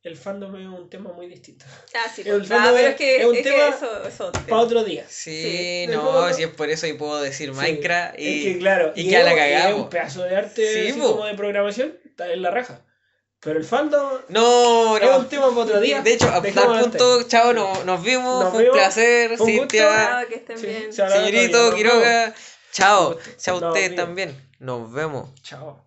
El 0.03 0.17
fandom 0.17 0.57
es 0.57 0.67
un 0.67 0.91
tema 0.91 1.13
muy 1.13 1.29
distinto. 1.29 1.65
Ah, 1.95 2.11
sí. 2.13 2.23
El 2.27 2.39
pues. 2.39 2.49
fondo 2.49 2.69
Ah, 2.69 2.73
pero 2.75 2.89
es- 2.89 2.95
que, 2.97 3.17
es 3.21 3.25
un 3.27 3.37
es 3.37 3.43
que 3.43 3.51
tema 3.51 3.69
eso, 3.69 4.07
eso. 4.09 4.33
Para 4.33 4.57
otro 4.63 4.83
día. 4.85 5.05
Sí, 5.09 5.43
Sí. 5.43 5.93
no, 5.93 6.33
si 6.33 6.43
es 6.43 6.49
por 6.49 6.69
eso 6.71 6.87
y 6.89 6.95
puedo 6.95 7.21
decir 7.23 7.51
Sí. 7.55 7.61
Minecraft 7.61 8.19
y... 8.19 8.39
Es 8.49 8.53
que 8.55 8.59
claro, 8.59 8.93
y 8.97 9.03
y 9.03 9.11
que 9.11 9.23
la 9.23 9.31
es- 9.33 9.37
cagamos. 9.39 9.71
es 9.79 9.83
un 9.85 9.91
pedazo 9.91 10.23
de 10.25 10.37
arte 10.37 10.93
Sí, 10.93 10.99
como 10.99 11.25
de 11.27 11.35
programación, 11.35 11.99
está 12.05 12.33
en 12.33 12.43
la 12.43 12.51
raja. 12.51 12.81
Pero 13.41 13.59
el 13.59 13.65
fandom 13.65 14.09
No, 14.29 14.97
es 14.99 15.03
no. 15.05 15.19
un 15.19 15.29
tema 15.29 15.49
para 15.51 15.63
otro 15.63 15.81
día. 15.81 16.01
De 16.01 16.13
hecho, 16.15 16.29
a 16.29 16.41
tal 16.43 16.81
punto, 16.81 17.23
chao, 17.25 17.53
no- 17.53 17.85
nos 17.85 18.03
vimos, 18.03 18.45
Nos 18.45 18.51
fue 18.53 18.59
un 18.59 18.65
vimos, 18.67 18.77
placer, 18.79 19.37
fue 19.37 19.47
un 19.47 19.53
gusto. 19.59 19.63
Cintia, 19.73 20.19
Ah, 20.19 20.25
que 20.29 20.35
estén 20.37 20.59
Sí, 20.59 20.67
bien. 20.67 20.93
señorito 20.93 21.75
Quiroga, 21.75 22.35
chao, 22.73 23.19
chao 23.39 23.57
vemos. 23.61 23.75
ustedes 23.77 23.97
también, 23.97 24.51
nos 24.61 24.93
vemos. 24.93 25.29
Chao. 25.43 25.85